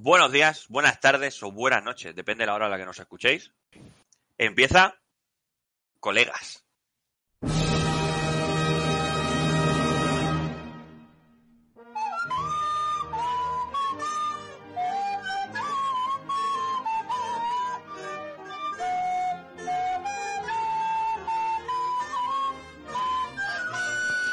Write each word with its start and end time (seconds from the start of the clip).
buenos 0.00 0.30
días, 0.30 0.66
buenas 0.68 1.00
tardes 1.00 1.42
o 1.42 1.50
buenas 1.50 1.82
noches, 1.82 2.14
depende 2.14 2.42
de 2.42 2.46
la 2.46 2.54
hora 2.54 2.66
a 2.66 2.68
la 2.68 2.78
que 2.78 2.84
nos 2.84 2.98
escuchéis. 2.98 3.52
Empieza 4.38 4.94
Colegas. 5.98 6.64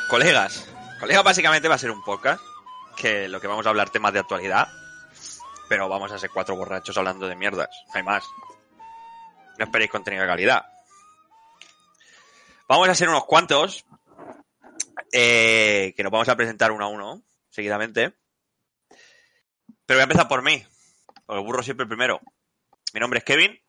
Colegas. 0.08 0.70
Colegas 1.00 1.24
básicamente 1.24 1.68
va 1.68 1.76
a 1.76 1.80
ser 1.80 1.90
un 1.90 2.04
podcast 2.04 2.42
que 2.96 3.28
lo 3.28 3.42
que 3.42 3.48
vamos 3.48 3.66
a 3.66 3.70
hablar 3.70 3.90
temas 3.90 4.14
de 4.14 4.20
actualidad, 4.20 4.70
pero 5.68 5.90
vamos 5.90 6.12
a 6.12 6.20
ser 6.20 6.30
cuatro 6.30 6.56
borrachos 6.56 6.98
hablando 6.98 7.28
de 7.28 7.36
mierdas, 7.36 7.70
no 7.88 7.94
hay 7.96 8.04
más. 8.04 8.24
No 9.58 9.66
esperéis 9.66 9.92
contenido 9.92 10.24
de 10.24 10.30
calidad. 10.30 10.66
Vamos 12.68 12.88
a 12.88 12.92
hacer 12.92 13.10
unos 13.10 13.26
cuantos 13.26 13.86
eh, 15.12 15.94
que 15.96 16.04
nos 16.04 16.12
vamos 16.12 16.30
a 16.30 16.36
presentar 16.36 16.72
uno 16.72 16.86
a 16.86 16.90
uno 16.90 17.24
seguidamente. 17.50 18.16
Pero 19.86 19.98
voy 19.98 20.02
a 20.02 20.04
empezar 20.04 20.28
por 20.28 20.42
mí. 20.42 20.66
Porque 21.26 21.42
burro 21.42 21.64
siempre 21.64 21.86
primero. 21.86 22.20
Mi 22.94 23.00
nombre 23.00 23.20
es 23.20 23.26
Kevin. 23.26 23.60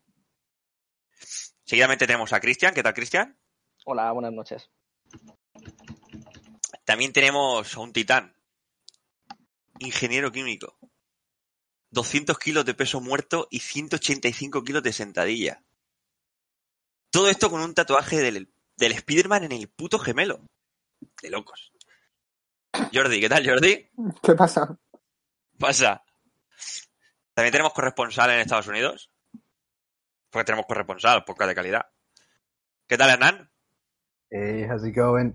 Seguidamente 1.65 2.07
tenemos 2.07 2.33
a 2.33 2.41
Cristian. 2.41 2.75
¿Qué 2.75 2.83
tal, 2.83 2.95
Cristian? 2.95 3.39
Hola, 3.85 4.11
buenas 4.13 4.33
noches. 4.33 4.71
También 6.85 7.13
tenemos 7.13 7.77
a 7.77 7.81
un 7.81 7.93
titán. 7.93 8.35
Ingeniero 9.79 10.33
químico. 10.33 10.76
200 11.97 12.39
kilos 12.39 12.67
de 12.67 12.75
peso 12.75 13.01
muerto 13.01 13.49
y 13.51 13.61
185 13.61 14.63
kilos 14.63 14.83
de 14.83 14.93
sentadilla. 14.93 15.63
Todo 17.11 17.31
esto 17.31 17.51
con 17.51 17.63
un 17.63 17.73
tatuaje 17.73 18.19
del, 18.19 18.51
del 18.77 18.93
Spider-Man 18.93 19.45
en 19.45 19.53
el 19.53 19.69
puto 19.69 19.99
gemelo. 19.99 20.41
De 21.23 21.31
locos. 21.31 21.73
Jordi, 22.93 23.19
¿qué 23.19 23.31
tal, 23.31 23.49
Jordi? 23.49 23.89
¿Qué 24.23 24.35
pasa? 24.35 24.79
Pasa. 25.59 26.05
También 27.33 27.53
tenemos 27.53 27.73
corresponsal 27.73 28.31
en 28.31 28.41
Estados 28.41 28.67
Unidos. 28.67 29.11
Porque 30.29 30.45
tenemos 30.45 30.67
corresponsal, 30.67 31.25
poca 31.25 31.47
de 31.47 31.55
calidad. 31.55 31.87
¿Qué 32.87 32.99
tal, 32.99 33.09
Hernán? 33.09 33.51
Hey, 34.29 34.67
how's 34.69 34.87
it 34.87 34.95
going? 34.95 35.33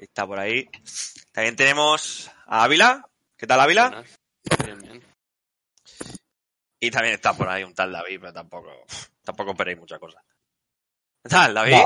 Está 0.00 0.26
por 0.26 0.40
ahí. 0.40 0.68
También 1.30 1.54
tenemos 1.54 2.28
a 2.46 2.64
Ávila. 2.64 3.08
¿Qué 3.36 3.46
tal, 3.46 3.60
Ávila? 3.60 4.04
Bien. 4.64 4.79
Y 6.80 6.90
también 6.90 7.14
está 7.14 7.34
por 7.34 7.48
ahí 7.48 7.62
un 7.62 7.74
tal 7.74 7.92
David, 7.92 8.18
pero 8.20 8.32
tampoco, 8.32 8.70
tampoco 9.22 9.50
esperéis 9.50 9.78
mucha 9.78 9.98
cosa. 9.98 10.22
¿Qué 11.22 11.28
tal, 11.28 11.52
David? 11.54 11.76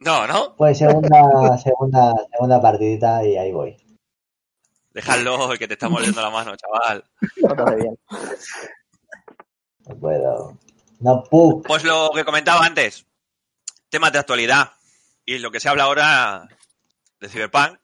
No, 0.00 0.26
¿no? 0.26 0.56
Pues 0.56 0.78
segunda, 0.78 1.56
segunda, 1.62 2.14
segunda 2.32 2.60
partidita 2.60 3.24
y 3.24 3.36
ahí 3.36 3.52
voy. 3.52 3.76
Déjalo, 4.92 5.50
que 5.56 5.68
te 5.68 5.74
está 5.74 5.88
mordiendo 5.88 6.20
la 6.20 6.30
mano, 6.30 6.56
chaval. 6.56 7.04
No 7.36 7.76
bien. 7.76 7.96
No 9.86 9.96
puedo. 9.98 10.58
No 10.98 11.22
puc. 11.22 11.66
Pues 11.66 11.84
lo 11.84 12.10
que 12.12 12.24
comentaba 12.24 12.66
antes, 12.66 13.06
temas 13.88 14.12
de 14.12 14.18
actualidad. 14.18 14.72
Y 15.24 15.38
lo 15.38 15.52
que 15.52 15.60
se 15.60 15.68
habla 15.68 15.84
ahora 15.84 16.48
de 17.20 17.28
Cyberpunk, 17.28 17.78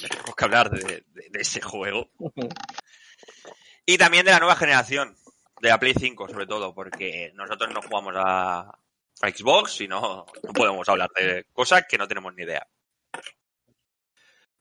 tenemos 0.00 0.34
que 0.34 0.44
hablar 0.44 0.70
de, 0.70 1.04
de- 1.06 1.28
de 1.30 1.40
ese 1.40 1.60
juego. 1.60 2.10
Y 3.90 3.98
también 3.98 4.24
de 4.24 4.30
la 4.30 4.38
nueva 4.38 4.54
generación, 4.54 5.16
de 5.60 5.68
la 5.68 5.80
Play 5.80 5.94
5 5.98 6.28
sobre 6.28 6.46
todo, 6.46 6.72
porque 6.72 7.32
nosotros 7.34 7.74
no 7.74 7.82
jugamos 7.82 8.14
a, 8.16 8.60
a 8.60 9.30
Xbox 9.30 9.80
y 9.80 9.88
no, 9.88 10.26
no 10.44 10.52
podemos 10.52 10.88
hablar 10.88 11.10
de 11.16 11.44
cosas 11.52 11.86
que 11.88 11.98
no 11.98 12.06
tenemos 12.06 12.32
ni 12.36 12.44
idea. 12.44 12.64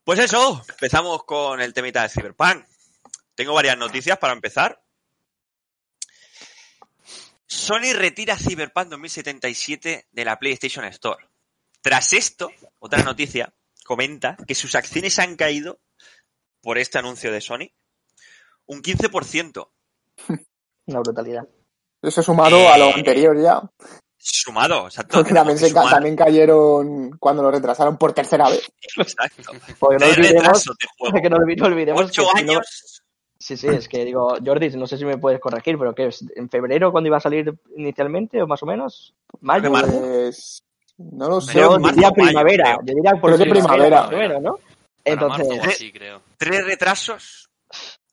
Pues 0.04 0.18
eso, 0.18 0.66
empezamos 0.68 1.26
con 1.26 1.62
el 1.62 1.76
temita 1.76 2.02
de 2.02 2.10
Cyberpunk. 2.10 2.66
Tengo 3.36 3.54
varias 3.54 3.78
noticias 3.78 4.18
para 4.18 4.34
empezar. 4.34 4.82
Sony 7.46 7.94
retira 7.94 8.36
Cyberpunk 8.36 8.88
2077 8.88 10.08
de 10.12 10.26
la 10.26 10.40
PlayStation 10.40 10.86
Store. 10.86 11.24
Tras 11.82 12.14
esto, 12.14 12.52
otra 12.80 13.04
noticia 13.04 13.54
comenta 13.86 14.36
que 14.48 14.56
sus 14.56 14.74
acciones 14.74 15.20
han 15.20 15.36
caído 15.36 15.80
por 16.62 16.80
este 16.80 16.98
anuncio 16.98 17.32
de 17.32 17.42
Sony 17.42 17.70
un 18.70 18.82
15%. 18.82 19.68
Una 20.88 21.00
brutalidad. 21.00 21.48
Eso 22.02 22.24
sumado 22.24 22.70
a 22.70 22.78
lo 22.78 22.86
Eh, 22.86 22.94
anterior 22.96 23.40
ya. 23.42 23.62
Sumado, 24.18 24.86
exacto. 24.88 25.18
Porque 25.20 25.34
también, 25.34 25.58
se 25.58 25.74
ca- 25.74 25.90
también 25.90 26.16
cayeron 26.16 27.12
cuando 27.20 27.42
lo 27.44 27.52
retrasaron 27.52 27.98
por 27.98 28.14
tercera 28.14 28.50
vez. 28.50 28.70
Exacto. 28.98 29.52
Porque 29.80 29.98
no 29.98 30.06
De 30.08 30.12
olvidemos, 30.14 30.64
que 31.22 31.30
no 31.30 31.38
olvidemos 31.68 32.02
Ocho 32.02 32.24
que 32.34 32.40
si 32.40 32.46
no- 32.46 32.52
años. 32.54 33.02
Sí, 33.42 33.56
sí, 33.56 33.68
es 33.68 33.88
que 33.88 34.04
digo, 34.04 34.36
Jordi, 34.46 34.70
no 34.72 34.86
sé 34.86 34.98
si 34.98 35.06
me 35.06 35.18
puedes 35.18 35.40
corregir, 35.40 35.78
pero 35.78 35.96
¿qué 35.96 36.08
es? 36.08 36.26
¿En 36.36 36.50
febrero 36.50 36.92
cuando 36.92 37.08
iba 37.08 37.18
a 37.18 37.22
salir 37.22 37.54
inicialmente 37.78 38.42
o 38.42 38.48
más 38.48 38.62
o 38.64 38.66
menos? 38.66 39.14
¿Mayo? 39.40 39.72
Pues, 39.72 40.62
no 40.98 41.30
lo 41.30 41.40
sé. 41.40 41.58
Yo 41.58 41.78
diría 41.78 42.12
primavera. 42.12 42.78
creo. 42.78 42.86
Yo 42.86 42.94
diría 42.96 43.12
por 43.22 43.38
primavera. 43.50 44.08
menos, 44.10 44.42
¿no? 44.42 44.60
Entonces, 45.06 45.48
así, 45.66 45.92
creo. 45.94 46.22
Tres 46.38 46.66
retrasos. 46.66 47.50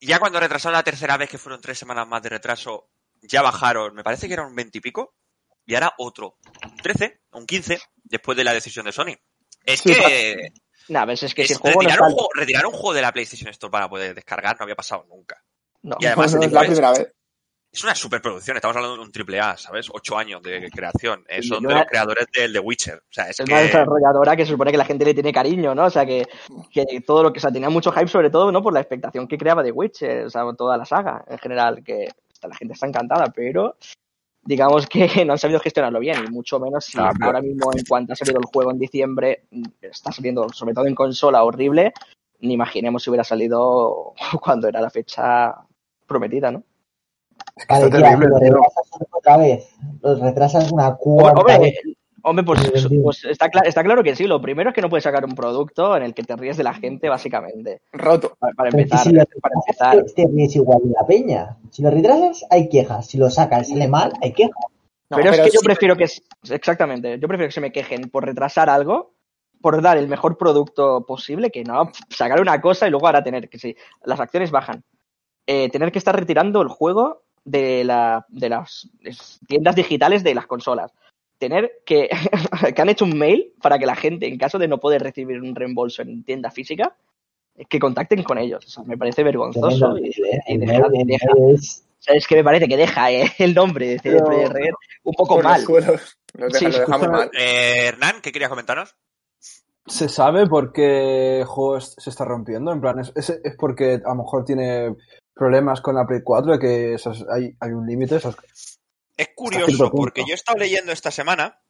Ya 0.00 0.18
cuando 0.18 0.40
retrasaron 0.40 0.74
la 0.74 0.82
tercera 0.82 1.16
vez, 1.16 1.30
que 1.30 1.38
fueron 1.38 1.60
tres 1.60 1.78
semanas 1.78 2.06
más 2.06 2.22
de 2.22 2.28
retraso, 2.28 2.90
ya 3.22 3.42
bajaron, 3.42 3.94
me 3.94 4.04
parece 4.04 4.26
que 4.26 4.34
era 4.34 4.46
un 4.46 4.54
20 4.54 4.78
y 4.78 4.80
pico. 4.80 5.14
Y 5.64 5.74
ahora 5.74 5.94
otro. 5.98 6.38
Un 6.62 6.76
13, 6.76 7.22
un 7.32 7.46
15, 7.46 7.80
después 8.04 8.36
de 8.36 8.44
la 8.44 8.54
decisión 8.54 8.86
de 8.86 8.92
Sony. 8.92 9.16
Es 9.64 9.80
Sí, 9.80 9.92
que 9.92 10.52
ves, 11.04 11.22
es 11.22 11.34
que 11.34 11.44
si 11.44 11.52
es 11.52 11.58
el 11.58 11.58
juego 11.58 11.82
no 11.82 11.88
retirar, 11.88 11.98
está... 11.98 12.06
un 12.06 12.12
juego, 12.14 12.28
retirar 12.34 12.66
un 12.66 12.72
juego 12.72 12.94
de 12.94 13.02
la 13.02 13.12
PlayStation 13.12 13.50
Store 13.50 13.70
para 13.70 13.88
poder 13.88 14.14
descargar 14.14 14.56
no 14.58 14.62
había 14.62 14.76
pasado 14.76 15.04
nunca. 15.08 15.42
No, 15.82 15.96
Y 15.98 16.06
además 16.06 16.32
No, 16.34 16.38
no, 16.38 16.46
es 16.46 16.52
la 16.52 16.60
primera 16.60 16.92
vez. 16.92 17.12
Es 17.76 17.84
una 17.84 17.94
superproducción, 17.94 18.56
estamos 18.56 18.74
hablando 18.74 18.96
de 18.96 19.02
un 19.02 19.12
triple 19.12 19.38
A, 19.38 19.54
¿sabes? 19.58 19.88
Ocho 19.92 20.16
años 20.16 20.42
de 20.42 20.70
creación. 20.70 21.22
Eh, 21.28 21.42
son 21.42 21.62
de 21.62 21.74
los 21.74 21.84
creadores 21.84 22.26
del 22.32 22.54
The 22.54 22.58
Witcher. 22.58 22.96
O 22.96 23.12
sea, 23.12 23.28
es, 23.28 23.38
es 23.38 23.44
que... 23.44 23.52
una 23.52 23.60
desarrolladora 23.60 24.34
que 24.34 24.46
se 24.46 24.52
supone 24.52 24.70
que 24.70 24.78
la 24.78 24.86
gente 24.86 25.04
le 25.04 25.12
tiene 25.12 25.30
cariño, 25.30 25.74
¿no? 25.74 25.84
O 25.84 25.90
sea, 25.90 26.06
que, 26.06 26.26
que 26.72 27.02
todo 27.02 27.22
lo 27.22 27.34
que, 27.34 27.38
o 27.38 27.40
sea, 27.40 27.52
tenía 27.52 27.68
mucho 27.68 27.92
hype 27.92 28.08
sobre 28.08 28.30
todo, 28.30 28.50
¿no? 28.50 28.62
Por 28.62 28.72
la 28.72 28.80
expectación 28.80 29.28
que 29.28 29.36
creaba 29.36 29.62
de 29.62 29.72
Witcher, 29.72 30.24
o 30.24 30.30
sea, 30.30 30.44
toda 30.56 30.78
la 30.78 30.86
saga 30.86 31.22
en 31.28 31.36
general, 31.36 31.84
que 31.84 32.08
la 32.48 32.56
gente 32.56 32.72
está 32.72 32.86
encantada, 32.86 33.26
pero 33.26 33.76
digamos 34.42 34.86
que 34.86 35.06
no 35.26 35.34
han 35.34 35.38
sabido 35.38 35.60
gestionarlo 35.60 36.00
bien, 36.00 36.24
y 36.26 36.30
mucho 36.30 36.58
menos 36.58 36.86
si 36.86 36.98
Ah, 36.98 37.12
ahora 37.20 37.42
mismo 37.42 37.70
en 37.74 37.84
cuanto 37.84 38.14
ha 38.14 38.16
salido 38.16 38.38
el 38.38 38.46
juego 38.46 38.70
en 38.70 38.78
diciembre, 38.78 39.44
está 39.82 40.12
saliendo 40.12 40.48
sobre 40.48 40.72
todo 40.72 40.86
en 40.86 40.94
consola 40.94 41.44
horrible, 41.44 41.92
ni 42.40 42.54
imaginemos 42.54 43.02
si 43.02 43.10
hubiera 43.10 43.24
salido 43.24 44.14
cuando 44.40 44.66
era 44.66 44.80
la 44.80 44.88
fecha 44.88 45.54
prometida, 46.06 46.50
¿no? 46.50 46.62
Vale, 47.68 47.84
Está 47.86 47.96
tía, 47.98 48.08
terrible, 48.10 48.26
lo 48.28 48.38
tío. 48.38 48.48
retrasas 48.54 48.90
otra 49.10 49.36
vez. 49.38 49.68
Lo 50.02 50.14
retrasas 50.16 50.72
una 50.72 50.94
cuarta 50.94 51.40
Hombre, 51.40 51.58
vez. 51.58 51.74
hombre, 52.22 52.44
pues, 52.44 52.88
pues 53.02 53.24
está, 53.24 53.48
cla- 53.50 53.66
está 53.66 53.82
claro 53.82 54.02
que 54.02 54.14
sí. 54.14 54.26
Lo 54.26 54.40
primero 54.42 54.70
es 54.70 54.74
que 54.74 54.82
no 54.82 54.90
puedes 54.90 55.04
sacar 55.04 55.24
un 55.24 55.34
producto 55.34 55.96
en 55.96 56.02
el 56.02 56.12
que 56.14 56.22
te 56.22 56.36
ríes 56.36 56.58
de 56.58 56.64
la 56.64 56.74
gente, 56.74 57.08
básicamente. 57.08 57.80
Roto. 57.92 58.36
Para, 58.38 58.68
empezar, 58.68 58.98
si 59.00 59.12
lo 59.12 59.24
para 59.40 59.54
empezar. 59.54 59.94
retrasas, 59.96 60.14
te 60.14 60.26
ríes 60.26 60.54
igual 60.56 60.80
de 60.84 60.90
la 60.90 61.06
peña. 61.06 61.56
Si 61.70 61.82
lo 61.82 61.90
retrasas, 61.90 62.44
hay 62.50 62.68
quejas. 62.68 63.06
Si 63.06 63.16
lo 63.16 63.30
sacas 63.30 63.68
y 63.68 63.72
sale 63.72 63.88
mal, 63.88 64.12
hay 64.22 64.32
quejas. 64.32 64.54
No, 65.08 65.16
pero 65.16 65.30
es 65.30 65.40
que 65.40 65.50
yo 65.50 65.60
prefiero 65.60 65.96
que. 65.96 66.06
Exactamente. 66.50 67.18
Yo 67.18 67.28
prefiero 67.28 67.48
que 67.48 67.52
se 67.54 67.60
me 67.60 67.72
quejen 67.72 68.10
por 68.10 68.24
retrasar 68.26 68.68
algo, 68.68 69.14
por 69.62 69.80
dar 69.80 69.96
el 69.96 70.08
mejor 70.08 70.36
producto 70.36 71.06
posible, 71.06 71.50
que 71.50 71.64
no 71.64 71.90
sacar 72.10 72.40
una 72.40 72.60
cosa 72.60 72.86
y 72.86 72.90
luego 72.90 73.06
ahora 73.06 73.22
tener 73.24 73.48
que, 73.48 73.58
si 73.58 73.74
las 74.04 74.20
acciones 74.20 74.50
bajan, 74.50 74.82
eh, 75.46 75.70
tener 75.70 75.90
que 75.92 75.98
estar 75.98 76.14
retirando 76.14 76.60
el 76.60 76.68
juego 76.68 77.22
de, 77.46 77.84
la, 77.84 78.26
de 78.28 78.48
las 78.50 78.90
tiendas 79.46 79.74
digitales 79.76 80.22
de 80.22 80.34
las 80.34 80.46
consolas. 80.46 80.92
Tener 81.38 81.80
que, 81.86 82.08
que 82.74 82.82
han 82.82 82.88
hecho 82.90 83.04
un 83.06 83.16
mail 83.16 83.52
para 83.62 83.78
que 83.78 83.86
la 83.86 83.94
gente, 83.96 84.26
en 84.26 84.36
caso 84.36 84.58
de 84.58 84.68
no 84.68 84.78
poder 84.78 85.02
recibir 85.02 85.40
un 85.40 85.54
reembolso 85.54 86.02
en 86.02 86.24
tienda 86.24 86.50
física, 86.50 86.94
que 87.70 87.78
contacten 87.78 88.22
con 88.22 88.36
ellos. 88.38 88.66
O 88.66 88.68
sea, 88.68 88.84
me 88.84 88.98
parece 88.98 89.22
vergonzoso. 89.22 89.94
Tremendo, 89.94 89.98
y- 90.48 90.58
deja- 90.58 90.88
mail- 90.88 91.06
deja- 91.06 91.26
es- 91.54 91.84
o 91.98 92.02
sea, 92.02 92.14
es 92.14 92.26
que 92.26 92.36
me 92.36 92.44
parece 92.44 92.68
que 92.68 92.76
deja 92.76 93.10
eh, 93.10 93.30
el 93.38 93.54
nombre 93.54 93.86
de 93.88 93.98
CD 93.98 94.14
Pero- 94.16 94.24
Projekt 94.26 94.52
Red 94.52 94.70
un 95.04 95.14
poco 95.14 95.40
mal. 95.42 95.54
los 95.60 95.64
suelos. 95.64 96.18
Los 96.34 96.52
deja, 96.52 96.58
Sí, 96.58 96.72
lo 96.72 96.80
deja 96.86 96.98
muy 96.98 97.08
mal. 97.08 97.30
Eh, 97.38 97.86
Hernán, 97.86 98.16
¿qué 98.22 98.32
querías 98.32 98.50
comentarnos? 98.50 98.94
¿Se 99.86 100.08
sabe 100.08 100.46
por 100.48 100.72
qué 100.72 101.38
el 101.40 101.44
juego 101.44 101.76
es- 101.78 101.94
se 101.96 102.10
está 102.10 102.24
rompiendo? 102.24 102.72
En 102.72 102.80
plan, 102.80 102.98
¿es, 102.98 103.12
es, 103.14 103.30
es 103.30 103.54
porque 103.58 104.00
a 104.04 104.08
lo 104.10 104.16
mejor 104.16 104.44
tiene 104.44 104.94
problemas 105.36 105.80
con 105.82 105.94
la 105.94 106.06
Play 106.06 106.22
4 106.24 106.52
de 106.54 106.58
que 106.58 106.94
esos- 106.94 107.24
hay, 107.30 107.54
hay 107.60 107.70
un 107.70 107.86
límite? 107.86 108.16
esos- 108.16 108.36
Es 109.16 109.28
curioso 109.36 109.90
porque 109.90 110.22
yo 110.22 110.32
he 110.32 110.34
estado 110.34 110.58
leyendo 110.58 110.92
esta 110.92 111.10
semana, 111.10 111.60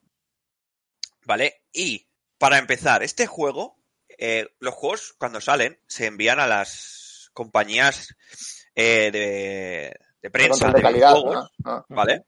¿vale? 1.24 1.62
Y 1.72 2.08
para 2.38 2.58
empezar, 2.58 3.02
este 3.02 3.26
juego, 3.26 3.76
eh, 4.18 4.48
los 4.60 4.74
juegos 4.74 5.14
cuando 5.18 5.40
salen 5.40 5.78
se 5.86 6.06
envían 6.06 6.38
a 6.40 6.46
las 6.46 7.30
compañías 7.34 8.14
eh, 8.74 9.10
de, 9.12 9.96
de 10.22 10.30
prensa 10.30 10.68
de 10.68 10.74
de 10.74 10.82
calidad. 10.82 11.14
Ah. 11.64 11.84
¿vale? 11.88 12.24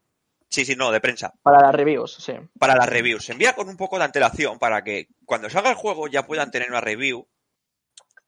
Sí, 0.51 0.65
sí, 0.65 0.75
no, 0.77 0.91
de 0.91 1.01
prensa. 1.01 1.35
Para 1.43 1.61
las 1.61 1.75
reviews, 1.75 2.15
sí. 2.15 2.33
Para 2.59 2.75
las 2.75 2.89
reviews. 2.89 3.25
Se 3.27 3.33
envía 3.33 3.55
con 3.55 3.69
un 3.69 3.77
poco 3.77 3.99
de 3.99 4.05
antelación 4.05 4.59
para 4.59 4.83
que 4.83 5.09
cuando 5.27 5.51
salga 5.51 5.69
el 5.71 5.77
juego 5.77 6.09
ya 6.09 6.27
puedan 6.27 6.51
tener 6.51 6.71
una 6.71 6.81
review 6.81 7.29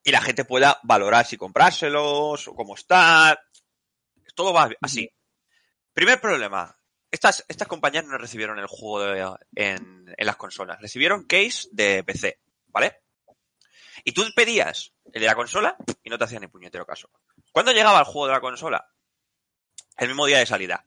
y 0.02 0.10
la 0.12 0.20
gente 0.20 0.44
pueda 0.44 0.78
valorar 0.82 1.26
si 1.26 1.36
comprárselos 1.36 2.48
o 2.48 2.54
cómo 2.54 2.74
está. 2.74 3.40
Todo 4.34 4.52
va 4.52 4.70
así. 4.80 5.10
Primer 5.92 6.20
problema. 6.20 6.76
Estas, 7.10 7.44
estas 7.48 7.66
compañías 7.68 8.04
no 8.04 8.16
recibieron 8.18 8.58
el 8.58 8.66
juego 8.66 9.00
de- 9.04 9.36
en, 9.56 10.14
en 10.16 10.26
las 10.26 10.36
consolas. 10.36 10.80
Recibieron 10.80 11.24
case 11.26 11.68
de 11.72 12.04
PC, 12.04 12.38
¿vale? 12.68 13.02
Y 14.04 14.12
tú 14.12 14.22
pedías 14.34 14.92
el 15.12 15.20
de 15.20 15.26
la 15.26 15.34
consola 15.34 15.76
y 16.02 16.08
no 16.08 16.16
te 16.16 16.24
hacían 16.24 16.42
ni 16.42 16.46
puñetero 16.48 16.86
caso. 16.86 17.10
¿Cuándo 17.52 17.72
llegaba 17.72 17.98
el 17.98 18.04
juego 18.04 18.28
de 18.28 18.32
la 18.34 18.40
consola? 18.40 18.88
El 19.98 20.08
mismo 20.08 20.24
día 20.26 20.38
de 20.38 20.46
salida. 20.46 20.86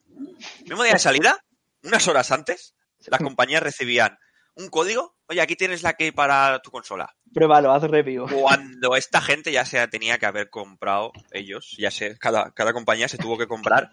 El 0.59 0.63
mismo 0.69 0.83
día 0.83 0.93
de 0.93 0.99
salida, 0.99 1.43
unas 1.83 2.07
horas 2.07 2.31
antes, 2.31 2.73
las 3.05 3.19
compañías 3.21 3.61
recibían 3.61 4.17
un 4.55 4.69
código. 4.69 5.15
Oye, 5.27 5.41
aquí 5.41 5.55
tienes 5.55 5.81
la 5.83 5.93
key 5.93 6.11
para 6.11 6.59
tu 6.61 6.69
consola. 6.69 7.15
Pruébalo, 7.33 7.71
haz 7.71 7.83
review. 7.83 8.27
Cuando 8.27 8.95
esta 8.95 9.19
gente 9.21 9.51
ya 9.51 9.65
se 9.65 9.87
tenía 9.87 10.17
que 10.19 10.25
haber 10.27 10.49
comprado 10.49 11.11
ellos, 11.31 11.75
ya 11.79 11.89
sé, 11.89 12.17
cada, 12.19 12.51
cada 12.51 12.73
compañía 12.73 13.07
se 13.07 13.17
tuvo 13.17 13.37
que 13.37 13.47
comprar 13.47 13.89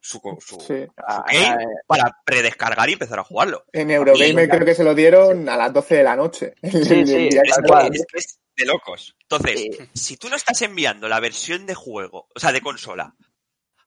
su, 0.00 0.20
su, 0.40 0.58
Sí. 0.60 0.86
Ah, 0.96 1.24
key 1.28 1.38
eh, 1.38 1.56
para 1.86 2.16
predescargar 2.24 2.88
y 2.90 2.94
empezar 2.94 3.18
a 3.20 3.24
jugarlo. 3.24 3.64
En 3.72 3.90
Eurogamer 3.90 4.48
creo 4.48 4.64
que 4.64 4.74
se 4.74 4.84
lo 4.84 4.94
dieron 4.94 5.48
a 5.48 5.56
las 5.56 5.72
12 5.72 5.96
de 5.96 6.02
la 6.02 6.16
noche. 6.16 6.54
Sí, 6.62 6.84
sí, 7.06 7.28
que 7.28 7.40
Es, 7.44 7.56
que- 7.56 8.02
que 8.08 8.20
de 8.56 8.66
locos. 8.66 9.16
Entonces, 9.20 9.60
Sí. 9.60 9.70
si 9.94 10.16
tú 10.16 10.28
no 10.28 10.36
estás 10.36 10.60
enviando 10.62 11.08
la 11.08 11.20
versión 11.20 11.66
de 11.66 11.74
juego, 11.74 12.28
o 12.34 12.38
sea, 12.40 12.52
de 12.52 12.60
consola, 12.60 13.14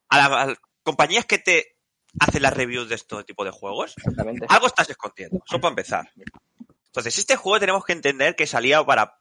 a, 0.09 0.18
la- 0.18 0.42
a 0.42 0.45
las 0.48 0.57
compañías 0.83 1.25
que 1.25 1.38
te 1.39 1.77
hacen 2.19 2.42
las 2.42 2.54
reviews 2.56 2.90
de 2.90 2.96
este 2.96 3.24
tipo 3.24 3.44
de 3.46 3.52
juegos, 3.52 3.94
Exactamente. 3.98 4.46
algo 4.50 4.68
estás 4.68 4.90
escondiendo. 4.90 5.40
Eso 5.48 5.60
para 5.60 5.69
empezar. 5.69 6.10
Entonces, 6.88 7.18
este 7.19 7.36
juego 7.36 7.60
tenemos 7.60 7.86
que 7.86 7.94
entender 7.94 8.36
que 8.36 8.48
salía 8.48 8.84
para 8.84 9.19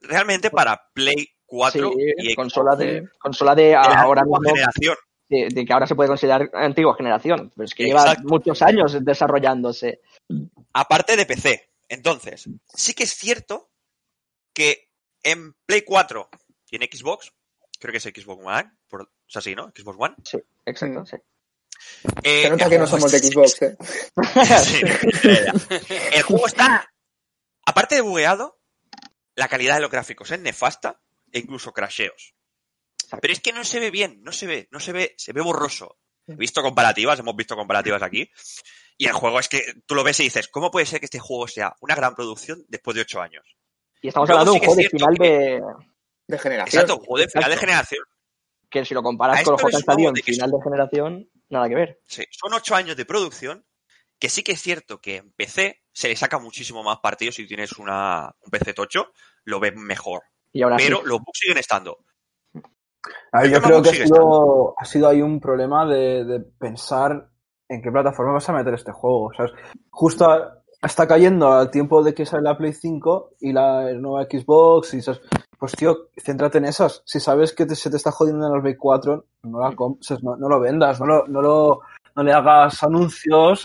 realmente 0.00 0.50
para 0.50 0.88
Play 0.94 1.28
4 1.46 1.90
Sí, 1.90 1.96
y 2.18 2.22
Xbox 2.32 2.36
consola 2.36 2.76
de, 2.76 3.08
consola 3.18 3.54
de 3.54 3.62
de 3.64 3.74
ahora 3.76 4.22
antigua 4.22 4.40
mismo, 4.40 4.54
generación. 4.54 4.96
de, 5.28 5.48
de 5.52 5.64
que 5.64 5.72
ahora 5.72 5.86
se 5.86 5.94
puede 5.94 6.08
considerar 6.08 6.50
antigua 6.54 6.94
generación, 6.96 7.52
pero 7.54 7.64
es 7.66 7.74
que 7.74 7.84
lleva 7.84 8.14
muchos 8.24 8.62
años 8.62 8.96
desarrollándose. 9.04 10.00
Aparte 10.72 11.16
de 11.16 11.26
PC. 11.26 11.70
Entonces, 11.88 12.48
sí 12.74 12.94
que 12.94 13.04
es 13.04 13.14
cierto 13.14 13.70
que 14.52 14.88
en 15.22 15.54
Play 15.66 15.82
4 15.82 16.28
y 16.70 16.76
en 16.76 16.82
Xbox, 16.90 17.32
creo 17.78 17.92
que 17.92 17.98
es 17.98 18.04
Xbox 18.04 18.42
One, 18.44 18.70
por, 18.88 19.02
o 19.02 19.08
sea, 19.26 19.42
sí, 19.42 19.54
¿no? 19.54 19.70
Xbox 19.76 19.96
One. 20.00 20.14
Exacto, 20.64 21.00
Mm. 21.02 21.06
sí. 21.06 21.16
Eh, 22.22 22.42
Se 22.42 22.50
nota 22.50 22.68
que 22.68 22.78
no 22.78 22.86
somos 22.86 23.10
de 23.10 23.18
Xbox, 23.18 23.62
¿eh? 23.62 23.76
Sí, 24.64 24.80
el 26.12 26.22
juego 26.22 26.46
está, 26.46 26.88
aparte 27.64 27.96
de 27.96 28.00
bugueado, 28.00 28.60
la 29.34 29.48
calidad 29.48 29.74
de 29.76 29.82
los 29.82 29.90
gráficos 29.90 30.30
es 30.30 30.40
nefasta 30.40 31.00
e 31.32 31.38
incluso 31.38 31.72
crasheos. 31.72 32.34
Pero 33.20 33.32
es 33.32 33.40
que 33.40 33.52
no 33.52 33.64
se 33.64 33.78
ve 33.78 33.90
bien, 33.90 34.22
no 34.22 34.32
se 34.32 34.46
ve, 34.46 34.68
no 34.70 34.80
se 34.80 34.92
ve, 34.92 35.14
se 35.16 35.32
ve 35.32 35.40
borroso. 35.40 35.98
He 36.26 36.34
visto 36.34 36.62
comparativas, 36.62 37.18
hemos 37.20 37.36
visto 37.36 37.54
comparativas 37.54 38.02
aquí. 38.02 38.28
Y 38.98 39.06
el 39.06 39.12
juego 39.12 39.38
es 39.38 39.48
que 39.48 39.62
tú 39.86 39.94
lo 39.94 40.02
ves 40.02 40.18
y 40.20 40.24
dices, 40.24 40.48
¿cómo 40.48 40.70
puede 40.70 40.86
ser 40.86 40.98
que 40.98 41.06
este 41.06 41.18
juego 41.18 41.46
sea 41.46 41.76
una 41.80 41.94
gran 41.94 42.14
producción 42.14 42.64
después 42.68 42.94
de 42.94 43.02
ocho 43.02 43.20
años? 43.20 43.44
Y 44.00 44.08
estamos 44.08 44.28
Luego 44.28 44.40
hablando 44.40 44.52
de 44.52 44.58
un 44.58 44.64
juego 44.64 44.82
de 44.82 44.88
final 44.88 45.14
de. 45.14 45.62
De 46.28 46.38
generación. 46.38 46.82
Exacto, 46.82 46.96
un 47.00 47.06
juego 47.06 47.18
de 47.18 47.28
final 47.28 47.50
de 47.50 47.56
generación. 47.56 48.04
Que 48.68 48.84
si 48.84 48.94
lo 48.94 49.02
comparas 49.02 49.42
con 49.44 49.52
los 49.52 49.62
juegos 49.62 49.84
de 50.14 50.22
final 50.22 50.50
de 50.50 50.58
generación, 50.62 51.30
nada 51.50 51.68
que 51.68 51.74
ver. 51.74 52.00
Sí, 52.04 52.24
son 52.30 52.52
ocho 52.54 52.74
años 52.74 52.96
de 52.96 53.04
producción, 53.04 53.64
que 54.18 54.28
sí 54.28 54.42
que 54.42 54.52
es 54.52 54.60
cierto 54.60 55.00
que 55.00 55.16
en 55.16 55.32
PC 55.32 55.82
se 55.92 56.08
le 56.08 56.16
saca 56.16 56.38
muchísimo 56.38 56.82
más 56.82 56.98
partido 56.98 57.32
si 57.32 57.46
tienes 57.46 57.72
una, 57.72 58.34
un 58.40 58.50
PC 58.50 58.74
tocho, 58.74 59.12
lo 59.44 59.60
ves 59.60 59.74
mejor. 59.76 60.22
Y 60.52 60.62
ahora 60.62 60.76
Pero 60.76 60.98
sí. 60.98 61.02
los 61.06 61.18
bugs 61.18 61.38
siguen 61.38 61.58
estando. 61.58 61.98
A 63.32 63.42
ver, 63.42 63.50
yo 63.50 63.60
creo 63.60 63.82
que 63.82 63.90
ha 63.90 63.92
sido, 63.92 64.74
ha 64.78 64.84
sido 64.84 65.08
ahí 65.08 65.22
un 65.22 65.38
problema 65.40 65.86
de, 65.86 66.24
de 66.24 66.40
pensar 66.40 67.28
en 67.68 67.82
qué 67.82 67.90
plataforma 67.90 68.32
vas 68.32 68.48
a 68.48 68.52
meter 68.52 68.74
este 68.74 68.92
juego. 68.92 69.30
¿sabes? 69.36 69.52
Justo 69.90 70.24
a- 70.30 70.62
está 70.82 71.06
cayendo 71.06 71.52
al 71.52 71.70
tiempo 71.70 72.02
de 72.02 72.14
que 72.14 72.26
sale 72.26 72.42
la 72.42 72.56
Play 72.56 72.72
5 72.72 73.34
y 73.40 73.52
la 73.52 73.92
nueva 73.94 74.24
Xbox 74.24 74.94
y 74.94 75.02
¿sabes? 75.02 75.20
Pues 75.58 75.72
tío, 75.72 76.08
céntrate 76.16 76.58
en 76.58 76.66
esas. 76.66 77.02
Si 77.04 77.20
sabes 77.20 77.52
que 77.52 77.66
te- 77.66 77.76
se 77.76 77.90
te 77.90 77.96
está 77.96 78.10
jodiendo 78.10 78.46
en 78.46 78.52
la 78.52 78.60
Play 78.62 78.76
4, 78.76 79.24
no, 79.44 79.58
la 79.60 79.74
¿sabes? 80.00 80.22
no, 80.22 80.36
no 80.36 80.48
lo 80.48 80.60
vendas, 80.60 81.00
no, 81.00 81.06
lo, 81.06 81.26
no, 81.26 81.40
lo, 81.42 81.80
no 82.14 82.22
le 82.22 82.32
hagas 82.32 82.82
anuncios. 82.82 83.64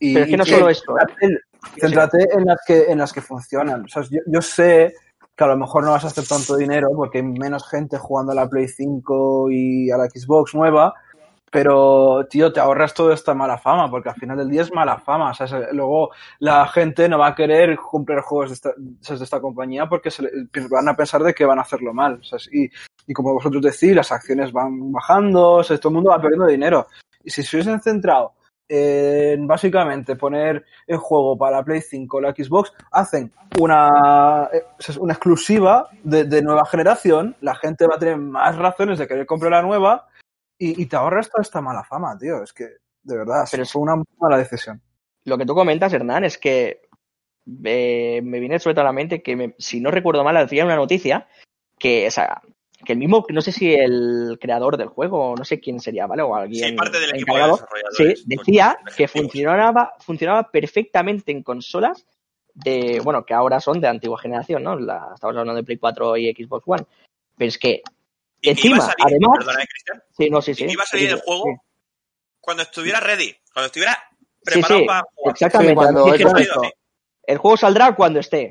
Y, 0.00 0.14
Pero 0.14 0.24
es 0.24 0.30
que 0.30 0.36
no 0.36 0.44
solo 0.44 0.68
esto, 0.68 0.96
¿eh? 0.98 1.02
céntrate, 1.20 1.40
céntrate 1.80 2.34
en 2.34 2.44
las 2.46 2.58
que 2.66 2.84
en 2.90 2.98
las 2.98 3.12
que 3.12 3.20
funcionan. 3.20 3.84
O 3.84 3.88
sea, 3.88 4.02
yo, 4.10 4.20
yo 4.26 4.42
sé 4.42 4.94
que 5.36 5.44
a 5.44 5.48
lo 5.48 5.56
mejor 5.56 5.84
no 5.84 5.90
vas 5.92 6.04
a 6.04 6.08
hacer 6.08 6.26
tanto 6.26 6.56
dinero 6.56 6.88
porque 6.94 7.18
hay 7.18 7.24
menos 7.24 7.68
gente 7.68 7.98
jugando 7.98 8.32
a 8.32 8.34
la 8.36 8.48
Play 8.48 8.68
5 8.68 9.50
y 9.50 9.90
a 9.90 9.96
la 9.96 10.06
Xbox 10.08 10.54
nueva, 10.54 10.94
pero 11.54 12.26
tío, 12.28 12.52
te 12.52 12.58
ahorras 12.58 12.92
toda 12.94 13.14
esta 13.14 13.32
mala 13.32 13.56
fama 13.58 13.88
porque 13.88 14.08
al 14.08 14.16
final 14.16 14.36
del 14.36 14.50
día 14.50 14.62
es 14.62 14.72
mala 14.74 14.98
fama. 14.98 15.30
O 15.30 15.34
sea, 15.34 15.46
se- 15.46 15.72
luego 15.72 16.10
la 16.40 16.66
gente 16.66 17.08
no 17.08 17.16
va 17.16 17.28
a 17.28 17.34
querer 17.36 17.76
comprar 17.76 18.22
juegos 18.22 18.50
de 18.50 18.54
esta, 18.54 18.70
de 18.76 19.24
esta 19.24 19.40
compañía 19.40 19.86
porque 19.88 20.10
se 20.10 20.24
le- 20.24 20.30
van 20.68 20.88
a 20.88 20.96
pensar 20.96 21.22
de 21.22 21.32
que 21.32 21.44
van 21.44 21.60
a 21.60 21.62
hacerlo 21.62 21.94
mal. 21.94 22.20
Y, 22.52 22.68
y 23.06 23.12
como 23.12 23.34
vosotros 23.34 23.62
decís, 23.62 23.94
las 23.94 24.10
acciones 24.10 24.50
van 24.52 24.90
bajando, 24.90 25.62
todo 25.62 25.88
el 25.90 25.94
mundo 25.94 26.10
va 26.10 26.20
perdiendo 26.20 26.46
dinero. 26.48 26.88
Y 27.22 27.30
si 27.30 27.44
se 27.44 27.56
hubiesen 27.56 27.80
centrado 27.80 28.32
en 28.68 29.46
básicamente 29.46 30.16
poner 30.16 30.64
el 30.88 30.96
juego 30.96 31.38
para 31.38 31.58
la 31.58 31.64
Play 31.64 31.82
5 31.82 32.16
o 32.16 32.20
la 32.20 32.32
Xbox, 32.32 32.72
hacen 32.90 33.30
una, 33.60 34.48
eh, 34.52 34.62
una 34.98 35.12
exclusiva 35.12 35.88
de, 36.02 36.24
de 36.24 36.42
nueva 36.42 36.64
generación, 36.66 37.36
la 37.42 37.54
gente 37.54 37.86
va 37.86 37.94
a 37.94 37.98
tener 38.00 38.16
más 38.16 38.56
razones 38.56 38.98
de 38.98 39.06
querer 39.06 39.26
comprar 39.26 39.52
la 39.52 39.62
nueva 39.62 40.08
y, 40.58 40.82
y 40.82 40.86
te 40.86 40.96
ahorras 40.96 41.30
toda 41.30 41.42
esta 41.42 41.60
mala 41.60 41.84
fama, 41.84 42.16
tío. 42.18 42.42
Es 42.42 42.52
que, 42.52 42.64
de 43.02 43.16
verdad, 43.16 43.46
Pero 43.50 43.66
fue 43.66 43.82
una 43.82 44.02
mala 44.18 44.38
decisión. 44.38 44.80
Lo 45.24 45.38
que 45.38 45.46
tú 45.46 45.54
comentas, 45.54 45.92
Hernán, 45.92 46.24
es 46.24 46.38
que 46.38 46.82
eh, 47.64 48.20
me 48.22 48.40
viene 48.40 48.58
sobre 48.58 48.74
todo 48.74 48.82
a 48.82 48.88
la 48.88 48.92
mente 48.92 49.22
que, 49.22 49.36
me- 49.36 49.54
si 49.58 49.80
no 49.80 49.90
recuerdo 49.90 50.24
mal, 50.24 50.36
hacía 50.36 50.64
una 50.64 50.76
noticia 50.76 51.26
que, 51.78 52.06
o 52.06 52.10
sea, 52.10 52.40
que 52.84 52.92
el 52.92 52.98
mismo, 52.98 53.24
no 53.30 53.40
sé 53.40 53.52
si 53.52 53.74
el 53.74 54.38
creador 54.40 54.76
del 54.76 54.88
juego, 54.88 55.30
o 55.32 55.36
no 55.36 55.44
sé 55.44 55.60
quién 55.60 55.80
sería, 55.80 56.06
¿vale? 56.06 56.22
O 56.22 56.34
alguien 56.34 56.70
Sí, 56.70 56.76
parte 56.76 57.00
del 57.00 57.10
equipo 57.10 57.34
de 57.36 57.40
encargado, 57.42 57.52
desarrolladores. 57.56 58.18
sí, 58.20 58.24
decía 58.26 58.78
que 58.96 59.08
funcionaba, 59.08 59.94
funcionaba 60.00 60.50
perfectamente 60.50 61.32
en 61.32 61.42
consolas 61.42 62.06
de, 62.54 63.00
bueno, 63.00 63.24
que 63.24 63.34
ahora 63.34 63.60
son 63.60 63.80
de 63.80 63.88
antigua 63.88 64.18
generación, 64.18 64.62
¿no? 64.62 64.78
La- 64.78 65.10
estamos 65.14 65.36
hablando 65.36 65.54
de 65.54 65.64
Play 65.64 65.78
4 65.78 66.16
y 66.16 66.32
Xbox 66.32 66.64
One. 66.66 66.84
Pero 67.36 67.48
es 67.48 67.58
que, 67.58 67.82
Y 68.44 68.46
que 68.46 68.50
encima, 68.52 68.76
iba 68.76 68.84
a 68.84 68.88
salir, 68.88 69.06
además- 69.06 69.38
perdona, 69.38 69.62
¿eh, 69.62 69.66
Cristian? 69.66 70.02
sí, 70.16 70.30
no, 70.30 70.42
sí, 70.42 70.50
Y 70.50 70.54
sí. 70.54 70.66
que 70.66 70.72
iba 70.72 70.82
a 70.82 70.86
salir 70.86 71.06
sí, 71.08 71.14
el 71.14 71.20
juego 71.20 71.44
sí. 71.46 71.56
cuando 72.40 72.62
estuviera 72.62 73.00
ready, 73.00 73.34
cuando 73.52 73.66
estuviera 73.66 73.98
preparado 74.44 74.80
sí, 74.80 74.86
para 74.86 75.02
jugar. 75.14 75.32
exactamente. 75.34 75.70
Sí, 75.72 75.74
cuando 75.76 76.14
esto, 76.14 76.62
Sí. 76.62 76.70
El 77.26 77.38
juego 77.38 77.56
saldrá 77.56 77.94
cuando 77.96 78.20
esté. 78.20 78.50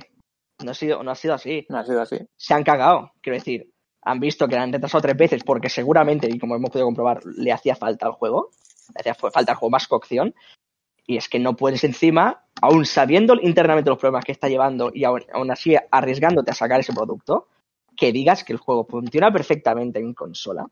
No 0.64 0.72
ha 0.72 0.74
sido, 0.74 1.04
no 1.04 1.12
ha 1.12 1.16
sido 1.16 1.34
así. 1.36 1.66
No 1.70 1.78
ha 1.78 1.86
sido 1.86 2.02
así. 2.02 2.18
se 2.36 2.54
han 2.56 2.64
cagado. 2.64 3.12
Quiero 3.22 3.38
decir, 3.38 3.72
han 4.02 4.20
visto 4.20 4.48
que 4.48 4.56
la 4.56 4.64
han 4.64 4.74
retrasado 4.74 5.02
tres 5.04 5.16
veces 5.18 5.44
porque 5.44 5.70
seguramente, 5.70 6.28
y 6.30 6.40
como 6.40 6.56
hemos 6.56 6.72
podido 6.72 6.88
comprobar, 6.88 7.20
le 7.26 7.52
hacía 7.52 7.76
falta 7.76 8.08
al 8.08 8.14
juego. 8.14 8.50
Le 8.96 9.00
hacía 9.12 9.14
falta 9.14 9.52
al 9.52 9.58
juego 9.58 9.70
más 9.72 9.88
cocción. 9.88 10.34
Y 11.06 11.18
es 11.18 11.30
que 11.30 11.38
no 11.38 11.56
puedes 11.56 11.84
encima, 11.84 12.46
aún 12.62 12.86
sabiendo 12.86 13.36
internamente 13.42 13.90
los 13.90 14.00
problemas 14.00 14.26
que 14.26 14.32
está 14.32 14.48
llevando 14.48 14.90
y 14.94 15.04
aún, 15.04 15.24
aún 15.34 15.52
así 15.52 15.76
arriesgándote 15.92 16.50
a 16.52 16.56
sacar 16.56 16.80
ese 16.80 16.94
producto, 16.94 17.50
que 17.96 18.12
digas 18.12 18.44
que 18.44 18.54
el 18.54 18.60
juego 18.60 18.86
funciona 18.86 19.32
perfectamente 19.32 20.00
en 20.00 20.14
consola. 20.14 20.66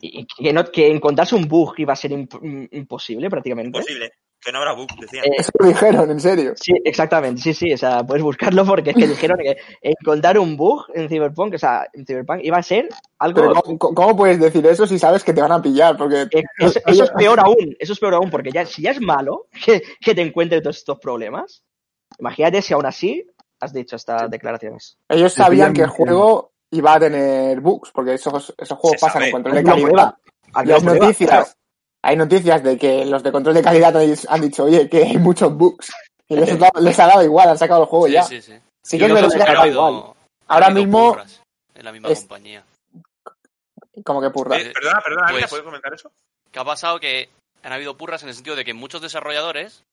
Y 0.00 0.26
que, 0.26 0.52
no, 0.52 0.64
que 0.64 0.88
encontrarse 0.88 1.34
un 1.34 1.48
bug 1.48 1.74
iba 1.78 1.92
a 1.92 1.96
ser 1.96 2.12
imp- 2.12 2.68
imposible 2.70 3.28
prácticamente. 3.28 3.78
Imposible. 3.78 4.12
Que 4.40 4.50
no 4.50 4.58
habrá 4.58 4.72
bugs, 4.72 4.96
decían. 5.00 5.24
Eh, 5.24 5.36
Eso 5.38 5.52
lo 5.58 5.66
dijeron, 5.68 6.10
en 6.10 6.18
serio. 6.18 6.52
Sí, 6.56 6.72
exactamente, 6.84 7.40
sí, 7.40 7.54
sí, 7.54 7.72
o 7.72 7.78
sea, 7.78 8.04
puedes 8.04 8.24
buscarlo 8.24 8.64
porque 8.64 8.90
es 8.90 8.96
que 8.96 9.06
dijeron 9.06 9.38
que 9.38 9.56
encontrar 9.80 10.36
un 10.36 10.56
bug 10.56 10.86
en 10.94 11.08
Cyberpunk, 11.08 11.54
o 11.54 11.58
sea, 11.58 11.86
en 11.92 12.04
Cyberpunk 12.04 12.40
iba 12.42 12.58
a 12.58 12.62
ser 12.64 12.88
algo... 13.20 13.40
Pero 13.40 13.54
¿cómo, 13.78 13.94
cómo 13.94 14.16
puedes 14.16 14.40
decir 14.40 14.66
eso 14.66 14.84
si 14.84 14.98
sabes 14.98 15.22
que 15.22 15.32
te 15.32 15.40
van 15.40 15.52
a 15.52 15.62
pillar? 15.62 15.96
Porque 15.96 16.22
eh, 16.22 16.42
eso, 16.58 16.80
eso 16.86 17.04
es 17.04 17.10
peor 17.10 17.38
aún, 17.38 17.76
eso 17.78 17.92
es 17.92 18.00
peor 18.00 18.14
aún, 18.14 18.30
porque 18.30 18.50
ya, 18.50 18.66
si 18.66 18.82
ya 18.82 18.90
es 18.90 19.00
malo 19.00 19.46
que, 19.64 19.80
que 20.00 20.12
te 20.14 20.22
encuentre 20.22 20.60
todos 20.60 20.78
estos 20.78 20.98
problemas, 20.98 21.62
imagínate 22.18 22.62
si 22.62 22.74
aún 22.74 22.86
así 22.86 23.24
has 23.62 23.72
dicho 23.72 23.96
estas 23.96 24.28
declaraciones. 24.30 24.96
ellos 25.08 25.32
sabían 25.32 25.72
que 25.72 25.82
el 25.82 25.88
juego 25.88 26.50
iba 26.70 26.94
a 26.94 27.00
tener 27.00 27.60
bugs, 27.60 27.90
porque 27.92 28.14
esos, 28.14 28.52
esos 28.58 28.78
juegos 28.78 28.98
Se 29.00 29.06
pasan 29.06 29.22
sabe. 29.22 29.30
con 29.32 29.42
control 29.42 29.64
de 29.64 29.70
calidad. 29.70 30.14
hay 30.54 30.66
noticias, 30.82 31.30
claro. 31.30 31.46
hay 32.02 32.16
noticias 32.16 32.62
de 32.62 32.78
que 32.78 33.04
los 33.04 33.22
de 33.22 33.30
control 33.32 33.54
de 33.54 33.62
calidad 33.62 33.94
han 34.28 34.40
dicho, 34.40 34.64
oye, 34.64 34.88
que 34.88 35.04
hay 35.04 35.18
muchos 35.18 35.54
bugs. 35.56 35.92
Y 36.28 36.36
les, 36.36 36.50
ha 36.52 36.56
dado- 36.56 36.80
les 36.80 36.98
ha 36.98 37.06
dado 37.06 37.22
igual, 37.22 37.48
han 37.50 37.58
sacado 37.58 37.82
el 37.82 37.88
juego 37.88 38.06
Sí, 38.06 38.12
ya. 38.12 38.22
sí, 38.24 38.40
sí. 38.42 38.54
Sí 38.82 38.98
que 38.98 39.06
no 39.06 39.14
que 39.14 39.20
ahora- 39.20 39.44
acaba 39.52 39.68
igual. 39.68 40.02
ahora 40.48 40.70
mismo 40.70 41.16
en 41.74 41.84
la 41.84 41.92
misma 41.92 42.08
Es- 42.08 42.20
compañía. 42.20 42.64
Como 44.04 44.20
que 44.20 44.30
purra. 44.30 44.56
Eh, 44.58 44.72
Perdona, 44.74 45.00
perdona, 45.04 45.26
Ávila, 45.28 45.40
pues- 45.40 45.50
¿puedes 45.50 45.64
comentar 45.64 45.94
eso? 45.94 46.10
¿Qué 46.50 46.58
ha 46.58 46.64
pasado? 46.64 46.98
Que 46.98 47.28
han 47.62 47.72
habido 47.72 47.96
purras 47.96 48.22
en 48.22 48.30
el 48.30 48.34
sentido 48.34 48.56
de 48.56 48.64
que 48.64 48.74
muchos 48.74 49.00
desarrolladores 49.02 49.84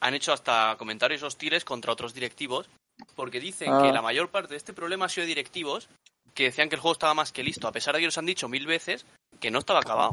han 0.00 0.14
hecho 0.14 0.32
hasta 0.32 0.76
comentarios 0.78 1.22
hostiles 1.22 1.64
contra 1.64 1.92
otros 1.92 2.14
directivos 2.14 2.70
porque 3.14 3.40
dicen 3.40 3.72
Ah. 3.72 3.82
que 3.82 3.92
la 3.92 4.02
mayor 4.02 4.30
parte 4.30 4.50
de 4.50 4.56
este 4.56 4.72
problema 4.72 5.06
ha 5.06 5.08
sido 5.08 5.22
de 5.22 5.28
directivos 5.28 5.88
que 6.34 6.44
decían 6.44 6.68
que 6.68 6.76
el 6.76 6.80
juego 6.80 6.92
estaba 6.92 7.14
más 7.14 7.32
que 7.32 7.42
listo, 7.42 7.66
a 7.66 7.72
pesar 7.72 7.94
de 7.94 8.00
que 8.00 8.06
nos 8.06 8.18
han 8.18 8.26
dicho 8.26 8.48
mil 8.48 8.66
veces 8.66 9.04
que 9.40 9.50
no 9.50 9.58
estaba 9.58 9.80
acabado. 9.80 10.10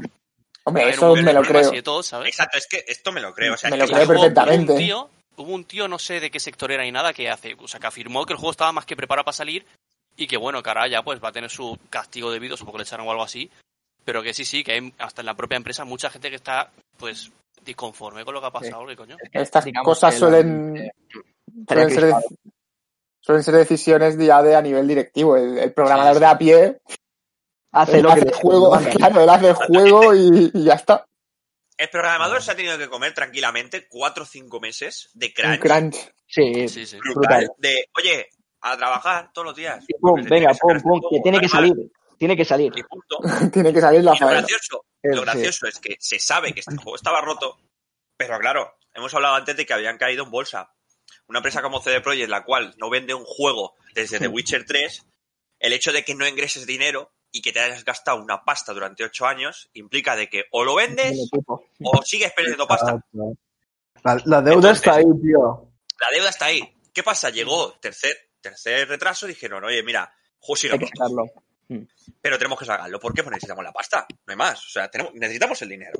Hombre, 0.64 0.90
eso 0.90 1.14
me 1.14 1.32
lo 1.32 1.42
creo. 1.42 1.60
así 1.60 1.76
de 1.76 1.82
todo, 1.82 2.02
¿sabes? 2.02 2.28
Exacto, 2.28 2.58
es 2.58 2.66
que 2.66 2.84
esto 2.88 3.12
me 3.12 3.20
lo 3.20 3.32
creo. 3.32 3.54
O 3.54 3.56
sea, 3.56 3.70
Me 3.70 3.76
es 3.76 3.82
lo 3.82 3.86
que 3.86 3.92
creo 3.94 4.08
perfectamente. 4.08 4.72
Hubo 4.72 4.74
un 4.74 4.78
tío, 4.84 5.10
hubo 5.36 5.52
un 5.54 5.64
tío, 5.64 5.86
no 5.88 5.98
sé 5.98 6.18
de 6.18 6.30
qué 6.30 6.40
sector 6.40 6.72
era 6.72 6.82
ni 6.82 6.90
nada, 6.90 7.12
que 7.12 7.30
hace, 7.30 7.54
o 7.58 7.68
sea, 7.68 7.78
que 7.78 7.86
afirmó 7.86 8.26
que 8.26 8.32
el 8.32 8.38
juego 8.38 8.50
estaba 8.50 8.72
más 8.72 8.84
que 8.86 8.96
preparado 8.96 9.24
para 9.24 9.36
salir 9.36 9.64
y 10.16 10.26
que 10.26 10.36
bueno, 10.36 10.62
cara, 10.62 10.88
ya 10.88 11.02
pues 11.02 11.22
va 11.22 11.28
a 11.28 11.32
tener 11.32 11.50
su 11.50 11.78
castigo 11.90 12.32
debido, 12.32 12.56
supongo 12.56 12.78
que 12.78 12.82
le 12.82 12.84
echaron 12.88 13.06
o 13.06 13.10
algo 13.12 13.22
así, 13.22 13.48
pero 14.04 14.22
que 14.22 14.34
sí, 14.34 14.44
sí, 14.44 14.64
que 14.64 14.72
hay 14.72 14.92
hasta 14.98 15.22
en 15.22 15.26
la 15.26 15.34
propia 15.34 15.56
empresa 15.56 15.84
mucha 15.84 16.10
gente 16.10 16.30
que 16.30 16.36
está 16.36 16.72
pues 16.96 17.30
disconforme 17.64 18.24
con 18.24 18.34
lo 18.34 18.40
que 18.40 18.46
ha 18.46 18.50
pasado, 18.50 18.86
¿qué 18.86 18.96
coño? 18.96 19.16
Estas 19.32 19.64
digamos 19.64 19.84
cosas 19.84 20.18
suelen, 20.18 20.76
eh, 20.76 20.90
suelen, 21.68 21.90
ser. 21.90 22.14
Suelen 23.26 23.42
ser 23.42 23.54
decisiones 23.56 24.16
ya 24.16 24.40
de 24.42 24.54
a 24.54 24.62
nivel 24.62 24.86
directivo. 24.86 25.36
El, 25.36 25.58
el 25.58 25.72
programador 25.72 26.20
de 26.20 26.26
a 26.26 26.38
pie 26.38 26.78
Hace 27.72 28.00
lo 28.00 28.08
que 28.08 28.12
hace 28.14 28.24
le 28.24 28.30
el 28.30 28.34
juego, 28.36 28.70
manda. 28.70 28.90
claro, 28.94 29.20
él 29.20 29.28
hace 29.28 29.48
el 29.48 29.54
juego 29.54 30.14
y, 30.14 30.50
y 30.54 30.64
ya 30.64 30.74
está. 30.74 31.04
el 31.76 31.90
programador 31.90 32.40
se 32.42 32.52
ha 32.52 32.56
tenido 32.56 32.78
que 32.78 32.88
comer 32.88 33.12
tranquilamente 33.12 33.86
cuatro 33.88 34.22
o 34.22 34.26
cinco 34.26 34.60
meses 34.60 35.10
de 35.12 35.26
Un 35.26 35.32
crunch, 35.58 35.60
crunch. 35.60 36.12
Sí, 36.26 36.68
Sí, 36.68 36.86
sí. 36.86 36.98
brutal, 36.98 37.50
de, 37.58 37.84
oye, 37.98 38.28
a 38.62 38.76
trabajar 38.76 39.30
todos 39.34 39.46
los 39.48 39.56
días. 39.56 39.84
Y 39.88 39.94
pum, 40.00 40.22
venga, 40.24 40.52
pum, 40.54 40.80
pum, 40.80 41.00
que 41.10 41.20
tiene 41.20 41.38
que 41.40 41.48
salir. 41.48 41.74
Tiene 42.18 42.34
que 42.36 42.44
salir. 42.46 42.72
Y 42.74 42.82
punto. 42.82 43.18
Tiene 43.52 43.74
que 43.74 43.80
salir 43.82 44.02
la 44.02 44.12
Y 44.14 44.18
lo 44.20 44.26
faena. 44.26 44.40
gracioso, 44.40 44.84
Eh, 45.02 45.08
lo 45.10 45.16
sí. 45.18 45.22
gracioso 45.22 45.66
es 45.66 45.78
que 45.78 45.96
se 46.00 46.18
sabe 46.18 46.54
que 46.54 46.60
este 46.60 46.76
juego 46.76 46.96
estaba 46.96 47.20
roto, 47.20 47.58
pero 48.16 48.38
claro, 48.38 48.72
hemos 48.94 49.12
hablado 49.12 49.34
antes 49.34 49.54
de 49.54 49.66
que 49.66 49.74
habían 49.74 49.98
caído 49.98 50.24
en 50.24 50.30
bolsa. 50.30 50.72
Una 51.28 51.40
empresa 51.40 51.62
como 51.62 51.80
CD 51.82 52.00
Projekt, 52.00 52.28
la 52.30 52.44
cual 52.44 52.74
no 52.78 52.88
vende 52.90 53.14
un 53.14 53.24
juego 53.24 53.74
desde 53.94 54.18
The 54.18 54.28
Witcher 54.28 54.64
3, 54.64 55.04
el 55.58 55.72
hecho 55.72 55.92
de 55.92 56.04
que 56.04 56.14
no 56.14 56.26
ingreses 56.26 56.66
dinero 56.66 57.12
y 57.32 57.42
que 57.42 57.52
te 57.52 57.60
hayas 57.60 57.84
gastado 57.84 58.22
una 58.22 58.44
pasta 58.44 58.72
durante 58.72 59.04
ocho 59.04 59.26
años 59.26 59.68
implica 59.74 60.14
de 60.16 60.28
que 60.28 60.44
o 60.52 60.64
lo 60.64 60.74
vendes 60.76 61.28
o 61.82 62.02
sigues 62.02 62.32
perdiendo 62.32 62.66
pasta. 62.66 62.98
La, 64.04 64.14
la 64.24 64.40
deuda 64.42 64.54
Entonces- 64.70 64.76
está 64.78 64.94
ahí, 64.96 65.04
tío. 65.22 65.72
La 66.00 66.10
deuda 66.16 66.28
está 66.30 66.44
ahí. 66.46 66.62
¿Qué 66.92 67.02
pasa? 67.02 67.30
Llegó 67.30 67.72
tercer, 67.80 68.16
tercer 68.40 68.88
retraso 68.88 69.26
y 69.26 69.30
dijeron, 69.30 69.64
oye, 69.64 69.82
mira, 69.82 70.12
juego 70.38 70.56
sigue 70.56 70.74
Hay 70.74 70.78
que 70.78 70.84
roto, 70.86 70.96
sacarlo. 70.96 71.84
pero 72.20 72.38
tenemos 72.38 72.58
que 72.58 72.64
sacarlo. 72.66 73.00
¿Por 73.00 73.12
qué? 73.14 73.22
Pues 73.22 73.32
necesitamos 73.32 73.64
la 73.64 73.72
pasta, 73.72 74.06
no 74.10 74.30
hay 74.32 74.36
más. 74.36 74.64
O 74.64 74.68
sea, 74.68 74.88
tenemos, 74.90 75.12
necesitamos 75.14 75.60
el 75.62 75.70
dinero. 75.70 75.98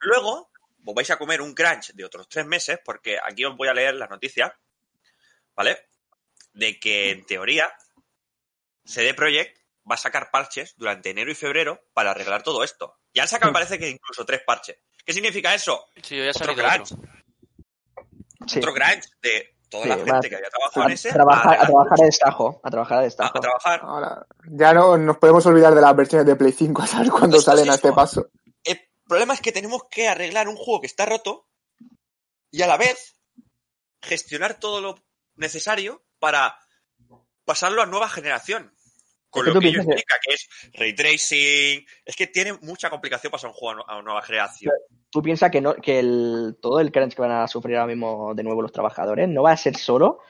Luego, 0.00 0.50
os 0.84 0.94
vais 0.94 1.10
a 1.10 1.16
comer 1.18 1.40
un 1.40 1.54
crunch 1.54 1.92
de 1.94 2.04
otros 2.04 2.28
tres 2.28 2.44
meses, 2.46 2.78
porque 2.84 3.16
aquí 3.24 3.44
os 3.44 3.56
voy 3.56 3.68
a 3.68 3.74
leer 3.74 3.94
la 3.94 4.06
noticia, 4.06 4.54
¿vale? 5.56 5.78
De 6.52 6.78
que, 6.78 7.10
en 7.10 7.24
teoría, 7.26 7.72
CD 8.84 9.14
Projekt 9.14 9.58
va 9.90 9.94
a 9.94 9.98
sacar 9.98 10.30
parches 10.30 10.74
durante 10.76 11.10
enero 11.10 11.30
y 11.30 11.34
febrero 11.34 11.80
para 11.92 12.10
arreglar 12.12 12.42
todo 12.42 12.62
esto. 12.64 12.96
Ya 13.14 13.22
han 13.22 13.28
sacado, 13.28 13.50
me 13.50 13.54
parece 13.54 13.78
que 13.78 13.88
incluso 13.88 14.24
tres 14.24 14.42
parches. 14.46 14.78
¿Qué 15.04 15.12
significa 15.12 15.54
eso? 15.54 15.86
Sí, 16.02 16.16
ya 16.16 16.30
Otro 16.30 16.54
crunch. 16.54 16.92
otro. 16.92 16.98
Sí. 18.46 18.58
Otro 18.58 18.74
crunch 18.74 19.04
de 19.22 19.56
toda 19.68 19.82
Sí, 19.84 19.88
la 19.88 19.96
gente 19.96 20.28
que 20.28 20.36
había 20.36 20.50
trabajado 20.50 20.82
A, 20.82 20.86
en 20.86 20.92
ese. 20.92 21.12
trabajar, 21.12 21.58
a 21.60 21.66
trabajar 21.66 22.00
a 22.00 22.04
destajo. 22.04 22.60
A 22.64 22.70
trabajar 22.70 22.98
a 22.98 23.02
destajo. 23.02 23.38
a 23.38 23.40
trabajar. 23.40 23.80
Ahora, 23.82 24.26
ya 24.50 24.72
no 24.74 24.96
nos 24.98 25.18
podemos 25.18 25.44
olvidar 25.46 25.74
de 25.74 25.80
las 25.80 25.94
versiones 25.96 26.26
de 26.26 26.36
Play 26.36 26.52
5 26.52 26.82
a 26.82 26.86
saber 26.86 27.10
cuándo 27.10 27.40
salen 27.40 27.70
a 27.70 27.74
este 27.74 27.92
paso. 27.92 28.28
El 28.64 28.80
problema 29.06 29.34
es 29.34 29.40
que 29.40 29.52
tenemos 29.52 29.82
que 29.90 30.08
arreglar 30.08 30.48
un 30.48 30.56
juego 30.56 30.80
que 30.80 30.86
está 30.88 31.06
roto 31.06 31.46
y 32.50 32.62
a 32.62 32.66
la 32.66 32.76
vez 32.76 33.16
gestionar 34.02 34.58
todo 34.58 34.80
lo 34.80 34.96
necesario 35.36 36.02
para 36.18 36.56
pasarlo 37.44 37.82
a 37.82 37.86
nueva 37.86 38.08
generación. 38.08 38.72
Con 39.30 39.44
lo 39.46 39.52
tú 39.52 39.60
que 39.60 39.68
ello 39.68 39.82
piensas 39.82 39.94
que- 39.94 40.00
implica, 40.00 40.16
que 40.24 40.34
es 40.34 40.48
ray 40.80 40.94
tracing. 40.94 41.86
Es 42.04 42.16
que 42.16 42.26
tiene 42.26 42.54
mucha 42.62 42.88
complicación 42.90 43.30
pasar 43.30 43.50
un 43.50 43.54
juego 43.54 43.84
a 43.88 44.00
nueva 44.02 44.22
generación. 44.22 44.72
Tú 45.10 45.22
piensas 45.22 45.50
que, 45.50 45.60
no, 45.60 45.74
que 45.74 45.98
el, 45.98 46.56
todo 46.60 46.80
el 46.80 46.90
crunch 46.90 47.14
que 47.14 47.22
van 47.22 47.32
a 47.32 47.48
sufrir 47.48 47.76
ahora 47.76 47.88
mismo 47.88 48.34
de 48.34 48.42
nuevo 48.42 48.62
los 48.62 48.72
trabajadores 48.72 49.28
no 49.28 49.42
va 49.42 49.52
a 49.52 49.56
ser 49.56 49.76
solo. 49.76 50.20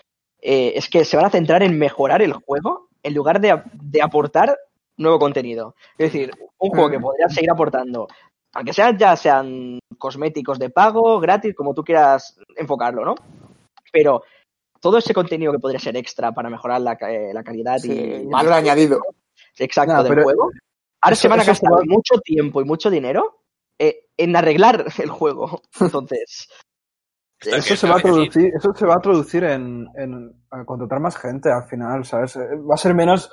eh, 0.41 0.73
es 0.77 0.89
que 0.89 1.05
se 1.05 1.17
van 1.17 1.27
a 1.27 1.31
centrar 1.31 1.63
en 1.63 1.79
mejorar 1.79 2.21
el 2.23 2.33
juego 2.35 2.89
en 3.03 3.15
lugar 3.15 3.41
de, 3.41 3.63
de 3.73 4.03
aportar 4.03 4.57
nuevo 4.97 5.19
contenido. 5.19 5.75
Es 5.99 6.13
decir, 6.13 6.31
un 6.59 6.71
juego 6.71 6.91
que 6.91 7.01
podría 7.01 7.29
seguir 7.29 7.51
aportando, 7.51 8.07
aunque 8.53 8.73
sean 8.73 8.99
ya 8.99 9.17
sean 9.17 9.79
cosméticos 9.99 10.59
de 10.59 10.71
pago, 10.71 11.19
gratis, 11.21 11.55
como 11.55 11.75
tú 11.75 11.83
quieras 11.85 12.37
enfocarlo, 12.57 13.05
¿no? 13.05 13.15
Pero 13.93 14.23
todo 14.87 14.99
ese 14.99 15.13
contenido 15.13 15.51
que 15.53 15.59
podría 15.59 15.81
ser 15.81 15.97
extra 15.97 16.31
para 16.33 16.49
mejorar 16.49 16.81
la, 16.81 16.93
eh, 16.93 17.33
la 17.35 17.43
calidad 17.43 17.79
Sí, 17.79 17.91
y 17.93 18.27
valor 18.27 18.53
añadido. 18.53 19.01
exacto 19.59 19.95
No, 19.95 20.03
del 20.05 20.11
pero 20.11 20.23
juego, 20.23 20.51
ahora 21.01 21.13
eso- 21.15 21.23
se 21.23 21.29
van 21.29 21.41
a 21.41 21.45
gastar 21.45 21.73
mucho 21.87 22.21
tiempo 22.23 22.61
y 22.61 22.65
mucho 22.65 22.89
dinero 22.89 23.41
eh, 23.81 24.07
en 24.17 24.37
arreglar 24.37 24.85
el 25.03 25.11
juego. 25.11 25.61
Entonces, 25.81 26.49
Eso 27.41 27.75
se 27.77 27.89
va 27.89 27.97
a 27.97 28.01
traducir, 28.01 28.53
eso 28.57 28.73
se 28.75 28.87
va 28.87 28.95
a 28.95 29.01
traducir 29.01 29.43
en, 29.45 29.87
en 29.97 30.33
a 30.51 30.65
contratar 30.65 31.01
más 31.01 31.17
gente 31.17 31.51
al 31.51 31.65
final, 31.65 32.05
¿sabes? 32.05 32.37
Eh, 32.37 32.57
Va 32.57 32.75
a 32.77 32.79
ser 32.79 32.95
menos, 32.95 33.31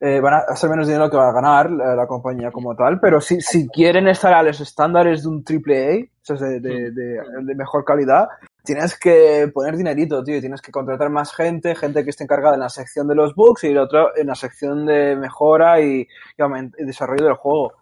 eh, 0.00 0.20
van 0.20 0.42
a 0.48 0.56
ser 0.56 0.68
menos 0.70 0.86
dinero 0.88 1.08
que 1.08 1.16
va 1.16 1.30
a 1.30 1.32
ganar 1.32 1.70
la, 1.70 1.94
la 1.94 2.06
compañía 2.06 2.50
como 2.50 2.74
tal, 2.76 2.98
pero 3.00 3.20
si, 3.20 3.40
si 3.40 3.66
quieren 3.68 4.08
estar 4.08 4.34
a 4.34 4.42
los 4.42 4.60
estándares 4.60 5.22
de 5.22 5.28
un 5.28 5.42
triple 5.44 6.10
A, 6.28 6.32
o 6.34 6.36
sea, 6.36 6.46
de, 6.48 6.60
de, 6.60 6.90
de- 6.90 7.20
de 7.44 7.54
mejor 7.54 7.84
calidad, 7.84 8.28
tienes 8.66 8.98
que 8.98 9.50
poner 9.54 9.76
dinerito, 9.76 10.22
tío, 10.22 10.40
tienes 10.40 10.60
que 10.60 10.72
contratar 10.72 11.08
más 11.08 11.34
gente, 11.34 11.74
gente 11.74 12.04
que 12.04 12.10
esté 12.10 12.24
encargada 12.24 12.54
en 12.54 12.60
la 12.60 12.68
sección 12.68 13.08
de 13.08 13.14
los 13.14 13.34
bugs 13.34 13.64
y 13.64 13.68
el 13.68 13.78
otro 13.78 14.14
en 14.16 14.26
la 14.26 14.34
sección 14.34 14.84
de 14.84 15.16
mejora 15.16 15.80
y, 15.80 16.06
y 16.36 16.84
desarrollo 16.84 17.24
del 17.24 17.34
juego. 17.34 17.72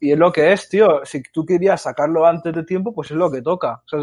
Y 0.00 0.12
es 0.12 0.18
lo 0.18 0.32
que 0.32 0.52
es, 0.52 0.68
tío. 0.68 1.04
Si 1.04 1.22
tú 1.22 1.44
querías 1.44 1.82
sacarlo 1.82 2.26
antes 2.26 2.54
de 2.54 2.64
tiempo, 2.64 2.92
pues 2.92 3.10
es 3.10 3.16
lo 3.16 3.30
que 3.30 3.42
toca. 3.42 3.82
O 3.84 3.88
sea, 3.88 4.00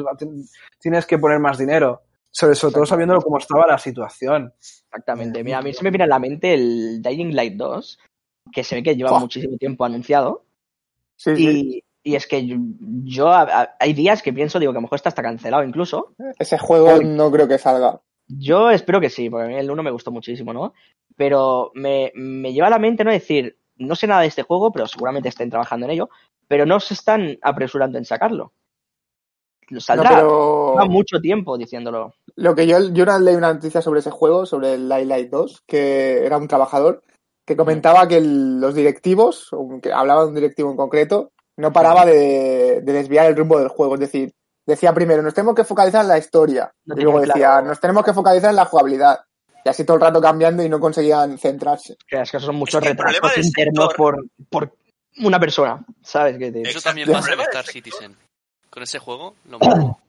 tienes 0.80 1.06
que 1.06 1.18
poner 1.18 1.40
más 1.40 1.58
dinero. 1.58 2.04
Sobre, 2.30 2.54
sobre 2.54 2.76
todo 2.76 2.86
sabiendo 2.86 3.20
cómo 3.20 3.40
estaba 3.40 3.66
la 3.66 3.80
situación. 3.80 4.54
exactamente. 4.60 5.44
Mira, 5.44 5.58
a 5.58 5.62
mí 5.64 5.74
se 5.74 5.84
me 5.84 5.90
viene 5.90 6.04
a 6.04 6.08
la 6.08 6.20
mente 6.20 6.54
el 6.54 7.02
Dying 7.02 7.34
Light 7.34 7.56
2, 7.56 8.00
que 8.52 8.64
se 8.64 8.76
ve 8.76 8.84
que 8.84 8.96
lleva 8.96 9.20
muchísimo 9.20 9.58
tiempo 9.58 9.86
anunciado. 9.86 10.46
Sí, 11.16 11.36
sí. 11.36 11.84
Y, 12.08 12.16
es 12.16 12.26
que 12.26 12.46
yo, 12.46 12.56
yo 13.04 13.28
a- 13.30 13.42
a- 13.42 13.76
hay 13.80 13.94
días 13.94 14.22
que 14.22 14.32
pienso, 14.32 14.60
digo, 14.60 14.72
que 14.72 14.78
a 14.78 14.82
lo 14.82 14.84
mejor 14.84 14.96
está 14.96 15.10
hasta 15.10 15.22
cancelado 15.22 15.64
incluso. 15.64 16.14
Ese 16.40 16.58
juego 16.58 17.02
no 17.04 17.30
creo 17.32 17.48
que 17.48 17.58
salga. 17.58 18.00
Yo 18.30 18.72
espero 18.72 19.02
que 19.02 19.10
sí, 19.10 19.30
porque 19.30 19.46
a 19.46 19.48
mí 19.50 19.56
el 19.56 19.70
1 19.70 19.84
me 19.84 19.92
gustó 19.92 20.12
muchísimo, 20.12 20.54
¿no? 20.54 20.74
Pero 21.16 21.72
me, 21.76 22.12
me 22.16 22.54
lleva 22.54 22.68
a 22.68 22.72
la 22.72 22.80
mente, 22.80 23.04
¿no? 23.04 23.12
Decir, 23.12 23.58
no 23.78 23.96
sé 23.96 24.08
nada 24.08 24.22
de 24.22 24.28
este 24.28 24.44
juego, 24.44 24.72
pero 24.72 24.88
seguramente 24.88 25.30
estén 25.30 25.50
trabajando 25.50 25.86
en 25.86 25.92
ello, 25.92 26.10
pero 26.48 26.66
no 26.66 26.80
se 26.80 26.94
están 26.94 27.38
apresurando 27.42 27.98
en 27.98 28.06
sacarlo. 28.06 28.54
No, 29.70 29.82
Saldrá, 29.82 30.10
pero 30.12 30.72
lleva 30.74 30.86
mucho 30.86 31.20
tiempo 31.20 31.58
diciéndolo. 31.58 32.14
lo 32.36 32.56
que 32.56 32.68
yo, 32.68 32.78
yo 32.94 33.04
una- 33.04 33.20
leí 33.20 33.36
una 33.36 33.54
noticia 33.54 33.82
sobre 33.82 34.00
ese 34.00 34.12
juego, 34.12 34.46
sobre 34.46 34.76
el 34.76 34.88
Light 34.88 35.08
Light 35.08 35.30
2, 35.30 35.62
que 35.68 36.26
era 36.26 36.38
un 36.38 36.48
trabajador 36.48 37.04
que 37.46 37.58
comentaba 37.58 38.08
que 38.08 38.18
el- 38.18 38.60
los 38.62 38.76
directivos, 38.76 39.50
que 39.82 39.92
hablaba 39.92 40.22
de 40.24 40.28
un 40.30 40.36
directivo 40.36 40.70
en 40.72 40.78
concreto, 40.78 41.32
no 41.58 41.74
paraba 41.74 42.06
de, 42.06 42.82
de 42.82 42.94
desviar 42.94 43.26
el 43.26 43.36
rumbo 43.36 43.60
del 43.60 43.68
juego. 43.68 43.96
Es 43.96 44.02
decir, 44.02 44.34
decía 44.66 44.94
primero, 44.94 45.22
nos 45.22 45.34
tenemos 45.34 45.56
que 45.56 45.64
focalizar 45.64 46.02
en 46.02 46.10
la 46.10 46.18
historia. 46.18 46.72
No 46.86 46.96
y 46.96 47.02
luego 47.02 47.20
decía, 47.20 47.34
claro. 47.34 47.68
nos 47.68 47.80
tenemos 47.80 48.06
que 48.06 48.14
focalizar 48.14 48.52
en 48.52 48.56
la 48.56 48.66
jugabilidad. 48.66 49.20
Y 49.66 49.70
así 49.70 49.84
todo 49.84 49.98
el 49.98 50.04
rato 50.04 50.22
cambiando 50.22 50.64
y 50.64 50.70
no 50.70 50.80
conseguían 50.80 51.38
centrarse. 51.38 51.98
Que 52.08 52.22
es 52.22 52.32
que 52.32 52.40
son 52.40 52.56
muchos 52.56 52.82
que 52.82 52.90
el 52.90 52.96
problema 52.96 53.30
retrasos 53.30 53.36
del 53.36 53.46
internos 53.46 53.94
por, 53.96 54.26
por 54.50 54.78
una 55.18 55.40
persona, 55.40 55.84
¿sabes? 56.04 56.38
qué 56.38 56.52
te 56.52 56.60
digo? 56.60 56.70
Eso 56.70 56.82
también 56.82 57.12
pasa 57.12 57.34
en 57.34 57.40
Star 57.42 57.66
Citizen. 57.66 58.16
Con 58.70 58.84
ese 58.84 59.00
juego, 59.00 59.36
lo 59.46 59.58
mismo. 59.58 60.02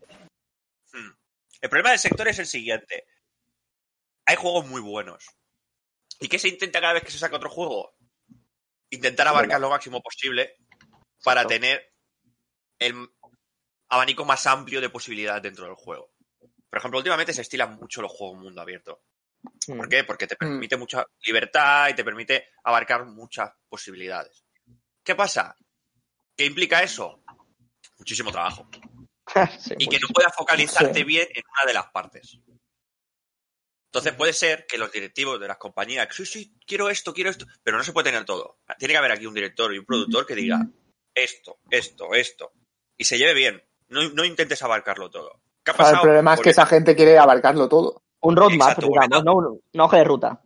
Hmm. 0.93 1.11
El 1.63 1.71
problema 1.71 1.91
del 1.91 1.99
sector 1.99 2.29
es 2.29 2.39
el 2.39 2.47
siguiente. 2.47 3.07
Hay 4.27 4.37
juegos 4.37 4.67
muy 4.67 4.83
buenos. 4.83 5.25
¿Y 6.21 6.29
qué 6.29 6.39
se 6.39 6.49
intenta 6.49 6.81
cada 6.81 6.93
vez 6.93 7.05
que 7.05 7.11
se 7.11 7.19
saca 7.19 7.37
otro 7.37 7.49
juego? 7.49 7.95
Intentar 8.91 9.27
abarcar 9.29 9.61
lo 9.61 9.71
máximo 9.71 10.03
posible 10.03 10.57
para 11.25 11.43
Exacto. 11.43 11.49
tener 11.61 11.93
el 12.79 13.09
abanico 13.89 14.25
más 14.25 14.47
amplio 14.47 14.81
de 14.81 14.91
posibilidades 14.91 15.43
dentro 15.43 15.65
del 15.65 15.75
juego. 15.75 16.13
Por 16.71 16.79
ejemplo, 16.79 16.99
últimamente 16.99 17.33
se 17.33 17.43
estilan 17.43 17.77
mucho 17.77 18.03
los 18.03 18.13
juegos 18.13 18.39
mundo 18.39 18.61
abierto. 18.61 19.03
¿Por 19.67 19.87
Mm. 19.87 19.89
qué? 19.89 20.05
Porque 20.05 20.27
te 20.27 20.37
permite 20.37 20.77
mucha 20.77 21.05
libertad 21.25 21.89
y 21.89 21.95
te 21.95 22.05
permite 22.05 22.49
abarcar 22.65 23.05
muchas 23.07 23.51
posibilidades. 23.69 24.45
¿Qué 25.03 25.15
pasa? 25.15 25.57
¿Qué 26.37 26.45
implica 26.45 26.83
eso? 26.83 27.23
Muchísimo 27.99 28.31
trabajo. 28.31 28.69
Sí, 29.61 29.75
Y 29.79 29.89
que 29.89 29.99
no 30.01 30.09
puedas 30.09 30.35
focalizarte 30.35 31.01
Sí. 31.01 31.05
bien 31.05 31.29
en 31.35 31.43
una 31.53 31.67
de 31.67 31.75
las 31.75 31.87
partes. 31.91 32.39
Entonces 33.91 34.15
puede 34.15 34.33
ser 34.33 34.67
que 34.67 34.79
los 34.79 34.91
directivos 34.93 35.39
de 35.41 35.49
las 35.49 35.57
compañías, 35.59 36.09
sí, 36.15 36.25
sí, 36.27 36.55
quiero 36.67 36.89
esto, 36.91 37.13
quiero 37.15 37.29
esto, 37.31 37.47
pero 37.63 37.77
no 37.79 37.85
se 37.85 37.93
puede 37.93 38.11
tener 38.11 38.25
todo. 38.25 38.59
Tiene 38.79 38.95
que 38.95 38.99
haber 38.99 39.13
aquí 39.13 39.27
un 39.27 39.35
director 39.35 39.75
y 39.75 39.79
un 39.79 39.85
productor 39.87 40.27
que 40.27 40.35
diga 40.35 40.67
esto, 41.23 41.59
esto, 41.71 42.15
esto, 42.15 42.53
y 42.97 43.05
se 43.05 43.19
lleve 43.19 43.35
bien. 43.35 43.63
No, 43.89 44.03
no 44.11 44.25
intentes 44.25 44.63
abarcarlo 44.63 45.11
todo. 45.11 45.41
¿Qué 45.65 45.71
ha 45.71 45.75
O 45.75 45.77
sea, 45.77 45.91
el 45.91 46.01
problema 46.01 46.35
es 46.35 46.41
que 46.41 46.51
esa 46.51 46.67
gente 46.67 46.95
quiere 46.97 47.19
abarcarlo 47.19 47.69
todo. 47.69 48.03
Un 48.21 48.37
roadmap, 48.37 48.71
Exacto, 48.71 48.87
digamos, 48.87 49.09
bueno. 49.09 49.23
¿no? 49.25 49.37
Un- 49.37 49.63
una 49.75 49.85
hoja 49.85 49.97
de 49.99 50.05
ruta. 50.05 50.43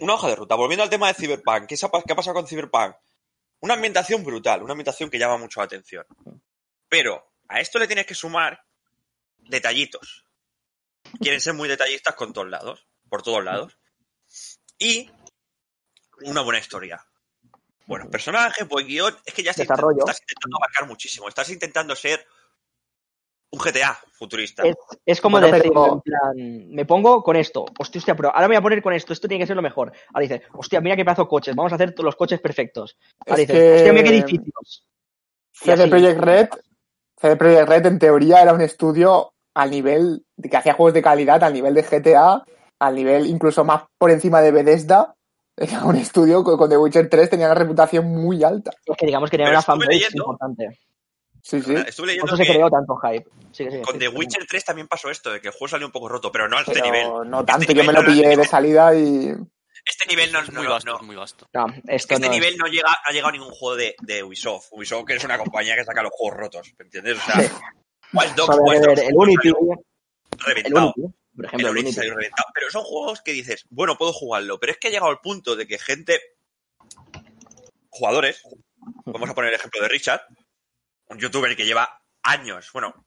Una 0.00 0.14
hoja 0.14 0.28
de 0.28 0.36
ruta. 0.36 0.54
Volviendo 0.54 0.82
al 0.82 0.90
tema 0.90 1.08
de 1.08 1.14
Cyberpunk, 1.14 1.66
¿qué, 1.66 1.76
se 1.76 1.86
ha, 1.86 1.90
pas- 1.90 2.02
qué 2.06 2.12
ha 2.12 2.16
pasado 2.16 2.34
con 2.34 2.46
Cyberpunk? 2.46 2.94
Una 3.60 3.74
ambientación 3.74 4.24
brutal, 4.24 4.62
una 4.62 4.72
ambientación 4.72 5.08
que 5.10 5.18
llama 5.18 5.36
mucho 5.38 5.60
la 5.60 5.64
atención. 5.66 6.04
Pero 6.88 7.32
a 7.48 7.60
esto 7.60 7.78
le 7.78 7.86
tienes 7.86 8.06
que 8.06 8.14
sumar 8.14 8.64
detallitos. 9.38 10.24
Quieren 11.20 11.40
ser 11.40 11.54
muy 11.54 11.68
detallistas 11.68 12.14
con 12.14 12.32
todos 12.32 12.48
lados, 12.48 12.86
por 13.08 13.22
todos 13.22 13.44
lados. 13.44 13.78
Y 14.78 15.10
una 16.24 16.40
buena 16.42 16.58
historia. 16.58 17.04
Buenos 17.92 18.08
personajes, 18.08 18.66
buen 18.66 18.86
guion. 18.86 19.14
Es 19.22 19.34
que 19.34 19.42
ya 19.42 19.50
estás, 19.50 19.68
Desarrollo. 19.68 19.98
estás 19.98 20.18
intentando 20.22 20.56
abarcar 20.56 20.88
muchísimo. 20.88 21.28
Estás 21.28 21.50
intentando 21.50 21.94
ser 21.94 22.24
un 23.50 23.58
GTA 23.60 23.98
futurista. 24.12 24.62
Es, 24.62 24.76
es 25.04 25.20
como 25.20 25.38
Bueno, 25.38 25.54
decir, 25.54 25.70
pero- 25.70 25.92
en 25.92 26.00
plan, 26.00 26.70
me 26.70 26.86
pongo 26.86 27.22
con 27.22 27.36
esto, 27.36 27.66
hostia, 27.78 27.98
hostia, 27.98 28.16
pero 28.16 28.30
ahora 28.30 28.48
me 28.48 28.54
voy 28.54 28.56
a 28.56 28.62
poner 28.62 28.82
con 28.82 28.94
esto, 28.94 29.12
esto 29.12 29.28
tiene 29.28 29.42
que 29.44 29.46
ser 29.46 29.56
lo 29.56 29.60
mejor. 29.62 29.92
Ahora 30.08 30.22
dices, 30.26 30.40
hostia, 30.54 30.80
mira 30.80 30.96
qué 30.96 31.04
pedazo 31.04 31.24
de 31.24 31.28
coches, 31.28 31.54
vamos 31.54 31.70
a 31.72 31.74
hacer 31.74 31.92
todos 31.94 32.06
los 32.06 32.16
coches 32.16 32.40
perfectos. 32.40 32.96
Ahora 33.26 33.42
Es 33.42 33.46
dices, 33.48 33.62
que- 33.62 33.74
hostia, 33.76 33.92
mira 33.92 34.04
qué 34.08 34.16
edificios. 34.16 34.86
CD. 35.52 35.88
Projekt 35.88 36.20
Red, 36.20 36.48
CD 37.20 37.36
Projekt 37.36 37.68
Red 37.68 37.86
en 37.86 37.98
teoría 37.98 38.40
era 38.40 38.54
un 38.54 38.62
estudio 38.62 39.34
al 39.54 39.70
nivel 39.70 40.24
de 40.38 40.48
que 40.48 40.56
hacía 40.56 40.72
juegos 40.72 40.94
de 40.94 41.02
calidad, 41.02 41.44
al 41.44 41.52
nivel 41.52 41.74
de 41.74 41.82
GTA, 41.82 42.42
al 42.80 42.94
nivel 42.94 43.26
incluso 43.26 43.64
más 43.64 43.82
por 43.98 44.10
encima 44.10 44.40
de 44.40 44.50
Bethesda. 44.50 45.14
Era 45.56 45.84
un 45.84 45.96
estudio 45.96 46.42
con 46.42 46.68
The 46.68 46.76
Witcher 46.78 47.08
3 47.08 47.30
tenía 47.30 47.46
una 47.46 47.54
reputación 47.54 48.06
muy 48.06 48.42
alta. 48.42 48.70
Es 48.86 48.96
que 48.96 49.06
digamos 49.06 49.28
que 49.30 49.36
tenía 49.36 49.50
Pero 49.50 49.58
una 49.58 49.62
fanbase 49.62 49.90
leyendo- 49.92 50.22
importante. 50.24 50.78
Sí, 51.44 51.60
sí. 51.60 51.74
Estuve 51.74 51.92
Por 51.96 52.06
leyendo 52.06 52.26
eso 52.26 52.36
se 52.36 52.46
creó 52.46 52.70
tanto 52.70 52.96
hype. 52.96 53.24
Con 53.24 53.52
sí, 53.52 53.64
The 53.98 54.08
sí. 54.08 54.16
Witcher 54.16 54.46
3 54.48 54.64
también 54.64 54.88
pasó 54.88 55.10
esto, 55.10 55.30
de 55.32 55.40
que 55.40 55.48
el 55.48 55.52
juego 55.52 55.68
salió 55.68 55.86
un 55.86 55.92
poco 55.92 56.08
roto, 56.08 56.30
pero 56.32 56.48
no 56.48 56.56
a 56.56 56.60
este 56.60 56.72
Pero 56.72 56.84
nivel. 56.86 57.30
no 57.30 57.44
tanto, 57.44 57.62
Este 57.62 57.74
yo 57.74 57.84
me 57.84 57.92
lo 57.92 58.02
no- 58.02 58.08
pillé 58.08 58.36
de 58.36 58.44
salida 58.46 58.94
y 58.94 59.34
Este 59.84 60.06
nivel 60.08 60.32
no, 60.32 60.38
es 60.40 60.48
no, 60.50 60.58
muy 60.60 60.64
no, 60.68 60.70
vasto, 60.72 60.90
no. 60.92 60.96
es 60.98 61.02
muy 61.02 61.16
vasto. 61.16 61.48
No, 61.52 61.66
Es 61.88 62.06
que 62.06 62.14
este 62.14 62.18
no 62.20 62.24
es- 62.26 62.40
nivel 62.40 62.56
no 62.56 62.66
llega, 62.66 62.88
no 62.88 62.94
ha 63.10 63.12
llegado 63.12 63.28
a 63.30 63.32
ningún 63.32 63.50
juego 63.50 63.76
de, 63.76 63.94
de 64.02 64.22
Ubisoft. 64.22 64.68
Ubisoft, 64.70 65.04
que 65.04 65.14
es 65.16 65.24
una 65.24 65.36
compañía 65.36 65.74
que 65.74 65.84
saca 65.84 66.02
los 66.02 66.12
juegos 66.14 66.38
rotos, 66.38 66.72
¿me 66.78 66.84
entiendes? 66.84 67.18
O 67.18 67.20
sea, 67.20 67.40
Sí. 67.42 67.50
Wild 68.14 68.34
Dogs, 68.36 68.58
Wild 68.62 68.84
Dogs 68.86 69.00
el 69.00 69.14
Unity, 69.16 69.48
el 69.48 69.54
reventado. 70.46 70.92
Unity, 70.96 71.14
por 71.34 71.44
El 71.44 71.48
ejemplo, 71.48 71.68
el 71.68 71.72
Unity 71.72 71.86
Unity. 71.86 71.96
salió 71.96 72.14
reventado. 72.14 72.48
Pero 72.54 72.70
son 72.70 72.82
juegos 72.84 73.20
que 73.22 73.32
dices, 73.32 73.64
bueno, 73.70 73.96
puedo 73.96 74.12
jugarlo. 74.12 74.58
Pero 74.60 74.72
es 74.72 74.78
que 74.78 74.88
ha 74.88 74.90
llegado 74.90 75.10
al 75.10 75.20
punto 75.20 75.56
de 75.56 75.66
que 75.66 75.78
gente, 75.78 76.20
jugadores, 77.90 78.42
vamos 79.04 79.30
a 79.30 79.34
poner 79.34 79.50
el 79.52 79.58
ejemplo 79.58 79.80
de 79.82 79.88
Richard, 79.88 80.22
un 81.06 81.18
youtuber 81.18 81.54
que 81.56 81.64
lleva 81.64 82.02
años, 82.22 82.70
bueno, 82.72 83.06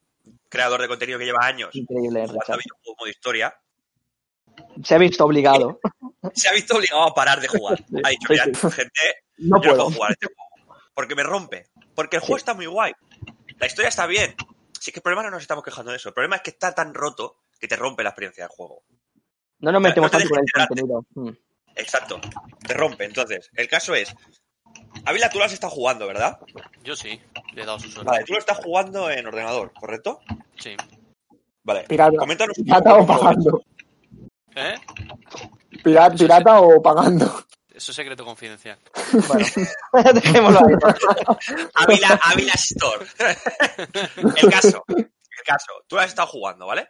creador 0.49 0.81
de 0.81 0.87
contenido 0.87 1.19
que 1.19 1.25
lleva 1.25 1.45
años 1.45 1.69
Increíble, 1.75 2.21
jugando 2.21 2.33
a 2.33 2.43
Richard. 2.43 2.57
videojuegos 2.59 2.95
modo 2.99 3.09
historia, 3.09 3.55
Se 4.83 4.95
ha 4.95 4.97
visto 4.97 5.25
obligado. 5.25 5.79
se 6.33 6.49
ha 6.49 6.53
visto 6.53 6.75
obligado 6.77 7.03
a 7.03 7.13
parar 7.13 7.41
de 7.41 7.47
jugar. 7.47 7.77
Sí, 7.89 7.95
Ha 8.03 8.09
dicho, 8.09 8.27
mira, 8.29 8.45
sí. 8.45 8.71
gente, 8.71 9.01
No 9.37 9.59
puedo. 9.61 9.75
puedo 9.75 9.89
jugar 9.91 10.11
este 10.11 10.27
juego. 10.27 10.75
Porque 10.93 11.15
me 11.15 11.23
rompe. 11.23 11.67
Porque 11.93 12.17
el 12.17 12.21
juego 12.21 12.37
Sí. 12.37 12.41
está 12.41 12.53
muy 12.53 12.65
guay. 12.67 12.93
La 13.57 13.67
historia 13.67 13.89
está 13.89 14.05
bien. 14.05 14.35
Sí 14.79 14.91
que 14.91 14.99
el 14.99 15.03
problema 15.03 15.23
no 15.23 15.31
nos 15.31 15.41
estamos 15.41 15.63
quejando 15.63 15.91
de 15.91 15.97
eso. 15.97 16.09
El 16.09 16.13
problema 16.13 16.37
es 16.37 16.41
que 16.41 16.51
está 16.51 16.73
tan 16.75 16.93
roto 16.93 17.37
que 17.59 17.67
te 17.67 17.75
rompe 17.75 18.03
la 18.03 18.09
experiencia 18.09 18.43
del 18.43 18.51
juego. 18.51 18.83
No 19.59 19.71
nos 19.71 19.81
metemos 19.81 20.11
No 20.11 20.17
tanto 20.17 20.33
con 20.33 20.43
el 20.43 20.67
contenido. 20.67 21.05
Exacto. 21.75 22.19
Te 22.65 22.73
rompe. 22.73 23.05
Entonces, 23.05 23.49
el 23.53 23.67
caso 23.67 23.95
es. 23.95 24.15
Ávila, 25.05 25.29
tú 25.29 25.39
lo 25.39 25.45
has 25.45 25.53
estado 25.53 25.71
jugando, 25.71 26.07
¿verdad? 26.07 26.39
Yo 26.83 26.95
sí, 26.95 27.21
le 27.53 27.63
he 27.63 27.65
dado 27.65 27.79
su 27.79 27.89
suerte. 27.89 28.11
Vale, 28.11 28.23
tú 28.25 28.33
lo 28.33 28.39
estás 28.39 28.57
jugando 28.57 29.09
en 29.09 29.25
ordenador, 29.27 29.71
¿correcto? 29.73 30.21
Sí. 30.57 30.75
Vale. 31.63 31.83
pirata. 31.83 32.17
Coméntanos 32.17 32.57
un 32.57 32.65
Pirata 32.65 32.95
o 32.95 33.05
pagando. 33.05 33.63
¿Eh? 34.55 34.75
Pirata, 35.83 36.15
pirata 36.15 36.61
o 36.61 36.81
pagando. 36.81 37.45
Eso 37.75 37.91
es 37.91 37.95
secreto 37.95 38.23
confidencial. 38.23 38.79
Bueno, 39.27 39.45
dejémoslo 40.13 40.59
ahí. 40.59 40.75
Ávila, 41.73 42.19
Ávila 42.23 42.53
Store. 42.53 43.05
el 44.37 44.49
caso. 44.49 44.85
El 44.87 45.43
caso. 45.45 45.71
Tú 45.85 45.97
lo 45.97 46.01
has 46.01 46.07
estado 46.07 46.29
jugando, 46.29 46.67
¿vale? 46.67 46.87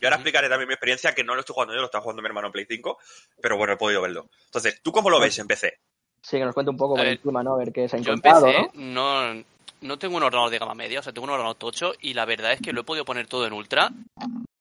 Yo 0.00 0.08
ahora 0.08 0.16
explicaré 0.16 0.48
también 0.48 0.68
mi 0.68 0.74
experiencia, 0.74 1.14
que 1.14 1.22
no 1.22 1.34
lo 1.34 1.40
estoy 1.40 1.54
jugando 1.54 1.74
yo, 1.74 1.80
lo 1.80 1.86
está 1.86 2.00
jugando 2.00 2.22
mi 2.22 2.28
hermano 2.28 2.46
en 2.48 2.52
Play 2.52 2.66
5, 2.68 2.98
pero 3.40 3.56
bueno, 3.56 3.74
he 3.74 3.76
podido 3.76 4.00
verlo. 4.00 4.28
Entonces, 4.46 4.80
¿tú 4.82 4.92
cómo 4.92 5.10
lo 5.10 5.20
ves 5.20 5.38
en 5.38 5.46
PC? 5.46 5.78
Sí, 6.22 6.38
que 6.38 6.44
nos 6.44 6.54
cuente 6.54 6.70
un 6.70 6.76
poco 6.76 6.96
por 6.96 7.06
encima, 7.06 7.42
¿no? 7.42 7.54
A 7.54 7.58
ver 7.58 7.72
qué 7.72 7.88
se 7.88 7.96
ha 7.96 7.98
Yo 8.00 8.12
encontrado, 8.12 8.46
empecé, 8.46 8.70
¿no? 8.78 9.34
no, 9.34 9.44
no 9.82 9.98
tengo 9.98 10.16
un 10.16 10.22
ordenador 10.22 10.50
de 10.50 10.58
gama 10.58 10.74
media, 10.74 11.00
o 11.00 11.02
sea, 11.02 11.12
tengo 11.12 11.24
un 11.24 11.30
ordenador 11.30 11.56
tocho 11.56 11.92
y 12.00 12.14
la 12.14 12.24
verdad 12.24 12.52
es 12.52 12.60
que 12.60 12.72
lo 12.72 12.82
he 12.82 12.84
podido 12.84 13.04
poner 13.04 13.26
todo 13.26 13.46
en 13.46 13.52
ultra 13.52 13.90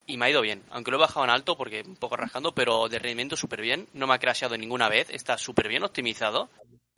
y 0.05 0.17
me 0.17 0.25
ha 0.25 0.29
ido 0.29 0.41
bien. 0.41 0.63
Aunque 0.71 0.91
lo 0.91 0.97
he 0.97 1.01
bajado 1.01 1.23
en 1.23 1.29
alto 1.29 1.55
porque 1.55 1.83
un 1.85 1.95
poco 1.95 2.17
rascando, 2.17 2.53
pero 2.53 2.89
de 2.89 2.99
rendimiento 2.99 3.35
súper 3.35 3.61
bien. 3.61 3.87
No 3.93 4.07
me 4.07 4.15
ha 4.15 4.19
crasheado 4.19 4.57
ninguna 4.57 4.89
vez, 4.89 5.09
está 5.09 5.37
súper 5.37 5.67
bien 5.67 5.83
optimizado. 5.83 6.49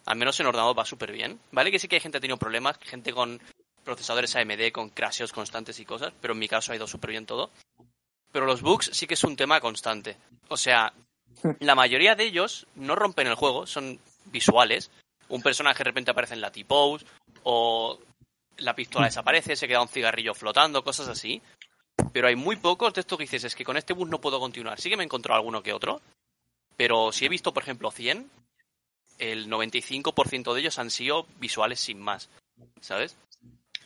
Al 0.05 0.17
menos 0.17 0.39
en 0.39 0.47
ordenador 0.47 0.77
va 0.77 0.85
súper 0.85 1.11
bien. 1.11 1.39
Vale 1.51 1.71
que 1.71 1.79
sí 1.79 1.87
que 1.87 1.97
hay 1.97 2.01
gente 2.01 2.15
que 2.15 2.19
ha 2.19 2.21
tenido 2.21 2.37
problemas, 2.37 2.77
gente 2.79 3.13
con 3.13 3.39
procesadores 3.83 4.35
AMD, 4.35 4.71
con 4.71 4.89
crasheos 4.89 5.33
constantes 5.33 5.79
y 5.79 5.85
cosas, 5.85 6.13
pero 6.21 6.33
en 6.33 6.39
mi 6.39 6.47
caso 6.47 6.71
ha 6.71 6.75
ido 6.75 6.87
súper 6.87 7.11
bien 7.11 7.25
todo. 7.25 7.49
Pero 8.31 8.45
los 8.45 8.61
bugs 8.61 8.89
sí 8.93 9.07
que 9.07 9.15
es 9.15 9.23
un 9.23 9.35
tema 9.35 9.59
constante. 9.59 10.17
O 10.47 10.57
sea, 10.57 10.93
la 11.59 11.75
mayoría 11.75 12.15
de 12.15 12.23
ellos 12.23 12.67
no 12.75 12.95
rompen 12.95 13.27
el 13.27 13.35
juego, 13.35 13.67
son 13.67 13.99
visuales. 14.25 14.91
Un 15.29 15.41
personaje 15.41 15.79
de 15.79 15.85
repente 15.85 16.11
aparece 16.11 16.33
en 16.33 16.41
la 16.41 16.51
T-pose, 16.51 17.05
o 17.43 17.99
la 18.57 18.75
pistola 18.75 19.05
desaparece, 19.05 19.55
se 19.55 19.67
queda 19.67 19.81
un 19.81 19.87
cigarrillo 19.87 20.33
flotando, 20.33 20.83
cosas 20.83 21.07
así. 21.07 21.41
Pero 22.13 22.27
hay 22.27 22.35
muy 22.35 22.55
pocos 22.55 22.93
de 22.93 23.01
estos 23.01 23.17
que 23.17 23.23
dices, 23.23 23.43
es 23.43 23.55
que 23.55 23.65
con 23.65 23.77
este 23.77 23.93
bus 23.93 24.09
no 24.09 24.21
puedo 24.21 24.39
continuar. 24.39 24.79
Sí 24.79 24.89
que 24.89 24.97
me 24.97 25.03
he 25.03 25.05
encontrado 25.05 25.37
alguno 25.37 25.63
que 25.63 25.73
otro, 25.73 26.01
pero 26.77 27.11
si 27.11 27.25
he 27.25 27.29
visto, 27.29 27.53
por 27.53 27.63
ejemplo, 27.63 27.91
100, 27.91 28.29
el 29.19 29.49
95% 29.49 30.53
de 30.53 30.59
ellos 30.59 30.79
han 30.79 30.89
sido 30.89 31.27
visuales 31.39 31.79
sin 31.79 31.99
más, 31.99 32.29
¿sabes? 32.79 33.15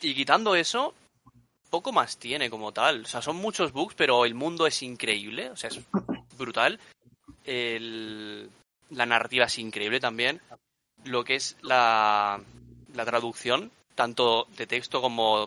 Y 0.00 0.14
quitando 0.14 0.54
eso, 0.56 0.94
poco 1.70 1.92
más 1.92 2.16
tiene 2.18 2.48
como 2.50 2.72
tal. 2.72 3.02
O 3.02 3.06
sea, 3.06 3.22
son 3.22 3.36
muchos 3.36 3.72
bugs, 3.72 3.94
pero 3.94 4.24
el 4.24 4.34
mundo 4.34 4.66
es 4.66 4.82
increíble, 4.82 5.50
o 5.50 5.56
sea, 5.56 5.70
es 5.70 5.80
brutal. 6.38 6.78
El- 7.44 8.50
la 8.90 9.06
narrativa 9.06 9.46
es 9.46 9.58
increíble 9.58 10.00
también. 10.00 10.40
Lo 11.04 11.24
que 11.24 11.36
es 11.36 11.56
la, 11.62 12.40
la 12.94 13.04
traducción, 13.04 13.70
tanto 13.94 14.46
de 14.56 14.66
texto 14.66 15.00
como 15.00 15.46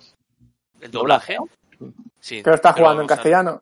el 0.82 0.92
doblaje. 0.92 1.38
Sí, 2.20 2.42
lo 2.44 2.54
estás 2.54 2.74
pero, 2.74 2.86
jugando 2.86 3.02
en 3.02 3.08
castellano. 3.08 3.62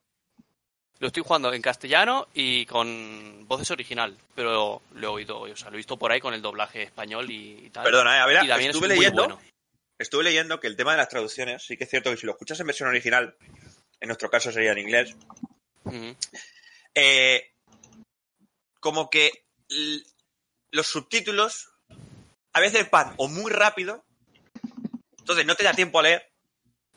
lo 1.00 1.08
estoy 1.08 1.24
jugando 1.24 1.54
en 1.54 1.62
castellano 1.62 2.28
y 2.34 2.66
con 2.66 3.46
voces 3.48 3.70
original, 3.72 4.18
pero 4.34 4.82
lo 4.96 5.08
he 5.08 5.12
oído, 5.12 5.42
o 5.42 5.56
sea, 5.56 5.70
lo 5.70 5.76
he 5.76 5.78
visto 5.78 5.98
por 5.98 6.12
ahí 6.12 6.20
con 6.20 6.34
el 6.34 6.42
doblaje 6.42 6.84
español 6.84 7.30
y, 7.30 7.66
y 7.66 7.70
tal. 7.70 7.84
Perdona, 7.84 8.20
eh, 8.32 8.40
y 8.44 8.48
también 8.48 8.72
estuve 8.72 8.88
es 8.88 8.94
muy 8.94 8.98
leyendo, 9.00 9.24
bueno. 9.28 9.40
Estuve 10.00 10.24
leyendo 10.24 10.60
que 10.60 10.68
el 10.68 10.76
tema 10.76 10.92
de 10.92 10.98
las 10.98 11.10
traducciones, 11.10 11.64
sí 11.64 11.78
que 11.78 11.86
es 11.86 11.90
cierto 11.90 12.12
que 12.12 12.18
si 12.18 12.26
lo 12.26 12.34
escuchas 12.34 12.60
en 12.60 12.68
versión 12.68 12.90
original, 12.90 13.36
en 14.00 14.08
nuestro 14.08 14.30
caso 14.30 14.52
sería 14.52 14.72
en 14.72 14.80
inglés, 14.80 15.16
eh, 16.96 17.52
como 18.80 19.10
que 19.10 19.32
los 20.72 20.88
subtítulos 20.88 21.70
a 22.54 22.60
veces 22.60 22.90
van 22.90 23.14
o 23.18 23.28
muy 23.28 23.52
rápido, 23.52 24.06
entonces 25.20 25.46
no 25.46 25.56
te 25.56 25.64
da 25.64 25.74
tiempo 25.74 26.00
a 26.00 26.04
leer, 26.04 26.32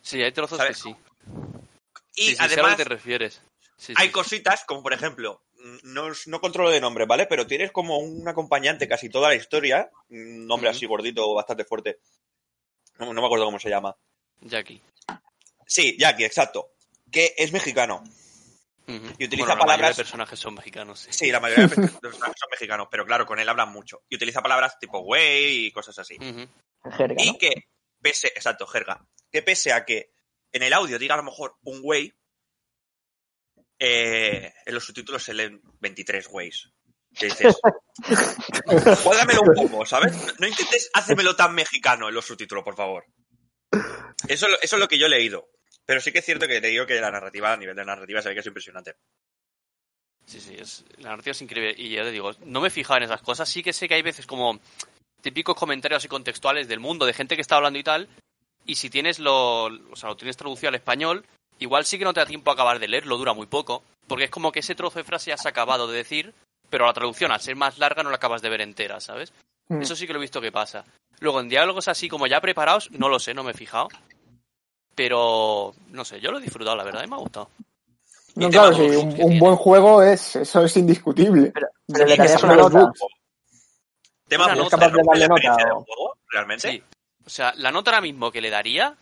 Sí, 0.02 0.22
hay 0.22 0.32
trozos 0.32 0.58
¿Sabes? 0.58 0.76
que 0.76 0.82
sí. 0.82 0.96
y 2.14 2.30
sí, 2.30 2.36
además 2.38 2.76
te 2.76 2.84
refieres. 2.84 3.42
Sí, 3.76 3.92
hay 3.96 4.10
cositas 4.10 4.64
como 4.64 4.82
por 4.82 4.92
ejemplo, 4.92 5.42
mm, 5.54 5.78
no, 5.84 6.08
no 6.26 6.40
controlo 6.40 6.70
de 6.70 6.80
nombre, 6.80 7.06
¿vale? 7.06 7.26
Pero 7.26 7.46
tienes 7.46 7.72
como 7.72 7.98
un 7.98 8.26
acompañante 8.28 8.88
casi 8.88 9.08
toda 9.08 9.28
la 9.28 9.34
historia, 9.34 9.90
un 10.08 10.46
nombre 10.46 10.68
Ujú. 10.68 10.76
así 10.76 10.86
gordito, 10.86 11.34
bastante 11.34 11.64
fuerte, 11.64 12.00
no, 13.00 13.12
no 13.12 13.20
me 13.20 13.26
acuerdo 13.26 13.44
cómo 13.46 13.58
se 13.58 13.68
llama. 13.70 13.96
Jackie. 14.40 14.80
Sí, 15.66 15.96
Jackie, 15.98 16.24
exacto, 16.24 16.72
que 17.10 17.34
es 17.36 17.52
mexicano. 17.52 18.02
Y 18.86 18.92
utiliza 19.26 19.28
Bueno, 19.28 19.46
la 19.46 19.54
mayoría 19.54 19.66
palabras- 19.66 19.96
de 19.96 20.02
personajes 20.02 20.38
son 20.40 20.54
mexicanos. 20.54 21.00
Sí. 21.00 21.12
Sí, 21.12 21.30
la 21.30 21.38
mayoría 21.38 21.68
de 21.68 21.76
los 21.76 21.90
personajes 22.00 22.36
son 22.40 22.48
mexicanos, 22.50 22.88
pero 22.90 23.06
claro, 23.06 23.24
con 23.24 23.38
él 23.38 23.48
hablan 23.48 23.68
mucho. 23.70 24.02
Y 24.08 24.16
utiliza 24.16 24.42
palabras 24.42 24.78
tipo 24.80 24.98
güey 25.00 25.66
y 25.66 25.70
cosas 25.70 25.96
así. 26.00 26.16
Jerga, 26.18 27.22
Y 27.22 27.32
¿no? 27.32 27.38
que, 27.38 27.50
pese, 28.00 28.28
exacto, 28.28 28.66
jerga, 28.66 29.06
que 29.30 29.42
pese 29.42 29.72
a 29.72 29.84
que 29.84 30.10
en 30.50 30.64
el 30.64 30.72
audio 30.72 30.98
diga 30.98 31.14
a 31.14 31.18
lo 31.18 31.22
mejor 31.22 31.56
un 31.62 31.82
güey, 31.82 32.12
eh, 33.78 34.52
en 34.66 34.74
los 34.74 34.84
subtítulos 34.84 35.22
se 35.22 35.34
leen 35.34 35.60
23 35.80 36.26
güeyes. 36.26 36.68
Que 37.18 37.26
dices, 37.26 37.56
cuádramelo 39.02 39.42
un 39.42 39.54
poco, 39.54 39.86
¿sabes? 39.86 40.12
No, 40.38 40.46
intentes 40.46 40.90
hacérmelo 40.94 41.34
tan 41.36 41.54
mexicano 41.54 42.08
en 42.08 42.14
los 42.14 42.24
subtítulos, 42.24 42.64
por 42.64 42.76
favor. 42.76 43.04
Eso, 44.28 44.46
es 44.46 44.52
lo- 44.52 44.60
eso 44.60 44.76
es 44.76 44.80
lo 44.80 44.88
que 44.88 44.98
yo 44.98 45.06
he 45.06 45.10
leído. 45.10 45.48
Pero 45.86 46.00
sí 46.00 46.12
que 46.12 46.20
es 46.20 46.24
cierto 46.24 46.46
que 46.46 46.60
te 46.60 46.68
digo 46.68 46.86
que 46.86 47.00
la 47.00 47.10
narrativa, 47.10 47.52
a 47.52 47.56
nivel 47.56 47.74
de 47.74 47.84
narrativa, 47.84 48.22
se 48.22 48.28
ve 48.28 48.34
que 48.34 48.40
es 48.40 48.46
impresionante. 48.46 48.94
Sí, 50.26 50.40
sí, 50.40 50.54
es, 50.58 50.84
la 50.98 51.10
narrativa 51.10 51.32
es 51.32 51.42
increíble. 51.42 51.74
Y 51.76 51.90
ya 51.90 52.02
te 52.02 52.12
digo, 52.12 52.30
no 52.44 52.60
me 52.60 52.68
he 52.68 52.70
fijado 52.70 52.98
en 52.98 53.04
esas 53.04 53.22
cosas. 53.22 53.48
Sí 53.48 53.62
que 53.62 53.72
sé 53.72 53.88
que 53.88 53.94
hay 53.94 54.02
veces 54.02 54.26
como 54.26 54.60
típicos 55.20 55.56
comentarios 55.56 55.98
así 55.98 56.08
contextuales 56.08 56.68
del 56.68 56.78
mundo, 56.80 57.06
de 57.06 57.12
gente 57.12 57.34
que 57.34 57.42
está 57.42 57.56
hablando 57.56 57.78
y 57.78 57.82
tal. 57.82 58.08
Y 58.66 58.76
si 58.76 58.88
tienes 58.88 59.18
lo, 59.18 59.64
o 59.64 59.96
sea, 59.96 60.10
lo 60.10 60.16
tienes 60.16 60.36
traducido 60.36 60.68
al 60.68 60.76
español, 60.76 61.24
igual 61.58 61.84
sí 61.84 61.98
que 61.98 62.04
no 62.04 62.14
te 62.14 62.20
da 62.20 62.26
tiempo 62.26 62.50
a 62.50 62.54
acabar 62.54 62.78
de 62.78 62.86
leerlo, 62.86 63.16
dura 63.16 63.32
muy 63.32 63.46
poco. 63.46 63.82
Porque 64.06 64.24
es 64.24 64.30
como 64.30 64.52
que 64.52 64.60
ese 64.60 64.76
trozo 64.76 64.98
de 65.00 65.04
frase 65.04 65.30
ya 65.30 65.36
se 65.36 65.48
ha 65.48 65.50
acabado 65.50 65.88
de 65.88 65.96
decir, 65.96 66.32
pero 66.70 66.86
la 66.86 66.92
traducción, 66.92 67.32
al 67.32 67.40
ser 67.40 67.56
más 67.56 67.78
larga, 67.78 68.02
no 68.02 68.10
la 68.10 68.16
acabas 68.16 68.40
de 68.42 68.48
ver 68.48 68.60
entera, 68.62 69.00
¿sabes? 69.00 69.32
Mm. 69.68 69.82
Eso 69.82 69.94
sí 69.96 70.06
que 70.06 70.12
lo 70.12 70.18
he 70.18 70.22
visto 70.22 70.40
que 70.40 70.52
pasa. 70.52 70.84
Luego, 71.18 71.40
en 71.40 71.48
diálogos 71.48 71.88
así 71.88 72.08
como 72.08 72.26
ya 72.26 72.40
preparados, 72.40 72.90
no 72.92 73.08
lo 73.08 73.18
sé, 73.18 73.34
no 73.34 73.42
me 73.44 73.50
he 73.50 73.54
fijado. 73.54 73.88
Pero, 74.94 75.74
no 75.88 76.04
sé, 76.04 76.20
yo 76.20 76.30
lo 76.30 76.38
he 76.38 76.42
disfrutado, 76.42 76.76
la 76.76 76.84
verdad, 76.84 77.04
y 77.04 77.08
me 77.08 77.16
ha 77.16 77.18
gustado. 77.18 77.50
No, 78.36 78.48
Y 78.48 78.50
claro, 78.50 78.72
sí, 78.74 78.82
un, 78.82 79.38
buen 79.38 79.56
juego 79.56 80.02
es 80.02 80.36
eso 80.36 80.64
es 80.64 80.76
indiscutible. 80.76 81.50
Pero 81.52 81.68
Pero 81.86 82.06
le 82.06 82.12
que 82.12 82.18
darías 82.22 82.42
una 82.42 82.54
los 82.54 82.72
nota. 82.72 82.92
Tema 84.28 84.44
Una 84.46 84.54
nota. 84.54 84.76
¿te 84.78 84.84
¿Es 84.86 84.92
capaz 84.92 84.96
de 84.96 85.02
darle 85.04 85.28
nota 85.28 85.74
o- 85.74 85.84
juego, 85.84 86.16
realmente? 86.30 86.70
Sí. 86.70 86.82
O 87.26 87.30
sea, 87.30 87.52
la 87.56 87.70
nota 87.72 87.90
ahora 87.90 88.00
mismo 88.00 88.30
que 88.30 88.40
le 88.40 88.50
daría, 88.50 88.96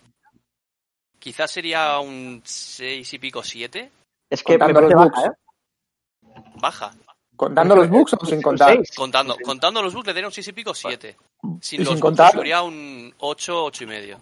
quizás 1.19 1.51
sería 1.51 1.99
un 2.01 2.41
6 2.45 3.13
y 3.13 3.19
pico 3.19 3.43
7. 3.43 3.91
Es 4.31 4.43
que 4.43 4.57
me 4.59 4.73
parece 4.73 4.95
baja. 4.95 5.27
¿eh? 5.27 5.31
Baja. 6.57 6.95
¿Contando 7.39 7.77
los 7.77 7.89
bugs 7.89 8.15
o 8.21 8.27
sin 8.27 8.43
contar? 8.43 8.75
Seis. 8.77 8.91
Contando, 8.97 9.37
contando 9.45 9.81
los 9.81 9.95
bugs 9.95 10.09
le 10.09 10.13
daría 10.13 10.27
un 10.27 10.33
6 10.33 10.49
y 10.49 10.53
pico 10.53 10.75
7. 10.75 11.17
Sin 11.63 11.81
¿Y 11.81 11.85
los 11.85 11.93
sin 11.95 12.01
bugs 12.01 12.01
contar? 12.03 12.33
sería 12.33 12.63
un 12.63 13.15
8, 13.21 13.65
8 13.65 13.85
y 13.85 13.87
medio. 13.87 14.19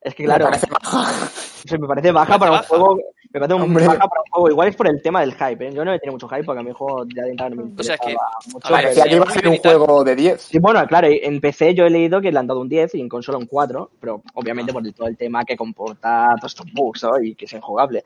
Es 0.00 0.14
que 0.14 0.24
claro, 0.24 0.46
Me 0.46 0.50
parece 0.50 0.66
baja. 0.70 1.00
o 1.64 1.68
sea, 1.68 1.78
me 1.78 1.86
parece 1.86 2.10
baja 2.12 2.32
¿Me 2.34 2.38
para 2.38 2.52
un 2.52 2.58
juego. 2.64 2.96
Me 3.30 3.40
parece 3.40 3.54
un 3.54 3.62
Hombre. 3.62 3.86
baja 3.86 4.08
para 4.08 4.22
un 4.22 4.30
juego. 4.32 4.50
Igual 4.50 4.68
es 4.68 4.76
por 4.76 4.88
el 4.88 5.00
tema 5.02 5.20
del 5.20 5.34
hype, 5.34 5.68
¿eh? 5.68 5.72
Yo 5.72 5.84
no 5.84 5.92
he 5.92 5.98
tenido 6.00 6.14
mucho 6.14 6.28
hype 6.28 6.42
porque 6.44 6.60
a 6.60 6.62
mi 6.64 6.72
juego 6.72 7.04
ya 7.14 7.22
de 7.24 7.30
entrada 7.30 7.50
no 7.50 7.62
me 7.64 7.72
O 7.78 7.82
sea, 7.84 7.94
es 7.94 8.00
que- 8.00 8.16
mucho. 8.52 8.74
a 8.74 8.82
ver, 8.82 8.94
sí, 8.94 9.02
que 9.02 9.14
iba 9.14 9.24
a 9.24 9.30
ser 9.30 9.46
un 9.48 9.54
y 9.54 9.58
juego 9.58 10.02
de 10.04 10.16
10. 10.16 10.40
Sí, 10.42 10.58
bueno, 10.58 10.84
claro, 10.86 11.08
en 11.10 11.40
PC 11.40 11.74
yo 11.74 11.84
he 11.84 11.90
leído 11.90 12.20
que 12.20 12.32
le 12.32 12.38
han 12.38 12.46
dado 12.48 12.60
un 12.60 12.68
10 12.68 12.94
y 12.96 13.00
en 13.00 13.08
consola 13.08 13.38
un 13.38 13.46
4, 13.46 13.90
pero 14.00 14.22
obviamente 14.34 14.72
por 14.72 14.84
el- 14.84 14.94
todo 14.94 15.06
el 15.08 15.16
tema 15.16 15.44
que 15.44 15.56
comporta 15.56 16.34
todos 16.40 16.52
estos 16.52 16.72
bugs 16.72 17.02
¿no? 17.04 17.20
y 17.22 17.34
que 17.34 17.44
es 17.44 17.52
injugable. 17.52 18.02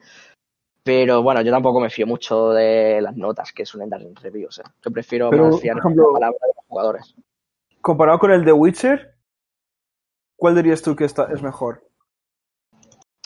Pero 0.83 1.23
bueno, 1.23 1.41
yo 1.41 1.51
tampoco 1.51 1.79
me 1.79 1.89
fío 1.89 2.05
mucho 2.05 2.49
de 2.49 2.99
las 3.01 3.15
notas 3.15 3.53
que 3.53 3.65
suelen 3.65 3.89
dar 3.89 4.01
en 4.01 4.15
reviews. 4.15 4.59
¿eh? 4.59 4.63
Yo 4.83 4.91
prefiero 4.91 5.29
Pero, 5.29 5.49
más 5.49 5.61
fiar 5.61 5.75
por 5.77 5.85
ejemplo- 5.91 6.07
la 6.07 6.19
palabra 6.19 6.37
de 6.41 6.53
los 6.55 6.65
jugadores. 6.67 7.15
Comparado 7.81 8.19
con 8.19 8.31
el 8.31 8.43
de 8.45 8.51
Witcher, 8.53 9.15
¿cuál 10.35 10.55
dirías 10.55 10.81
tú 10.81 10.95
que 10.95 11.05
está, 11.05 11.27
es 11.33 11.41
mejor? 11.41 11.87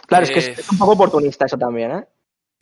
Claro, 0.08 0.24
es 0.24 0.32
que 0.32 0.40
es, 0.40 0.60
es 0.60 0.72
un 0.72 0.78
poco 0.78 0.94
oportunista 0.94 1.46
eso 1.46 1.58
también, 1.58 1.92
¿eh? 1.92 2.08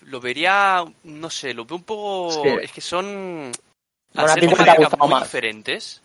Lo 0.02 0.20
vería, 0.20 0.84
no 1.04 1.30
sé, 1.30 1.54
lo 1.54 1.66
veo 1.66 1.78
un 1.78 1.84
poco... 1.84 2.32
Sí. 2.32 2.50
Es 2.62 2.72
que 2.72 2.82
son... 2.82 3.06
Al 4.16 4.26
Bueno, 4.26 4.32
a 4.32 4.34
ser 4.34 4.50
temáticas 4.50 5.00
muy 5.00 5.10
más. 5.10 5.24
diferentes, 5.24 6.02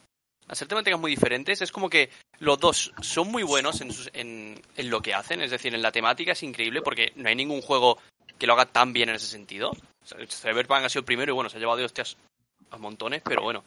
al 0.48 0.56
ser 0.56 0.68
temáticas 0.68 1.00
muy 1.00 1.10
diferentes, 1.12 1.62
es 1.62 1.70
como 1.72 1.88
que 1.88 2.10
los 2.40 2.58
dos 2.58 2.92
son 3.00 3.30
muy 3.30 3.42
buenos 3.44 3.80
en, 3.80 3.92
sus- 3.92 4.10
en, 4.14 4.60
en 4.76 4.90
lo 4.90 5.00
que 5.00 5.14
hacen, 5.14 5.40
es 5.40 5.50
decir, 5.52 5.74
en 5.74 5.82
la 5.82 5.92
temática 5.92 6.32
es 6.32 6.42
increíble 6.42 6.82
porque 6.82 7.12
no 7.16 7.28
hay 7.28 7.36
ningún 7.36 7.62
juego 7.62 7.98
que 8.40 8.46
lo 8.46 8.54
haga 8.54 8.64
tan 8.66 8.92
bien 8.92 9.10
en 9.10 9.16
ese 9.16 9.26
sentido. 9.26 9.70
O 9.70 10.06
sea, 10.06 10.18
Cyberpunk 10.26 10.84
ha 10.84 10.88
sido 10.88 11.00
el 11.00 11.04
primero 11.04 11.30
y 11.32 11.34
bueno, 11.34 11.50
se 11.50 11.58
ha 11.58 11.60
llevado 11.60 11.76
de 11.78 11.84
hostias 11.84 12.16
a 12.70 12.78
montones, 12.78 13.22
pero 13.22 13.42
bueno. 13.42 13.62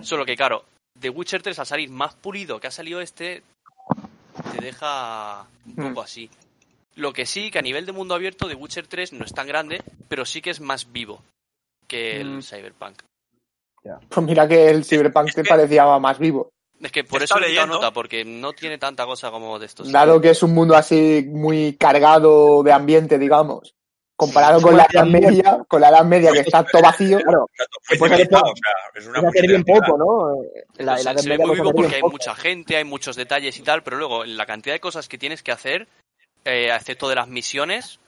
Solo 0.00 0.24
que 0.24 0.36
claro, 0.36 0.64
The 0.98 1.10
Witcher 1.10 1.42
3 1.42 1.58
al 1.58 1.66
salir 1.66 1.90
más 1.90 2.14
pulido 2.14 2.58
que 2.58 2.66
ha 2.66 2.70
salido 2.70 3.00
este, 3.00 3.42
te 4.52 4.60
deja 4.62 5.46
un 5.66 5.74
Mm. 5.74 5.88
poco 5.88 6.00
así. 6.02 6.30
Lo 6.96 7.12
que 7.12 7.26
sí, 7.26 7.50
que 7.50 7.58
a 7.58 7.62
nivel 7.62 7.86
de 7.86 7.92
mundo 7.92 8.14
abierto, 8.14 8.48
The 8.48 8.54
Witcher 8.54 8.86
3 8.86 9.12
no 9.12 9.24
es 9.24 9.32
tan 9.32 9.46
grande, 9.46 9.82
pero 10.08 10.24
sí 10.24 10.40
que 10.42 10.50
es 10.50 10.60
más 10.60 10.90
vivo 10.90 11.22
que 11.86 12.20
el 12.20 12.38
Mm. 12.38 12.42
Cyberpunk. 12.42 13.02
Pues 14.08 14.26
mira 14.26 14.48
que 14.48 14.68
el 14.70 14.84
Cyberpunk 14.84 15.32
te 15.34 15.44
parecía 15.44 15.84
más 15.98 16.18
vivo. 16.18 16.50
Es 16.80 16.92
que 16.92 17.04
por 17.04 17.22
eso 17.22 17.38
he 17.38 17.46
quitado 17.48 17.66
nota, 17.66 17.92
porque 17.92 18.24
no 18.24 18.52
tiene 18.52 18.78
tanta 18.78 19.04
cosa 19.04 19.30
como 19.30 19.58
de 19.58 19.66
estos. 19.66 19.90
Dado 19.90 20.20
que 20.20 20.30
es 20.30 20.42
un 20.42 20.54
mundo 20.54 20.76
así 20.76 21.24
muy 21.28 21.76
cargado 21.76 22.62
de 22.62 22.72
ambiente, 22.72 23.18
digamos. 23.18 23.74
Comparado 24.16 24.58
Sí, 24.58 24.64
con 24.64 24.76
la 24.76 24.86
Edad. 24.92 25.04
Media, 25.06 25.64
con 25.68 25.80
la 25.80 25.88
Edad 25.90 26.04
Media 26.04 26.32
que 26.32 26.40
está 26.40 26.64
todo 26.64 26.82
vacío. 26.82 27.18
Claro, 27.24 27.46
Fue 27.82 27.96
puede 27.98 28.14
hacer 28.14 28.28
civilizado, 28.28 28.42
poco. 28.42 28.52
o 28.52 28.56
sea, 28.56 28.72
es 28.94 29.06
una 29.06 29.28
hacer 29.28 29.46
bien 29.46 29.64
poco, 29.64 29.96
¿no? 29.96 30.42
En 30.76 30.86
la, 30.86 30.98
la 31.02 31.14
se, 31.14 31.18
se 31.22 31.28
ve 31.28 31.38
muy 31.38 31.46
puedes 31.46 31.62
vivo 31.62 31.72
porque 31.72 31.96
hay 31.96 32.00
poco. 32.02 32.12
mucha 32.12 32.34
gente, 32.34 32.76
hay 32.76 32.84
muchos 32.84 33.16
detalles 33.16 33.56
y 33.58 33.62
tal, 33.62 33.82
pero 33.82 33.96
luego 33.96 34.24
en 34.24 34.36
la 34.36 34.46
cantidad 34.46 34.74
de 34.74 34.80
cosas 34.80 35.08
que 35.08 35.18
tienes 35.18 35.42
que 35.42 35.52
hacer, 35.52 35.88
eh, 36.44 36.72
excepto 36.74 37.08
de 37.08 37.14
las 37.14 37.28
misiones, 37.28 38.00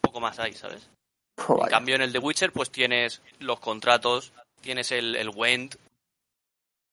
poco 0.00 0.20
más 0.20 0.38
hay, 0.40 0.54
¿sabes? 0.54 0.90
Pues 1.36 1.60
En 1.62 1.68
cambio 1.68 1.94
en 1.96 2.02
el 2.02 2.12
de 2.12 2.18
Witcher 2.18 2.52
pues 2.52 2.70
tienes 2.70 3.22
los 3.38 3.60
contratos, 3.60 4.32
tienes 4.60 4.90
el, 4.92 5.14
el 5.16 5.28
Wend, 5.30 5.76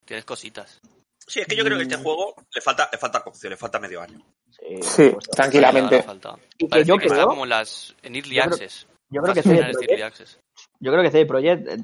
tienes 0.05 0.25
cositas. 0.25 0.79
Sí, 1.27 1.39
es 1.39 1.47
que 1.47 1.55
yo 1.55 1.63
creo 1.63 1.77
que 1.77 1.83
este 1.83 1.97
Mm. 1.97 2.03
juego 2.03 2.35
le 2.53 2.61
falta, 2.61 2.89
le 2.91 2.97
falta 2.97 3.23
cocción, 3.23 3.51
le 3.51 3.57
falta 3.57 3.79
medio 3.79 4.01
año. 4.01 4.19
Sí, 4.49 4.81
Sí, 4.81 5.11
tranquilamente. 5.31 6.01
Falta. 6.03 6.35
Y 6.57 6.65
que 6.65 6.69
Parece 6.69 6.87
yo 6.89 6.97
que 6.97 7.05
está 7.05 7.15
creo, 7.15 7.27
como 7.27 7.43
en 7.43 7.49
las 7.49 7.95
en 8.03 8.15
Early 8.15 8.35
yo 8.35 8.41
creo- 8.43 8.53
Access. 8.53 8.87
yo 9.09 9.21
creo 9.21 9.33
que 9.35 9.43
CD 9.43 9.71
Projekt, 9.71 10.03
Access. 10.03 10.39
yo 10.79 10.91
creo 10.91 11.03
que 11.03 11.11
CD 11.11 11.25
Projekt 11.25 11.67
eh, 11.67 11.77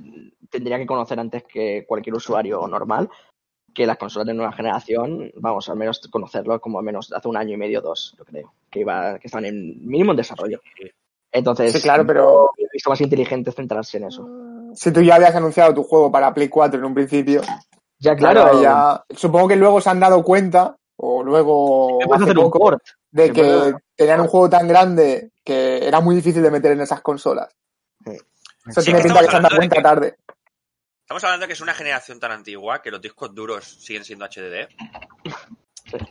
tendría 0.49 0.77
que 0.77 0.85
conocer 0.85 1.19
antes 1.19 1.43
que 1.43 1.85
cualquier 1.87 2.15
usuario 2.15 2.67
normal 2.67 3.09
que 3.73 3.85
las 3.85 3.97
consolas 3.97 4.25
de 4.25 4.33
nueva 4.33 4.51
generación, 4.53 5.31
vamos, 5.35 5.69
al 5.69 5.77
menos 5.77 5.99
conocerlo 6.09 6.59
como 6.59 6.79
al 6.79 6.85
menos 6.85 7.13
hace 7.13 7.27
un 7.27 7.37
año 7.37 7.53
y 7.53 7.57
medio, 7.57 7.79
dos, 7.79 8.15
yo 8.17 8.25
creo, 8.25 8.51
que 8.71 8.79
iba, 8.79 9.19
que 9.19 9.27
están 9.27 9.45
en 9.45 9.85
mínimo 9.87 10.11
en 10.11 10.17
desarrollo. 10.17 10.59
Entonces, 11.31 11.73
Sí, 11.73 11.81
claro, 11.81 12.03
pero 12.07 12.49
he 12.57 12.65
visto 12.73 12.89
más 12.89 13.01
inteligente 13.01 13.51
centrarse 13.51 13.97
en 13.97 14.05
eso. 14.05 14.27
si 14.73 14.91
tú 14.91 15.01
ya 15.01 15.15
habías 15.15 15.35
anunciado 15.35 15.75
tu 15.75 15.83
juego 15.83 16.11
para 16.11 16.33
Play 16.33 16.49
4 16.49 16.79
en 16.79 16.85
un 16.85 16.95
principio, 16.95 17.41
Ya, 17.99 18.15
claro, 18.15 18.41
claro, 18.43 18.61
ya, 18.61 19.03
supongo 19.15 19.47
que 19.47 19.55
luego 19.55 19.81
se 19.81 19.89
han 19.89 19.99
dado 19.99 20.23
cuenta, 20.23 20.77
o 20.97 21.23
luego 21.23 21.99
hace 22.13 22.23
hacer 22.25 22.37
un 22.37 22.43
poco, 22.45 22.59
port. 22.59 22.83
de 23.11 23.31
que 23.31 23.41
puede- 23.41 23.75
tenían 23.95 24.21
un 24.21 24.27
juego 24.27 24.49
tan 24.49 24.67
grande 24.67 25.31
que 25.43 25.87
era 25.87 25.99
muy 25.99 26.15
difícil 26.15 26.43
de 26.43 26.51
meter 26.51 26.73
en 26.73 26.81
esas 26.81 27.01
consolas. 27.01 27.49
Sí. 28.05 28.11
Eso 28.67 28.81
Sí, 28.81 28.85
tiene 28.85 28.99
que 28.99 29.05
pinta 29.05 29.21
que 29.21 29.29
se 29.31 29.35
han 29.37 29.43
dado 29.43 29.55
cuenta 29.57 29.75
que- 29.75 29.81
tarde. 29.81 30.15
Estamos 31.01 31.23
hablando 31.23 31.43
de 31.43 31.47
que 31.47 31.53
es 31.53 31.61
una 31.61 31.73
generación 31.73 32.19
tan 32.19 32.31
antigua 32.33 32.81
que 32.81 32.91
los 32.91 33.01
discos 33.01 33.33
duros 33.33 33.63
siguen 33.65 34.03
siendo 34.03 34.25
HDD. 34.25 34.67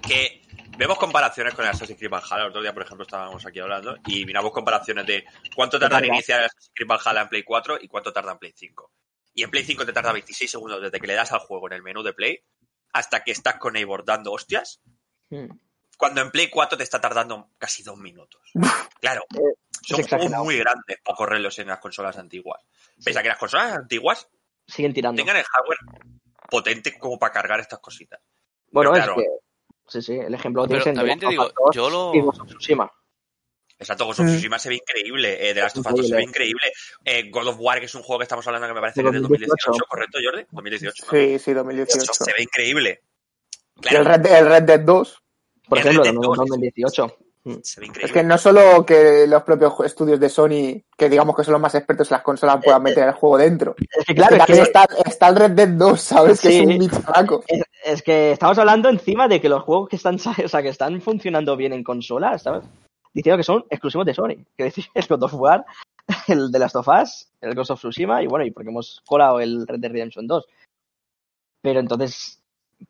Que 0.01 0.41
vemos 0.79 0.97
comparaciones 0.99 1.55
con 1.55 1.67
el 1.67 1.71
Assassin's 1.71 1.99
Creed 1.99 2.11
Valhalla. 2.11 2.45
El 2.45 2.49
otro 2.49 2.63
día, 2.63 2.73
por 2.73 2.83
ejemplo, 2.83 3.05
estábamos 3.05 3.45
aquí 3.45 3.61
hablando 3.61 3.95
y 4.07 4.25
miramos 4.25 4.53
comparaciones 4.53 5.07
de 5.07 5.25
cuánto 5.55 5.79
tarda 5.79 5.99
en 5.99 6.07
iniciar 6.07 6.41
el 6.41 6.47
Assassin's 6.47 6.71
Creed 6.75 6.89
Valhalla 6.89 7.21
en 7.23 7.29
Play 7.29 7.43
4 7.43 7.77
y 7.81 7.89
cuánto 7.89 8.11
tarda 8.13 8.33
en 8.33 8.39
Play 8.39 8.53
5. 8.57 8.91
Y 9.37 9.43
en 9.45 9.51
Play 9.51 9.65
5 9.65 9.85
te 9.85 9.93
tarda 9.93 10.13
26 10.13 10.51
segundos 10.51 10.81
desde 10.81 10.99
que 10.99 11.07
le 11.07 11.13
das 11.15 11.31
al 11.31 11.41
juego 11.41 11.67
en 11.69 11.75
el 11.75 11.83
menú 11.83 12.03
de 12.03 12.15
Play 12.15 12.43
hasta 12.95 13.23
que 13.23 13.33
estás 13.33 13.57
con 13.57 13.77
Eivor 13.77 14.03
dando 14.05 14.33
hostias. 14.33 14.81
Mm. 15.29 15.49
Cuando 15.99 16.23
en 16.23 16.31
Play 16.31 16.49
4 16.49 16.79
te 16.79 16.85
está 16.85 17.01
tardando 17.03 17.51
casi 17.59 17.83
dos 17.83 17.99
minutos. 17.99 18.41
Claro, 18.99 19.25
Eh, 19.35 19.55
son 19.87 20.03
juegos 20.03 20.31
muy 20.45 20.57
grandes 20.59 20.99
para 21.05 21.17
correrlos 21.17 21.59
en 21.59 21.69
las 21.69 21.81
consolas 21.81 22.17
antiguas. 22.17 22.63
Pese 23.05 23.19
a 23.19 23.23
que 23.23 23.29
las 23.29 23.37
consolas 23.39 23.75
antiguas 23.77 24.27
Siguen 24.67 24.95
tirando. 24.95 25.19
tengan 25.21 25.37
el 25.37 25.45
hardware 25.45 25.79
potente 26.51 26.99
como 26.99 27.19
para 27.19 27.33
cargar 27.35 27.61
estas 27.61 27.79
cositas. 27.81 28.21
Bueno, 28.71 28.93
Pero 28.93 29.03
es 29.03 29.05
claro. 29.15 29.21
que. 29.23 29.29
Sí, 29.89 30.01
sí, 30.03 30.15
el 30.19 30.33
ejemplo 30.35 30.63
lo 30.63 30.69
Pero 30.69 30.83
tienes 30.83 30.87
en 30.87 30.95
también 30.97 31.19
te 31.21 31.29
digo, 31.29 31.51
yo 31.73 31.91
lo- 31.91 32.13
y 33.79 33.85
Ghost 33.85 33.91
of 33.91 33.97
Tsushima. 33.97 33.97
Exacto, 33.97 34.07
Ghost 34.07 34.21
of 34.21 34.27
Mm. 34.27 34.29
Tsushima 34.31 34.59
se 34.59 34.69
ve 34.69 34.75
increíble, 34.77 35.51
eh, 35.51 35.55
The 35.55 35.61
Last 35.61 35.77
of 35.79 35.87
Us 35.87 35.95
2 35.97 36.09
se 36.09 36.15
ve 36.17 36.23
increíble, 36.23 36.73
eh, 37.05 37.31
God 37.31 37.49
of 37.49 37.57
War, 37.59 37.79
que 37.81 37.87
es 37.87 37.95
un 37.95 38.03
juego 38.03 38.19
que 38.21 38.25
estamos 38.25 38.47
hablando 38.47 38.69
que 38.69 38.75
me 38.75 38.81
parece 38.81 39.03
que 39.03 39.09
es 39.09 39.13
de 39.15 39.21
2018, 39.21 39.53
2018. 39.67 39.85
¿correcto, 39.89 40.19
Jordi? 40.25 40.47
2018. 40.51 41.05
¿no? 41.05 41.11
Sí, 41.11 41.39
sí, 41.39 41.53
2018. 41.53 42.13
Se 42.15 42.33
ve 42.33 42.43
increíble. 42.43 43.01
Claro, 43.81 43.99
el 43.99 44.05
Red, 44.07 44.27
el 44.27 44.47
Red 44.49 44.63
Dead 44.63 44.81
2. 44.81 45.23
Por 45.69 45.79
El 45.79 45.87
ejemplo, 45.87 46.13
2. 46.23 46.37
2018. 46.39 47.17
Mm. 47.45 47.53
se 47.63 47.81
ve 47.81 47.87
Es 47.87 47.91
increíble. 47.91 48.13
que 48.13 48.23
no 48.25 48.39
solo 48.39 48.85
que 48.87 49.27
los 49.29 49.43
propios 49.43 49.75
estudios 49.85 50.19
de 50.19 50.29
Sony, 50.31 50.83
que 50.97 51.09
digamos 51.11 51.37
que 51.37 51.45
son 51.45 51.53
los 51.53 51.61
más 51.61 51.75
expertos 51.75 52.11
en 52.11 52.15
las 52.17 52.23
consolas, 52.25 52.59
puedan 52.65 52.83
meter 52.83 53.07
el 53.07 53.13
juego 53.15 53.37
dentro. 53.39 53.77
Es 53.79 54.05
que 54.07 54.13
Es 54.13 54.17
claro, 54.17 54.31
que 54.31 54.43
es 54.43 54.47
también 54.47 54.65
que, 54.65 54.69
está, 54.71 54.89
está 55.05 55.29
el 55.29 55.37
Red 55.37 55.51
Dead 55.51 55.69
2, 55.69 56.01
¿sabes? 56.01 56.41
Que 56.41 56.49
es 56.61 56.67
un 56.67 56.79
bicharraco. 56.79 57.45
es, 57.47 57.63
es 57.85 58.03
que 58.03 58.33
estamos 58.33 58.59
hablando 58.59 58.89
encima 58.89 59.29
de 59.29 59.41
que 59.41 59.49
los 59.49 59.63
juegos 59.63 59.89
que 59.91 59.97
están, 59.97 60.17
o 60.45 60.49
sea, 60.49 60.63
que 60.63 60.71
están 60.71 61.01
funcionando 61.03 61.57
bien 61.57 61.73
en 61.75 61.85
consolas, 61.85 62.43
¿sabes? 62.43 62.65
Diciendo 63.17 63.39
que 63.39 63.45
son 63.45 63.65
exclusivos 63.71 64.05
de 64.05 64.13
Sony. 64.13 64.45
Que 64.59 64.65
decir, 64.65 64.85
el 64.95 65.07
God 65.07 65.23
of 65.23 65.35
War, 65.35 65.65
el 66.29 66.51
de 66.53 66.59
Last 66.59 66.77
of 66.77 66.87
Us, 66.89 67.31
el 67.41 67.55
Ghost 67.55 67.71
of 67.71 67.79
Tsushima 67.79 68.23
y 68.23 68.27
bueno, 68.27 68.45
y 68.45 68.51
porque 68.51 68.69
hemos 68.69 69.01
colado 69.07 69.41
el 69.41 69.67
Red 69.67 69.81
Dead 69.81 69.91
Redemption 69.91 70.27
2. 70.27 70.45
Pero 71.63 71.81
entonces, 71.81 72.43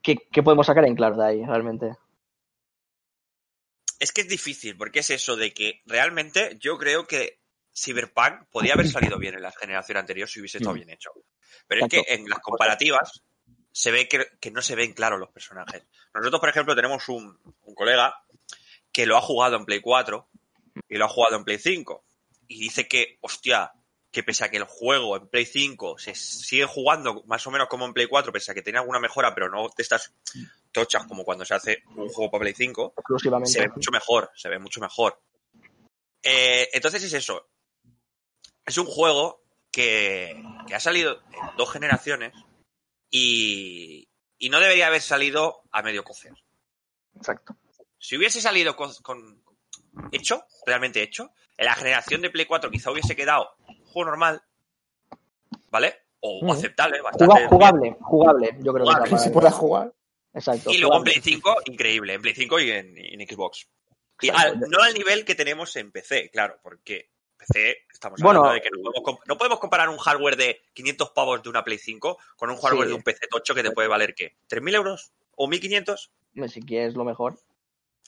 ¿qué, 0.03 0.17
qué 0.33 0.43
podemos 0.43 0.67
sacar 0.67 0.85
en 0.85 0.97
claro 0.97 1.17
de 1.17 1.25
ahí 1.25 1.45
realmente? 1.45 1.97
Es 4.01 4.11
que 4.11 4.23
es 4.23 4.29
difícil, 4.29 4.77
porque 4.77 4.99
es 4.99 5.11
eso 5.11 5.37
de 5.37 5.55
que 5.55 5.81
realmente 5.87 6.57
yo 6.61 6.77
creo 6.77 7.07
que 7.07 7.39
Cyberpunk 7.73 8.49
podía 8.51 8.75
haber 8.75 8.89
salido 8.89 9.19
bien 9.19 9.35
en 9.37 9.43
la 9.43 9.53
generación 9.53 9.97
anterior 9.99 10.29
si 10.29 10.41
hubiese 10.41 10.59
estado 10.59 10.75
Mm. 10.75 10.79
bien 10.79 10.91
hecho. 10.91 11.11
Pero 11.69 11.87
es 11.87 11.89
que 11.89 12.03
en 12.09 12.29
las 12.29 12.41
comparativas 12.41 13.23
se 13.71 13.93
ve 13.93 14.09
que, 14.09 14.27
que 14.41 14.51
no 14.51 14.61
se 14.61 14.75
ven 14.75 14.93
claros 14.93 15.21
los 15.21 15.31
personajes. 15.31 15.85
Nosotros, 16.13 16.41
por 16.41 16.49
ejemplo, 16.49 16.75
tenemos 16.75 17.09
un, 17.09 17.39
un 17.63 17.75
colega 17.75 18.15
que 18.97 19.05
lo 19.05 19.19
ha 19.19 19.21
jugado 19.21 19.57
en 19.57 19.67
Play 19.67 19.83
4 19.83 20.27
y 20.89 20.97
lo 20.97 21.05
ha 21.05 21.09
jugado 21.09 21.37
en 21.37 21.45
Play 21.45 21.59
5. 21.59 22.03
Y 22.49 22.61
dice 22.61 22.89
que, 22.89 23.19
hostia, 23.21 23.71
que 24.11 24.23
pese 24.23 24.43
a 24.43 24.49
que 24.49 24.57
el 24.57 24.65
juego 24.65 25.19
en 25.19 25.29
Play 25.29 25.45
5 25.45 25.99
se 25.99 26.15
sigue 26.15 26.65
jugando 26.65 27.23
más 27.27 27.47
o 27.47 27.51
menos 27.51 27.69
como 27.69 27.85
en 27.85 27.93
Play 27.93 28.07
4, 28.07 28.33
pese 28.33 28.53
a 28.53 28.55
que 28.55 28.63
tiene 28.63 28.79
alguna 28.79 28.99
mejora, 28.99 29.35
pero 29.35 29.51
no 29.51 29.65
de 29.65 29.83
estas 29.83 30.15
tochas 30.73 31.05
como 31.07 31.27
cuando 31.27 31.45
se 31.45 31.53
hace 31.53 31.83
un 31.95 32.09
juego 32.09 32.31
para 32.31 32.41
Play 32.41 32.55
5, 32.55 32.95
exclusivamente. 32.97 33.53
se 33.53 33.61
ve 33.61 33.69
mucho 33.69 33.91
mejor, 33.91 34.31
se 34.35 34.49
ve 34.49 34.59
mucho 34.59 34.81
mejor. 34.81 35.21
Eh, 36.23 36.71
entonces 36.73 37.05
es 37.05 37.13
eso. 37.13 37.51
Es 38.65 38.79
un 38.79 38.87
juego 38.87 39.43
que, 39.71 40.43
que 40.67 40.75
ha 40.75 40.81
salido 40.81 41.21
en 41.33 41.57
dos 41.59 41.71
generaciones 41.71 42.33
y, 43.11 44.09
y 44.39 44.49
no 44.49 44.59
debería 44.59 44.87
haber 44.87 45.03
salido 45.03 45.65
a 45.71 45.83
medio 45.83 46.03
cocer. 46.03 46.33
Exacto. 47.15 47.57
Si 48.07 48.17
hubiese 48.17 48.41
salido 48.41 48.77
con, 48.77 48.95
con- 49.03 49.43
hecho, 50.13 50.45
realmente 50.65 51.03
hecho, 51.03 51.33
en 51.57 51.65
la 51.67 51.75
generación 51.75 52.23
de 52.23 52.31
Play 52.31 52.47
4 52.47 52.71
quizá 52.71 52.93
hubiese 52.93 53.17
quedado 53.17 53.57
un 53.67 53.85
juego 53.85 54.11
normal, 54.11 54.41
¿vale? 55.71 56.03
O 56.21 56.39
Ujú. 56.45 56.53
aceptable, 56.53 57.01
bastante. 57.01 57.49
Jugable, 57.49 57.97
jugable, 58.01 58.57
yo 58.61 58.73
creo 58.73 58.85
Jugable, 58.87 59.11
que 59.11 59.17
la 59.27 59.33
pueda 59.33 59.51
jugar. 59.51 59.93
Exacto. 60.35 60.71
Y 60.71 60.79
luego 60.79 60.99
en. 60.99 61.03
Play 61.03 61.21
5, 61.21 61.57
increíble, 61.67 62.15
en 62.15 62.23
Play 62.23 62.35
5 62.37 62.61
y 62.61 62.71
en, 62.71 62.97
y 62.97 63.15
en 63.21 63.29
Xbox. 63.29 63.67
Y 64.21 64.29
Exacto. 64.29 64.53
al- 64.53 64.71
no 64.71 64.83
al 64.85 64.95
nivel 64.95 65.25
que 65.25 65.35
tenemos 65.35 65.75
en 65.75 65.91
PC, 65.91 66.31
claro, 66.31 66.61
porque 66.63 67.11
PC 67.37 67.87
estamos 67.93 68.21
Bueno. 68.21 68.39
hablando 68.39 68.55
de 68.55 68.61
que 68.63 68.71
no 68.71 68.93
podemos, 68.93 69.21
no 69.27 69.37
podemos 69.37 69.59
comparar 69.59 69.89
un 69.89 69.99
hardware 69.99 70.37
de 70.37 70.63
500 70.75 71.11
pavos 71.11 71.43
de 71.43 71.49
una 71.49 71.65
Play 71.65 71.79
5 71.79 72.19
con 72.37 72.51
un 72.51 72.57
hardware 72.59 72.85
Sí. 72.85 72.89
de 72.91 72.95
un 72.95 73.03
PC 73.03 73.27
tocho 73.29 73.53
que 73.53 73.65
te 73.65 73.73
puede 73.73 73.89
valer, 73.89 74.15
¿qué? 74.15 74.37
¿3.000 74.49 74.77
euros? 74.77 75.11
¿O 75.35 75.49
1.500? 75.49 76.11
Hombre, 76.37 76.49
Si 76.51 76.61
quieres 76.63 76.95
lo 76.95 77.05
mejor. 77.05 77.37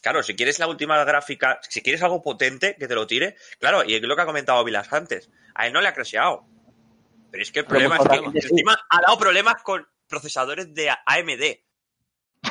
Claro, 0.01 0.23
si 0.23 0.35
quieres 0.35 0.59
la 0.59 0.67
última 0.67 1.03
gráfica, 1.03 1.59
si 1.67 1.81
quieres 1.81 2.01
algo 2.03 2.21
potente 2.21 2.75
que 2.77 2.87
te 2.87 2.95
lo 2.95 3.05
tire, 3.07 3.35
claro, 3.59 3.83
y 3.83 3.95
es 3.95 4.01
lo 4.01 4.15
que 4.15 4.21
ha 4.21 4.25
comentado 4.25 4.63
Vilas 4.63 4.91
antes, 4.93 5.29
a 5.55 5.67
él 5.67 5.73
no 5.73 5.81
le 5.81 5.87
ha 5.87 5.93
crasheado. 5.93 6.45
Pero 7.31 7.43
es 7.43 7.51
que 7.51 7.59
el 7.59 7.65
problema 7.65 7.97
es 7.97 8.07
que 8.07 8.41
sí. 8.41 8.47
encima 8.51 8.77
ha 8.89 9.01
dado 9.01 9.17
problemas 9.19 9.61
con 9.61 9.85
procesadores 10.07 10.73
de 10.73 10.89
AMD. 10.89 11.59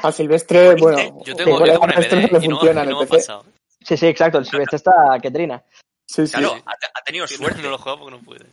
Al 0.03 0.13
Silvestre, 0.13 0.71
Yo 0.71 0.77
bueno, 0.77 0.99
Yo 1.25 1.35
que 1.37 1.45
tengo 1.45 1.57
igual 1.57 1.73
yo 1.73 1.81
con 1.81 1.91
a 1.91 1.95
Silvestre 1.95 2.19
MD 2.21 2.33
no 2.33 2.41
funciona 2.41 2.83
el 2.83 3.09
PC. 3.09 3.33
Sí, 3.81 3.97
sí, 3.97 4.07
exacto. 4.07 4.39
El 4.39 4.47
Silvestre 4.47 4.77
está 4.77 4.93
Ketrina. 5.21 5.65
Sí, 6.07 6.27
sí. 6.27 6.33
Claro, 6.33 6.55
ha, 6.67 6.73
ha 6.73 7.05
tenido 7.05 7.27
Que 7.27 7.35
suerte, 7.37 7.63
no 7.63 7.71
lo 7.71 7.79
juego 7.79 8.01
porque 8.01 8.17
no 8.17 8.23
puede. 8.23 8.47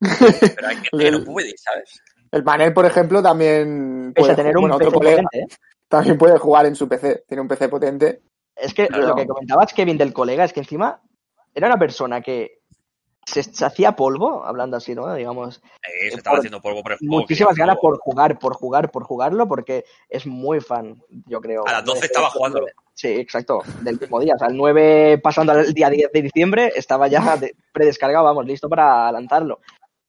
pero 0.56 0.68
hay 0.68 0.76
gente 0.76 0.90
que 0.92 1.10
no 1.10 1.18
El- 1.18 1.24
puede, 1.24 1.52
¿sabes? 1.56 2.02
El 2.30 2.44
panel, 2.44 2.72
por 2.72 2.86
ejemplo, 2.86 3.22
también 3.22 4.12
puede 4.14 4.32
a 4.32 4.36
tener 4.36 4.56
un 4.56 4.62
bueno, 4.62 4.76
otro 4.76 4.88
PC 4.88 4.98
colega 4.98 5.22
potente, 5.22 5.54
¿eh? 5.54 5.56
también 5.88 6.18
puede 6.18 6.38
jugar 6.38 6.66
en 6.66 6.74
su 6.76 6.88
PC. 6.88 7.24
Tiene 7.28 7.42
un 7.42 7.48
PC 7.48 7.68
potente. 7.68 8.22
Es 8.56 8.74
que 8.74 8.86
Claro. 8.88 9.08
lo 9.08 9.14
que 9.14 9.26
comentabas, 9.26 9.72
Kevin, 9.72 9.98
del 9.98 10.12
colega, 10.12 10.44
es 10.44 10.52
que 10.52 10.60
encima 10.60 11.00
era 11.54 11.66
una 11.68 11.78
persona 11.78 12.20
que 12.20 12.58
se, 13.24 13.42
se 13.44 13.64
hacía 13.64 13.92
polvo, 13.92 14.44
hablando 14.44 14.76
así, 14.76 14.94
¿no? 14.94 15.12
Digamos, 15.14 15.62
Eh, 15.86 16.04
se 16.06 16.10
por 16.10 16.18
estaba 16.18 16.38
haciendo 16.38 16.60
polvo 16.60 16.82
por 16.82 16.92
el 16.92 16.98
juego. 16.98 17.14
muchísimas 17.20 17.56
ganas 17.56 17.76
por 17.80 17.98
jugar, 17.98 18.38
por 18.38 18.54
jugar, 18.54 18.90
por 18.90 19.04
jugarlo, 19.04 19.46
porque 19.46 19.84
es 20.08 20.26
muy 20.26 20.60
fan, 20.60 21.00
yo 21.26 21.40
creo. 21.40 21.66
A 21.66 21.72
las 21.72 21.84
12 21.84 22.00
de- 22.00 22.06
estaba 22.06 22.30
jugándolo. 22.30 22.66
Sí, 22.94 23.08
exacto, 23.08 23.62
del 23.80 23.98
mismo 23.98 24.20
día. 24.20 24.34
O 24.34 24.38
sea, 24.38 24.48
el 24.48 24.56
9 24.56 25.18
pasando 25.18 25.52
al 25.52 25.72
día 25.72 25.88
10 25.88 26.10
de 26.12 26.22
diciembre 26.22 26.72
estaba 26.74 27.06
ya 27.08 27.36
de- 27.36 27.54
predescargado, 27.72 28.24
vamos, 28.24 28.44
listo 28.44 28.68
para 28.68 29.10
lanzarlo. 29.12 29.60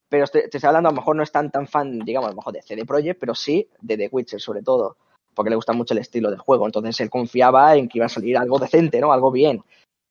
Pero 0.10 0.26
estoy- 0.26 0.50
te 0.50 0.58
estoy 0.58 0.68
hablando, 0.68 0.90
a 0.90 0.92
lo 0.92 0.98
mejor 0.98 1.16
no 1.16 1.24
es 1.24 1.32
tan, 1.32 1.50
tan 1.50 1.68
fan, 1.68 2.00
digamos, 2.00 2.28
a 2.28 2.32
lo 2.32 2.36
mejor 2.36 2.54
de 2.54 2.62
CD 2.62 2.84
Projekt, 2.86 3.20
pero 3.20 3.34
sí 3.36 3.70
de 3.80 3.96
The 3.98 4.10
Witcher, 4.12 4.42
sobre 4.42 4.62
todo, 4.64 4.98
porque 5.34 5.50
le 5.50 5.56
gusta 5.56 5.74
mucho 5.74 5.94
el 5.94 6.00
estilo 6.00 6.30
del 6.30 6.40
juego. 6.40 6.66
Entonces 6.66 7.00
él 7.02 7.10
confiaba 7.10 7.76
en 7.76 7.88
que 7.88 7.98
iba 8.00 8.06
a 8.06 8.10
salir 8.10 8.38
algo 8.38 8.60
decente, 8.60 9.00
¿no? 9.00 9.12
Algo 9.14 9.32
bien. 9.32 9.64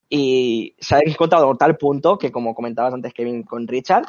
Y 0.08 0.74
se 0.78 0.94
ha 0.96 1.00
encontrado 1.04 1.50
a 1.50 1.56
tal 1.56 1.76
punto 1.78 2.18
que, 2.18 2.30
como 2.30 2.54
comentabas 2.54 2.92
antes, 2.92 3.14
Kevin, 3.14 3.42
con 3.44 3.66
Richard, 3.66 4.04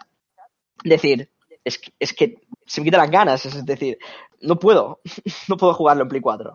decir, 0.83 1.29
es 1.63 1.77
que, 1.79 1.93
es 1.99 2.13
que 2.13 2.41
se 2.65 2.81
me 2.81 2.85
quitan 2.85 2.99
las 3.01 3.11
ganas, 3.11 3.45
es 3.45 3.65
decir, 3.65 3.97
no 4.41 4.59
puedo, 4.59 4.99
no 5.47 5.57
puedo 5.57 5.73
jugarlo 5.73 6.03
en 6.03 6.09
Play 6.09 6.21
4. 6.21 6.53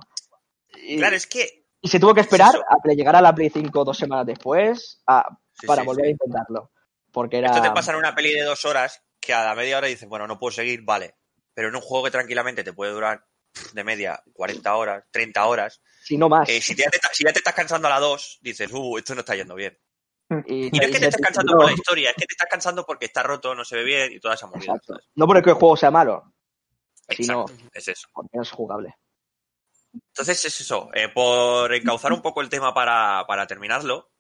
Y, 0.87 0.99
Claro, 0.99 1.17
es 1.17 1.27
que. 1.27 1.65
y 1.81 1.89
se 1.89 1.99
tuvo 1.99 2.15
que 2.15 2.21
esperar 2.21 2.55
eso. 2.55 2.63
a 2.69 2.77
que 2.83 2.91
le 2.91 2.97
llegara 2.97 3.21
la 3.23 3.35
Play 3.35 3.51
5 3.51 3.85
dos 3.85 3.97
semanas 3.97 4.27
después 4.27 5.03
a- 5.07 5.29
sí, 5.55 5.67
para 5.67 5.83
sí, 5.83 5.87
volver 5.87 6.05
sí. 6.05 6.09
a 6.09 6.13
intentarlo. 6.13 6.71
Porque 7.11 7.39
era... 7.39 7.49
Esto 7.51 7.63
te 7.63 7.71
pasa 7.71 7.93
en 7.93 7.99
una 7.99 8.15
peli 8.15 8.33
de 8.35 8.43
dos 8.43 8.65
horas 8.67 9.03
que 9.21 9.33
a 9.33 9.45
la 9.45 9.55
media 9.55 9.79
hora 9.79 9.87
dices, 9.89 10.09
bueno, 10.09 10.27
no 10.27 10.39
puedo 10.39 10.53
seguir, 10.53 10.83
vale. 10.83 11.15
Pero 11.55 11.69
en 11.69 11.75
un 11.77 11.81
juego 11.81 12.05
que 12.05 12.11
tranquilamente 12.11 12.63
te 12.63 12.73
puede 12.75 12.93
durar 12.93 13.25
de 13.73 13.85
media 13.85 14.23
40 14.33 14.75
horas, 14.77 15.05
30 15.11 15.47
horas, 15.47 15.81
Si 16.03 16.17
no 16.19 16.29
más. 16.29 16.49
eh, 16.49 16.61
si, 16.61 16.75
ya 16.75 16.89
te, 16.91 16.99
si 17.13 17.25
ya 17.25 17.33
te 17.33 17.39
estás 17.41 17.55
cansando 17.55 17.89
a 17.89 17.91
la 17.91 18.01
2, 18.01 18.39
dices, 18.41 18.71
uh, 18.73 18.99
esto 18.99 19.15
no 19.15 19.21
está 19.21 19.35
yendo 19.37 19.55
bien. 19.55 19.79
y, 20.47 20.67
Y 20.67 20.71
no 20.71 20.83
es 20.83 20.91
que 20.91 20.99
te 21.01 21.07
estés 21.09 21.21
cansando 21.23 21.55
por 21.57 21.67
la 21.67 21.73
historia, 21.73 22.11
es 22.11 22.17
que 22.17 22.27
te 22.27 22.35
estás 22.35 22.49
cansando 22.51 22.85
porque 22.85 23.07
está 23.07 23.23
roto, 23.23 23.55
no 23.55 23.65
se 23.65 23.77
ve 23.77 23.85
bien 23.85 24.13
y 24.13 24.21
toda 24.21 24.35
esa 24.35 24.47
movida. 24.47 24.75
No 25.15 25.27
porque 25.27 25.51
el 25.51 25.57
juego 25.57 25.77
sea 25.77 25.91
malo, 25.91 26.33
sino 27.11 27.47
es 27.73 27.89
eso. 27.89 28.09
porque 28.13 28.31
no 28.37 28.43
es 28.43 28.51
jugable. 28.51 28.95
Entonces 29.93 30.45
es 30.45 30.61
eso, 30.61 30.91
eh, 30.95 31.09
por 31.09 31.73
encauzar 31.75 32.13
un 32.13 32.21
poco 32.23 32.41
el 32.43 32.49
tema 32.49 32.75
para, 32.75 33.25
para 33.27 33.47
terminarlo, 33.47 34.11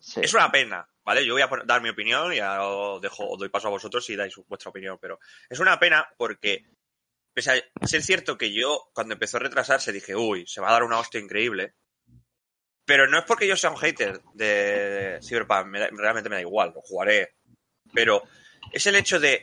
Sí. 0.00 0.20
es 0.22 0.34
una 0.34 0.50
pena, 0.52 0.86
¿vale? 1.02 1.24
Yo 1.24 1.32
voy 1.32 1.40
a 1.40 1.48
dar 1.64 1.80
mi 1.80 1.88
opinión 1.88 2.30
y 2.34 2.38
ahora 2.38 2.66
os 2.66 3.00
dejo, 3.00 3.26
os 3.30 3.38
doy 3.38 3.48
paso 3.48 3.68
a 3.68 3.70
vosotros 3.70 4.08
y 4.10 4.16
dais 4.16 4.34
vuestra 4.48 4.68
opinión, 4.68 4.98
pero 5.00 5.18
es 5.48 5.58
una 5.60 5.78
pena 5.78 6.06
porque, 6.18 6.66
pese 7.34 7.50
a 7.80 7.86
ser 7.86 8.02
cierto 8.02 8.38
que 8.38 8.52
yo, 8.52 8.90
cuando 8.94 9.14
empezó 9.14 9.36
a 9.36 9.40
retrasarse, 9.40 9.92
dije, 9.92 10.14
uy, 10.14 10.46
se 10.46 10.60
va 10.60 10.68
a 10.68 10.72
dar 10.72 10.84
una 10.84 10.98
hostia 10.98 11.20
increíble, 11.20 11.74
pero 12.84 13.06
no 13.08 13.18
es 13.18 13.24
porque 13.24 13.46
yo 13.48 13.56
sea 13.56 13.70
un 13.70 13.76
hater 13.78 14.20
de 14.34 15.18
Cyberpunk, 15.22 15.66
me 15.66 15.80
da- 15.80 15.88
realmente 15.92 16.28
me 16.28 16.36
da 16.36 16.42
igual, 16.42 16.72
lo 16.74 16.80
jugaré, 16.82 17.34
pero 17.92 18.22
es 18.72 18.86
el 18.86 18.94
hecho 18.96 19.18
de, 19.18 19.42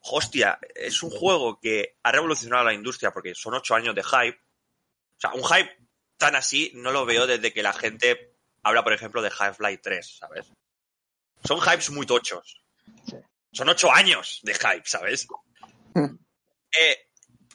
hostia, 0.00 0.58
es 0.74 1.02
un 1.02 1.10
juego 1.10 1.58
que 1.60 1.96
ha 2.02 2.12
revolucionado 2.12 2.64
la 2.64 2.74
industria 2.74 3.10
porque 3.12 3.34
son 3.34 3.54
ocho 3.54 3.74
años 3.74 3.94
de 3.94 4.02
hype, 4.04 4.38
o 5.16 5.20
sea, 5.20 5.32
un 5.34 5.44
hype 5.44 5.76
tan 6.16 6.36
así 6.36 6.70
no 6.74 6.92
lo 6.92 7.04
veo 7.04 7.26
desde 7.26 7.52
que 7.52 7.62
la 7.62 7.72
gente 7.72 8.36
habla, 8.62 8.84
por 8.84 8.92
ejemplo, 8.92 9.22
de 9.22 9.32
Half-Life 9.36 9.80
3, 9.82 10.18
¿sabes? 10.18 10.52
Son 11.44 11.58
hypes 11.58 11.90
muy 11.90 12.06
tochos. 12.06 12.62
Son 13.52 13.68
ocho 13.68 13.90
años 13.92 14.38
de 14.44 14.54
hype, 14.54 14.84
¿sabes? 14.84 15.26
Eh, 16.78 17.08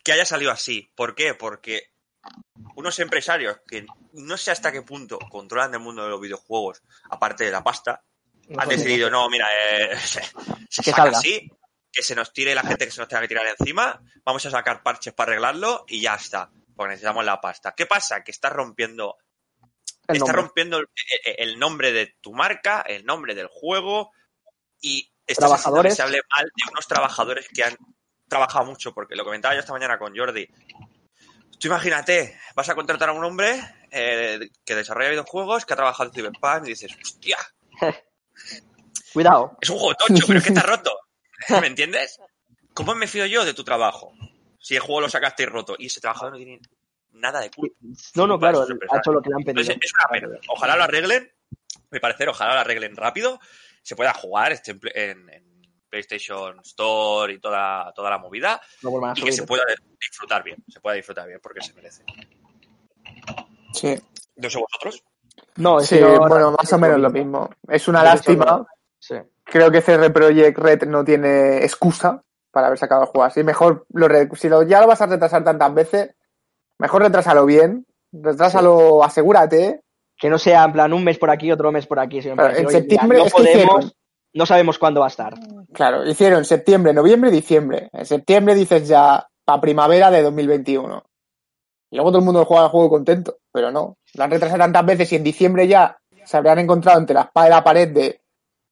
que 0.03 0.13
haya 0.13 0.25
salido 0.25 0.51
así. 0.51 0.91
¿Por 0.95 1.15
qué? 1.15 1.33
Porque 1.33 1.91
unos 2.75 2.99
empresarios 2.99 3.59
que 3.67 3.85
no 4.13 4.37
sé 4.37 4.51
hasta 4.51 4.71
qué 4.71 4.81
punto 4.81 5.19
controlan 5.29 5.73
el 5.73 5.79
mundo 5.79 6.03
de 6.03 6.09
los 6.09 6.21
videojuegos, 6.21 6.81
aparte 7.09 7.45
de 7.45 7.51
la 7.51 7.63
pasta, 7.63 8.03
No 8.47 8.61
han 8.61 8.69
decidido, 8.69 9.09
no, 9.09 9.29
mira, 9.29 9.47
eh, 9.69 9.97
se, 9.99 10.21
se 10.69 10.83
Que 10.83 10.91
saca 10.91 11.17
así, 11.17 11.49
que 11.91 12.03
se 12.03 12.15
nos 12.15 12.31
tire 12.33 12.53
la 12.53 12.61
gente 12.61 12.85
que 12.85 12.91
se 12.91 13.01
nos 13.01 13.07
tenga 13.09 13.21
que 13.21 13.27
tirar 13.29 13.47
encima, 13.47 14.01
vamos 14.23 14.45
a 14.45 14.51
sacar 14.51 14.83
parches 14.83 15.13
para 15.13 15.31
arreglarlo 15.31 15.85
y 15.87 16.01
ya 16.01 16.15
está, 16.15 16.51
porque 16.75 16.91
necesitamos 16.91 17.25
la 17.25 17.41
pasta. 17.41 17.73
¿Qué 17.75 17.85
pasa? 17.85 18.23
Que 18.23 18.31
está 18.31 18.49
rompiendo 18.49 19.17
el 20.07 20.17
está 20.17 20.31
rompiendo 20.31 20.79
el, 21.25 21.59
nombre 21.59 21.91
de 21.91 22.15
tu 22.21 22.33
marca, 22.33 22.81
el 22.81 23.05
nombre 23.05 23.35
del 23.35 23.47
juego 23.47 24.11
y 24.79 25.11
estás 25.25 25.51
haciendo 25.51 25.81
que 25.81 25.89
Trabajadores. 25.89 25.95
se 25.95 26.01
hable 26.01 26.21
mal 26.31 26.45
de 26.45 26.71
unos 26.71 26.87
trabajadores 26.87 27.47
que 27.49 27.63
han 27.63 27.77
trabajado 28.27 28.65
mucho, 28.65 28.93
porque 28.93 29.15
lo 29.15 29.23
comentaba 29.23 29.53
yo 29.53 29.59
esta 29.61 29.73
mañana 29.73 29.97
con 29.97 30.15
Jordi. 30.15 30.47
Tú 31.59 31.67
imagínate, 31.67 32.37
vas 32.55 32.69
a 32.69 32.75
contratar 32.75 33.09
a 33.09 33.13
un 33.13 33.23
hombre 33.23 33.59
eh, 33.91 34.49
que 34.63 34.75
desarrolla 34.75 35.09
videojuegos, 35.09 35.65
que 35.65 35.73
ha 35.73 35.77
trabajado 35.77 36.09
en 36.09 36.13
Cyberpunk 36.15 36.65
y 36.65 36.69
dices, 36.69 36.91
hostia, 37.01 37.37
Cuidado. 39.13 39.57
es 39.61 39.69
un 39.69 39.77
juego 39.79 39.95
tocho, 39.95 40.23
pero 40.27 40.39
es 40.39 40.45
que 40.45 40.53
está 40.53 40.61
roto. 40.67 40.91
¿Me 41.61 41.67
entiendes? 41.67 42.19
¿Cómo 42.73 42.93
me 42.95 43.07
fío 43.07 43.25
yo 43.25 43.45
de 43.45 43.53
tu 43.53 43.63
trabajo? 43.63 44.13
Si 44.59 44.75
el 44.75 44.81
juego 44.81 45.01
lo 45.01 45.09
sacaste 45.09 45.43
y 45.43 45.45
roto 45.47 45.75
y 45.79 45.87
ese 45.87 46.01
trabajador 46.01 46.33
no 46.33 46.37
tiene 46.37 46.59
nada 47.11 47.39
de 47.39 47.49
culpa. 47.49 47.75
No, 48.15 48.27
no, 48.27 48.37
claro, 48.37 48.61
ha 48.91 48.97
hecho 48.97 49.11
lo 49.11 49.21
que 49.21 49.29
le 49.29 49.35
han 49.35 49.43
pedido. 49.43 49.61
Entonces, 49.61 49.77
es 49.81 49.93
una 49.93 50.09
pena. 50.11 50.39
Ojalá 50.49 50.75
lo 50.75 50.83
arreglen. 50.83 51.31
Mi 51.89 51.99
parecer, 51.99 52.29
ojalá 52.29 52.53
lo 52.55 52.59
arreglen 52.59 52.95
rápido. 52.95 53.39
Se 53.81 53.95
pueda 53.95 54.13
jugar 54.13 54.51
en- 54.93 55.29
en 55.29 55.46
PlayStation 55.89 56.59
Store 56.61 57.33
y 57.33 57.39
toda, 57.39 57.91
toda 57.93 58.09
la 58.09 58.17
movida. 58.17 58.61
No 58.83 58.91
vuelvan 58.91 59.11
a 59.11 59.19
Y 59.19 59.23
que 59.23 59.31
se 59.31 59.43
pueda 59.45 59.63
disfrutar 59.99 60.43
bien. 60.43 60.63
Se 60.67 60.79
pueda 60.79 60.95
disfrutar 60.95 61.27
bien 61.27 61.39
porque 61.41 61.61
se 61.61 61.73
merece. 61.73 62.03
Sí, 63.73 63.95
¿No 64.37 64.49
sé 64.49 64.59
vosotros? 64.59 65.03
No, 65.55 65.79
es 65.79 65.87
sí 65.87 65.99
bueno, 65.99 66.51
más 66.51 66.71
o 66.71 66.77
menos 66.77 66.99
lo 66.99 67.09
mismo. 67.09 67.49
Es 67.67 67.87
una 67.87 68.03
lástima. 68.03 68.65
Sí. 68.99 69.15
Creo 69.43 69.71
que 69.71 69.81
CR 69.81 70.11
Project 70.11 70.57
Red 70.57 70.83
no 70.83 71.03
tiene 71.03 71.63
excusa 71.63 72.21
para 72.51 72.67
haber 72.67 72.79
sacado 72.79 73.03
el 73.03 73.07
juego 73.07 73.23
así. 73.25 73.43
Mejor, 73.43 73.85
lo 73.93 74.07
si 74.35 74.49
lo, 74.49 74.63
ya 74.63 74.81
lo 74.81 74.87
vas 74.87 75.01
a 75.01 75.05
retrasar 75.07 75.43
tantas 75.43 75.73
veces, 75.73 76.15
mejor 76.77 77.01
retrásalo 77.03 77.45
bien. 77.45 77.85
Retrásalo, 78.11 79.03
asegúrate. 79.03 79.81
Que 80.19 80.29
no 80.29 80.39
sea 80.39 80.63
en 80.63 80.73
plan 80.73 80.93
un 80.93 81.03
mes 81.03 81.19
por 81.19 81.29
aquí, 81.29 81.51
otro 81.51 81.71
mes 81.71 81.85
por 81.85 81.99
aquí. 81.99 82.21
sino 82.21 82.33
en 82.33 82.57
mira, 82.57 82.69
septiembre 82.71 83.19
no 83.19 83.25
es 83.25 83.33
que 83.33 83.37
podemos, 83.37 83.85
hicieron- 83.85 83.91
no 84.37 84.45
sabemos 84.45 84.77
cuándo 84.79 84.99
va 85.01 85.07
a 85.07 85.09
estar. 85.09 85.33
Claro, 85.73 86.05
hicieron 86.07 86.45
septiembre, 86.45 86.93
noviembre, 86.93 87.31
diciembre. 87.31 87.89
En 87.91 88.05
septiembre 88.05 88.55
dices 88.55 88.87
ya 88.87 89.27
para 89.43 89.61
primavera 89.61 90.11
de 90.11 90.21
2021. 90.21 91.03
Y 91.89 91.95
luego 91.95 92.11
todo 92.11 92.19
el 92.19 92.25
mundo 92.25 92.45
juega 92.45 92.65
el 92.65 92.69
juego 92.69 92.89
contento, 92.89 93.37
pero 93.51 93.71
no. 93.71 93.97
Lo 94.13 94.23
han 94.23 94.31
retrasado 94.31 94.59
tantas 94.59 94.85
veces 94.85 95.11
y 95.13 95.15
en 95.15 95.23
diciembre 95.23 95.67
ya 95.67 95.97
se 96.25 96.37
habrían 96.37 96.59
encontrado 96.59 96.99
entre 96.99 97.13
la 97.13 97.21
espada 97.21 97.47
y 97.47 97.49
la 97.51 97.63
pared 97.63 97.87
de 97.93 98.21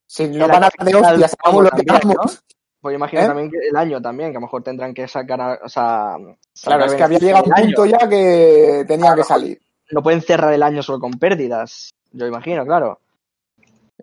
Si 0.06 0.28
no 0.28 0.48
van 0.48 0.64
a 0.66 0.70
dar 0.70 0.86
de 0.86 0.96
hostias, 0.96 1.36
hagamos 1.44 1.64
lo 1.64 1.70
que 1.72 1.84
hagamos. 1.92 2.44
Pues 2.82 2.96
imagino 2.96 3.22
¿Eh? 3.24 3.26
también 3.26 3.50
que 3.50 3.58
el 3.68 3.76
año 3.76 4.00
también, 4.02 4.30
que 4.32 4.38
a 4.38 4.40
lo 4.40 4.46
mejor 4.46 4.62
tendrán 4.62 4.94
que 4.94 5.08
sacar, 5.08 5.42
a- 5.42 5.60
o 5.64 5.70
sea... 5.70 6.18
Claro, 6.64 6.86
es 6.86 6.94
que 6.94 7.02
había 7.04 7.18
llegado 7.18 7.46
un 7.46 7.52
punto 7.54 7.82
año. 7.84 7.98
ya 8.00 8.08
que 8.08 8.86
tenía 8.88 9.16
que 9.16 9.24
salir. 9.24 9.60
No 9.92 10.04
pueden 10.04 10.22
cerrar 10.22 10.54
el 10.54 10.62
año 10.62 10.84
solo 10.84 11.00
con 11.00 11.14
pérdidas, 11.14 11.90
yo 12.12 12.28
imagino, 12.28 12.64
claro. 12.66 13.00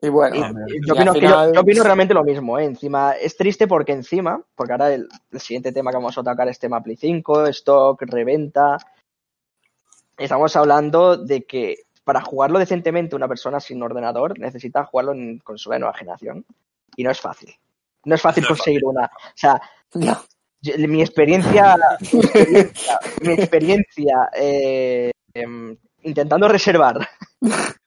Y 0.04 0.08
bueno, 0.08 0.34
Y- 0.36 0.40
Ah, 0.42 0.52
y 0.66 0.76
y 0.76 0.80
yo, 0.86 0.94
al 0.94 1.08
opino, 1.08 1.14
final- 1.14 1.48
yo- 1.48 1.54
yo 1.54 1.60
opino 1.60 1.84
realmente 1.84 2.12
lo 2.14 2.24
mismo, 2.24 2.58
¿eh? 2.58 2.64
Encima, 2.64 3.12
es 3.12 3.36
triste 3.36 3.66
porque 3.68 3.92
encima, 3.92 4.42
porque 4.56 4.72
ahora 4.72 4.92
el, 4.92 5.08
el 5.30 5.40
siguiente 5.40 5.70
tema 5.72 5.90
que 5.92 5.96
vamos 5.96 6.18
a 6.18 6.22
tocar 6.24 6.48
es 6.48 6.58
tema 6.58 6.82
Play 6.82 6.96
5, 6.96 7.46
stock, 7.46 8.02
reventa. 8.02 8.76
Estamos 10.18 10.54
hablando 10.56 11.16
de 11.16 11.44
que 11.44 11.76
para 12.04 12.20
jugarlo 12.20 12.58
decentemente 12.58 13.14
una 13.16 13.28
persona 13.28 13.60
sin 13.60 13.82
ordenador 13.82 14.38
necesita 14.38 14.84
jugarlo 14.84 15.12
en 15.12 15.38
consola 15.38 15.76
de 15.76 15.80
nueva 15.80 15.96
generación. 15.96 16.44
Y 16.96 17.04
no 17.04 17.10
es 17.10 17.20
fácil. 17.20 17.54
No 18.04 18.14
es 18.16 18.20
fácil 18.20 18.42
No 18.42 18.48
es 18.52 18.58
conseguir 18.58 18.84
una. 18.84 19.04
O 19.04 19.36
sea, 19.36 19.60
ya. 19.94 20.20
yo- 20.60 20.74
mi 20.88 21.00
experiencia, 21.00 21.76
mi 22.12 22.18
experiencia, 22.18 22.98
mi 23.22 23.32
experiencia, 23.34 24.30
eh, 24.34 25.10
em, 25.32 25.76
intentando 26.02 26.48
reservar 26.48 27.08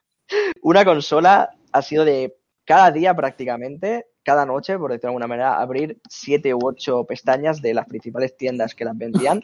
una 0.64 0.86
consola 0.86 1.50
ha 1.76 1.82
sido 1.82 2.06
de 2.06 2.38
cada 2.66 2.90
día 2.90 3.14
prácticamente, 3.14 4.08
cada 4.24 4.46
noche, 4.46 4.78
por 4.78 4.92
decirlo 4.92 5.10
de 5.10 5.12
alguna 5.12 5.28
manera, 5.28 5.62
abrir 5.62 6.00
siete 6.10 6.54
u 6.54 6.60
ocho 6.64 7.04
pestañas 7.04 7.62
de 7.62 7.74
las 7.74 7.86
principales 7.86 8.36
tiendas 8.38 8.74
que 8.74 8.86
las 8.86 8.98
vendían, 8.98 9.44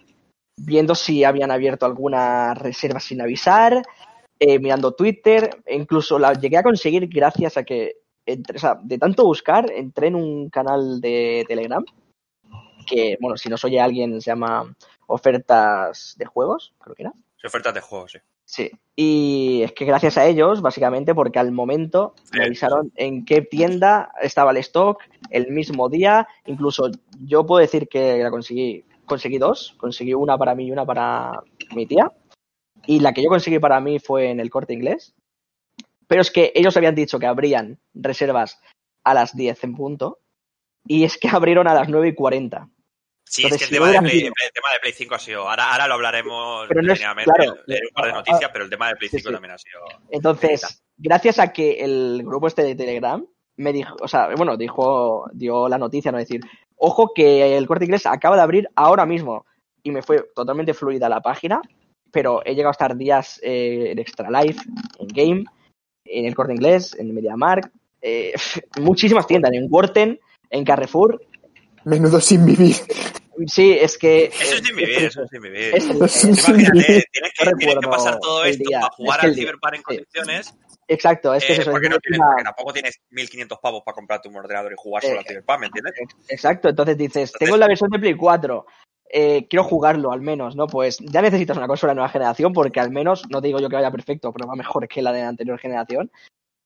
viendo 0.57 0.95
si 0.95 1.23
habían 1.23 1.51
abierto 1.51 1.85
alguna 1.85 2.53
reserva 2.53 2.99
sin 2.99 3.21
avisar, 3.21 3.83
eh, 4.39 4.59
mirando 4.59 4.93
Twitter, 4.93 5.49
incluso 5.67 6.17
la 6.17 6.33
llegué 6.33 6.57
a 6.57 6.63
conseguir 6.63 7.07
gracias 7.07 7.57
a 7.57 7.63
que, 7.63 7.97
entre- 8.25 8.57
o 8.57 8.59
sea, 8.59 8.79
de 8.81 8.97
tanto 8.97 9.25
buscar, 9.25 9.69
entré 9.71 10.07
en 10.07 10.15
un 10.15 10.49
canal 10.49 11.01
de 11.01 11.43
Telegram 11.47 11.83
que, 12.87 13.17
bueno, 13.19 13.37
si 13.37 13.49
nos 13.49 13.63
oye 13.65 13.79
alguien, 13.79 14.19
se 14.21 14.31
llama 14.31 14.73
Ofertas 15.07 16.15
de 16.17 16.25
Juegos, 16.25 16.73
creo 16.79 16.95
que 16.95 17.03
era. 17.03 17.13
Sí, 17.35 17.45
ofertas 17.47 17.73
de 17.73 17.81
juegos, 17.81 18.13
sí. 18.13 18.19
Sí, 18.45 18.71
y 18.95 19.63
es 19.63 19.71
que 19.71 19.85
gracias 19.85 20.17
a 20.17 20.27
ellos, 20.27 20.61
básicamente, 20.61 21.15
porque 21.15 21.39
al 21.39 21.51
momento 21.51 22.13
me 22.33 22.45
avisaron 22.45 22.91
en 22.95 23.25
qué 23.25 23.41
tienda 23.41 24.11
estaba 24.21 24.51
el 24.51 24.57
stock 24.57 25.01
el 25.29 25.51
mismo 25.51 25.89
día. 25.89 26.27
Incluso 26.45 26.91
yo 27.19 27.45
puedo 27.45 27.61
decir 27.61 27.87
que 27.87 28.21
la 28.21 28.29
conseguí, 28.29 28.85
conseguí 29.05 29.37
dos, 29.37 29.75
conseguí 29.77 30.13
una 30.13 30.37
para 30.37 30.55
mí 30.55 30.67
y 30.67 30.71
una 30.71 30.85
para 30.85 31.41
mi 31.73 31.85
tía. 31.85 32.11
Y 32.85 32.99
la 32.99 33.13
que 33.13 33.23
yo 33.23 33.29
conseguí 33.29 33.59
para 33.59 33.79
mí 33.79 33.99
fue 33.99 34.29
en 34.29 34.39
el 34.39 34.49
corte 34.49 34.73
inglés. 34.73 35.15
Pero 36.07 36.21
es 36.21 36.29
que 36.29 36.51
ellos 36.53 36.75
habían 36.75 36.95
dicho 36.95 37.17
que 37.17 37.27
abrían 37.27 37.79
reservas 37.93 38.59
a 39.03 39.13
las 39.13 39.35
10 39.35 39.63
en 39.63 39.75
punto. 39.75 40.19
Y 40.85 41.05
es 41.05 41.17
que 41.17 41.29
abrieron 41.31 41.67
a 41.67 41.73
las 41.73 41.89
9 41.89 42.09
y 42.09 42.13
40. 42.13 42.69
Sí, 43.31 43.43
Entonces, 43.43 43.61
es 43.61 43.67
si 43.69 43.71
que 43.71 43.77
el 43.77 43.81
tema, 43.81 43.91
de 43.93 44.09
Play, 44.09 44.19
sido- 44.19 44.33
el 44.45 44.51
tema 44.53 44.67
de 44.73 44.79
Play 44.81 44.93
5 44.93 45.15
ha 45.15 45.19
sido. 45.19 45.49
Ahora, 45.49 45.71
ahora 45.71 45.87
lo 45.87 45.93
hablaremos 45.93 46.65
Pero 46.67 46.81
no 46.81 46.91
es- 46.91 46.99
detenidamente 46.99 47.31
claro. 47.33 47.55
en 47.65 47.73
un 47.87 47.93
par 47.93 48.05
de 48.07 48.11
noticias, 48.11 48.49
pero 48.51 48.65
el 48.65 48.69
tema 48.69 48.87
de 48.89 48.95
Play 48.97 49.09
Sí, 49.09 49.17
5 49.19 49.29
sí. 49.29 49.33
también 49.33 49.53
ha 49.53 49.57
sido. 49.57 49.79
Entonces, 50.09 50.83
gracias 50.97 51.39
a 51.39 51.53
que 51.53 51.79
el 51.79 52.23
grupo 52.25 52.47
este 52.47 52.63
de 52.63 52.75
Telegram 52.75 53.25
me 53.55 53.71
dijo, 53.71 53.95
o 54.01 54.07
sea, 54.09 54.27
bueno, 54.35 54.57
dijo, 54.57 55.29
dio 55.33 55.69
la 55.69 55.77
noticia, 55.77 56.11
no 56.11 56.17
decir, 56.17 56.41
ojo 56.75 57.13
que 57.15 57.55
el 57.57 57.67
corte 57.67 57.85
inglés 57.85 58.05
acaba 58.05 58.35
de 58.35 58.41
abrir 58.41 58.67
ahora 58.75 59.05
mismo. 59.05 59.45
Y 59.81 59.91
me 59.91 60.01
fue 60.01 60.25
totalmente 60.35 60.73
fluida 60.73 61.07
la 61.07 61.21
página, 61.21 61.61
pero 62.11 62.41
he 62.45 62.51
llegado 62.53 62.69
a 62.69 62.71
estar 62.73 62.97
días 62.97 63.39
eh, 63.43 63.91
en 63.91 63.99
Extra 63.99 64.29
Life, 64.29 64.59
en 64.99 65.07
Game, 65.07 65.43
en 66.05 66.25
el 66.25 66.35
corte 66.35 66.53
inglés, 66.53 66.95
en 66.99 67.13
MediaMarkt, 67.15 67.73
eh, 68.01 68.33
muchísimas 68.81 69.25
tiendas, 69.25 69.53
en 69.53 69.67
Worten, 69.69 70.19
en 70.49 70.65
Carrefour. 70.65 71.21
Menudo 71.85 72.19
sin 72.19 72.45
vivir. 72.45 72.75
Sí, 73.47 73.77
es 73.79 73.97
que. 73.97 74.25
Eso 74.25 74.55
es 74.55 74.61
sin 74.65 74.75
vivir, 74.75 75.03
eso 75.03 75.23
es 75.23 75.29
sin 75.29 75.41
vivir. 75.41 75.75
Es- 75.75 75.85
Imagínate, 75.85 77.05
tienes 77.11 77.33
que, 77.37 77.55
tienes 77.57 77.75
pasar 77.87 78.19
todo 78.19 78.43
el 78.43 78.51
esto 78.51 78.63
día. 78.67 78.79
para 78.81 78.93
jugar 78.93 79.17
Es 79.17 79.21
que 79.21 79.27
al 79.27 79.35
Cyberpunk 79.35 79.73
en 79.75 79.81
condiciones. 79.83 80.53
Exacto, 80.87 81.33
es 81.33 81.45
que 81.45 81.51
eh, 81.51 81.55
es 81.55 81.59
eso. 81.61 81.71
porque, 81.71 81.85
es 81.87 81.89
no 81.91 81.95
una- 81.95 82.01
tienes, 82.01 82.19
porque 82.27 82.43
tampoco 82.43 82.73
tienes 82.73 82.99
1500 83.11 83.59
pavos 83.59 83.81
para 83.85 83.95
comprarte 83.95 84.27
un 84.27 84.35
ordenador 84.35 84.71
y 84.73 84.75
jugar 84.77 85.03
solo 85.03 85.15
Eh, 85.15 85.19
al 85.19 85.25
Cyberpunk, 85.25 85.59
¿me 85.59 85.65
entiendes? 85.67 85.93
Exacto, 86.27 86.69
entonces 86.69 86.97
dices, 86.97 87.15
Entonces- 87.29 87.39
tengo 87.39 87.57
la 87.57 87.67
versión 87.67 87.89
de 87.89 87.99
Play 87.99 88.15
4, 88.15 88.65
eh, 89.13 89.47
quiero 89.49 89.63
jugarlo 89.63 90.11
al 90.11 90.21
menos, 90.21 90.55
¿no? 90.55 90.67
Pues 90.67 90.97
ya 90.99 91.21
necesitas 91.21 91.55
una 91.57 91.67
consola 91.67 91.91
de 91.91 91.95
nueva 91.95 92.09
generación 92.09 92.51
porque 92.53 92.79
al 92.79 92.91
menos, 92.91 93.23
no 93.29 93.41
te 93.41 93.47
digo 93.47 93.59
yo 93.59 93.69
que 93.69 93.75
vaya 93.75 93.91
perfecto, 93.91 94.31
pero 94.33 94.47
va 94.47 94.55
mejor 94.55 94.87
que 94.87 95.01
la 95.01 95.11
de 95.13 95.21
la 95.21 95.29
anterior 95.29 95.57
generación. 95.59 96.11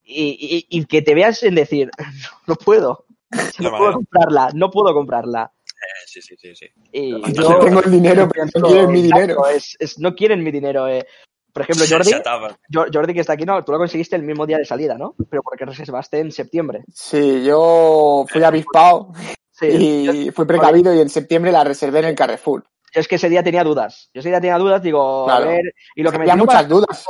Y, 0.03 0.38
y- 0.69 0.79
y 0.79 0.85
que 0.85 1.01
te 1.01 1.15
veas 1.15 1.41
en 1.43 1.55
decir, 1.55 1.89
no 2.47 2.55
puedo, 2.55 3.05
De 3.29 3.38
no 3.59 3.71
manera. 3.71 3.77
puedo 3.77 3.93
comprarla, 3.93 4.49
no 4.53 4.69
puedo 4.71 4.93
comprarla. 4.93 5.51
Eh, 5.75 6.03
sí, 6.07 6.21
sí, 6.21 6.35
sí, 6.38 6.55
sí. 6.55 6.65
Y 6.91 7.11
Yo 7.33 7.41
Yo 7.49 7.59
tengo 7.59 7.81
el 7.83 7.91
dinero, 7.91 8.27
pero 8.31 8.45
no 8.55 8.67
quieren 8.67 8.91
mi 8.91 9.01
dinero. 9.01 9.47
Es, 9.47 9.75
es- 9.79 9.99
no 9.99 10.15
quieren 10.15 10.43
mi 10.43 10.51
dinero. 10.51 10.88
eh. 10.88 11.05
Por 11.53 11.63
ejemplo, 11.63 11.85
Jordi, 11.89 12.11
Jordi 12.93 13.13
que 13.13 13.19
está 13.21 13.33
aquí, 13.33 13.45
no, 13.45 13.63
tú 13.63 13.71
lo 13.71 13.77
conseguiste 13.77 14.15
el 14.15 14.23
mismo 14.23 14.45
día 14.45 14.57
de 14.57 14.65
salida, 14.65 14.97
¿no? 14.97 15.15
Pero 15.29 15.41
porque 15.43 15.65
reservaste 15.65 16.19
en 16.19 16.31
septiembre. 16.31 16.83
Sí, 16.93 17.43
yo 17.45 18.25
fui 18.29 18.43
avispado 18.43 19.11
Sí, 19.51 19.67
y 19.67 20.31
fui 20.31 20.45
precavido 20.45 20.93
y 20.93 20.99
en 20.99 21.07
septiembre 21.09 21.51
la 21.51 21.63
reservé 21.63 21.99
en 21.99 22.05
el 22.05 22.15
Carrefour. 22.15 22.65
yo 22.93 22.99
es 22.99 23.07
que 23.07 23.15
ese 23.15 23.29
día 23.29 23.41
tenía 23.41 23.63
dudas. 23.63 24.09
Yo 24.13 24.19
ese 24.19 24.27
día 24.29 24.41
tenía 24.41 24.57
dudas, 24.57 24.81
digo, 24.81 25.25
Claro. 25.25 25.45
a 25.45 25.47
ver, 25.47 25.73
y 25.95 26.03
lo 26.03 26.11
que 26.11 26.19
me 26.19 26.35
muchas 26.35 26.67
dudas. 26.67 27.05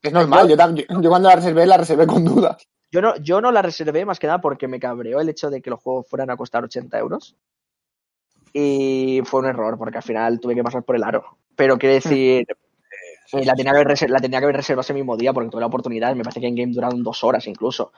Es 0.00 0.12
normal, 0.12 0.48
yo, 0.48 0.56
yo- 0.56 1.00
yo 1.00 1.08
cuando 1.10 1.28
la 1.28 1.34
reservé, 1.36 1.66
la 1.66 1.76
reservé 1.76 2.06
con 2.06 2.24
dudas. 2.24 2.62
Yo 2.92 3.00
no, 3.00 3.16
yo 3.16 3.40
no 3.40 3.50
la 3.50 3.62
reservé 3.62 4.04
más 4.04 4.18
que 4.20 4.26
nada 4.28 4.40
porque 4.40 4.68
me 4.68 4.78
cabreó 4.78 5.18
el 5.20 5.28
hecho 5.28 5.50
de 5.50 5.60
que 5.62 5.70
los 5.70 5.80
juegos 5.80 6.06
fueran 6.08 6.30
a 6.30 6.36
costar 6.36 6.62
80 6.62 6.98
euros. 6.98 7.34
Y 8.52 9.22
fue 9.24 9.40
un 9.40 9.46
error, 9.46 9.78
porque 9.78 9.98
al 9.98 10.02
final 10.02 10.40
tuve 10.40 10.54
que 10.54 10.62
pasar 10.62 10.82
por 10.82 10.96
el 10.96 11.04
aro. 11.04 11.24
Pero 11.56 11.78
quiero 11.78 11.94
decir, 11.94 12.46
eh, 13.32 13.44
la, 13.44 13.54
tenía 13.54 13.72
que 13.72 13.78
haber 13.80 14.10
la 14.10 14.18
tenía 14.20 14.38
que 14.40 14.44
haber 14.44 14.56
reservado 14.56 14.82
ese 14.82 14.94
mismo 14.94 15.16
día 15.16 15.32
porque 15.32 15.48
tuve 15.50 15.60
la 15.60 15.66
oportunidad. 15.68 16.14
Me 16.14 16.22
parece 16.22 16.40
que 16.40 16.48
en 16.48 16.54
game 16.56 16.72
duraron 16.72 17.02
dos 17.02 17.24
horas 17.24 17.46
incluso. 17.46 17.92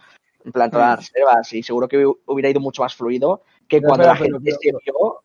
En 0.44 0.52
plan, 0.52 0.70
todas 0.70 0.90
las 0.90 0.98
reservas. 1.10 1.52
Y 1.54 1.62
seguro 1.62 1.88
que 1.88 2.06
hu- 2.06 2.18
hubiera 2.26 2.50
ido 2.50 2.60
mucho 2.60 2.82
más 2.82 2.94
fluido 2.94 3.42
que 3.66 3.80
cuando 3.80 4.06
la 4.06 4.14
gente 4.16 4.38
pero- 4.44 4.56
se 4.60 4.70
vio. 4.84 5.20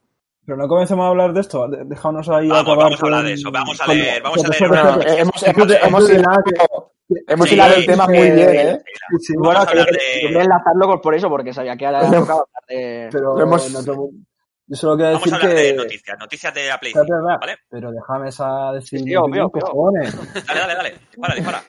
Pero 0.45 0.57
no 0.57 0.67
comencemos 0.67 1.05
a 1.05 1.09
hablar 1.09 1.31
de 1.33 1.41
esto. 1.41 1.67
Déjanos 1.67 2.27
ahí 2.29 2.47
Vamos, 2.47 2.63
acabar 2.63 2.83
vamos 2.85 3.03
a 3.03 3.05
hablar 3.05 3.23
de 3.25 3.33
eso. 3.33 3.51
Vamos 3.51 3.81
a 3.81 3.85
con- 3.85 3.97
leer, 3.97 4.23
vamos 4.23 4.43
a 4.43 4.47
leer 4.47 4.63
hemos, 5.19 6.09
hilado, 6.09 6.91
hemos 7.27 7.47
Sí, 7.49 7.53
hilado 7.55 7.75
el 7.75 7.85
tema 7.85 8.05
sí, 8.07 8.11
muy 8.13 8.31
bien, 8.31 8.49
¿eh? 8.49 8.83
Sí, 9.19 9.33
Vamos 9.33 9.45
bueno, 9.47 9.59
a 9.59 9.63
hablar 9.63 9.85
Yo 9.87 9.91
de- 9.93 10.21
quería 10.21 10.41
enlazarlo 10.41 11.01
por- 11.01 11.13
eso, 11.15 11.29
porque 11.29 11.53
sabía 11.53 11.75
que 11.77 11.85
ahora 11.85 11.99
tocaba 12.33 12.39
hablar 12.41 12.63
de. 12.67 13.09
pero 13.11 13.35
Yo 14.69 14.75
solo 14.75 14.95
quiero 14.95 15.11
Vamos 15.13 15.23
decir 15.23 15.33
a 15.33 15.37
hablar 15.37 15.55
que... 15.55 15.63
de 15.63 15.73
noticias, 15.75 16.19
noticias 16.19 16.53
de 16.53 16.67
la 16.67 16.77
Play 16.79 16.91
Espera, 16.91 17.05
5, 17.07 17.17
espera, 17.19 17.37
¿vale? 17.39 17.57
Pero 17.69 17.91
déjame 17.91 18.29
esa 18.29 18.71
decir 18.73 18.99
cojones. 19.51 20.15
Dale, 20.47 20.59
dale, 20.59 20.75
dale. 20.75 20.93
Dispara, 21.11 21.35
dispara. 21.35 21.63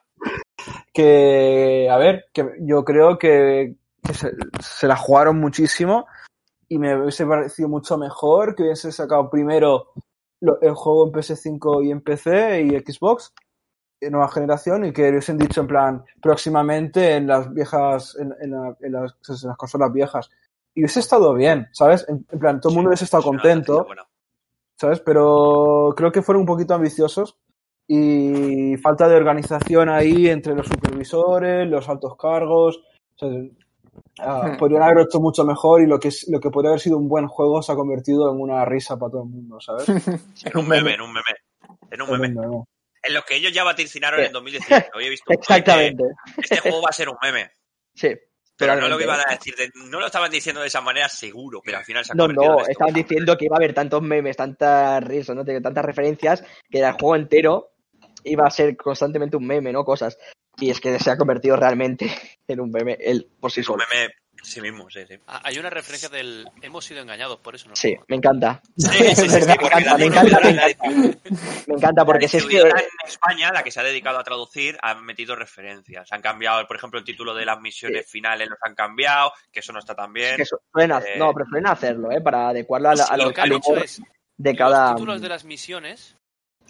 que, 0.93 1.89
a 1.91 1.97
ver, 1.97 2.27
que 2.33 2.47
yo 2.61 2.85
creo 2.85 3.19
que, 3.19 3.75
que 4.03 4.15
se, 4.15 4.33
se 4.61 4.87
la 4.87 4.97
jugaron 4.97 5.39
muchísimo 5.41 6.07
y 6.69 6.79
me 6.79 6.95
hubiese 7.01 7.27
parecido 7.27 7.69
mucho 7.69 7.97
mejor 7.99 8.55
que 8.55 8.65
hubiese 8.65 8.93
sacado 8.93 9.31
primero 9.31 9.93
lo- 10.41 10.61
el 10.61 10.75
juego 10.75 11.07
en 11.07 11.13
PS5 11.13 11.87
y 11.87 11.91
en 11.91 12.01
PC 12.03 12.63
y 12.63 12.71
Xbox 12.81 13.33
de 14.01 14.11
nueva 14.11 14.29
generación 14.29 14.85
y 14.85 14.93
que 14.93 15.09
hubiesen 15.11 15.37
dicho 15.39 15.61
en 15.63 15.67
plan 15.67 16.05
próximamente 16.23 17.17
en 17.17 17.27
las 17.27 17.53
viejas, 17.53 18.17
en, 18.19 18.35
en 18.41 18.51
la- 18.53 18.77
en 18.81 18.93
las, 18.93 19.13
en 19.43 19.49
las 19.49 19.57
consolas 19.57 19.93
viejas. 19.93 20.31
Y 20.75 20.81
hubiese 20.81 21.01
estado 21.01 21.35
bien, 21.35 21.69
¿sabes? 21.73 22.07
En, 22.09 22.25
en 22.31 22.39
plan, 22.39 22.61
todo 22.61 22.71
el 22.71 22.77
mundo 22.77 22.89
hubiese 22.91 23.05
estado 23.05 23.23
contento. 23.25 23.87
¿sabes? 24.79 25.01
Pero 25.01 25.93
creo 25.97 26.11
que 26.11 26.23
fueron 26.23 26.41
un 26.41 26.47
poquito 26.47 26.73
ambiciosos 26.75 27.37
y 27.87 28.77
falta 28.79 29.09
de 29.09 29.17
organización 29.17 29.89
ahí 29.91 30.29
entre 30.29 30.55
los 30.55 30.67
supervisores, 30.67 31.69
los 31.69 31.89
altos 31.89 32.17
cargos. 32.17 32.79
o 33.17 33.19
sea, 33.19 33.29
Hmm. 34.19 34.57
podrían 34.59 34.83
haber 34.83 35.01
hecho 35.07 35.19
mucho 35.21 35.45
mejor 35.45 35.83
y 35.83 35.87
lo 35.87 35.99
que, 35.99 36.09
es, 36.09 36.27
lo 36.29 36.41
que 36.41 36.49
podría 36.51 36.71
haber 36.71 36.81
sido 36.81 36.97
un 36.97 37.09
buen 37.09 37.27
juego 37.27 37.61
se 37.63 37.73
ha 37.73 37.75
convertido 37.75 38.31
en 38.33 38.41
una 38.41 38.65
risa 38.65 38.97
para 38.97 39.11
todo 39.13 39.23
el 39.25 39.29
mundo, 39.31 39.61
¿sabes? 39.61 39.87
En 40.45 40.57
un 40.59 40.69
meme, 40.69 40.95
en 40.95 41.01
un 41.01 41.13
meme. 41.13 41.35
En 41.91 42.03
un 42.03 42.11
meme. 42.21 42.65
En 43.03 43.15
lo 43.15 43.23
que 43.23 43.37
ellos 43.37 43.53
ya 43.53 43.65
vaticinaron 43.65 44.21
Sí. 44.21 44.27
en 44.27 44.33
2018. 44.33 44.87
Hoy 44.95 45.05
he 45.07 45.11
visto 45.11 45.25
Exactamente. 45.33 46.05
que 46.35 46.41
Este 46.43 46.59
juego 46.59 46.83
va 46.83 46.89
a 46.91 46.93
ser 46.93 47.09
un 47.09 47.17
meme. 47.23 47.51
Sí. 47.95 48.15
Pero 48.61 48.81
no 48.81 48.89
lo 48.89 49.01
iban 49.01 49.21
a 49.21 49.33
decir, 49.33 49.55
de- 49.57 49.71
no 49.75 49.99
lo 50.01 50.07
estaban 50.07 50.31
diciendo 50.31 50.61
de 50.61 50.69
esa 50.69 50.81
manera 50.81 51.09
seguro, 51.09 51.61
pero 51.65 51.79
al 51.79 51.85
final 51.85 52.05
se 52.05 52.13
ha 52.13 52.15
No, 52.15 52.29
no, 52.29 52.65
estaban 52.67 52.95
diciendo 52.95 53.37
que 53.37 53.47
iba 53.47 53.57
a 53.57 53.59
haber 53.59 53.75
tantos 53.75 54.03
memes, 54.03 54.37
tantas 54.37 55.03
risas, 55.03 55.35
¿no? 55.35 55.45
tantas 55.45 55.85
referencias, 55.85 56.45
que 56.71 56.79
el 56.81 56.93
juego 56.93 57.17
entero 57.17 57.73
iba 58.25 58.47
a 58.47 58.51
ser 58.51 58.77
constantemente 58.77 59.37
un 59.37 59.47
meme, 59.47 59.73
¿no? 59.73 59.85
Cosas. 59.85 60.19
Y 60.59 60.71
es 60.71 60.81
que 60.81 60.99
se 60.99 61.11
ha 61.11 61.17
convertido 61.17 61.57
realmente 61.57 62.07
en 62.49 62.61
un 62.61 62.71
meme 62.71 62.97
él 63.01 63.29
por 63.41 63.51
sí 63.51 63.61
Es 63.61 63.69
un 63.69 63.75
solo. 63.79 63.85
meme, 63.93 64.13
Sí 64.43 64.61
mismo, 64.61 64.89
sí, 64.91 65.01
sí. 65.07 65.15
Ah, 65.27 65.41
Hay 65.45 65.59
una 65.59 65.69
referencia 65.71 66.09
del 66.09 66.47
hemos 66.63 66.85
sido 66.85 67.01
engañados, 67.03 67.39
por 67.41 67.55
eso 67.55 67.69
no. 67.69 67.77
Sí, 67.77 67.95
me 68.09 68.17
encanta. 68.17 68.61
Sí, 68.77 68.89
sí, 69.15 69.29
sí, 69.29 69.29
sí, 69.29 69.47
Me 69.47 69.53
encanta, 69.55 69.97
me 71.67 71.75
encanta, 71.75 72.05
porque 72.05 72.29
si 72.29 72.39
es 72.39 72.47
que 72.47 72.59
en 72.61 72.73
España, 73.07 73.51
la 73.53 73.63
que 73.63 73.71
se 73.71 73.81
ha 73.81 73.83
dedicado 73.83 74.19
a 74.19 74.25
traducir, 74.25 74.79
han 74.83 75.05
metido 75.05 75.37
referencias. 75.37 76.11
Han 76.13 76.23
cambiado, 76.23 76.67
por 76.67 76.77
ejemplo, 76.77 76.99
el 76.99 77.05
título 77.05 77.35
de 77.35 77.45
las 77.45 77.61
misiones 77.61 78.09
finales 78.11 78.49
los 78.49 78.59
han 78.63 78.75
cambiado, 78.75 79.33
que 79.53 79.61
eso 79.61 79.73
no 79.73 79.79
está 79.79 79.95
tan 79.95 80.13
bien. 80.13 80.37
que 80.37 80.43
Eh, 80.43 81.19
no, 81.19 81.33
pero 81.35 81.47
suelen 81.49 81.67
hacerlo, 81.67 82.11
¿eh? 82.11 82.21
Para 82.21 82.49
adecuarlo 82.49 82.91
a, 82.91 82.95
la- 82.95 83.05
a 83.05 83.17
lo 83.17 83.25
los, 83.25 83.33
que 83.35 83.41
han 83.41 83.51
al 83.51 83.57
hecho 83.57 83.71
humor 83.71 83.85
es 83.85 84.03
de 84.37 84.57
cada... 84.57 84.87
los 84.87 84.95
títulos 84.97 85.21
de 85.23 85.29
las 85.29 85.45
misiones 85.45 86.17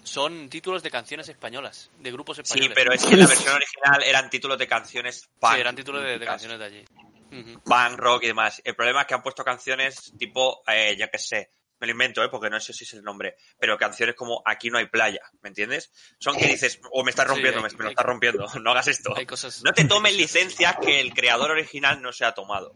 son 0.03 0.49
títulos 0.49 0.83
de 0.83 0.91
canciones 0.91 1.29
españolas, 1.29 1.91
de 1.99 2.11
grupos 2.11 2.37
Sí, 2.39 2.43
españoles. 2.43 2.73
pero 2.75 2.93
es 2.93 3.05
que 3.05 3.15
en 3.15 3.21
la 3.21 3.27
versión 3.27 3.55
original 3.55 4.03
eran 4.05 4.31
títulos 4.31 4.59
de 4.59 4.67
canciones 4.67 5.29
punk. 5.39 5.55
Sí, 5.55 5.61
eran 5.61 5.77
títulos 5.77 6.03
de, 6.03 6.19
de 6.19 6.27
canciones 6.27 6.59
de 6.59 6.65
allí. 6.65 6.85
Ujú. 7.31 7.61
Punk, 7.63 7.99
rock 7.99 8.25
y 8.25 8.27
demás. 8.29 8.61
El 8.65 8.75
problema 8.75 9.03
es 9.03 9.07
que 9.07 9.15
han 9.15 9.23
puesto 9.23 9.45
canciones 9.45 10.13
tipo, 10.19 10.63
eh, 10.67 10.97
ya 10.99 11.09
que 11.09 11.19
sé, 11.19 11.51
me 11.79 11.87
lo 11.87 11.93
invento, 11.93 12.23
¿eh? 12.23 12.29
porque 12.29 12.51
no 12.51 12.61
sé 12.61 12.73
si 12.75 12.85
es 12.85 12.93
el 12.95 13.03
nombre, 13.03 13.37
pero 13.59 13.79
canciones 13.79 14.15
como 14.15 14.43
Aquí 14.45 14.69
no 14.69 14.77
hay 14.79 14.87
playa, 14.87 15.21
¿me 15.41 15.49
entiendes? 15.49 15.91
Son 16.19 16.37
que 16.37 16.47
dices, 16.47 16.79
o 16.93 17.03
me 17.05 17.11
estás 17.11 17.27
Sí, 17.27 17.31
rompiendo, 17.33 17.59
hay- 17.65 17.71
me, 17.73 17.79
me 17.79 17.85
lo 17.85 17.91
estás 17.91 18.05
rompiendo, 18.07 18.47
no 18.63 18.71
hagas 18.71 18.89
esto. 18.89 19.15
Hay 19.17 19.27
cosas. 19.27 19.63
No 19.65 19.73
te 19.73 19.85
tomes 19.85 20.15
licencias 20.17 20.77
que 20.81 21.01
el 21.01 21.15
creador 21.15 21.51
original 21.53 22.03
no 22.03 22.13
se 22.13 22.25
ha 22.25 22.33
tomado. 22.33 22.75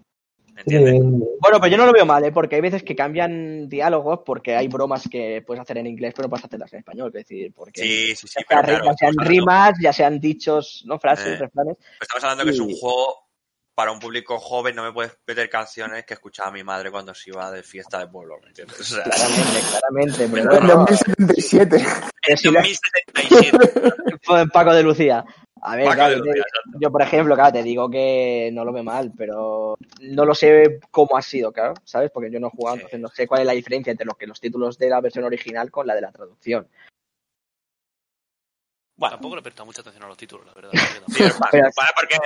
¿Me 0.54 0.60
entiendes? 0.60 0.94
Bueno, 1.40 1.58
pues 1.58 1.68
yo 1.72 1.76
no 1.76 1.84
lo 1.84 1.92
veo 1.92 2.06
mal, 2.06 2.22
¿eh? 2.24 2.30
Porque 2.30 2.54
hay 2.54 2.60
veces 2.60 2.84
que 2.84 2.94
cambian 2.94 3.68
diálogos 3.68 4.20
porque 4.24 4.54
hay 4.54 4.68
bromas 4.68 5.08
que 5.10 5.42
puedes 5.44 5.60
hacer 5.60 5.78
en 5.78 5.88
inglés 5.88 6.12
pero 6.14 6.26
no 6.26 6.30
puedes 6.30 6.44
hacerlas 6.44 6.72
en 6.72 6.78
español, 6.78 7.08
es 7.08 7.26
decir, 7.26 7.52
porque 7.52 7.80
Sí, 7.82 8.14
sí, 8.14 8.28
sí, 8.28 8.34
ya, 8.38 8.44
pero 8.48 8.60
sea- 8.60 8.68
claro, 8.68 8.84
ya 8.84 8.92
sean 8.96 9.08
hablando- 9.18 9.28
rimas, 9.30 9.72
ya 9.82 9.92
sean 9.92 10.20
dichos, 10.20 10.84
no 10.86 11.00
frases, 11.00 11.26
Eh. 11.26 11.36
refranes. 11.38 11.76
estamos 12.00 12.22
hablando 12.22 12.44
que 12.44 12.50
es 12.50 12.60
un 12.60 12.72
juego 12.72 13.23
para 13.74 13.90
un 13.92 13.98
público 13.98 14.38
joven, 14.38 14.76
no 14.76 14.84
me 14.84 14.92
puedes 14.92 15.16
meter 15.26 15.50
canciones 15.50 16.04
que 16.04 16.14
escuchaba 16.14 16.50
mi 16.52 16.62
madre 16.62 16.90
cuando 16.90 17.12
se 17.14 17.30
iba 17.30 17.50
de 17.50 17.62
fiesta 17.62 17.98
de 17.98 18.06
pueblo, 18.08 18.36
¿me 18.42 18.48
entiendes? 18.48 18.78
O 18.80 18.84
sea, 18.84 19.02
Claramente, 19.02 19.60
claramente, 19.70 20.28
pero 20.32 20.42
En 20.42 20.66
bueno, 20.66 20.86
2077. 20.88 21.84
que 22.22 22.36
si 22.36 22.50
le- 22.50 22.58
2077. 22.60 24.18
fue 24.22 24.48
Paco 24.48 24.72
de 24.74 24.82
Lucía. 24.82 25.24
A 25.66 25.76
ver, 25.76 25.86
claro, 25.94 26.12
yo 26.12 26.18
Lucía, 26.18 26.32
te- 26.34 26.38
exacto. 26.40 26.78
yo 26.78 26.90
por 26.92 27.02
ejemplo, 27.02 27.34
claro, 27.34 27.52
te 27.52 27.62
digo 27.62 27.90
que 27.90 28.50
no 28.52 28.64
lo 28.64 28.72
veo 28.72 28.84
mal, 28.84 29.12
pero 29.16 29.76
no 30.00 30.24
lo 30.26 30.34
sé 30.34 30.78
cómo 30.90 31.16
ha 31.16 31.22
sido, 31.22 31.52
claro, 31.52 31.72
¿sabes? 31.84 32.10
Porque 32.12 32.30
yo 32.30 32.38
no 32.38 32.48
he 32.48 32.50
jugado, 32.50 32.76
Sí. 32.76 32.80
entonces 32.82 33.00
no 33.00 33.08
sé 33.08 33.26
cuál 33.26 33.40
es 33.40 33.46
la 33.46 33.52
diferencia 33.54 33.90
entre 33.90 34.04
los 34.06 34.16
que 34.16 34.26
los 34.26 34.40
títulos 34.40 34.76
de 34.78 34.90
la 34.90 35.00
versión 35.00 35.24
original 35.24 35.70
con 35.70 35.86
la 35.86 35.94
de 35.94 36.02
la 36.02 36.12
traducción. 36.12 36.68
Bueno, 38.96 39.16
Tampoco 39.16 39.34
le 39.34 39.40
he 39.40 39.42
prestado 39.42 39.66
mucha 39.66 39.80
atención 39.80 40.04
a 40.04 40.08
los 40.08 40.16
títulos, 40.16 40.46
la 40.46 40.54
verdad. 40.54 40.70
Porque. 41.96 42.16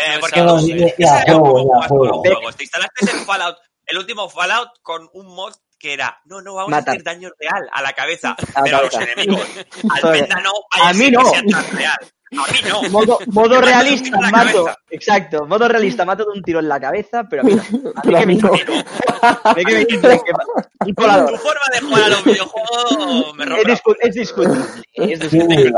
Te 2.57 2.63
instalaste 2.65 3.11
el 3.11 3.25
Fallout, 3.25 3.57
el 3.87 3.99
último 3.99 4.29
Fallout 4.29 4.71
con 4.83 5.09
un 5.15 5.35
mod 5.35 5.55
que 5.79 5.93
era, 5.93 6.21
no, 6.25 6.43
no, 6.43 6.55
vamos 6.55 6.71
Matar. 6.71 6.89
a 6.89 6.93
hacer 6.93 7.05
daño 7.05 7.31
real 7.39 7.69
a 7.73 7.83
la 7.83 7.93
cabeza, 7.93 8.37
A 8.55 8.63
pero 8.63 8.79
a 8.79 8.83
los 8.83 8.95
enemigos. 8.95 9.41
Al 10.03 10.29
no, 10.43 10.53
A 10.73 10.93
mí 10.93 11.11
no. 11.11 11.23
que 11.23 11.31
sea 11.31 11.43
tan 11.49 11.77
real. 11.77 11.99
A 12.33 12.53
mí 12.53 12.59
no. 12.69 12.83
Modo, 12.91 13.19
modo 13.33 13.61
realista, 13.61 14.19
mato. 14.31 14.69
Exacto, 14.91 15.47
modo 15.47 15.69
realista, 15.69 16.05
mato 16.05 16.25
de 16.25 16.31
un 16.39 16.43
tiro 16.43 16.61
en 16.61 16.69
la 16.69 16.81
cabeza, 16.81 17.25
pero 17.29 17.43
a 17.43 17.45
mí 17.45 17.55
no. 17.55 17.63
A 17.63 17.65
mí 17.65 17.93
Pero 18.05 18.17
a 18.17 18.21
que 18.21 18.27
me 18.27 18.35
mí 18.35 18.37
no. 18.37 18.53
que 18.53 18.65
me 20.85 20.95
Tu 20.95 21.37
forma 21.37 21.61
de 21.73 21.81
jugar 21.81 22.03
a 22.05 22.09
los 22.09 22.25
videojuegos 22.25 23.35
me 23.35 23.45
Es, 23.45 23.51
rompe. 23.51 23.73
discu- 23.73 23.97
es 24.01 24.15
discutible. 24.15 24.65
Es 24.93 25.21
discutible. 25.21 25.73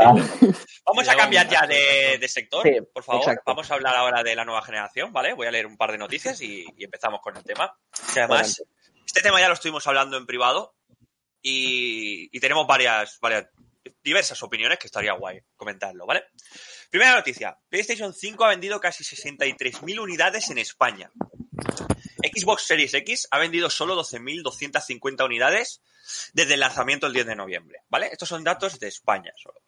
Vamos 0.85 1.07
a 1.09 1.15
cambiar 1.15 1.47
ya 1.47 1.65
de, 1.67 2.17
de 2.19 2.27
sector, 2.27 2.63
Sí, 2.63 2.71
por 2.93 3.03
favor. 3.03 3.21
exacto. 3.21 3.43
Vamos 3.45 3.69
a 3.71 3.75
hablar 3.75 3.95
ahora 3.95 4.23
de 4.23 4.35
la 4.35 4.43
nueva 4.43 4.61
generación, 4.61 5.13
¿vale? 5.13 5.33
Voy 5.33 5.47
a 5.47 5.51
leer 5.51 5.65
un 5.67 5.77
par 5.77 5.91
de 5.91 5.97
noticias 5.97 6.41
y, 6.41 6.65
y 6.77 6.83
empezamos 6.83 7.21
con 7.21 7.37
el 7.37 7.43
tema. 7.43 7.73
Que 8.13 8.19
además, 8.21 8.61
este 9.05 9.21
tema 9.21 9.39
ya 9.39 9.47
lo 9.47 9.53
estuvimos 9.53 9.85
hablando 9.87 10.17
en 10.17 10.25
privado 10.25 10.73
y, 11.41 12.35
y 12.35 12.39
tenemos 12.39 12.67
varias, 12.67 13.17
varias, 13.21 13.47
diversas 14.03 14.41
opiniones 14.43 14.79
que 14.79 14.87
estaría 14.87 15.13
guay 15.13 15.41
comentarlo, 15.55 16.05
¿vale? 16.05 16.23
Primera 16.89 17.15
noticia. 17.15 17.57
PlayStation 17.69 18.13
5 18.13 18.43
ha 18.45 18.49
vendido 18.49 18.79
casi 18.79 19.03
63.000 19.03 19.99
unidades 19.99 20.49
en 20.49 20.57
España. 20.57 21.11
Xbox 22.17 22.63
Series 22.63 22.93
X 22.93 23.27
ha 23.31 23.39
vendido 23.39 23.69
solo 23.69 23.95
12.250 24.01 25.25
unidades 25.25 25.81
desde 26.33 26.55
el 26.55 26.59
lanzamiento 26.59 27.07
el 27.07 27.13
10 27.13 27.27
de 27.27 27.35
noviembre, 27.35 27.79
¿vale? 27.89 28.07
Estos 28.07 28.29
son 28.29 28.43
datos 28.43 28.79
de 28.79 28.87
España 28.87 29.33
solo. 29.37 29.61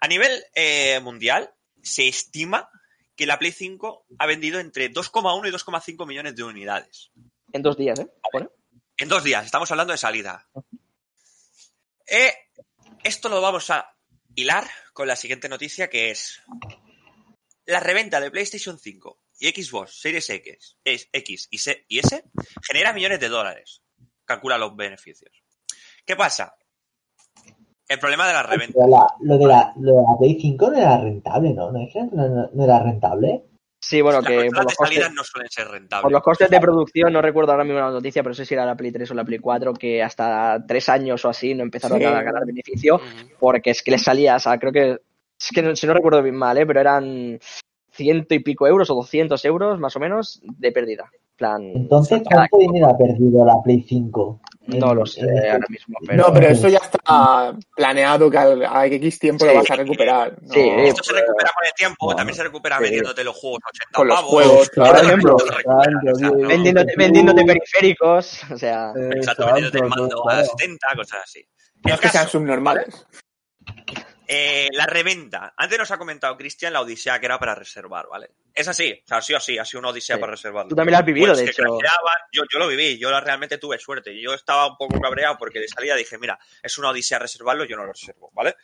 A 0.00 0.08
nivel 0.08 0.44
eh, 0.54 1.00
mundial, 1.00 1.54
se 1.82 2.08
estima 2.08 2.70
que 3.14 3.26
la 3.26 3.38
Play 3.38 3.52
5 3.52 4.06
ha 4.18 4.26
vendido 4.26 4.60
entre 4.60 4.90
2,1 4.90 5.48
y 5.48 5.52
2,5 5.52 6.06
millones 6.06 6.36
de 6.36 6.42
unidades. 6.42 7.10
En 7.52 7.62
dos 7.62 7.76
días, 7.76 7.98
¿eh? 7.98 8.08
Bueno, 8.32 8.50
En 8.98 9.08
dos 9.08 9.24
días, 9.24 9.44
estamos 9.44 9.70
hablando 9.70 9.92
de 9.92 9.98
salida. 9.98 10.46
Eh, 12.06 12.34
esto 13.06 13.28
lo 13.28 13.40
vamos 13.40 13.70
a 13.70 13.90
hilar 14.34 14.64
con 14.92 15.08
la 15.08 15.16
siguiente 15.16 15.48
noticia 15.48 15.88
que 15.88 16.10
es 16.10 16.42
la 17.66 17.80
reventa 17.80 18.20
de 18.20 18.30
PlayStation 18.30 18.78
5 18.78 19.18
y 19.40 19.48
Xbox 19.50 20.00
Series 20.00 20.28
X, 20.30 20.78
X 20.84 21.48
y, 21.50 21.56
S, 21.56 21.84
y 21.88 21.98
S 21.98 22.24
genera 22.62 22.92
millones 22.92 23.20
de 23.20 23.28
dólares. 23.28 23.82
Calcula 24.24 24.58
los 24.58 24.74
beneficios. 24.76 25.30
¿Qué 26.04 26.16
pasa? 26.16 26.56
El 27.88 27.98
problema 27.98 28.26
de 28.26 28.32
la 28.32 28.42
reventa. 28.42 28.86
La- 28.88 29.06
lo, 29.20 29.38
de 29.38 29.46
la, 29.46 29.72
lo 29.76 29.92
de 29.96 30.02
la 30.02 30.18
Play 30.18 30.38
5 30.40 30.70
no 30.70 30.76
era 30.78 30.98
rentable, 30.98 31.52
¿no? 31.54 31.70
¿No, 31.70 31.80
es 31.80 31.92
que 31.92 32.02
no, 32.02 32.28
no- 32.28 32.50
no 32.52 32.64
era 32.64 32.80
rentable? 32.82 33.44
Sí, 33.88 34.00
bueno, 34.00 34.20
Las 34.20 34.28
que 34.28 34.36
por 34.36 34.44
los, 34.44 34.52
de 34.52 34.74
costes, 34.76 34.88
salida 34.98 35.08
no 35.14 35.24
suelen 35.24 35.50
ser 35.50 35.68
rentables. 35.68 36.02
por 36.02 36.12
los 36.12 36.22
costes 36.22 36.50
de 36.50 36.60
producción, 36.60 37.12
no 37.12 37.22
recuerdo 37.22 37.52
ahora 37.52 37.64
mismo 37.64 37.78
la 37.80 37.90
noticia, 37.90 38.22
pero 38.22 38.30
no 38.30 38.34
sé 38.34 38.44
si 38.44 38.54
era 38.54 38.66
la 38.66 38.76
Play 38.76 38.92
3 38.92 39.10
o 39.10 39.14
la 39.14 39.24
Play 39.24 39.38
4, 39.38 39.72
que 39.74 40.02
hasta 40.02 40.64
tres 40.66 40.88
años 40.88 41.24
o 41.24 41.28
así 41.28 41.54
no 41.54 41.62
empezaron 41.62 41.98
Sí. 41.98 42.04
a 42.04 42.22
ganar 42.22 42.44
beneficio, 42.46 43.00
porque 43.38 43.70
es 43.70 43.82
que 43.82 43.90
les 43.92 44.02
salía, 44.02 44.36
o 44.36 44.40
sea, 44.40 44.58
creo 44.58 44.72
que, 44.72 44.98
es 45.38 45.50
que 45.54 45.62
no, 45.62 45.76
si 45.76 45.86
no 45.86 45.94
recuerdo 45.94 46.22
bien 46.22 46.36
mal, 46.36 46.56
¿eh? 46.58 46.66
pero 46.66 46.80
eran 46.80 47.38
ciento 47.92 48.34
y 48.34 48.40
pico 48.40 48.66
euros 48.66 48.90
o 48.90 48.94
200 48.94 49.42
euros 49.46 49.78
más 49.80 49.94
o 49.96 50.00
menos 50.00 50.40
de 50.42 50.72
pérdida. 50.72 51.10
Plan, 51.36 51.62
Entonces, 51.74 52.22
¿cuánto 52.24 52.56
dinero 52.56 52.88
ha 52.88 52.96
perdido 52.96 53.44
la 53.44 53.60
Play 53.62 53.84
5? 53.86 54.40
no 54.68 54.94
lo 54.94 55.04
sé 55.06 55.20
este- 55.20 55.50
ahora 55.50 55.66
mismo, 55.68 55.96
pero... 56.06 56.26
No, 56.26 56.32
pero 56.32 56.48
eso 56.48 56.68
ya 56.68 56.78
está 56.78 57.54
planeado 57.76 58.28
que 58.30 58.38
al- 58.38 58.64
a 58.64 58.86
X 58.86 59.18
tiempo 59.18 59.44
Sí. 59.44 59.50
lo 59.52 59.58
vas 59.58 59.70
a 59.70 59.76
recuperar. 59.76 60.36
¿no? 60.42 60.52
Sí, 60.52 60.60
Esto 60.60 61.04
se 61.04 61.12
recupera 61.12 61.50
con 61.54 61.66
el 61.66 61.72
tiempo, 61.74 62.10
No. 62.10 62.16
también 62.16 62.34
se 62.36 62.42
recupera 62.42 62.78
Sí. 62.78 62.82
vendiéndote 62.84 63.22
los 63.22 63.36
juegos 63.36 63.60
a 63.64 63.68
80 63.68 63.90
Con 63.96 64.08
los 64.08 64.16
pavos. 64.16 64.30
juegos, 64.32 64.70
Por 64.74 64.86
ejemplo, 64.96 65.36
Se 65.38 65.44
recupera, 65.54 66.12
o 66.12 66.14
sea, 66.16 66.28
no- 66.30 66.48
vendiéndote, 66.48 66.94
vendiéndote 66.96 67.44
periféricos, 67.44 68.40
o 68.50 68.56
sea... 68.58 68.92
Exacto, 69.14 69.44
vendiéndote 69.46 69.78
el 69.78 69.88
mando 69.88 70.28
a 70.30 70.42
70, 70.42 70.86
cosas 70.96 71.20
así. 71.22 71.46
Es 71.84 72.00
que 72.00 72.08
sean 72.08 72.26
subnormales. 72.28 73.06
Eh, 74.26 74.68
la 74.72 74.86
reventa. 74.86 75.54
Antes 75.56 75.78
nos 75.78 75.90
ha 75.90 75.98
comentado 75.98 76.36
Cristian 76.36 76.72
la 76.72 76.80
odisea 76.80 77.18
que 77.20 77.26
era 77.26 77.38
para 77.38 77.54
reservar, 77.54 78.06
¿vale? 78.10 78.30
Es 78.52 78.66
así, 78.68 78.92
o 79.04 79.06
sea, 79.06 79.20
sí 79.22 79.34
o 79.34 79.40
sí, 79.40 79.58
ha 79.58 79.64
sido 79.64 79.80
una 79.80 79.90
odisea 79.90 80.16
Sí. 80.16 80.20
para 80.20 80.32
reservarlo. 80.32 80.68
Tú 80.70 80.74
también 80.76 80.92
lo 80.94 80.98
has 80.98 81.04
vivido, 81.04 81.26
Pues 81.28 81.38
de 81.38 81.44
hecho. 81.50 81.62
yo, 82.32 82.42
yo 82.52 82.58
lo 82.58 82.66
viví, 82.68 82.98
yo 82.98 83.10
la- 83.10 83.20
realmente 83.20 83.58
tuve 83.58 83.78
suerte. 83.78 84.12
Y 84.12 84.22
yo 84.22 84.34
estaba 84.34 84.66
un 84.66 84.76
poco 84.76 85.00
cabreado 85.00 85.36
porque 85.38 85.60
de 85.60 85.68
salida 85.68 85.94
dije, 85.94 86.18
mira, 86.18 86.38
es 86.62 86.76
una 86.78 86.90
odisea 86.90 87.18
reservarlo, 87.18 87.64
yo 87.64 87.76
no 87.76 87.84
lo 87.84 87.92
reservo, 87.92 88.30
¿vale? 88.34 88.56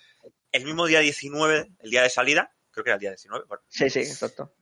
El 0.51 0.65
mismo 0.65 0.87
día 0.87 1.01
19, 1.01 1.69
el 1.81 1.91
día 1.91 2.03
de 2.03 2.11
salida, 2.11 2.53
creo 2.71 2.83
que 2.85 2.91
era 2.91 2.95
el 2.97 3.01
día 3.01 3.11
19, 3.11 3.45
bueno, 3.47 3.63
Sí, 3.69 3.89
sí, 3.91 4.01
exacto. 4.01 4.55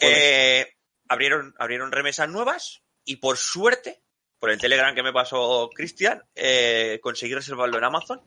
eh, 0.00 0.74
abrieron, 1.08 1.54
abrieron 1.58 1.92
remesas 1.92 2.28
nuevas 2.28 2.82
y 3.04 3.16
por 3.16 3.36
suerte, 3.36 4.02
por 4.38 4.50
el 4.50 4.58
Telegram 4.60 4.94
que 4.94 5.02
me 5.02 5.12
pasó 5.12 5.70
Cristian, 5.74 6.22
eh, 6.34 6.98
conseguí 7.02 7.32
reservarlo 7.34 7.78
en 7.78 7.84
Amazon. 7.84 8.20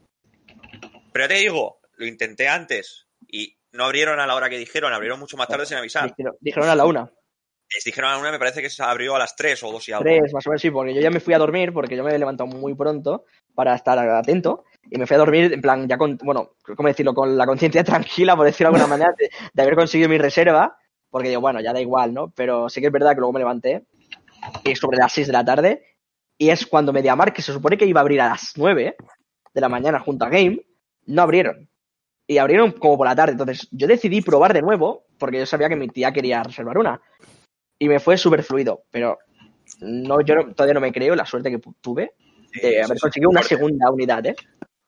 Pero 1.13 1.25
ya 1.25 1.27
te 1.29 1.33
digo, 1.35 1.79
lo 1.97 2.05
intenté 2.05 2.47
antes 2.47 3.07
y 3.27 3.57
no 3.71 3.85
abrieron 3.85 4.19
a 4.19 4.27
la 4.27 4.35
hora 4.35 4.49
que 4.49 4.57
dijeron, 4.57 4.93
abrieron 4.93 5.19
mucho 5.19 5.37
más 5.37 5.47
tarde 5.47 5.65
sin 5.65 5.77
avisar. 5.77 6.07
Dijeron, 6.07 6.35
dijeron 6.39 6.69
a 6.69 6.75
la 6.75 6.85
una. 6.85 7.11
Les 7.73 7.83
dijeron 7.83 8.09
a 8.09 8.13
la 8.13 8.19
una, 8.19 8.31
me 8.31 8.39
parece 8.39 8.61
que 8.61 8.69
se 8.69 8.81
abrió 8.81 9.15
a 9.15 9.19
las 9.19 9.35
3 9.35 9.61
o 9.63 9.71
2 9.71 9.89
y 9.89 9.91
algo. 9.91 10.03
Tres, 10.03 10.33
más 10.33 10.47
o 10.47 10.49
menos, 10.49 10.61
sí, 10.61 10.71
porque 10.71 10.93
yo 10.93 11.01
ya 11.01 11.11
me 11.11 11.19
fui 11.19 11.33
a 11.33 11.37
dormir, 11.37 11.73
porque 11.73 11.97
yo 11.97 12.03
me 12.03 12.15
he 12.15 12.19
levantado 12.19 12.47
muy 12.47 12.73
pronto 12.75 13.25
para 13.53 13.75
estar 13.75 13.99
atento, 13.99 14.63
y 14.89 14.97
me 14.97 15.05
fui 15.05 15.15
a 15.15 15.19
dormir, 15.19 15.51
en 15.53 15.61
plan, 15.61 15.87
ya 15.87 15.97
con, 15.97 16.17
bueno, 16.23 16.55
¿cómo 16.75 16.87
decirlo? 16.87 17.13
Con 17.13 17.37
la 17.37 17.45
conciencia 17.45 17.83
tranquila, 17.83 18.35
por 18.35 18.45
decirlo 18.45 18.71
de 18.71 18.77
alguna 18.77 18.97
manera, 18.97 19.13
de, 19.17 19.29
de 19.53 19.61
haber 19.61 19.75
conseguido 19.75 20.09
mi 20.09 20.17
reserva, 20.17 20.77
porque 21.09 21.29
digo, 21.29 21.41
bueno, 21.41 21.59
ya 21.59 21.73
da 21.73 21.81
igual, 21.81 22.13
¿no? 22.13 22.31
Pero 22.35 22.69
sí 22.69 22.79
que 22.79 22.87
es 22.87 22.93
verdad 22.93 23.11
que 23.11 23.19
luego 23.19 23.33
me 23.33 23.39
levanté, 23.39 23.85
y 24.63 24.75
sobre 24.75 24.97
las 24.97 25.11
6 25.11 25.27
de 25.27 25.33
la 25.33 25.43
tarde, 25.43 25.83
y 26.37 26.49
es 26.49 26.65
cuando 26.67 26.93
Mediamar, 26.93 27.33
que 27.33 27.41
se 27.41 27.51
supone 27.51 27.77
que 27.77 27.85
iba 27.85 27.99
a 27.99 28.03
abrir 28.03 28.21
a 28.21 28.29
las 28.29 28.53
9 28.55 28.95
de 29.53 29.61
la 29.61 29.69
mañana 29.69 29.99
junto 29.99 30.23
a 30.23 30.29
Game, 30.29 30.61
no 31.07 31.21
abrieron. 31.21 31.69
Y 32.27 32.37
abrieron 32.39 32.73
como 32.73 32.97
por 32.97 33.07
la 33.07 33.15
tarde. 33.15 33.31
Entonces, 33.31 33.67
yo 33.71 33.87
decidí 33.87 34.21
probar 34.21 34.53
de 34.53 34.61
nuevo, 34.61 35.05
porque 35.17 35.39
yo 35.39 35.45
sabía 35.45 35.69
que 35.69 35.75
mi 35.77 35.87
tía 35.87 36.11
quería 36.11 36.43
reservar 36.43 36.77
una. 36.77 37.01
Y 37.79 37.87
me 37.87 37.99
fue 37.99 38.17
súper 38.17 38.43
fluido, 38.43 38.83
pero 38.91 39.17
no, 39.79 40.21
yo 40.21 40.35
no- 40.35 40.53
todavía 40.53 40.73
no 40.73 40.81
me 40.81 40.91
creo 40.91 41.15
la 41.15 41.25
suerte 41.25 41.51
que 41.51 41.59
tuve 41.81 42.13
de 42.61 42.81
haber 42.81 42.99
conseguido 42.99 43.29
una 43.29 43.43
segunda 43.43 43.89
unidad, 43.91 44.25
¿eh? 44.25 44.35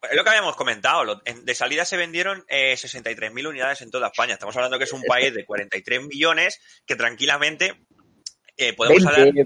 Es 0.01 0.15
lo 0.15 0.23
que 0.23 0.29
habíamos 0.29 0.55
comentado. 0.55 1.21
de 1.43 1.55
salida 1.55 1.83
se 1.85 1.97
vendieron 1.97 2.45
eh, 2.47 2.73
63.000 2.75 3.47
unidades 3.47 3.81
en 3.81 3.91
toda 3.91 4.07
España. 4.07 4.33
Estamos 4.33 4.55
hablando 4.55 4.77
que 4.77 4.85
es 4.85 4.93
un 4.93 5.03
país 5.03 5.33
de 5.33 5.45
43 5.45 6.05
millones 6.07 6.61
que 6.85 6.95
tranquilamente 6.95 7.85
eh, 8.55 8.73
podemos 8.73 9.05
hablar. 9.05 9.23
20 9.23 9.43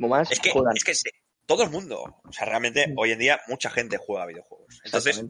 o 0.00 0.08
más 0.08 0.30
Es 0.32 0.40
que, 0.40 0.50
es 0.74 0.84
que 1.02 1.10
todo 1.46 1.62
el 1.62 1.70
mundo, 1.70 2.02
o 2.02 2.32
sea, 2.32 2.46
realmente 2.46 2.92
hoy 2.96 3.12
en 3.12 3.18
día 3.20 3.40
mucha 3.46 3.70
gente 3.70 3.96
juega 3.96 4.26
videojuegos. 4.26 4.80
Entonces. 4.84 5.24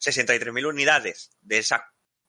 63.000 0.00 0.66
unidades 0.66 1.30
de 1.40 1.58
esas 1.58 1.82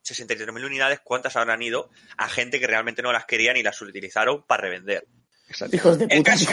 63.000 0.03 0.65
unidades, 0.65 0.99
¿cuántas 1.03 1.35
habrán 1.35 1.61
ido 1.61 1.89
a 2.17 2.27
gente 2.27 2.59
que 2.59 2.67
realmente 2.67 3.01
no 3.03 3.11
las 3.13 3.25
querían 3.25 3.55
y 3.57 3.63
las 3.63 3.81
utilizaron 3.81 4.43
para 4.47 4.63
revender? 4.63 5.05
Exacto. 5.47 5.75
Hijos 5.75 5.99
de 5.99 6.05
El 6.09 6.17
puta. 6.23 6.31
caso, 6.31 6.51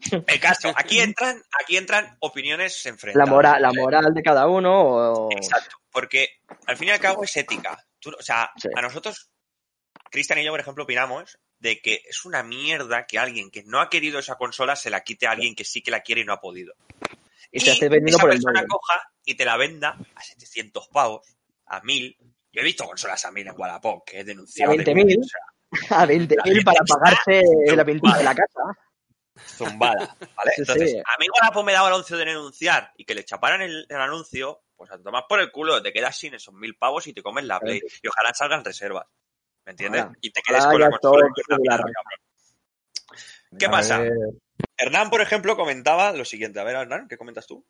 el 0.26 0.40
caso, 0.40 0.72
aquí 0.76 1.00
entran, 1.00 1.42
aquí 1.60 1.76
entran 1.76 2.16
opiniones 2.20 2.84
La 2.84 2.90
enfrentadas. 2.90 3.28
moral, 3.28 3.62
la 3.62 3.72
moral 3.72 4.14
de 4.14 4.22
cada 4.22 4.46
uno 4.46 4.82
o... 4.82 5.32
Exacto, 5.32 5.76
porque 5.90 6.28
al 6.66 6.76
fin 6.76 6.88
y 6.88 6.90
al 6.92 7.00
cabo 7.00 7.24
es 7.24 7.36
ética. 7.36 7.76
Tú- 7.98 8.14
o 8.16 8.22
sea, 8.22 8.50
Sí. 8.56 8.68
a 8.76 8.82
nosotros, 8.82 9.30
Cristian 10.10 10.38
y 10.38 10.44
yo, 10.44 10.52
por 10.52 10.60
ejemplo, 10.60 10.84
opinamos 10.84 11.38
de 11.58 11.80
que 11.80 12.02
es 12.08 12.24
una 12.24 12.42
mierda 12.44 13.06
que 13.06 13.18
alguien 13.18 13.50
que 13.50 13.64
no 13.64 13.80
ha 13.80 13.88
querido 13.90 14.18
esa 14.20 14.36
consola 14.36 14.76
se 14.76 14.90
la 14.90 15.02
quite 15.02 15.26
a 15.26 15.32
alguien 15.32 15.54
que 15.56 15.64
sí 15.64 15.82
que 15.82 15.90
la 15.90 16.00
quiere 16.02 16.20
y 16.20 16.24
no 16.24 16.34
ha 16.34 16.40
podido. 16.40 16.74
Y 17.50 17.60
se 17.60 17.70
hace 17.72 17.88
vendiendo 17.88 18.18
esa 18.18 18.20
por 18.20 18.30
el 18.30 18.36
persona 18.36 18.60
doble. 18.60 18.68
coja 18.68 19.02
y 19.24 19.34
te 19.36 19.44
la 19.44 19.56
venda 19.56 19.98
a 20.14 20.22
700 20.22 20.88
pavos, 20.88 21.26
a 21.66 21.80
1000. 21.82 22.16
Yo 22.52 22.60
he 22.60 22.64
visto 22.64 22.84
consolas 22.86 23.24
a 23.24 23.30
1000 23.30 23.48
en 23.48 23.54
Wallapop, 23.56 24.04
que 24.06 24.20
he 24.20 24.24
denunciado. 24.24 24.72
A 24.72 24.76
20.000. 24.76 25.18
o 25.20 25.24
sea, 25.24 25.40
A 26.02 26.06
20.000 26.06 26.64
para 26.64 26.80
pagarse 26.86 27.42
la 27.74 27.84
pintura 27.84 28.16
de 28.18 28.24
la 28.24 28.34
casa. 28.34 28.62
zumbada, 29.38 30.16
¿vale? 30.36 30.52
Sí, 30.54 30.62
Entonces, 30.62 30.90
sí. 30.92 30.98
a 30.98 31.18
mí 31.18 31.26
Wallapop 31.34 31.64
me 31.66 31.72
daba 31.72 31.88
el 31.88 31.94
anuncio 31.94 32.16
de 32.16 32.24
denunciar 32.24 32.92
y 32.96 33.04
que 33.04 33.14
le 33.14 33.24
chaparan 33.24 33.60
el, 33.62 33.86
el 33.88 33.96
anuncio, 34.00 34.62
pues 34.76 34.90
a 34.90 34.98
tomar 35.02 35.24
por 35.28 35.40
el 35.40 35.50
culo, 35.52 35.82
te 35.82 35.92
quedas 35.92 36.16
sin 36.16 36.34
esos 36.34 36.54
mil 36.54 36.76
pavos 36.76 37.06
y 37.06 37.12
te 37.12 37.22
comes 37.22 37.44
la 37.44 37.60
Play. 37.60 37.80
Y 38.02 38.08
ojalá 38.08 38.32
salgan 38.34 38.64
reservas. 38.64 39.06
¿Me 39.66 39.72
entiendes? 39.72 40.06
Y 40.20 40.30
te 40.30 40.40
quedes 40.42 40.64
con 40.66 40.80
la 40.80 40.90
consola. 40.90 41.00
todo 41.00 41.28
y 41.36 41.42
con 41.42 41.58
la. 41.64 41.84
¿Qué 43.58 43.66
A 43.66 43.70
pasa? 43.70 43.98
ver, 44.00 44.12
Hernán, 44.78 45.10
por 45.10 45.20
ejemplo, 45.20 45.56
comentaba 45.56 46.12
lo 46.12 46.24
siguiente. 46.24 46.60
A 46.60 46.64
ver, 46.64 46.76
Hernán, 46.76 47.08
¿qué 47.08 47.16
comentas 47.16 47.46
tú? 47.46 47.64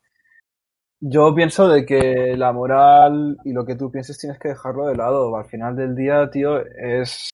Yo 0.99 1.33
pienso 1.35 1.69
de 1.69 1.85
que 1.85 2.35
la 2.35 2.51
moral 2.51 3.37
y 3.43 3.53
lo 3.53 3.65
que 3.65 3.75
tú 3.75 3.91
pienses 3.91 4.17
tienes 4.17 4.39
que 4.39 4.49
dejarlo 4.49 4.87
de 4.87 4.95
lado. 4.95 5.35
Al 5.37 5.45
final 5.45 5.75
del 5.75 5.95
día, 5.95 6.29
tío, 6.31 6.59
es 6.59 7.29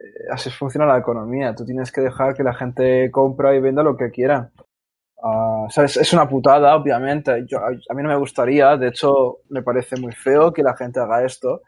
eh, 0.00 0.04
así 0.30 0.50
funciona 0.50 0.86
la 0.86 0.98
economía. 0.98 1.54
Tú 1.54 1.64
tienes 1.64 1.92
que 1.92 2.00
dejar 2.00 2.34
que 2.34 2.42
la 2.42 2.54
gente 2.54 3.10
compra 3.10 3.54
y 3.54 3.60
venda 3.60 3.82
lo 3.82 3.96
que 3.96 4.10
quiera. 4.10 4.50
Ah, 5.22 5.66
o 5.66 5.70
sea, 5.70 5.84
es, 5.84 5.96
es 5.98 6.12
una 6.12 6.28
putada, 6.28 6.74
obviamente. 6.74 7.44
Yo, 7.46 7.58
a, 7.58 7.68
a 7.68 7.94
mí 7.94 8.02
no 8.02 8.08
me 8.08 8.16
gustaría, 8.16 8.76
de 8.76 8.88
hecho, 8.88 9.40
me 9.50 9.62
parece 9.62 9.96
muy 10.00 10.12
feo 10.12 10.52
que 10.52 10.62
la 10.62 10.74
gente 10.76 10.98
haga 10.98 11.24
esto. 11.24 11.62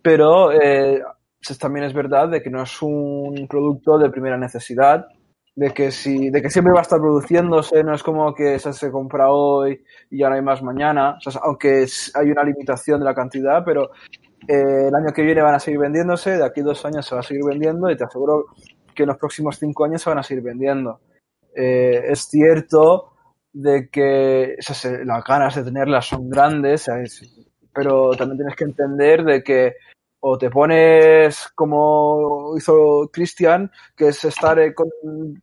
Pero 0.00 0.52
eh, 0.52 1.02
pues 1.44 1.58
también 1.58 1.86
es 1.86 1.92
verdad 1.92 2.28
de 2.28 2.42
que 2.42 2.50
no 2.50 2.62
es 2.62 2.82
un 2.82 3.46
producto 3.48 3.98
de 3.98 4.10
primera 4.10 4.38
necesidad, 4.38 5.08
de 5.56 5.70
que 5.70 5.90
si, 5.90 6.30
de 6.30 6.42
que 6.42 6.50
siempre 6.50 6.72
va 6.72 6.80
a 6.80 6.82
estar 6.82 6.98
produciéndose, 6.98 7.84
no 7.84 7.94
es 7.94 8.02
como 8.02 8.34
que 8.34 8.58
se, 8.58 8.72
se 8.72 8.90
compra 8.90 9.30
hoy 9.30 9.84
y 10.10 10.18
ya 10.18 10.28
no 10.28 10.34
hay 10.34 10.42
más 10.42 10.62
mañana. 10.62 11.16
Aunque 11.42 11.86
hay 12.14 12.30
una 12.30 12.44
limitación 12.44 13.00
de 13.00 13.04
la 13.06 13.14
cantidad, 13.14 13.64
pero 13.64 13.90
eh, 14.48 14.88
el 14.88 14.94
año 14.94 15.12
que 15.14 15.22
viene 15.22 15.42
van 15.42 15.54
a 15.54 15.60
seguir 15.60 15.80
vendiéndose, 15.80 16.36
de 16.36 16.44
aquí 16.44 16.60
dos 16.60 16.84
años 16.84 17.06
se 17.06 17.14
va 17.14 17.20
a 17.20 17.24
seguir 17.24 17.44
vendiendo 17.44 17.90
y 17.90 17.96
te 17.96 18.04
aseguro 18.04 18.46
que 18.94 19.04
en 19.04 19.08
los 19.08 19.18
próximos 19.18 19.58
cinco 19.58 19.84
años 19.84 20.02
se 20.02 20.10
van 20.10 20.18
a 20.18 20.22
seguir 20.22 20.42
vendiendo. 20.42 21.00
Eh, 21.54 22.02
es 22.08 22.26
cierto 22.28 23.12
de 23.52 23.88
que 23.88 24.56
las 25.04 25.24
ganas 25.24 25.54
de 25.54 25.62
tenerlas 25.62 26.06
son 26.06 26.28
grandes, 26.28 26.90
pero 27.72 28.10
también 28.10 28.38
tienes 28.38 28.56
que 28.56 28.64
entender 28.64 29.22
de 29.22 29.42
que 29.44 29.74
o 30.26 30.38
te 30.38 30.48
pones 30.48 31.48
como 31.54 32.54
hizo 32.56 33.10
Cristian, 33.12 33.70
que 33.94 34.08
es 34.08 34.24
estar 34.24 34.58
eh, 34.58 34.74
con 34.74 34.88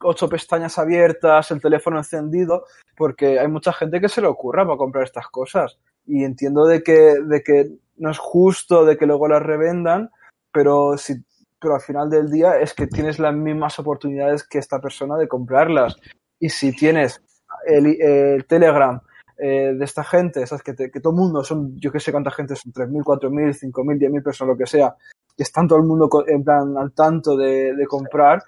ocho 0.01 0.27
pestañas 0.27 0.79
abiertas, 0.79 1.51
el 1.51 1.61
teléfono 1.61 1.99
encendido, 1.99 2.65
porque 2.97 3.39
hay 3.39 3.47
mucha 3.47 3.73
gente 3.73 4.01
que 4.01 4.09
se 4.09 4.21
le 4.21 4.27
ocurra 4.27 4.65
para 4.65 4.79
comprar 4.79 5.03
estas 5.03 5.27
cosas. 5.27 5.77
Y 6.07 6.23
entiendo 6.23 6.65
de 6.65 6.81
que, 6.81 7.13
de 7.23 7.43
que 7.43 7.69
no 7.97 8.09
es 8.09 8.17
justo 8.17 8.83
de 8.83 8.97
que 8.97 9.05
luego 9.05 9.27
las 9.27 9.43
revendan, 9.43 10.09
pero 10.51 10.97
si, 10.97 11.13
pero 11.59 11.75
al 11.75 11.81
final 11.81 12.09
del 12.09 12.31
día 12.31 12.59
es 12.59 12.73
que 12.73 12.87
tienes 12.87 13.19
las 13.19 13.35
mismas 13.35 13.77
oportunidades 13.77 14.47
que 14.47 14.57
esta 14.57 14.81
persona 14.81 15.15
de 15.15 15.27
comprarlas. 15.27 15.95
Y 16.39 16.49
si 16.49 16.75
tienes 16.75 17.21
el, 17.67 18.01
el 18.01 18.45
Telegram 18.47 18.99
eh, 19.43 19.73
de 19.73 19.85
esta 19.85 20.03
gente, 20.03 20.45
¿sabes? 20.45 20.61
Que, 20.61 20.91
que 20.91 20.99
todo 20.99 21.13
el 21.13 21.19
mundo, 21.19 21.43
son, 21.43 21.75
yo 21.79 21.91
que 21.91 21.99
sé 21.99 22.11
cuánta 22.11 22.29
gente 22.29 22.55
son, 22.55 22.71
3.000, 22.71 23.03
4.000, 23.03 23.71
5.000, 23.71 23.97
10.000 23.97 24.23
personas, 24.23 24.53
lo 24.53 24.57
que 24.57 24.67
sea, 24.67 24.95
que 25.35 25.41
están 25.41 25.67
todo 25.67 25.79
el 25.79 25.85
mundo 25.85 26.07
en 26.27 26.43
plan 26.43 26.77
al 26.77 26.93
tanto 26.93 27.35
de, 27.35 27.73
de 27.75 27.87
comprar, 27.87 28.43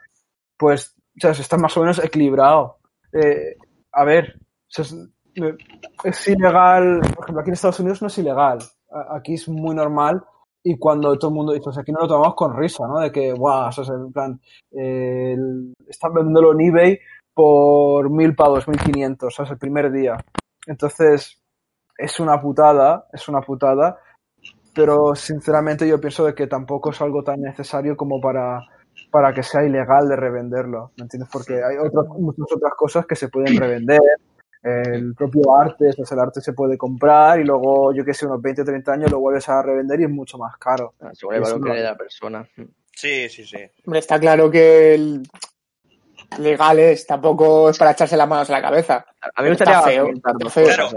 pues. 0.58 0.96
Está 1.16 1.58
más 1.58 1.78
o 1.78 1.82
menos 1.82 2.04
equilibrado. 2.04 2.78
Eh, 3.12 3.56
a 3.92 4.04
ver, 4.04 4.36
o 4.36 4.42
sea, 4.68 4.84
es, 4.84 4.96
es 6.04 6.28
ilegal, 6.28 7.02
por 7.16 7.24
ejemplo, 7.24 7.42
aquí 7.42 7.50
en 7.50 7.54
Estados 7.54 7.80
Unidos 7.80 8.02
no 8.02 8.08
es 8.08 8.18
ilegal, 8.18 8.60
aquí 9.12 9.36
es 9.36 9.48
muy 9.48 9.76
normal 9.76 10.24
y 10.64 10.78
cuando 10.78 11.18
todo 11.18 11.30
el 11.30 11.36
mundo 11.36 11.54
dice, 11.54 11.70
aquí 11.76 11.92
no 11.92 12.02
lo 12.02 12.08
tomamos 12.08 12.36
con 12.36 12.56
risa, 12.56 12.88
¿no? 12.88 13.00
De 13.00 13.12
que, 13.12 13.34
guau, 13.34 13.70
o 13.70 13.72
sea, 13.72 13.96
en 13.96 14.12
plan, 14.12 14.40
eh, 14.72 15.36
están 15.88 16.14
vendiéndolo 16.14 16.54
en 16.54 16.62
eBay 16.62 17.00
por 17.34 18.10
mil 18.10 18.36
pavos, 18.36 18.68
mil 18.68 18.80
quinientos, 18.80 19.36
¿sabes? 19.36 19.52
El 19.52 19.58
primer 19.58 19.92
día. 19.92 20.18
Entonces, 20.66 21.40
es 21.98 22.20
una 22.20 22.42
putada, 22.42 23.08
es 23.14 23.28
una 23.28 23.42
putada, 23.42 24.00
pero 24.74 25.16
sinceramente 25.16 25.88
yo 25.88 26.00
pienso 26.00 26.26
de 26.26 26.34
que 26.34 26.48
tampoco 26.48 26.92
es 26.92 27.02
algo 27.02 27.24
tan 27.24 27.42
necesario 27.42 27.96
como 27.96 28.20
para, 28.20 28.60
para 29.12 29.34
que 29.34 29.44
sea 29.44 29.64
ilegal 29.64 30.10
de 30.10 30.16
revenderlo, 30.16 30.92
¿me 30.98 31.04
entiendes? 31.04 31.30
Porque 31.32 31.56
hay 31.64 31.78
otras, 31.78 32.08
muchas 32.18 32.52
otras 32.52 32.74
cosas 32.76 33.06
que 33.06 33.16
se 33.16 33.30
pueden 33.30 33.58
revender, 33.58 34.02
el 34.64 35.14
propio 35.14 35.54
arte, 35.54 35.90
pues 35.96 36.10
el 36.12 36.20
arte 36.20 36.40
se 36.40 36.54
puede 36.54 36.78
comprar 36.78 37.40
y 37.40 37.44
luego, 37.44 37.94
yo 37.94 38.06
que 38.06 38.14
sé, 38.14 38.26
unos 38.26 38.42
20, 38.42 38.64
30 38.64 38.94
años 38.94 39.12
lo 39.12 39.20
vuelves 39.20 39.48
a 39.50 39.62
revender 39.62 40.00
y 40.00 40.04
es 40.06 40.10
mucho 40.10 40.38
más 40.38 40.58
caro. 40.58 40.94
Ah, 41.02 41.12
Según 41.14 41.36
el 41.36 41.42
Es 41.44 41.50
valor 41.52 41.68
que 41.68 41.74
le 41.74 41.84
la 41.84 41.98
persona. 41.98 42.48
Sí, 42.96 43.28
sí, 43.28 43.46
sí. 43.46 43.58
Hombre, 43.86 44.00
está 44.00 44.20
claro 44.20 44.50
que 44.50 44.96
el 44.96 45.24
legales 46.40 47.06
tampoco 47.06 47.70
es 47.70 47.78
para 47.78 47.92
echarse 47.92 48.16
las 48.16 48.28
manos 48.28 48.50
a 48.50 48.54
la 48.54 48.62
cabeza. 48.62 49.06
A 49.36 49.42
mí 49.42 49.46
me 49.46 49.50
gustaría 49.50 49.82
feo, 49.82 50.10
feo. 50.50 50.66
Claro. 50.66 50.92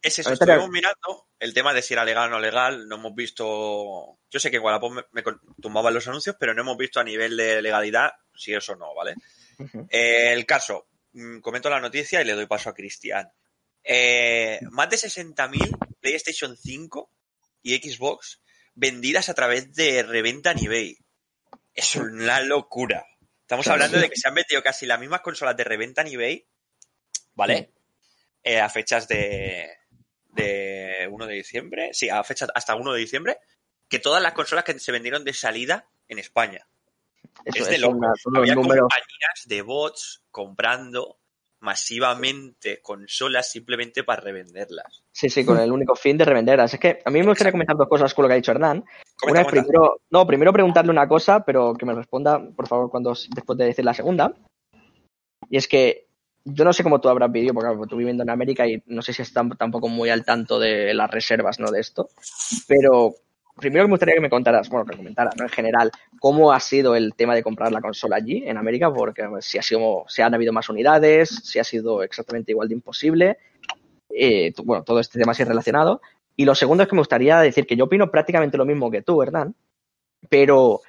Es 0.00 0.18
eso, 0.18 0.28
Ahorita 0.28 0.44
estuvimos 0.44 0.70
mirando 0.70 1.28
el 1.38 1.54
tema 1.54 1.72
de 1.72 1.80
si 1.80 1.94
era 1.94 2.04
legal 2.04 2.28
o 2.28 2.32
no 2.32 2.40
legal. 2.40 2.86
No 2.86 2.96
hemos 2.96 3.14
visto. 3.14 4.18
Yo 4.30 4.38
sé 4.38 4.50
que 4.50 4.58
Wallapop 4.58 4.92
me, 4.92 5.02
me 5.12 5.22
tumbaban 5.60 5.94
los 5.94 6.06
anuncios, 6.06 6.36
pero 6.38 6.52
no 6.52 6.60
hemos 6.60 6.76
visto 6.76 7.00
a 7.00 7.04
nivel 7.04 7.36
de 7.36 7.62
legalidad 7.62 8.12
si 8.36 8.54
eso 8.54 8.72
o 8.72 8.76
no, 8.76 8.94
¿vale? 8.94 9.14
Eh, 9.88 10.32
el 10.32 10.46
caso, 10.46 10.88
mm, 11.12 11.38
comento 11.38 11.70
la 11.70 11.80
noticia 11.80 12.20
y 12.20 12.24
le 12.24 12.32
doy 12.34 12.46
paso 12.46 12.70
a 12.70 12.74
Cristian. 12.74 13.30
Eh, 13.82 14.58
más 14.70 14.90
de 14.90 14.96
60.000 14.96 15.76
PlayStation 16.00 16.56
5 16.56 17.10
y 17.62 17.76
Xbox 17.76 18.40
vendidas 18.74 19.28
a 19.28 19.34
través 19.34 19.74
de 19.74 20.02
reventa 20.02 20.52
en 20.52 20.64
eBay. 20.64 20.98
Es 21.74 21.96
una 21.96 22.40
locura. 22.40 23.06
Estamos 23.40 23.68
hablando 23.68 23.98
de 23.98 24.08
que 24.08 24.16
se 24.16 24.28
han 24.28 24.34
vendido 24.34 24.62
casi 24.62 24.86
las 24.86 24.98
mismas 24.98 25.20
consolas 25.20 25.56
de 25.56 25.64
reventa 25.64 26.02
en 26.02 26.08
eBay, 26.08 26.46
¿vale? 27.34 27.72
Eh, 28.42 28.60
a 28.60 28.68
fechas 28.68 29.08
de, 29.08 29.70
de 30.30 31.08
1 31.10 31.26
de 31.26 31.34
diciembre, 31.34 31.90
sí, 31.92 32.08
a 32.08 32.22
fechas 32.24 32.50
hasta 32.54 32.74
1 32.74 32.92
de 32.92 33.00
diciembre, 33.00 33.38
que 33.88 33.98
todas 33.98 34.22
las 34.22 34.32
consolas 34.32 34.64
que 34.64 34.78
se 34.78 34.92
vendieron 34.92 35.24
de 35.24 35.32
salida 35.32 35.88
en 36.08 36.18
España. 36.18 36.66
Eso 37.44 37.62
es 37.62 37.70
de 37.70 37.78
los 37.78 37.92
Había 38.34 38.54
compañías 38.54 39.44
de 39.46 39.62
bots 39.62 40.22
comprando 40.30 41.18
masivamente 41.60 42.82
consolas 42.82 43.50
simplemente 43.50 44.04
para 44.04 44.20
revenderlas. 44.20 45.02
Sí, 45.10 45.30
sí, 45.30 45.46
con 45.46 45.58
el 45.58 45.72
único 45.72 45.96
fin 45.96 46.18
de 46.18 46.26
revenderlas. 46.26 46.74
Es 46.74 46.80
que 46.80 47.00
a 47.02 47.10
mí 47.10 47.20
me 47.20 47.26
gustaría 47.26 47.52
comentar 47.52 47.76
dos 47.76 47.88
cosas 47.88 48.12
con 48.12 48.22
lo 48.22 48.28
que 48.28 48.34
ha 48.34 48.36
dicho 48.36 48.52
Hernán. 48.52 48.84
Comenta, 49.18 49.30
Una 49.30 49.40
es 49.40 49.46
primero, 49.46 50.00
no, 50.10 50.26
primero 50.26 50.52
preguntarle 50.52 50.90
una 50.90 51.08
cosa, 51.08 51.42
pero 51.44 51.72
que 51.74 51.86
me 51.86 51.94
responda, 51.94 52.38
por 52.54 52.68
favor, 52.68 52.90
cuando 52.90 53.14
después 53.34 53.58
de 53.58 53.64
decir 53.64 53.84
la 53.84 53.94
segunda. 53.94 54.34
Y 55.48 55.56
es 55.56 55.66
que 55.66 56.08
yo 56.44 56.64
no 56.64 56.72
sé 56.72 56.82
cómo 56.82 57.00
tú 57.00 57.08
habrás 57.08 57.32
vivido, 57.32 57.54
porque 57.54 57.70
claro, 57.70 57.86
tú 57.86 57.96
viviendo 57.96 58.22
en 58.22 58.30
América 58.30 58.66
y 58.66 58.82
no 58.86 59.02
sé 59.02 59.12
si 59.12 59.22
estás 59.22 59.46
tampoco 59.58 59.88
muy 59.88 60.10
al 60.10 60.24
tanto 60.24 60.58
de 60.58 60.92
las 60.92 61.10
reservas, 61.10 61.58
¿no? 61.58 61.70
De 61.70 61.80
esto. 61.80 62.10
Pero 62.68 63.14
primero 63.56 63.86
me 63.86 63.92
gustaría 63.92 64.14
que 64.14 64.20
me 64.20 64.30
contaras, 64.30 64.68
bueno, 64.68 64.84
que 64.84 64.96
comentaras, 64.96 65.36
¿no? 65.36 65.44
En 65.44 65.50
general, 65.50 65.90
cómo 66.20 66.52
ha 66.52 66.60
sido 66.60 66.96
el 66.96 67.14
tema 67.14 67.34
de 67.34 67.42
comprar 67.42 67.72
la 67.72 67.80
consola 67.80 68.16
allí, 68.16 68.42
en 68.46 68.58
América, 68.58 68.92
porque 68.92 69.26
si 69.40 69.58
ha 69.58 69.62
sido, 69.62 70.04
si 70.06 70.22
han 70.22 70.34
habido 70.34 70.52
más 70.52 70.68
unidades, 70.68 71.30
si 71.30 71.58
ha 71.58 71.64
sido 71.64 72.02
exactamente 72.02 72.52
igual 72.52 72.68
de 72.68 72.74
imposible. 72.74 73.38
Eh, 74.10 74.52
bueno, 74.64 74.84
todo 74.84 75.00
este 75.00 75.18
tema 75.18 75.32
así 75.32 75.44
relacionado. 75.44 76.02
Y 76.36 76.44
lo 76.44 76.54
segundo 76.54 76.82
es 76.82 76.88
que 76.88 76.94
me 76.94 77.00
gustaría 77.00 77.38
decir 77.38 77.66
que 77.66 77.76
yo 77.76 77.84
opino 77.84 78.10
prácticamente 78.10 78.58
lo 78.58 78.66
mismo 78.66 78.90
que 78.90 79.02
tú, 79.02 79.22
Hernán, 79.22 79.54
pero 80.28 80.80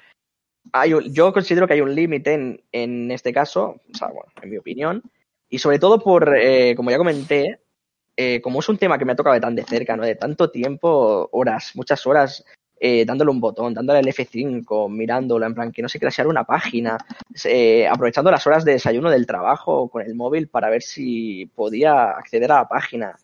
hay 0.72 0.92
yo 1.10 1.32
considero 1.32 1.66
que 1.66 1.74
hay 1.74 1.80
un 1.80 1.94
límite 1.94 2.34
en, 2.34 2.64
en 2.72 3.10
este 3.10 3.32
caso, 3.32 3.80
o 3.92 3.96
sea, 3.96 4.08
bueno, 4.08 4.32
en 4.42 4.50
mi 4.50 4.56
opinión, 4.56 5.02
y 5.48 5.58
sobre 5.58 5.78
todo 5.78 5.98
por, 5.98 6.36
eh, 6.36 6.74
como 6.74 6.90
ya 6.90 6.98
comenté, 6.98 7.60
eh, 8.16 8.40
como 8.40 8.60
es 8.60 8.68
un 8.68 8.78
tema 8.78 8.98
que 8.98 9.04
me 9.04 9.12
ha 9.12 9.16
tocado 9.16 9.34
de 9.34 9.40
tan 9.40 9.54
de 9.54 9.64
cerca, 9.64 9.96
¿no? 9.96 10.04
De 10.04 10.14
tanto 10.14 10.50
tiempo, 10.50 11.28
horas, 11.32 11.72
muchas 11.74 12.06
horas 12.06 12.44
eh, 12.78 13.06
dándole 13.06 13.30
un 13.30 13.40
botón, 13.40 13.72
dándole 13.72 14.00
el 14.00 14.06
F5, 14.08 14.90
mirándolo, 14.90 15.46
en 15.46 15.54
plan 15.54 15.72
que 15.72 15.80
no 15.80 15.88
se 15.88 15.98
crasheara 15.98 16.28
una 16.28 16.44
página, 16.44 16.98
eh, 17.44 17.88
aprovechando 17.88 18.30
las 18.30 18.46
horas 18.46 18.66
de 18.66 18.72
desayuno 18.72 19.10
del 19.10 19.26
trabajo 19.26 19.88
con 19.88 20.02
el 20.02 20.14
móvil 20.14 20.48
para 20.48 20.68
ver 20.68 20.82
si 20.82 21.46
podía 21.54 22.10
acceder 22.10 22.52
a 22.52 22.56
la 22.56 22.68
página. 22.68 23.18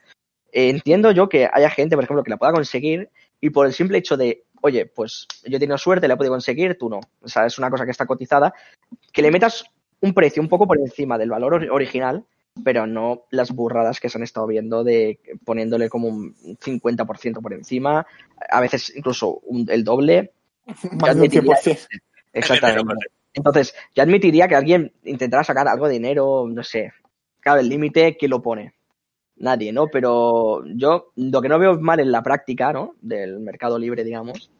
Eh, 0.53 0.71
entiendo 0.71 1.11
yo 1.11 1.29
que 1.29 1.51
haya 1.53 1.69
gente, 1.69 1.97
por 1.97 2.05
ejemplo, 2.05 2.23
que 2.23 2.31
la 2.31 2.39
pueda 2.39 2.53
conseguir 2.53 3.11
y 3.43 3.51
por 3.51 3.67
el 3.67 3.75
simple 3.75 3.99
hecho 3.99 4.17
de, 4.17 4.45
oye, 4.63 4.87
pues 4.87 5.27
yo 5.45 5.59
he 5.59 5.61
tenido 5.61 5.77
suerte, 5.77 6.09
la 6.09 6.15
he 6.15 6.17
podido 6.17 6.33
conseguir, 6.33 6.79
tú 6.79 6.89
no. 6.89 7.01
O 7.21 7.29
sea, 7.29 7.45
es 7.45 7.59
una 7.59 7.69
cosa 7.69 7.85
que 7.85 7.91
está 7.91 8.07
cotizada, 8.07 8.55
que 9.13 9.21
le 9.21 9.31
metas 9.31 9.67
un 10.03 10.13
precio 10.15 10.43
un 10.43 10.49
poco 10.49 10.67
por 10.67 10.79
encima 10.79 11.17
del 11.17 11.31
valor 11.31 11.55
or- 11.55 11.71
original, 11.71 12.25
pero 12.63 12.87
no 12.87 13.23
las 13.31 13.51
burradas 13.53 13.99
que 14.01 14.09
se 14.11 14.19
han 14.19 14.25
estado 14.25 14.47
viendo 14.47 14.85
de 14.85 15.19
poniéndole 15.45 15.89
como 15.89 16.09
un 16.09 16.35
50% 16.61 17.41
por 17.41 17.55
encima, 17.55 18.07
a 18.51 18.61
veces 18.61 18.93
incluso 18.95 19.39
un- 19.45 19.67
el 19.71 19.85
doble. 19.85 20.33
Más 21.01 21.17
de 21.17 21.23
un 21.23 21.31
100%. 21.31 21.89
Exactamente. 22.35 22.95
Entonces, 23.35 23.75
yo 23.95 24.03
admitiría 24.03 24.47
que 24.49 24.55
alguien 24.57 24.93
intentará 25.05 25.43
sacar 25.45 25.67
algo 25.67 25.87
de 25.87 25.95
dinero, 25.95 26.47
no 26.49 26.63
sé. 26.63 26.93
Claro, 27.41 27.61
el 27.61 27.69
límite, 27.69 28.17
¿quién 28.19 28.31
lo 28.31 28.43
pone? 28.43 28.75
Nadie, 29.37 29.73
¿no? 29.73 29.87
Pero 29.89 30.63
yo 30.67 31.13
lo 31.17 31.41
que 31.41 31.49
no 31.49 31.59
veo 31.59 31.81
mal 31.81 32.01
en 32.01 32.13
la 32.13 32.23
práctica, 32.23 32.73
¿no? 32.73 32.95
Del 33.01 33.41
mercado 33.41 33.79
libre, 33.79 34.05
digamos, 34.05 34.51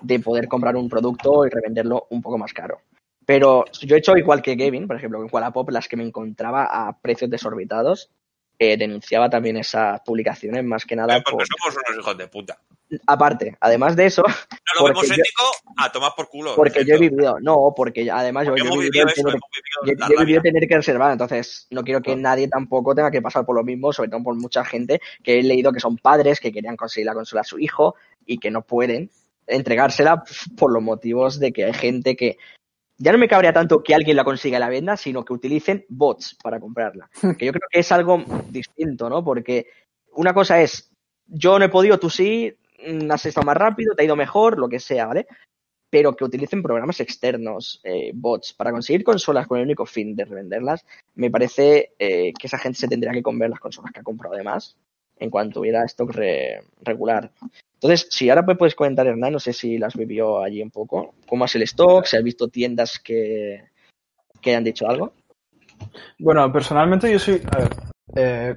de 0.00 0.18
poder 0.18 0.48
comprar 0.48 0.74
un 0.76 0.88
producto 0.88 1.46
y 1.46 1.50
revenderlo 1.50 2.06
un 2.10 2.20
poco 2.20 2.38
más 2.38 2.52
caro. 2.52 2.80
Pero 3.26 3.64
yo 3.80 3.94
he 3.96 3.98
hecho 3.98 4.16
igual 4.16 4.42
que 4.42 4.56
Gavin, 4.56 4.86
por 4.86 4.96
ejemplo, 4.96 5.20
en 5.22 5.28
Wallapop, 5.30 5.70
las 5.70 5.88
que 5.88 5.96
me 5.96 6.04
encontraba 6.04 6.64
a 6.64 6.98
precios 6.98 7.30
desorbitados, 7.30 8.10
eh, 8.58 8.76
denunciaba 8.76 9.28
también 9.30 9.56
esas 9.56 10.00
publicaciones 10.02 10.62
más 10.64 10.84
que 10.84 10.96
nada. 10.96 11.14
Porque 11.22 11.30
por- 11.30 11.46
somos 11.46 11.76
unos 11.88 11.98
hijos 12.00 12.16
de 12.18 12.28
puta. 12.28 12.58
Aparte, 13.06 13.56
además 13.60 13.96
de 13.96 14.04
eso, 14.06 14.22
No 14.22 14.80
lo 14.80 14.84
vemos 14.88 15.08
yo- 15.08 15.14
ético 15.14 15.44
a 15.78 15.90
tomar 15.90 16.12
por 16.14 16.28
culo. 16.28 16.54
porque 16.54 16.84
yo 16.84 16.94
he 16.96 16.98
vivido, 16.98 17.38
no, 17.40 17.72
porque 17.74 18.10
además 18.10 18.44
yo, 18.46 18.50
Porque 18.52 18.64
yo 18.64 18.74
he 18.74 18.78
vivido 18.84 19.06
eso, 19.06 19.14
tener- 19.14 19.32
yo, 19.34 19.40
vivido 19.82 19.98
la 19.98 20.08
yo 20.08 20.14
he 20.14 20.24
vivido 20.26 20.42
tener 20.42 20.68
que 20.68 20.76
reservar, 20.76 21.12
entonces 21.12 21.66
no 21.70 21.82
quiero 21.84 22.02
que 22.02 22.14
nadie 22.16 22.48
tampoco 22.48 22.94
tenga 22.94 23.10
que 23.10 23.22
pasar 23.22 23.46
por 23.46 23.56
lo 23.56 23.64
mismo, 23.64 23.92
sobre 23.94 24.10
todo 24.10 24.22
por 24.22 24.34
mucha 24.34 24.62
gente 24.64 25.00
que 25.24 25.38
he 25.38 25.42
leído 25.42 25.72
que 25.72 25.80
son 25.80 25.96
padres 25.96 26.38
que 26.38 26.52
querían 26.52 26.76
conseguir 26.76 27.06
la 27.06 27.14
consola 27.14 27.40
a 27.40 27.44
su 27.44 27.58
hijo 27.58 27.94
y 28.26 28.36
que 28.38 28.50
no 28.50 28.60
pueden 28.62 29.10
entregársela 29.46 30.22
por 30.56 30.70
los 30.70 30.82
motivos 30.82 31.40
de 31.40 31.52
que 31.52 31.64
hay 31.64 31.72
gente 31.74 32.14
que 32.14 32.36
ya 33.02 33.10
no 33.10 33.18
me 33.18 33.26
cabría 33.26 33.52
tanto 33.52 33.82
que 33.82 33.96
alguien 33.96 34.16
la 34.16 34.22
consiga 34.22 34.58
y 34.58 34.60
la 34.60 34.68
venda, 34.68 34.96
sino 34.96 35.24
que 35.24 35.32
utilicen 35.32 35.84
bots 35.88 36.36
para 36.40 36.60
comprarla. 36.60 37.10
Que 37.36 37.46
yo 37.46 37.52
creo 37.52 37.68
que 37.68 37.80
es 37.80 37.90
algo 37.90 38.22
distinto, 38.48 39.10
¿no? 39.10 39.24
Porque 39.24 39.66
una 40.12 40.32
cosa 40.32 40.62
es, 40.62 40.92
yo 41.26 41.58
no 41.58 41.64
he 41.64 41.68
podido, 41.68 41.98
tú 41.98 42.08
sí, 42.08 42.56
mm, 42.86 43.10
has 43.10 43.26
estado 43.26 43.44
más 43.44 43.56
rápido, 43.56 43.96
te 43.96 44.02
ha 44.02 44.06
ido 44.06 44.14
mejor, 44.14 44.56
lo 44.56 44.68
que 44.68 44.78
sea, 44.78 45.06
¿vale? 45.06 45.26
Pero 45.90 46.14
que 46.14 46.24
utilicen 46.24 46.62
programas 46.62 47.00
externos, 47.00 47.80
eh, 47.82 48.12
bots, 48.14 48.52
para 48.52 48.70
conseguir 48.70 49.02
consolas 49.02 49.48
con 49.48 49.58
el 49.58 49.64
único 49.64 49.84
fin 49.84 50.14
de 50.14 50.24
revenderlas, 50.24 50.86
me 51.16 51.28
parece 51.28 51.94
eh, 51.98 52.32
que 52.38 52.46
esa 52.46 52.58
gente 52.58 52.78
se 52.78 52.88
tendría 52.88 53.12
que 53.12 53.22
comer 53.22 53.50
las 53.50 53.58
consolas 53.58 53.90
que 53.90 53.98
ha 53.98 54.04
comprado 54.04 54.36
además, 54.36 54.76
en 55.22 55.30
cuanto 55.30 55.60
hubiera 55.60 55.84
stock 55.84 56.10
re- 56.12 56.62
regular. 56.82 57.30
Entonces, 57.74 58.06
si 58.10 58.28
ahora 58.30 58.42
me 58.42 58.56
puedes 58.56 58.74
comentar, 58.74 59.06
Hernán, 59.06 59.32
no 59.32 59.40
sé 59.40 59.52
si 59.52 59.78
las 59.78 59.94
vivió 59.96 60.40
allí 60.42 60.62
un 60.62 60.70
poco, 60.70 61.14
cómo 61.26 61.44
es 61.46 61.54
el 61.56 61.62
stock, 61.62 62.04
si 62.06 62.16
has 62.16 62.22
visto 62.22 62.48
tiendas 62.48 62.98
que, 62.98 63.64
que 64.40 64.50
hayan 64.50 64.64
dicho 64.64 64.88
algo. 64.88 65.12
Bueno, 66.18 66.52
personalmente 66.52 67.10
yo 67.10 67.18
soy. 67.18 67.42
A 67.50 67.58
ver, 67.58 67.70
eh, 68.14 68.56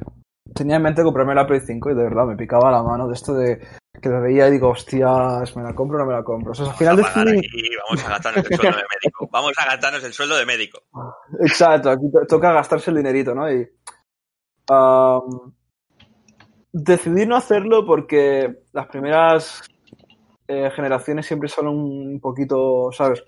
tenía 0.53 0.75
en 0.75 0.83
mente 0.83 1.01
comprarme 1.03 1.33
la 1.33 1.47
Play 1.47 1.61
5 1.65 1.89
y 1.91 1.95
de 1.95 2.03
verdad 2.03 2.25
me 2.25 2.35
picaba 2.35 2.69
la 2.71 2.83
mano 2.83 3.07
de 3.07 3.13
esto 3.15 3.33
de 3.33 3.59
que 3.99 4.09
la 4.09 4.19
veía 4.19 4.47
y 4.47 4.51
digo, 4.51 4.69
hostias, 4.69 5.55
¿me 5.55 5.63
la 5.63 5.73
compro 5.73 5.97
o 5.97 5.99
no 6.01 6.05
me 6.05 6.13
la 6.13 6.23
compro? 6.23 6.51
O 6.51 6.55
sea, 6.55 6.67
al 6.67 6.75
final 6.75 6.95
Vamos 6.97 7.09
a 7.09 7.13
pagar 7.13 7.27
decidí. 7.33 7.47
aquí, 7.47 7.69
vamos 7.89 8.05
a 8.05 8.09
gastarnos 8.09 8.45
el 8.45 8.55
sueldo 8.57 8.77
de 8.77 8.83
médico. 9.01 9.29
Vamos 9.31 9.53
a 9.57 9.65
gastarnos 9.65 10.03
el 10.03 10.13
sueldo 10.13 10.35
de 10.37 10.45
médico. 10.45 10.79
Exacto, 11.39 11.89
aquí 11.89 12.11
to- 12.11 12.27
toca 12.27 12.51
gastarse 12.53 12.91
el 12.91 12.97
dinerito, 12.97 13.33
¿no? 13.33 13.51
Y. 13.51 13.67
decidí 16.77 17.25
no 17.25 17.37
hacerlo 17.37 17.85
porque 17.85 18.63
las 18.73 18.87
primeras 18.87 19.61
eh, 20.45 20.69
generaciones 20.71 21.25
siempre 21.25 21.47
son 21.47 21.67
un 21.69 22.19
poquito, 22.19 22.91
¿sabes? 22.91 23.23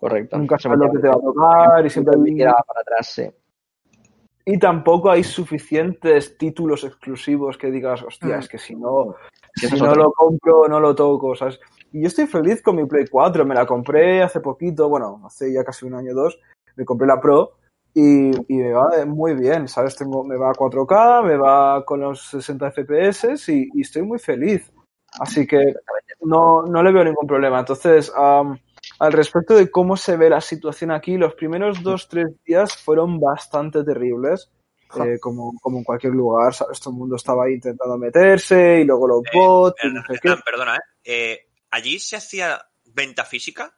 Correcto. 0.00 0.36
Nunca 0.36 0.58
Se 0.58 0.64
sabes 0.64 0.80
lo 0.80 0.90
que 0.90 0.98
te 0.98 1.06
va 1.08 1.14
a 1.14 1.20
tocar 1.20 1.86
y 1.86 1.90
siempre 1.90 2.16
hay 2.18 2.36
queda 2.36 2.56
para 2.66 2.80
atrás, 2.80 3.06
sí. 3.06 3.30
Y 4.44 4.58
tampoco 4.58 5.12
hay 5.12 5.22
suficientes 5.22 6.36
títulos 6.36 6.82
exclusivos 6.82 7.56
que 7.56 7.70
digas, 7.70 8.02
hostia, 8.02 8.36
Mm. 8.36 8.40
es 8.40 8.48
que 8.48 8.58
si 8.58 8.74
no, 8.74 9.14
si 9.54 9.80
no 9.80 9.94
lo 9.94 10.10
compro, 10.10 10.66
no 10.66 10.80
lo 10.80 10.92
toco, 10.92 11.36
¿sabes? 11.36 11.60
Y 11.92 12.00
yo 12.00 12.08
estoy 12.08 12.26
feliz 12.26 12.62
con 12.62 12.74
mi 12.74 12.84
Play 12.86 13.04
4, 13.08 13.46
me 13.46 13.54
la 13.54 13.64
compré 13.64 14.24
hace 14.24 14.40
poquito, 14.40 14.88
bueno, 14.88 15.22
hace 15.24 15.52
ya 15.52 15.62
casi 15.62 15.86
un 15.86 15.94
año 15.94 16.10
o 16.10 16.14
dos, 16.16 16.40
me 16.74 16.84
compré 16.84 17.06
la 17.06 17.20
Pro 17.20 17.58
y, 17.94 18.30
y 18.52 18.56
me 18.56 18.72
va 18.72 19.04
muy 19.06 19.34
bien, 19.34 19.68
¿sabes? 19.68 19.96
Tengo, 19.96 20.24
me 20.24 20.36
va 20.36 20.50
a 20.50 20.54
4K, 20.54 21.24
me 21.24 21.36
va 21.36 21.84
con 21.84 22.00
los 22.00 22.22
60 22.28 22.70
FPS 22.72 23.48
y, 23.52 23.68
y 23.74 23.82
estoy 23.82 24.02
muy 24.02 24.18
feliz. 24.18 24.72
Así 25.20 25.46
que 25.46 25.74
no, 26.22 26.62
no 26.62 26.82
le 26.82 26.92
veo 26.92 27.04
ningún 27.04 27.26
problema. 27.26 27.60
Entonces, 27.60 28.10
am, 28.16 28.58
al 28.98 29.12
respecto 29.12 29.54
de 29.54 29.70
cómo 29.70 29.96
se 29.96 30.16
ve 30.16 30.30
la 30.30 30.40
situación 30.40 30.90
aquí, 30.90 31.16
los 31.16 31.34
primeros 31.34 31.82
dos, 31.82 32.08
tres 32.08 32.28
días 32.44 32.76
fueron 32.76 33.20
bastante 33.20 33.84
terribles. 33.84 34.50
eh, 35.04 35.18
como, 35.20 35.54
como 35.60 35.78
en 35.78 35.84
cualquier 35.84 36.12
lugar, 36.12 36.54
¿sabes? 36.54 36.80
Todo 36.80 36.92
el 36.92 36.98
mundo 36.98 37.16
estaba 37.16 37.44
ahí 37.44 37.54
intentando 37.54 37.96
meterse 37.96 38.80
y 38.80 38.84
luego 38.84 39.08
los 39.08 39.22
bots 39.32 39.82
y 39.84 39.88
no 39.88 40.02
sé 40.02 40.18
qué. 40.20 40.28
Hernán, 40.28 40.42
perdona, 40.44 40.76
¿eh? 40.76 40.80
Eh, 41.04 41.38
¿Allí 41.70 41.98
se 41.98 42.16
hacía 42.16 42.60
venta 42.84 43.24
física? 43.24 43.74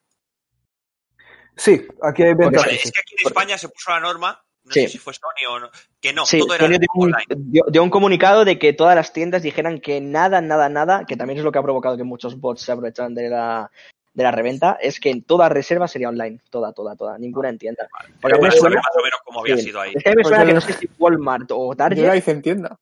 Sí, 1.57 1.87
aquí 2.03 2.23
hay 2.23 2.35
ventas. 2.35 2.63
Vale, 2.65 2.75
es 2.77 2.91
que 2.93 3.01
aquí 3.01 3.15
en 3.21 3.27
España 3.29 3.59
se 3.59 3.69
puso 3.69 3.91
la 3.91 4.01
norma, 4.01 4.43
no 4.65 4.73
Sí. 4.73 4.83
sé 4.83 4.89
si 4.89 4.99
fue 4.99 5.13
Sony 5.15 5.47
o 5.51 5.61
no, 5.61 5.71
que 6.01 6.13
no, 6.13 6.25
Sí, 6.27 6.39
todo 6.41 6.55
era 6.55 6.65
Sony 6.67 6.79
dio 6.79 6.89
un, 6.95 7.15
online. 7.15 7.25
dio- 7.51 7.65
dio 7.69 7.83
un 7.83 7.91
comunicado 7.91 8.45
de 8.45 8.59
que 8.59 8.73
todas 8.73 8.97
las 8.97 9.13
tiendas 9.13 9.43
dijeran 9.43 9.81
que 9.81 10.01
nada, 10.01 10.41
nada, 10.41 10.69
nada, 10.69 11.05
que 11.07 11.17
también 11.17 11.39
es 11.39 11.45
lo 11.45 11.53
que 11.53 11.59
ha 11.59 11.63
provocado 11.63 11.97
que 11.97 12.05
muchos 12.05 12.41
bots 12.41 12.63
se 12.63 12.73
aprovecharan 12.73 13.15
de 13.15 13.29
la, 13.29 13.71
de 14.15 14.23
la 14.23 14.31
reventa, 14.31 14.79
es 14.81 15.01
que 15.01 15.21
toda 15.27 15.49
reserva 15.49 15.87
sería 15.89 16.09
online, 16.09 16.41
toda, 16.51 16.73
toda, 16.73 16.97
toda, 16.97 17.19
ninguna 17.19 17.49
en 17.51 17.59
tienda. 17.59 17.89
Pero 17.91 18.19
para 18.21 18.37
me 18.37 18.43
saber 18.51 18.59
suena- 18.61 18.77
más 18.77 18.97
o 18.99 19.03
menos 19.03 19.21
cómo 19.25 19.41
había 19.41 19.57
sí, 19.57 19.63
sido 19.65 19.81
ahí. 19.81 19.93
Es 19.95 20.03
que 20.03 20.15
me 20.17 20.25
suena 20.25 20.47
que 20.47 20.55
no 20.55 20.61
sé 20.61 20.73
si 20.73 20.89
Walmart 20.99 21.51
o 21.53 21.73
Yo 21.73 21.77
Target. 21.77 22.07
la 22.07 22.17
hice 22.17 22.31
en 22.31 22.43
tienda. 22.43 22.77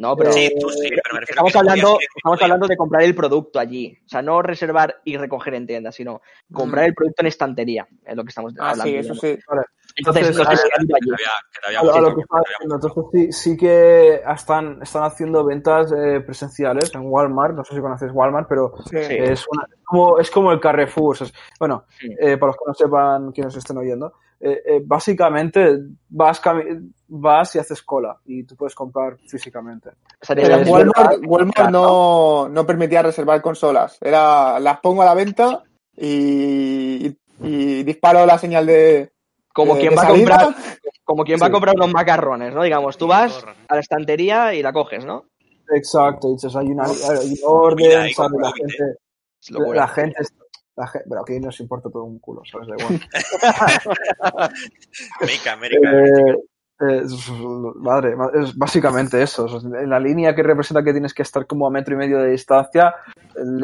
No, 0.00 0.16
pero 0.16 0.32
Sí, 0.32 0.50
tú 0.58 0.70
sí, 0.70 0.88
pero 0.88 1.14
me 1.14 1.20
refiero 1.20 1.46
estamos 1.46 1.52
que 1.52 1.58
hablando, 1.58 1.98
estamos 2.16 2.42
hablando 2.42 2.66
de 2.66 2.76
comprar 2.78 3.02
el 3.02 3.14
producto 3.14 3.58
allí. 3.58 3.98
O 4.06 4.08
sea, 4.08 4.22
no 4.22 4.40
reservar 4.40 4.96
y 5.04 5.18
recoger 5.18 5.52
en 5.54 5.66
tienda, 5.66 5.92
sino 5.92 6.22
comprar 6.50 6.86
el 6.86 6.94
producto 6.94 7.20
en 7.20 7.26
estantería. 7.26 7.86
Es 8.06 8.16
lo 8.16 8.24
que 8.24 8.30
estamos 8.30 8.54
Ah, 8.58 8.70
hablando. 8.70 8.84
sí, 8.84 8.96
eso 8.96 9.14
sí. 9.14 9.38
Entonces, 9.96 10.28
Entonces. 10.28 10.62
Que 10.62 10.72
que 10.72 11.04
que 12.14 12.90
que 13.12 13.28
sí, 13.28 13.32
sí 13.32 13.56
que 13.56 14.20
están, 14.26 14.80
están 14.82 15.02
haciendo 15.04 15.44
ventas 15.44 15.92
eh, 15.92 16.20
presenciales 16.20 16.94
en 16.94 17.02
Walmart, 17.04 17.54
no 17.54 17.64
sé 17.64 17.74
si 17.74 17.80
conoces 17.80 18.10
Walmart, 18.12 18.48
pero 18.48 18.72
Sí. 18.88 18.96
Es, 18.96 19.44
una- 19.50 19.64
es 19.70 19.84
como, 19.84 20.18
es 20.18 20.30
como 20.30 20.52
el 20.52 20.60
Carrefour. 20.60 21.12
o 21.12 21.14
sea, 21.16 21.26
es- 21.26 21.34
bueno, 21.58 21.84
Sí. 21.98 22.08
eh, 22.18 22.36
para 22.36 22.48
los 22.52 22.56
que 22.56 22.64
no 22.66 22.74
sepan 22.74 23.32
quienes 23.32 23.56
estén 23.56 23.76
oyendo, 23.78 24.14
eh, 24.40 24.62
eh, 24.64 24.80
básicamente 24.84 25.78
vas, 26.08 26.40
vas 27.10 27.54
y 27.56 27.58
haces 27.58 27.82
cola 27.82 28.18
y 28.24 28.44
tú 28.44 28.56
puedes 28.56 28.74
comprar 28.74 29.18
físicamente. 29.28 29.90
Pero 30.26 30.58
Walmart, 30.70 31.18
Walmart 31.26 31.70
no, 31.70 32.48
no 32.48 32.66
permitía 32.66 33.02
reservar 33.02 33.42
consolas. 33.42 33.98
Era 34.00 34.58
las 34.60 34.80
pongo 34.80 35.02
a 35.02 35.06
la 35.06 35.14
venta 35.14 35.62
y, 35.96 37.06
y, 37.06 37.18
y 37.42 37.82
disparo 37.82 38.24
la 38.24 38.38
señal 38.38 38.66
de. 38.66 39.12
como 39.52 39.74
de- 39.74 39.80
quien 39.80 39.90
de 39.90 39.96
va 39.96 40.02
a 40.02 40.08
comprar 40.08 40.54
como 41.04 41.24
quien 41.24 41.40
va 41.42 41.46
a 41.46 41.50
comprar 41.50 41.74
unos 41.74 41.92
macarrones, 41.92 42.54
¿no? 42.54 42.62
Digamos, 42.62 42.96
tú 42.96 43.08
vas 43.08 43.44
a 43.66 43.74
la 43.74 43.80
estantería 43.80 44.54
y 44.54 44.62
la 44.62 44.72
coges, 44.72 45.04
¿no? 45.04 45.24
Exacto, 45.74 46.32
dices, 46.32 46.54
hay, 46.54 46.66
una, 46.66 46.84
hay 46.84 47.26
un 47.26 47.30
Mira, 47.30 47.48
orden, 47.48 48.00
ahí 48.00 48.12
¿sabes? 48.14 48.40
La 48.40 48.52
gente, 48.52 48.84
la, 49.74 49.88
gente, 49.88 50.22
la 50.76 50.86
gente, 50.86 51.06
pero 51.08 51.22
aquí 51.22 51.40
nos 51.40 51.58
importa 51.58 51.90
todo 51.90 52.04
un 52.04 52.20
culo, 52.20 52.42
¿sabes? 52.44 52.68
Da 52.68 52.76
igual. 52.78 53.00
América, 55.20 55.52
América. 55.52 55.90
Eh, 55.92 56.36
eh, 56.80 57.02
madre, 57.76 58.16
ma- 58.16 58.30
es 58.34 58.56
básicamente 58.56 59.22
eso. 59.22 59.46
En 59.62 59.90
la 59.90 60.00
línea 60.00 60.34
que 60.34 60.42
representa 60.42 60.82
que 60.82 60.92
tienes 60.92 61.12
que 61.14 61.22
estar 61.22 61.46
como 61.46 61.66
a 61.66 61.70
metro 61.70 61.94
y 61.94 61.98
medio 61.98 62.18
de 62.18 62.30
distancia, 62.30 62.94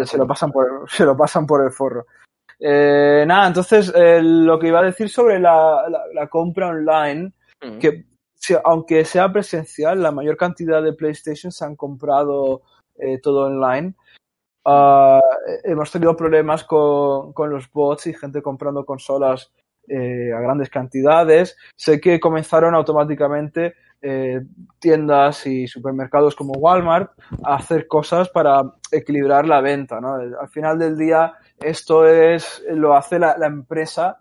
se 0.07 0.19
lo 0.19 0.27
pasan 0.27 0.53
por, 0.53 0.67
se 0.91 1.05
lo 1.05 1.17
pasan 1.17 1.47
por 1.47 1.65
el 1.65 1.71
forro. 1.73 2.07
Eh, 2.59 3.25
nada, 3.27 3.49
entonces 3.49 3.93
eh, 3.95 4.21
lo 4.23 4.59
que 4.59 4.69
iba 4.69 4.81
a 4.81 4.85
decir 4.85 5.09
sobre 5.11 5.39
la, 5.39 5.89
la- 5.89 6.05
la 6.15 6.27
compra 6.29 6.69
online, 6.69 7.33
que 7.79 8.05
si- 8.35 8.57
aunque 8.65 9.05
sea 9.05 9.33
presencial, 9.33 10.03
la 10.03 10.11
mayor 10.13 10.37
cantidad 10.37 10.83
de 10.83 10.93
PlayStation 10.93 11.51
se 11.53 11.65
han 11.65 11.77
comprado 11.77 12.63
eh, 12.99 13.19
todo 13.21 13.47
online. 13.47 13.95
Ah, 14.65 15.21
hemos 15.65 15.91
tenido 15.93 16.17
problemas 16.17 16.65
con, 16.65 17.33
con 17.33 17.51
los 17.51 17.71
bots 17.71 18.09
y 18.09 18.15
gente 18.15 18.43
comprando 18.43 18.85
consolas 18.85 19.53
eh, 19.89 20.33
a 20.33 20.41
grandes 20.41 20.71
cantidades. 20.71 21.57
Sé 21.77 22.01
que 22.01 22.19
comenzaron 22.21 22.75
automáticamente 22.75 23.75
eh, 24.03 24.41
tiendas 24.79 25.47
y 25.47 25.67
supermercados 25.67 26.37
como 26.37 26.53
Walmart 26.55 27.11
a 27.45 27.57
hacer 27.57 27.87
cosas 27.87 28.29
para 28.29 28.61
equilibrar 28.93 29.47
la 29.47 29.61
venta, 29.61 30.01
¿no? 30.01 30.15
Al 30.15 30.49
final 30.49 30.79
del 30.79 30.97
día, 30.97 31.33
esto 31.61 32.07
es, 32.07 32.63
lo 32.71 32.95
hace 32.95 33.19
la, 33.19 33.37
la 33.39 33.47
empresa, 33.47 34.19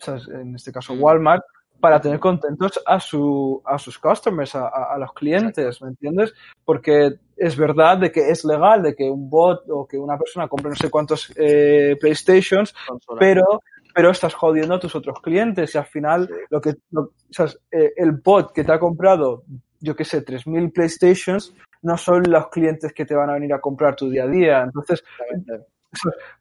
o 0.00 0.04
sea, 0.04 0.18
en 0.40 0.54
este 0.56 0.72
caso 0.72 0.94
Walmart, 0.94 1.42
para 1.80 2.00
tener 2.00 2.18
contentos 2.18 2.82
a, 2.86 2.98
su, 2.98 3.62
a 3.64 3.78
sus 3.78 3.98
customers, 3.98 4.54
a, 4.54 4.66
a- 4.66 4.94
a 4.94 4.98
los 4.98 5.12
clientes, 5.12 5.80
¿me 5.82 5.88
entiendes? 5.88 6.34
Porque 6.64 7.18
es 7.36 7.56
verdad 7.56 7.98
de 7.98 8.10
que 8.10 8.30
es 8.30 8.44
legal 8.46 8.82
de 8.82 8.94
que 8.96 9.08
un 9.10 9.28
bot 9.30 9.62
o 9.68 9.86
que 9.86 9.98
una 9.98 10.18
persona 10.18 10.48
compre 10.48 10.70
no 10.70 10.76
sé 10.76 10.90
cuántos 10.90 11.32
eh, 11.36 11.94
PlayStations, 12.00 12.74
Consola. 12.88 13.18
pero, 13.20 13.62
pero 13.96 14.10
estás 14.10 14.34
jodiendo 14.34 14.74
a 14.74 14.78
tus 14.78 14.94
otros 14.94 15.22
clientes 15.22 15.74
y 15.74 15.78
al 15.78 15.86
final 15.86 16.28
lo 16.50 16.60
que, 16.60 16.74
lo- 16.90 17.00
o 17.00 17.12
sea, 17.30 17.46
eh, 17.70 17.94
el 17.96 18.12
bot 18.12 18.52
que 18.52 18.62
te 18.62 18.70
ha 18.70 18.78
comprado, 18.78 19.44
yo 19.80 19.96
qué 19.96 20.04
sé, 20.04 20.20
3.000 20.20 20.70
PlayStations, 20.70 21.54
no 21.80 21.96
son 21.96 22.24
los 22.30 22.48
clientes 22.48 22.92
que 22.92 23.06
te 23.06 23.14
van 23.14 23.30
a 23.30 23.32
venir 23.32 23.54
a 23.54 23.60
comprar 23.62 23.96
tu 23.96 24.10
día 24.10 24.24
a 24.24 24.28
día. 24.28 24.60
Entonces, 24.64 25.02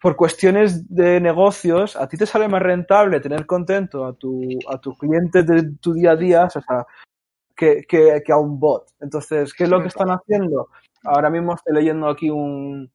por 0.01 0.18
cuestiones 0.18 0.93
de 0.93 1.22
negocios, 1.22 1.95
a 1.95 2.10
ti 2.10 2.18
te 2.18 2.26
sale 2.26 2.49
más 2.49 2.62
rentable 2.62 3.22
tener 3.22 3.45
contento 3.45 4.06
a 4.06 4.12
tu, 4.12 4.49
a 4.70 4.78
tus 4.82 4.97
clientes 4.97 5.47
de 5.47 5.72
tu 5.80 5.93
día 5.93 6.12
a 6.12 6.16
día, 6.18 6.43
o 6.43 6.49
sea, 6.49 6.86
que, 7.56 7.84
que, 7.88 8.22
que 8.26 8.34
a 8.34 8.38
un 8.38 8.60
bot. 8.60 8.88
Entonces, 8.99 9.53
¿qué 9.53 9.64
es 9.64 9.70
lo 9.70 9.82
que 9.82 9.88
están 9.88 10.10
haciendo? 10.10 10.68
Ahora 11.06 11.30
mismo 11.30 11.53
estoy 11.56 11.74
leyendo 11.74 12.10
aquí 12.10 12.30
un, 12.30 12.91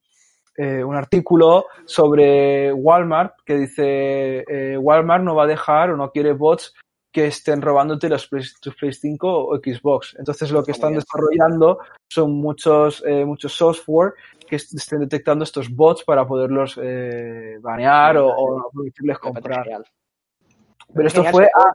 eh, 0.62 0.84
un 0.84 0.94
artículo 0.96 1.66
sobre 1.86 2.72
Walmart 2.72 3.34
que 3.46 3.56
dice 3.56 4.44
eh, 4.48 4.76
Walmart 4.76 5.24
no 5.24 5.34
va 5.34 5.44
a 5.44 5.46
dejar 5.46 5.90
o 5.90 5.96
no 5.96 6.10
quiere 6.10 6.32
bots 6.34 6.74
que 7.12 7.26
estén 7.26 7.60
robándote 7.60 8.08
los 8.08 8.28
Play, 8.28 8.44
tus 8.60 8.76
Play 8.76 8.92
5 8.92 9.26
o 9.26 9.56
Xbox. 9.56 10.14
Entonces 10.18 10.50
lo 10.52 10.62
que 10.62 10.72
están 10.72 10.94
desarrollando 10.94 11.78
son 12.08 12.32
muchos, 12.34 13.02
eh, 13.06 13.24
muchos 13.24 13.52
software 13.52 14.12
que 14.48 14.56
est- 14.56 14.74
estén 14.74 15.00
detectando 15.00 15.42
estos 15.44 15.68
bots 15.74 16.04
para 16.04 16.24
poderlos 16.26 16.78
eh, 16.82 17.56
banear 17.60 18.16
o, 18.18 18.28
o 18.28 18.70
permitirles 18.72 19.18
comprar. 19.18 19.64
Pero 20.94 21.06
esto 21.08 21.22
fue 21.32 21.44
a, 21.46 21.72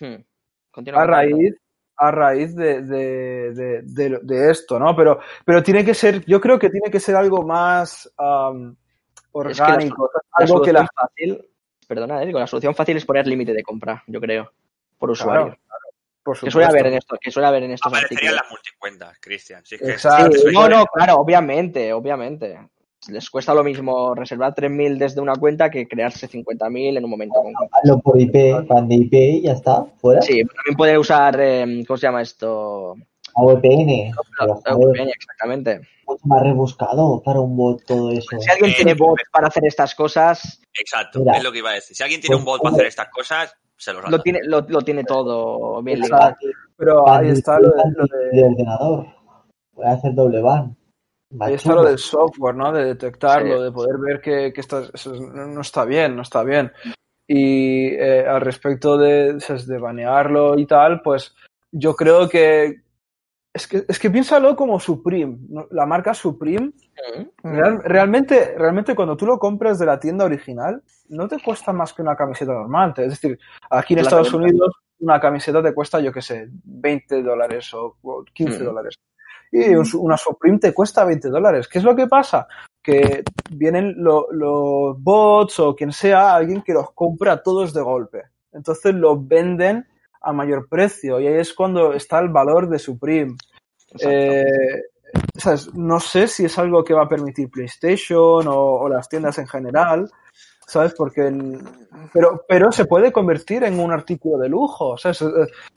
Hmm. 0.00 0.22
A 1.00 1.06
raíz 1.06 1.54
a 2.02 2.10
raíz 2.10 2.54
de, 2.56 2.82
de, 2.82 3.52
de, 3.54 3.82
de- 3.82 4.18
de 4.22 4.50
esto, 4.50 4.78
¿no? 4.78 4.94
Pero, 4.96 5.20
pero 5.44 5.62
tiene 5.62 5.84
que 5.84 5.94
ser, 5.94 6.24
yo 6.26 6.40
creo 6.40 6.58
que 6.58 6.68
tiene 6.70 6.90
que 6.90 6.98
ser 7.00 7.14
algo 7.16 7.42
más 7.46 8.12
am, 8.18 8.74
Es 8.74 9.56
que 9.56 9.62
la 9.62 9.68
orgánico, 9.68 10.10
La 10.14 10.20
algo 10.44 10.62
que 10.62 10.70
solución 10.70 10.74
la 10.74 10.88
fácil, 10.94 11.48
perdona, 11.86 12.22
eh, 12.22 12.32
la 12.32 12.46
solución 12.46 12.74
fácil 12.74 12.96
es 12.96 13.04
poner 13.04 13.26
límite 13.26 13.52
de 13.52 13.62
compra, 13.62 14.02
yo 14.06 14.20
creo, 14.20 14.52
por 14.98 15.10
usuario. 15.10 15.44
Claro, 15.46 15.58
por 16.24 16.38
que 16.40 16.50
suele 16.50 16.66
haber 16.66 16.86
en 16.86 16.94
esto, 16.94 17.16
que 17.20 17.30
suele 17.30 17.48
haber 17.48 17.62
en 17.64 17.70
estos 17.72 17.92
Aparecerían 17.92 18.34
artículos. 18.34 18.42
las 18.42 18.50
multicuentas, 18.50 19.18
Cristian. 19.20 19.64
Si 19.64 19.74
es 19.76 19.80
que 19.80 19.90
Exacto. 19.92 20.32
Sí, 20.38 20.48
eso 20.48 20.52
no, 20.52 20.68
no, 20.68 20.84
claro, 20.86 21.14
obviamente, 21.16 21.92
obviamente. 21.92 22.58
Les 23.08 23.28
cuesta 23.30 23.52
lo 23.52 23.64
mismo 23.64 24.14
reservar 24.14 24.54
3.000 24.54 24.96
desde 24.96 25.20
una 25.20 25.34
cuenta 25.34 25.70
que 25.70 25.88
crearse 25.88 26.28
50.000 26.28 26.96
en 26.98 27.04
un 27.04 27.10
momento 27.10 27.34
concreto. 27.42 27.68
Hazlo 27.72 28.00
por 28.00 28.20
IP, 28.20 28.66
plan 28.68 28.86
de 28.88 28.94
IP 28.94 29.12
y 29.14 29.42
ya 29.42 29.52
está, 29.52 29.84
fuera. 30.00 30.22
Sí, 30.22 30.42
también 30.44 30.76
puede 30.76 30.96
usar, 30.98 31.36
eh, 31.40 31.84
¿cómo 31.86 31.96
se 31.96 32.06
llama 32.06 32.22
esto? 32.22 32.94
A 33.34 33.42
VPN, 33.44 34.12
joder, 34.38 34.76
VPN, 34.76 35.08
exactamente. 35.10 35.80
mucho 36.06 36.20
más 36.26 36.42
rebuscado 36.42 37.22
para 37.24 37.40
un 37.40 37.56
bot 37.56 37.82
todo 37.86 38.12
eso. 38.12 38.38
Si 38.38 38.50
alguien 38.50 38.70
Eh, 38.70 38.74
tiene 38.76 38.94
bots 38.94 39.22
para 39.32 39.48
hacer 39.48 39.64
estas 39.66 39.94
cosas, 39.94 40.60
Exacto, 40.78 41.18
Mira. 41.20 41.36
es 41.38 41.42
lo 41.42 41.50
que 41.50 41.58
iba 41.58 41.70
a 41.70 41.74
decir. 41.74 41.96
Si 41.96 42.02
alguien 42.02 42.20
tiene 42.20 42.36
un 42.36 42.44
Pues, 42.44 42.58
bot 42.58 42.62
para 42.62 42.74
hacer 42.76 42.86
estas 42.86 43.08
cosas, 43.08 43.54
se 43.76 43.92
los 43.92 44.08
lo 44.10 44.20
tiene, 44.20 44.40
lo, 44.44 44.60
lo 44.68 44.82
tiene 44.82 45.02
todo 45.02 45.82
bien 45.82 46.00
ligado. 46.00 46.36
Pero 46.76 47.08
ahí 47.08 47.30
está 47.30 47.58
lo 47.58 47.70
de, 47.70 47.82
lo 47.96 48.04
de- 48.06 48.36
de 48.36 48.44
ordenador. 48.44 49.06
Voy 49.72 49.86
a 49.86 49.92
hacer 49.92 50.14
doble 50.14 50.40
ban. 50.40 50.76
Ahí 51.40 51.54
está 51.54 51.74
lo 51.74 51.84
del 51.84 51.98
software, 51.98 52.54
¿no? 52.54 52.72
De 52.72 52.84
detectarlo, 52.84 53.58
Sí. 53.58 53.62
de 53.64 53.72
poder 53.72 53.96
ver 53.98 54.20
que, 54.20 54.52
que 54.52 54.60
eso 54.60 54.82
no 55.34 55.60
está 55.60 55.84
bien, 55.84 56.14
no 56.16 56.22
está 56.22 56.42
bien. 56.44 56.70
Y 57.26 57.86
eh, 57.94 58.26
al 58.26 58.40
respecto 58.40 58.96
de, 58.98 59.34
de 59.34 59.78
banearlo 59.78 60.58
y 60.58 60.66
tal, 60.66 61.00
pues 61.02 61.34
yo 61.70 61.94
creo 61.94 62.28
que 62.28 62.82
es 63.54 63.66
que, 63.68 63.84
es 63.86 63.98
que 63.98 64.10
piénsalo 64.10 64.56
como 64.56 64.80
Supreme, 64.80 65.36
¿no? 65.48 65.66
la 65.72 65.84
marca 65.86 66.14
Supreme 66.14 66.72
Real- 67.42 67.82
realmente, 67.84 68.54
realmente 68.56 68.94
cuando 68.94 69.16
tú 69.16 69.26
lo 69.26 69.38
compras 69.38 69.78
de 69.78 69.86
la 69.86 70.00
tienda 70.00 70.24
original, 70.24 70.82
no 71.10 71.28
te 71.28 71.38
cuesta 71.42 71.72
más 71.72 71.92
que 71.92 72.00
una 72.02 72.16
camiseta 72.16 72.52
normal. 72.52 72.94
Es 72.96 73.10
decir, 73.20 73.38
aquí 73.70 73.92
en 73.94 74.00
Estados. 74.00 74.32
Unidos 74.32 74.74
una 75.00 75.20
camiseta 75.20 75.62
te 75.62 75.74
cuesta, 75.74 75.98
yo 76.00 76.12
qué 76.12 76.22
sé, 76.22 76.48
20 76.64 77.22
dólares 77.22 77.74
o, 77.74 77.96
o 78.02 78.24
15 78.32 78.60
Mm. 78.60 78.64
dólares. 78.64 78.94
Y 79.52 79.74
un 79.74 79.86
una 79.98 80.16
Supreme 80.16 80.58
te 80.58 80.72
cuesta 80.74 81.04
20 81.04 81.28
dólares. 81.28 81.68
¿Qué 81.68 81.78
es 81.78 81.84
lo 81.84 81.94
que 81.94 82.06
pasa? 82.06 82.48
Que 82.82 83.22
vienen 83.50 83.94
lo- 84.02 84.26
los 84.32 85.00
bots 85.00 85.60
o 85.60 85.76
quien 85.76 85.92
sea, 85.92 86.34
alguien 86.34 86.62
que 86.62 86.72
los 86.72 86.90
compra 86.92 87.42
todos 87.42 87.72
de 87.74 87.82
golpe. 87.82 88.22
Entonces 88.52 88.94
los 88.94 89.28
venden 89.28 89.86
a 90.22 90.32
mayor 90.32 90.68
precio 90.68 91.20
y 91.20 91.26
ahí 91.26 91.34
es 91.40 91.52
cuando 91.52 91.92
está 91.92 92.18
el 92.20 92.30
valor 92.30 92.68
de 92.68 92.78
Supreme. 92.78 93.36
Eh. 94.00 94.44
No 95.74 96.00
sé 96.00 96.26
si 96.26 96.46
es 96.46 96.58
algo 96.58 96.82
que 96.82 96.94
va 96.94 97.02
a 97.02 97.08
permitir 97.08 97.50
PlayStation 97.50 98.46
o, 98.48 98.54
o 98.56 98.88
las 98.88 99.08
tiendas 99.08 99.36
en 99.38 99.46
general, 99.46 100.10
¿sabes? 100.66 100.94
Porque, 100.96 101.26
el- 101.28 101.58
pero, 102.12 102.44
pero 102.48 102.72
se 102.72 102.84
puede 102.86 103.12
convertir 103.12 103.64
en 103.64 103.78
un 103.80 103.92
artículo 103.92 104.38
de 104.38 104.48
lujo, 104.48 104.96
¿sabes? 104.98 105.22
Eh, 105.22 105.26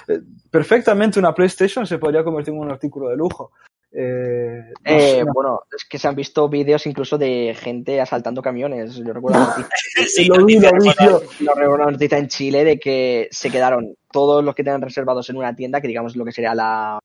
eh, 0.07 0.19
Perfectamente 0.51 1.19
una 1.19 1.33
PlayStation 1.33 1.85
se 1.85 1.97
podría 1.97 2.23
convertir 2.23 2.53
en 2.53 2.59
un 2.61 2.71
artículo 2.71 3.09
de 3.09 3.17
lujo. 3.17 3.51
Eh, 3.97 4.59
no 4.83 4.91
Eh, 4.91 5.23
bueno, 5.33 5.61
es 5.73 5.85
que 5.85 5.97
se 5.97 6.07
han 6.07 6.15
visto 6.15 6.49
vídeos 6.49 6.85
incluso 6.85 7.17
de 7.17 7.55
gente 7.57 8.01
asaltando 8.01 8.41
camiones. 8.41 8.95
Yo 8.95 9.13
recuerdo 9.13 9.39
una 9.39 9.47
noticia, 9.47 9.69
Sí, 10.07 10.25
lo 10.25 10.45
vi, 10.45 10.55
noticias 10.59 10.71
lo 10.73 10.79
vi, 10.81 10.89
reportadas. 10.89 11.21
tío. 11.37 11.45
yo 11.47 11.53
recuerdo 11.53 11.75
una 11.83 11.91
noticia 11.91 12.17
en 12.17 12.27
Chile 12.27 12.63
de 12.65 12.77
que 12.79 13.27
se 13.31 13.49
quedaron 13.49 13.95
todos 14.11 14.43
los 14.43 14.53
que 14.53 14.63
tenían 14.65 14.81
reservados 14.81 15.29
en 15.29 15.37
una 15.37 15.55
tienda, 15.55 15.79
que 15.79 15.87
digamos 15.87 16.15
lo 16.17 16.25
que 16.25 16.33
sería 16.33 16.53
la, 16.53 16.99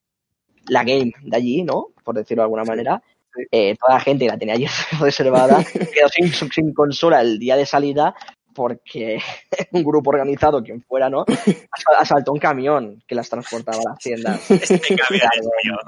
la 0.68 0.81
game 0.85 1.12
de 1.22 1.37
allí, 1.37 1.62
¿no? 1.62 1.89
Por 2.03 2.16
decirlo 2.16 2.43
de 2.43 2.47
alguna 2.47 2.64
manera. 2.64 3.01
Sí. 3.35 3.43
Eh, 3.51 3.76
toda 3.81 3.95
la 3.95 4.01
gente 4.01 4.26
la 4.26 4.39
tenía 4.39 4.55
allí 4.55 4.66
reservada 5.01 5.64
quedó 5.95 6.09
sin, 6.09 6.33
sin 6.33 6.72
consola 6.74 7.20
el 7.20 7.39
día 7.39 7.57
de 7.57 7.66
salida 7.66 8.14
porque 8.53 9.20
un 9.72 9.85
grupo 9.85 10.11
organizado, 10.11 10.62
quien 10.62 10.83
fuera, 10.83 11.09
¿no? 11.09 11.24
Asal- 11.24 11.97
Asaltó 11.99 12.33
un 12.33 12.41
camión 12.41 13.03
que 13.07 13.14
las 13.14 13.31
transportaba 13.31 13.78
a 13.78 13.91
las 13.91 13.99
tiendas. 13.99 14.51
Este 14.51 14.97
camión 14.97 15.28
es 15.35 15.49
mío. 15.64 15.78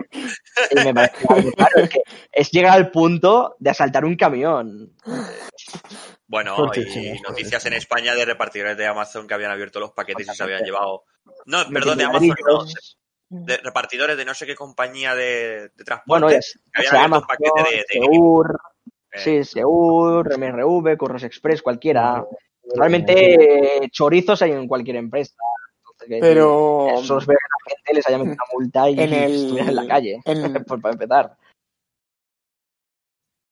Y 0.70 0.84
me 0.84 0.94
parece 0.94 1.26
claro, 1.56 1.72
es 1.82 1.90
que 1.90 2.02
es 2.30 2.50
llegar 2.52 2.72
al 2.74 2.90
punto 2.92 3.56
de 3.58 3.70
asaltar 3.70 4.04
un 4.04 4.14
camión. 4.14 4.92
Bueno, 6.28 6.56
y 6.76 7.20
noticias 7.20 7.66
en 7.66 7.72
España 7.74 8.14
de 8.14 8.24
repartidores 8.24 8.76
de 8.76 8.86
Amazon 8.86 9.26
que 9.26 9.34
habían 9.34 9.50
abierto 9.50 9.80
los 9.80 9.90
paquetes 9.92 10.28
y 10.32 10.34
se 10.34 10.42
habían 10.42 10.62
llevado. 10.62 11.04
No, 11.46 11.68
perdón, 11.68 11.98
de 11.98 12.04
Amazon, 12.04 12.28
no. 12.48 12.64
De 13.34 13.56
repartidores 13.56 14.16
de 14.18 14.26
no 14.26 14.34
sé 14.34 14.44
qué 14.44 14.54
compañía 14.54 15.14
de, 15.14 15.70
de 15.74 15.84
transporte. 15.84 16.06
Bueno, 16.06 16.28
es, 16.28 16.60
que 16.72 16.82
se 16.82 16.94
llama 16.94 17.26
paquete 17.26 17.62
de, 17.62 17.76
de 17.78 18.06
Seur, 18.06 18.58
eh, 19.10 19.18
sí, 19.18 19.44
Seur, 19.44 20.38
MRV, 20.38 20.98
Corros 20.98 21.22
Express, 21.22 21.62
cualquiera. 21.62 22.24
Realmente 22.74 23.84
eh, 23.84 23.88
chorizos 23.90 24.42
hay 24.42 24.52
en 24.52 24.68
cualquier 24.68 24.96
empresa. 24.96 25.34
Entonces, 25.92 26.18
Pero 26.20 26.88
Eso 26.98 27.16
es 27.18 27.26
ver 27.26 27.36
que 27.38 27.70
la 27.72 27.76
gente 27.76 27.94
les 27.94 28.06
haya 28.06 28.18
metido 28.18 28.34
una 28.34 28.44
multa 28.52 28.90
y 28.90 29.00
en 29.00 29.12
el- 29.14 29.58
en 29.58 29.74
la 29.76 29.86
calle, 29.86 30.20
en- 30.26 30.64
por- 30.66 30.80
para 30.82 30.92
empezar. 30.92 31.36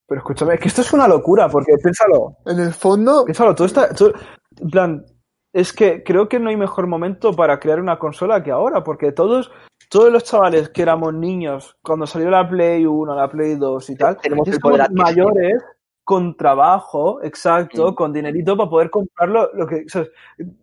Pero 0.07 0.19
escúchame, 0.21 0.55
es 0.55 0.61
que 0.61 0.69
esto 0.69 0.83
es 0.83 0.93
una 0.93 1.07
locura, 1.09 1.49
porque 1.49 1.73
piénsalo, 1.83 2.37
en 2.45 2.59
el 2.59 2.75
fondo, 2.75 3.25
Piénsalo, 3.25 3.55
todo 3.55 3.67
está. 3.67 3.95
todo- 3.95 4.13
en 4.61 4.69
plan, 4.71 5.07
es 5.55 5.73
que 5.73 6.03
creo 6.03 6.29
que 6.29 6.39
no 6.41 6.51
hay 6.51 6.57
mejor 6.57 6.87
momento 6.87 7.33
para 7.35 7.59
crear 7.61 7.81
una 7.81 7.99
consola 7.99 8.43
que 8.43 8.51
ahora, 8.51 8.83
porque 8.83 9.13
todos, 9.13 9.51
todos 9.91 10.11
los 10.11 10.25
chavales 10.25 10.71
que 10.71 10.83
éramos 10.83 11.13
niños 11.13 11.77
cuando 11.83 12.07
salió 12.07 12.31
la 12.31 12.49
Play 12.49 12.87
1, 12.87 13.15
la 13.15 13.29
Play 13.29 13.57
2 13.57 13.91
y 13.91 13.97
tal, 13.97 14.17
Tenemos 14.17 14.49
ya 14.49 14.89
mayores 14.93 15.63
con 16.05 16.37
trabajo, 16.37 17.23
exacto, 17.23 17.93
Mm. 17.93 17.95
con 17.95 18.13
dinerito 18.13 18.57
para 18.57 18.71
poder 18.71 18.89
comprarlo, 18.91 19.51
lo 19.53 19.67
que. 19.67 19.85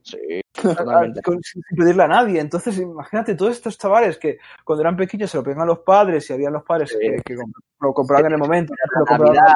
Sí, 0.02 0.18
con- 1.24 1.42
sin 1.44 1.62
pedirle 1.78 2.04
a 2.04 2.08
nadie. 2.08 2.40
Entonces, 2.40 2.78
imagínate 2.80 3.36
todos 3.36 3.52
estos 3.54 3.78
chavales 3.78 4.18
que 4.18 4.40
cuando 4.64 4.82
eran 4.82 4.98
pequeños 4.98 5.30
se 5.30 5.38
lo 5.38 5.44
pedían 5.44 5.62
a 5.62 5.66
los 5.66 5.80
padres 5.80 6.30
y 6.30 6.34
habían 6.34 6.54
los 6.54 6.64
padres 6.64 6.90
Sí. 6.90 6.98
que, 7.26 7.36
lo 7.80 7.94
compraban 7.94 8.26
en 8.26 8.32
el 8.34 8.38
momento. 8.40 8.74
lo 8.96 9.06
Navidad, 9.26 9.54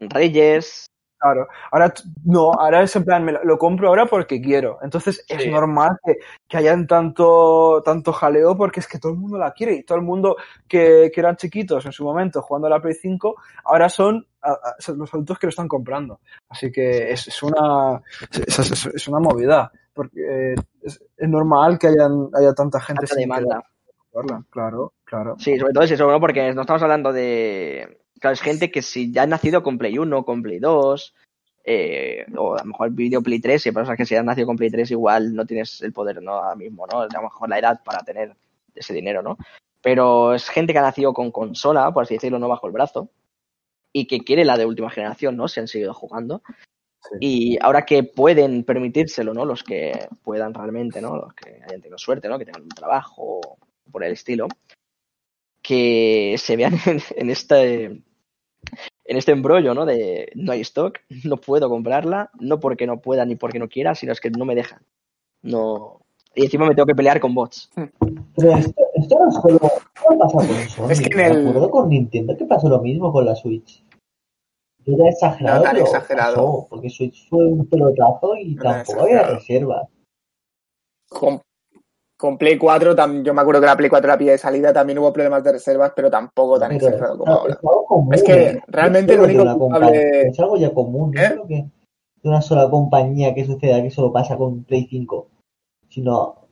Reyes, 0.00 0.86
Claro, 1.18 1.48
ahora 1.72 1.92
no, 2.24 2.52
ahora 2.52 2.82
es 2.82 2.94
en 2.94 3.04
plan, 3.04 3.24
me 3.24 3.32
lo, 3.32 3.42
lo 3.42 3.56
compro 3.58 3.88
ahora 3.88 4.04
porque 4.06 4.40
quiero. 4.40 4.78
Entonces 4.82 5.24
es 5.26 5.38
normal 5.50 5.96
que, 6.04 6.16
que 6.46 6.56
hayan 6.58 6.86
tanto, 6.86 7.82
tanto 7.84 8.12
jaleo 8.12 8.54
porque 8.56 8.80
es 8.80 8.86
que 8.86 8.98
todo 8.98 9.12
el 9.12 9.18
mundo 9.18 9.38
la 9.38 9.52
quiere 9.52 9.74
y 9.76 9.82
todo 9.82 9.96
el 9.98 10.04
mundo 10.04 10.36
que, 10.68 11.10
que 11.12 11.20
eran 11.20 11.36
chiquitos 11.36 11.86
en 11.86 11.92
su 11.92 12.04
momento 12.04 12.42
jugando 12.42 12.66
a 12.66 12.70
la 12.70 12.80
Play 12.80 12.94
5, 12.94 13.34
ahora 13.64 13.88
son, 13.88 14.26
a- 14.42 14.50
a- 14.52 14.74
son 14.78 14.98
los 14.98 15.12
adultos 15.14 15.38
que 15.38 15.46
lo 15.46 15.50
están 15.50 15.68
comprando. 15.68 16.20
Así 16.50 16.70
que 16.70 17.10
es, 17.10 17.26
es 17.28 17.42
una, 17.42 18.00
es, 18.46 18.58
es- 18.58 18.86
es 18.86 19.08
una 19.08 19.18
movida, 19.18 19.72
porque 19.94 20.20
eh, 20.20 20.54
es, 20.82 21.00
normal 21.20 21.78
que 21.78 21.86
hayan, 21.88 22.28
haya 22.34 22.52
tanta 22.52 22.78
gente 22.78 23.06
tanta 23.06 23.20
demanda. 23.20 23.62
querer 24.12 24.42
claro, 24.50 24.92
claro. 25.04 25.34
Sí, 25.38 25.58
sobre 25.58 25.72
todo 25.72 25.84
es 25.84 25.90
eso, 25.90 26.10
¿no? 26.10 26.20
Porque 26.20 26.52
no 26.54 26.60
estamos 26.62 26.82
hablando 26.82 27.12
de. 27.12 28.00
Claro, 28.20 28.34
es 28.34 28.40
gente 28.40 28.70
que 28.70 28.82
si 28.82 29.12
ya 29.12 29.22
ha 29.22 29.26
nacido 29.26 29.62
con 29.62 29.78
Play 29.78 29.98
1, 29.98 30.24
con 30.24 30.42
Play 30.42 30.58
2, 30.58 31.14
eh, 31.64 32.24
o 32.36 32.54
a 32.54 32.58
lo 32.60 32.64
mejor 32.64 32.90
video 32.92 33.22
Play 33.22 33.40
3, 33.40 33.66
y 33.66 33.72
pasa 33.72 33.96
que 33.96 34.06
si 34.06 34.14
has 34.14 34.24
nacido 34.24 34.46
con 34.46 34.56
Play 34.56 34.70
3 34.70 34.90
igual 34.92 35.34
no 35.34 35.44
tienes 35.44 35.82
el 35.82 35.92
poder, 35.92 36.22
¿no? 36.22 36.32
Ahora 36.32 36.54
mismo, 36.54 36.86
¿no? 36.86 37.00
A 37.00 37.08
lo 37.12 37.22
mejor 37.22 37.48
la 37.48 37.58
edad 37.58 37.82
para 37.84 38.04
tener 38.04 38.34
ese 38.74 38.94
dinero, 38.94 39.22
¿no? 39.22 39.36
Pero 39.82 40.34
es 40.34 40.48
gente 40.48 40.72
que 40.72 40.78
ha 40.78 40.82
nacido 40.82 41.12
con 41.12 41.30
consola, 41.30 41.92
por 41.92 42.04
así 42.04 42.14
decirlo, 42.14 42.38
no 42.38 42.48
bajo 42.48 42.66
el 42.66 42.72
brazo, 42.72 43.10
y 43.92 44.06
que 44.06 44.20
quiere 44.20 44.44
la 44.44 44.56
de 44.56 44.66
última 44.66 44.90
generación, 44.90 45.36
¿no? 45.36 45.48
Se 45.48 45.60
han 45.60 45.68
seguido 45.68 45.92
jugando. 45.92 46.42
Sí. 47.00 47.16
Y 47.20 47.58
ahora 47.60 47.84
que 47.84 48.02
pueden 48.02 48.64
permitírselo, 48.64 49.34
¿no? 49.34 49.44
Los 49.44 49.62
que 49.62 50.08
puedan 50.22 50.54
realmente, 50.54 51.00
¿no? 51.00 51.16
Los 51.16 51.34
que 51.34 51.62
hayan 51.66 51.80
tenido 51.80 51.98
suerte, 51.98 52.28
¿no? 52.28 52.38
Que 52.38 52.46
tengan 52.46 52.62
un 52.62 52.68
trabajo 52.68 53.40
por 53.90 54.04
el 54.04 54.12
estilo, 54.12 54.48
que 55.66 56.36
se 56.38 56.56
vean 56.56 56.74
en, 56.86 57.00
en 57.16 57.30
este 57.30 57.84
en 57.84 59.16
este 59.16 59.32
embrollo, 59.32 59.74
¿no? 59.74 59.86
De 59.86 60.30
no 60.34 60.52
hay 60.52 60.60
stock, 60.62 60.98
no 61.24 61.36
puedo 61.36 61.68
comprarla, 61.68 62.30
no 62.40 62.60
porque 62.60 62.86
no 62.86 63.00
pueda 63.00 63.24
ni 63.24 63.36
porque 63.36 63.58
no 63.58 63.68
quiera, 63.68 63.94
sino 63.94 64.12
es 64.12 64.20
que 64.20 64.30
no 64.30 64.44
me 64.44 64.54
dejan. 64.54 64.82
No. 65.42 66.00
Y 66.34 66.44
encima 66.44 66.66
me 66.66 66.74
tengo 66.74 66.86
que 66.86 66.94
pelear 66.94 67.18
con 67.18 67.34
bots. 67.34 67.70
Pero 68.36 68.56
esto, 68.56 68.82
esto 68.94 69.18
no 69.18 69.28
es 69.28 69.34
solo. 69.34 69.58
¿Qué 69.58 70.16
pasa 70.18 70.36
con 70.36 70.46
Sony? 70.68 70.90
Es 70.90 71.00
que 71.00 71.08
en 71.10 71.16
Me 71.16 71.24
acuerdo 71.48 71.70
con 71.70 71.88
Nintendo 71.88 72.36
que 72.36 72.44
pasó 72.44 72.68
lo 72.68 72.80
mismo 72.80 73.10
con 73.12 73.24
la 73.24 73.34
Switch. 73.34 73.82
Era 74.84 75.08
exagerado, 75.08 75.58
No 75.58 75.62
tan 75.64 75.76
exagerado. 75.78 76.34
pasó, 76.34 76.66
porque 76.68 76.90
Switch 76.90 77.28
fue 77.28 77.46
un 77.46 77.66
pelotazo 77.66 78.36
y 78.36 78.54
No 78.54 78.62
tampoco 78.62 79.02
había 79.02 79.22
reservas. 79.22 79.88
Con, 81.08 81.40
con 82.16 82.38
Play 82.38 82.56
4, 82.56 82.94
tam- 82.96 83.22
yo 83.22 83.34
me 83.34 83.42
acuerdo 83.42 83.60
que 83.60 83.66
la 83.66 83.76
Play 83.76 83.90
4 83.90 84.08
la 84.08 84.16
pilla 84.18 84.32
de 84.32 84.38
salida 84.38 84.72
también 84.72 84.98
hubo 84.98 85.12
problemas 85.12 85.44
de 85.44 85.52
reservas, 85.52 85.92
pero 85.94 86.10
tampoco 86.10 86.58
tan 86.58 86.70
Pero 86.70 86.86
exagerado 86.86 87.18
como 87.18 87.32
no, 87.32 87.38
ahora. 87.40 87.52
es 87.52 87.58
algo 87.58 87.84
común, 87.84 88.14
Es 88.14 88.22
que 88.22 88.32
¿eh? 88.50 88.62
realmente 88.68 89.14
solo 89.16 89.24
único 89.26 89.58
culpable- 89.58 90.28
Es 90.28 90.40
algo 90.40 90.56
ya 90.56 90.72
común, 90.72 91.10
no 91.12 91.20
¿Eh? 91.20 91.28
creo 91.30 91.46
que 91.46 91.54
de 92.22 92.28
una 92.28 92.40
sola 92.42 92.68
compañía 92.70 93.34
que 93.34 93.44
suceda 93.44 93.82
que 93.82 93.90
solo 93.90 94.12
pasa 94.12 94.36
con 94.36 94.64
Play 94.64 94.86
5, 94.88 95.28
sino 95.90 96.48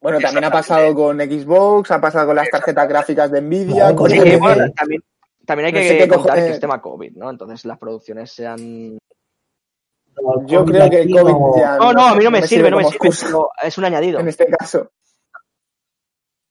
Bueno, 0.00 0.18
también 0.20 0.44
ha 0.44 0.50
pasado 0.50 0.94
con 0.94 1.18
Xbox, 1.18 1.90
ha 1.90 2.00
pasado 2.00 2.26
con 2.28 2.36
las 2.36 2.48
tarjetas 2.50 2.88
gráficas 2.88 3.30
de 3.30 3.40
Nvidia, 3.42 3.90
No, 3.90 3.96
con 3.96 4.10
Sí, 4.10 4.18
bueno, 4.36 4.64
también, 4.76 5.02
también 5.44 5.66
hay 5.66 5.72
No 5.72 5.78
que 5.78 6.08
contar 6.08 6.18
cojones- 6.38 6.46
que 6.46 6.52
es 6.54 6.60
tema 6.60 6.80
COVID, 6.80 7.16
¿no? 7.16 7.30
Entonces 7.30 7.64
las 7.64 7.78
producciones 7.78 8.30
sean... 8.32 8.98
no, 10.20 10.46
Yo 10.46 10.64
creo 10.64 10.90
que 10.90 11.00
el 11.02 11.10
COVID 11.10 11.58
ya 11.60 11.76
No, 11.78 11.92
no, 11.92 12.06
a 12.08 12.14
mí 12.14 12.24
no 12.24 12.30
me 12.30 12.46
sirve, 12.46 12.70
no 12.70 12.76
me 12.78 12.84
sirve, 12.84 12.96
excusa 13.08 13.28
es 13.62 13.78
un 13.78 13.84
añadido. 13.84 14.20
en 14.20 14.28
este 14.28 14.46
caso. 14.46 14.90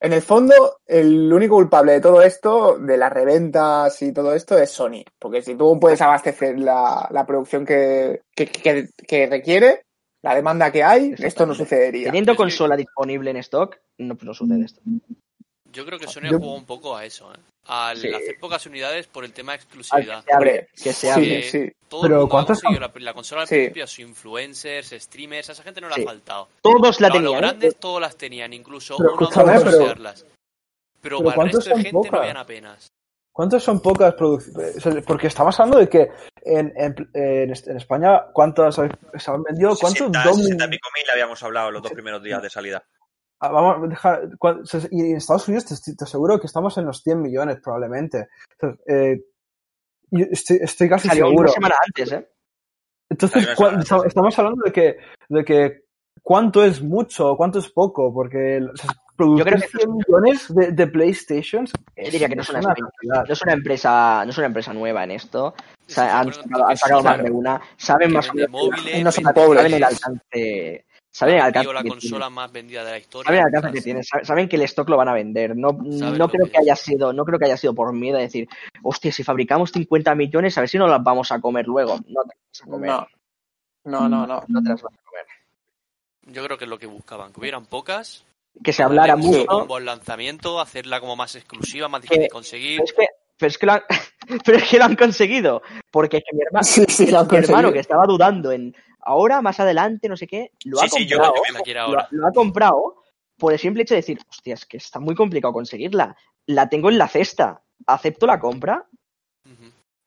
En 0.04 0.14
el 0.14 0.22
fondo, 0.24 0.78
el 0.88 1.32
único 1.32 1.56
culpable 1.56 1.92
de 1.94 2.02
todo 2.02 2.24
esto, 2.24 2.80
de 2.80 2.98
las 2.98 3.14
reventas 3.14 4.02
y 4.02 4.12
todo 4.12 4.34
esto, 4.34 4.58
es 4.58 4.72
Sony. 4.72 5.04
Porque 5.20 5.44
si 5.44 5.54
tú 5.56 5.80
puedes 5.80 6.02
abastecer 6.02 6.58
la, 6.58 7.08
la 7.12 7.24
producción 7.26 7.66
que, 7.66 8.24
que, 8.36 8.48
que- 8.48 8.90
que 9.08 9.28
requiere, 9.28 9.86
la 10.24 10.34
demanda 10.34 10.72
que 10.72 10.84
hay, 10.84 11.14
esto 11.20 11.46
no 11.46 11.54
sucedería. 11.54 12.06
Teniendo 12.06 12.36
consola 12.36 12.76
disponible 12.76 13.30
en 13.30 13.38
stock, 13.38 13.78
no, 14.00 14.18
no 14.20 14.34
sucede 14.34 14.66
esto. 14.66 14.82
Yo 15.72 15.86
creo 15.86 15.98
que 16.00 16.08
Sony 16.08 16.30
Yo- 16.30 16.38
jugó 16.40 16.56
un 16.56 16.66
poco 16.66 16.96
a 16.98 17.06
eso, 17.06 17.34
¿eh? 17.34 17.38
Al 17.68 17.98
Sí. 17.98 18.08
hacer 18.14 18.38
pocas 18.40 18.66
unidades 18.66 19.08
por 19.08 19.24
el 19.24 19.34
tema 19.34 19.52
de 19.54 19.58
exclusividad. 19.58 20.24
que 20.24 20.32
se 20.32 20.36
Hombre, 20.36 20.68
que 20.76 20.82
se 20.82 20.94
sí, 20.94 21.08
hable. 21.10 21.44
sí. 21.44 21.72
Todo 21.88 22.02
Pero 22.02 22.14
el 22.16 22.20
mundo 22.22 22.26
ha 22.26 22.30
¿cuántos 22.30 22.62
conseguido 22.62 22.88
la, 22.88 22.92
la 23.06 23.14
consola 23.14 23.42
al 23.42 23.48
Sí. 23.48 23.56
principio, 23.56 23.88
sus 23.88 24.00
influencers, 24.00 24.90
streamers, 24.98 25.50
a 25.50 25.52
esa 25.52 25.64
gente 25.64 25.80
no 25.82 25.90
le 25.90 25.96
Sí. 25.96 26.02
ha 26.02 26.06
faltado. 26.06 26.48
Todos 26.62 27.00
la 27.00 27.08
a 27.08 27.10
los 27.12 27.18
tenían. 27.20 27.34
¿eh? 27.36 27.38
grandes 27.38 27.76
todas 27.78 28.02
las 28.02 28.18
tenían, 28.18 28.54
incluso 28.54 28.98
Pero 28.98 29.14
uno 29.14 29.22
escúchame, 29.22 29.46
para 29.54 29.60
pero- 29.64 29.78
poseerlas. 29.78 30.22
Pero, 30.22 30.38
pero 31.02 31.18
para 31.20 31.30
el 31.30 31.36
¿cuántos 31.36 31.56
resto 31.66 31.70
de 31.70 31.76
son 31.76 31.84
gente 31.84 31.94
no 31.98 32.02
pocas? 32.04 32.20
habían 32.20 32.38
apenas. 32.38 32.88
¿Cuántas 33.34 33.64
son 33.64 33.82
pocas 33.82 34.14
producciones? 34.16 35.04
Porque 35.06 35.28
estamos 35.28 35.58
hablando 35.60 35.80
de 35.80 35.88
que 35.88 36.10
en, 36.44 36.74
en, 36.76 36.96
en, 37.14 37.52
en 37.52 37.78
España, 37.78 38.24
¿cuántas 38.34 38.76
se 38.76 38.82
han 39.32 39.44
vendido? 39.44 39.70
¿Cuántos? 39.78 40.00
60, 40.00 40.24
Dos 40.24 40.38
60 40.38 40.66
y 40.66 40.68
mil- 40.68 40.78
pico 40.80 40.90
mil 40.96 41.10
habíamos 41.12 41.42
hablado 41.44 41.72
los 41.72 41.82
dos 41.82 41.92
primeros 41.94 42.22
días 42.22 42.42
de 42.42 42.50
salida. 42.50 42.84
Ah, 43.44 43.50
Vamos 43.50 43.78
a 43.84 43.88
dejar, 43.88 44.30
y 44.92 45.02
en 45.12 45.18
Estados 45.18 45.48
Unidos 45.48 45.66
te, 45.66 45.96
te 45.96 46.04
aseguro 46.04 46.40
que 46.40 46.46
estamos 46.48 46.78
en 46.78 46.86
los 46.86 47.02
100 47.02 47.22
millones 47.22 47.58
probablemente. 47.62 48.28
Entonces, 48.52 48.86
eh, 48.88 49.24
yo 50.12 50.26
estoy, 50.30 50.60
estoy 50.62 50.88
casi 50.90 51.08
Salió 51.08 51.26
seguro. 51.26 51.42
una 51.44 51.52
semana 51.52 51.76
antes, 51.86 52.12
¿eh? 52.12 52.30
Entonces, 53.10 53.34
Salió 53.44 53.48
una 53.50 53.56
¿cuán- 53.56 53.70
semana 53.70 53.82
estamos- 53.84 54.02
antes. 54.04 54.12
estamos 54.12 54.40
hablando 54.40 54.64
de 54.66 54.72
que, 54.72 54.98
de 55.30 55.44
que 55.46 55.82
cuánto 56.22 56.64
es 56.64 56.82
mucho, 56.84 57.36
cuánto 57.36 57.58
es 57.60 57.70
poco, 57.72 58.14
porque 58.14 58.62
o 58.72 58.78
sea, 58.78 58.92
producir 59.16 59.46
creo 59.46 59.60
que- 59.62 59.78
100 59.80 59.90
millones 59.98 60.54
de, 60.54 60.72
de 60.74 60.88
PlayStations 60.88 61.72
Yo 61.98 62.04
diría 62.12 62.30
que 62.30 62.36
no 62.36 62.42
es 62.44 62.50
una, 62.52 62.62
cantidad. 62.62 63.26
no 63.28 63.34
es 63.34 63.42
una 63.42 63.54
empresa, 63.54 64.22
no 64.24 64.30
es 64.32 64.38
una 64.38 64.48
empresa 64.48 64.74
nueva 64.74 65.04
en 65.04 65.12
esto. 65.12 65.48
O 65.48 65.54
sea, 65.88 66.04
Sí, 66.24 66.28
han 66.28 66.34
sacado, 66.34 66.66
han 66.68 66.74
es 66.74 66.80
sacado 66.80 67.04
más 67.04 67.24
de 67.24 67.32
una. 67.32 67.62
Saben 67.78 68.14
más 68.14 68.30
o 68.30 68.34
menos 68.36 68.52
móviles, 68.52 69.04
no 69.04 69.12
son 69.12 69.24
saben 69.24 69.74
el 69.74 69.84
alcance, 69.84 70.86
saben 71.12 71.36
el 71.36 71.42
ha 71.42 71.46
alcance 71.46 71.74
la 71.74 71.84
que 71.84 71.90
consola 71.90 72.26
tiene. 72.28 72.36
más 72.36 72.52
vendida 72.52 72.84
de 72.86 72.92
la 72.92 72.98
historia. 72.98 73.28
Saben 73.28 73.40
el 73.40 73.46
alcance 73.46 73.72
que 73.78 73.82
tiene, 73.82 74.02
saben 74.04 74.48
que 74.50 74.56
el 74.56 74.62
stock 74.64 74.90
lo 74.90 74.98
van 74.98 75.10
a 75.10 75.14
vender. 75.14 75.56
No, 75.56 75.72
no 75.74 76.30
creo 76.30 76.46
que 76.46 76.52
que 76.52 76.58
haya 76.60 76.76
sido, 76.76 77.12
no 77.14 77.26
creo 77.26 77.38
que 77.38 77.46
haya 77.46 77.58
sido 77.58 77.74
por 77.76 77.94
miedo 77.94 78.18
a 78.18 78.22
decir, 78.22 78.48
hostia, 78.84 79.12
si 79.12 79.24
fabricamos 79.24 79.72
50 79.72 80.16
millones, 80.16 80.58
a 80.58 80.62
ver 80.62 80.70
si 80.70 80.78
no 80.78 80.88
las 80.88 81.04
vamos 81.04 81.32
a 81.32 81.40
comer 81.42 81.68
luego. 81.68 81.98
No 82.08 82.24
te 82.24 82.30
las 82.36 82.38
vas 82.48 82.62
a 82.62 82.66
comer. 82.70 82.90
No. 82.90 83.08
No, 83.84 84.10
no, 84.10 84.28
no. 84.28 84.44
No 84.48 84.62
te 84.64 84.70
las 84.70 84.82
vas 84.82 84.94
a 84.94 85.04
comer. 85.04 85.26
Yo 86.28 86.44
creo 86.46 86.58
que 86.58 86.66
es 86.66 86.70
lo 86.70 86.78
que 86.80 86.86
buscaban, 86.86 87.34
que 87.34 87.40
hubieran 87.40 87.66
pocas. 87.66 88.24
Que 88.64 88.74
se 88.74 88.84
hablara 88.84 89.16
mucho 89.16 89.46
bombo 89.46 89.78
al 89.78 89.86
lanzamiento, 89.86 90.60
hacerla 90.60 91.00
como 91.00 91.16
más 91.16 91.36
exclusiva, 91.36 91.88
más 91.88 92.02
difícil 92.02 92.20
Que- 92.20 92.24
de 92.24 92.30
conseguir. 92.30 92.78
Pero 92.80 92.86
es 92.86 92.94
que, 92.94 93.08
pero 93.38 93.48
es 93.50 93.58
que 93.58 93.66
lo 93.66 93.72
han, 93.74 93.82
pero 94.46 94.58
es 94.58 94.64
que 94.70 94.78
lo 94.78 94.84
han 94.86 94.96
conseguido. 94.96 95.62
Porque 95.90 96.18
es 96.18 96.24
que 96.30 96.36
mi 96.36 96.44
hermano, 96.44 96.64
Sí, 96.64 96.86
sí, 96.88 97.06
mi 97.06 97.38
hermano 97.38 97.72
que 97.72 97.80
estaba 97.80 98.06
dudando 98.06 98.52
en 98.52 98.76
ahora, 99.04 99.42
más 99.42 99.60
adelante, 99.60 100.08
no 100.10 100.18
sé 100.18 100.28
qué, 100.28 100.52
lo 100.66 100.78
Sí, 100.78 100.86
ha 100.86 100.90
sí, 100.90 101.08
yo- 101.08 101.18
comprado. 101.18 101.34
lo, 101.74 101.82
ahora. 101.82 102.08
lo 102.12 102.28
ha 102.28 102.32
comprado 102.32 103.04
por 103.38 103.54
el 103.54 103.60
simple 103.60 103.84
hecho 103.84 103.94
de 103.96 104.02
decir, 104.02 104.20
hostia, 104.30 104.54
es 104.54 104.66
que 104.66 104.78
está 104.78 105.00
muy 105.00 105.16
complicado 105.16 105.54
conseguirla. 105.54 106.16
La 106.46 106.70
tengo 106.70 106.90
en 106.90 106.98
la 106.98 107.08
cesta. 107.08 107.64
Acepto 107.88 108.28
la 108.28 108.40
compra 108.40 108.88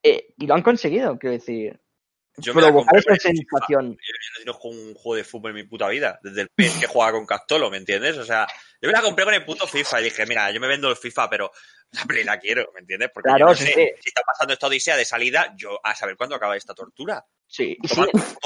eh, 0.03 0.35
y 0.39 0.47
lo 0.47 0.55
han 0.55 0.63
conseguido, 0.63 1.19
quiero 1.19 1.33
decir. 1.33 1.81
Yo 2.37 2.53
me 2.53 2.63
la 2.63 2.73
compré 2.73 2.99
esa 2.99 3.15
sensación. 3.17 3.85
Yo 3.91 3.91
no 3.91 3.95
he 3.95 4.39
tenido 4.45 4.59
un 4.89 4.95
juego 4.95 5.15
de 5.15 5.23
fútbol 5.25 5.51
en 5.53 5.57
mi 5.57 5.63
puta 5.65 5.89
vida. 5.89 6.19
Desde 6.23 6.43
el 6.43 6.49
PES 6.55 6.79
que 6.81 6.87
jugaba 6.89 7.13
con 7.13 7.27
Castolo, 7.27 7.71
¿me 7.71 7.77
entiendes? 7.77 8.19
O 8.19 8.25
sea, 8.25 8.47
yo 8.81 8.89
me 8.89 8.93
la 8.93 9.03
compré 9.03 9.25
con 9.25 9.35
el 9.35 9.45
puto 9.45 9.67
FIFA 9.69 10.01
y 10.01 10.05
dije, 10.05 10.27
mira, 10.27 10.51
yo 10.51 10.61
me 10.61 10.67
vendo 10.67 10.91
el 10.91 10.97
FIFA, 10.97 11.31
pero 11.31 11.53
la 11.93 12.03
Play 12.05 12.25
la 12.25 12.41
quiero, 12.41 12.71
¿me 12.75 12.81
entiendes? 12.81 13.11
Porque 13.15 13.29
Claro, 13.29 13.39
yo 13.39 13.47
no 13.47 13.55
sí, 13.55 13.67
sé, 13.67 13.73
sí. 13.73 14.03
si 14.03 14.09
está 14.09 14.23
pasando 14.23 14.53
esta 14.53 14.67
odisea 14.67 14.97
de 14.97 15.05
salida, 15.05 15.55
yo 15.57 15.79
a 15.85 15.95
saber 15.95 16.17
cuándo 16.17 16.35
acaba 16.35 16.57
esta 16.57 16.75
tortura. 16.75 17.25
Sí, 17.57 17.77
y 17.81 17.87
sí, 17.87 18.01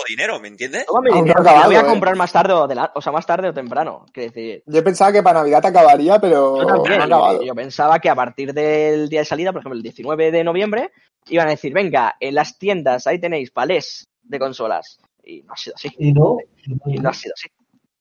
dinero, 0.07 0.39
¿me 0.39 0.49
entiendes? 0.49 0.85
dinero, 1.15 1.43
voy 1.65 1.77
a 1.77 1.81
¿eh? 1.81 1.87
comprar 1.87 2.15
más 2.15 2.31
tarde 2.31 2.53
o, 2.53 2.65
adela- 2.69 2.93
o 2.95 3.01
sea, 3.01 3.11
más 3.11 3.25
tarde 3.25 3.49
o 3.49 3.55
temprano. 3.55 4.05
Decir, 4.13 4.63
Yo 4.67 4.85
pensaba 4.85 5.11
que 5.13 5.23
para 5.23 5.39
Navidad 5.41 5.65
acabaría, 5.65 6.19
pero 6.19 6.61
Yo 6.61 6.67
también. 6.67 6.99
no 6.99 7.05
ha 7.05 7.07
acabado. 7.07 7.41
Yo, 7.41 7.47
yo 7.47 7.55
pensaba 7.55 7.99
que 8.01 8.11
a 8.11 8.15
partir 8.15 8.53
del 8.53 9.09
día 9.09 9.21
de 9.21 9.25
salida, 9.25 9.51
por 9.51 9.61
ejemplo, 9.63 9.79
el 9.79 9.83
19 9.83 10.31
de 10.31 10.45
noviembre, 10.45 10.91
iban 11.31 11.47
a 11.47 11.53
decir, 11.53 11.73
venga, 11.73 12.17
en 12.21 12.35
las 12.35 12.59
tiendas 12.59 13.07
ahí 13.07 13.19
tenéis 13.19 13.51
palés 13.51 14.07
de 14.25 14.39
consolas. 14.39 15.01
Y 15.25 15.41
no 15.41 15.55
ha 15.55 15.57
sido 15.57 15.77
así. 15.77 15.89
Y 15.99 16.13
no, 16.13 16.37
Y 16.85 16.99
no 16.99 17.09
ha 17.09 17.15
sido 17.15 17.33
así. 17.35 17.49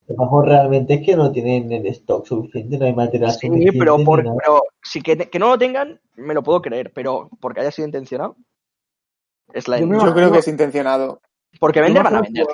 lo 0.08 0.18
mejor 0.18 0.46
realmente 0.48 0.96
es 0.96 1.06
que 1.06 1.16
no 1.16 1.32
tienen 1.32 1.72
el 1.72 1.86
stock 1.88 2.26
suficiente, 2.28 2.78
no 2.78 2.86
hay 2.86 2.94
material 2.94 3.32
Sí, 3.32 3.48
suficiente. 3.48 3.80
pero, 3.80 3.98
por, 4.04 4.24
pero 4.24 4.62
si 4.84 5.02
que, 5.02 5.16
que 5.16 5.40
no 5.40 5.48
lo 5.48 5.58
tengan, 5.58 6.02
me 6.18 6.34
lo 6.34 6.44
puedo 6.44 6.62
creer, 6.62 6.92
pero 6.94 7.30
porque 7.40 7.62
haya 7.62 7.72
sido 7.72 7.86
intencionado. 7.86 8.36
Es 9.54 9.68
la 9.68 9.80
Yo 9.80 10.14
creo 10.14 10.32
que 10.32 10.40
es 10.40 10.48
intencionado. 10.48 11.22
Porque 11.60 11.82
vender 11.82 12.04
van 12.04 12.16
a 12.16 12.22
vender. 12.22 12.46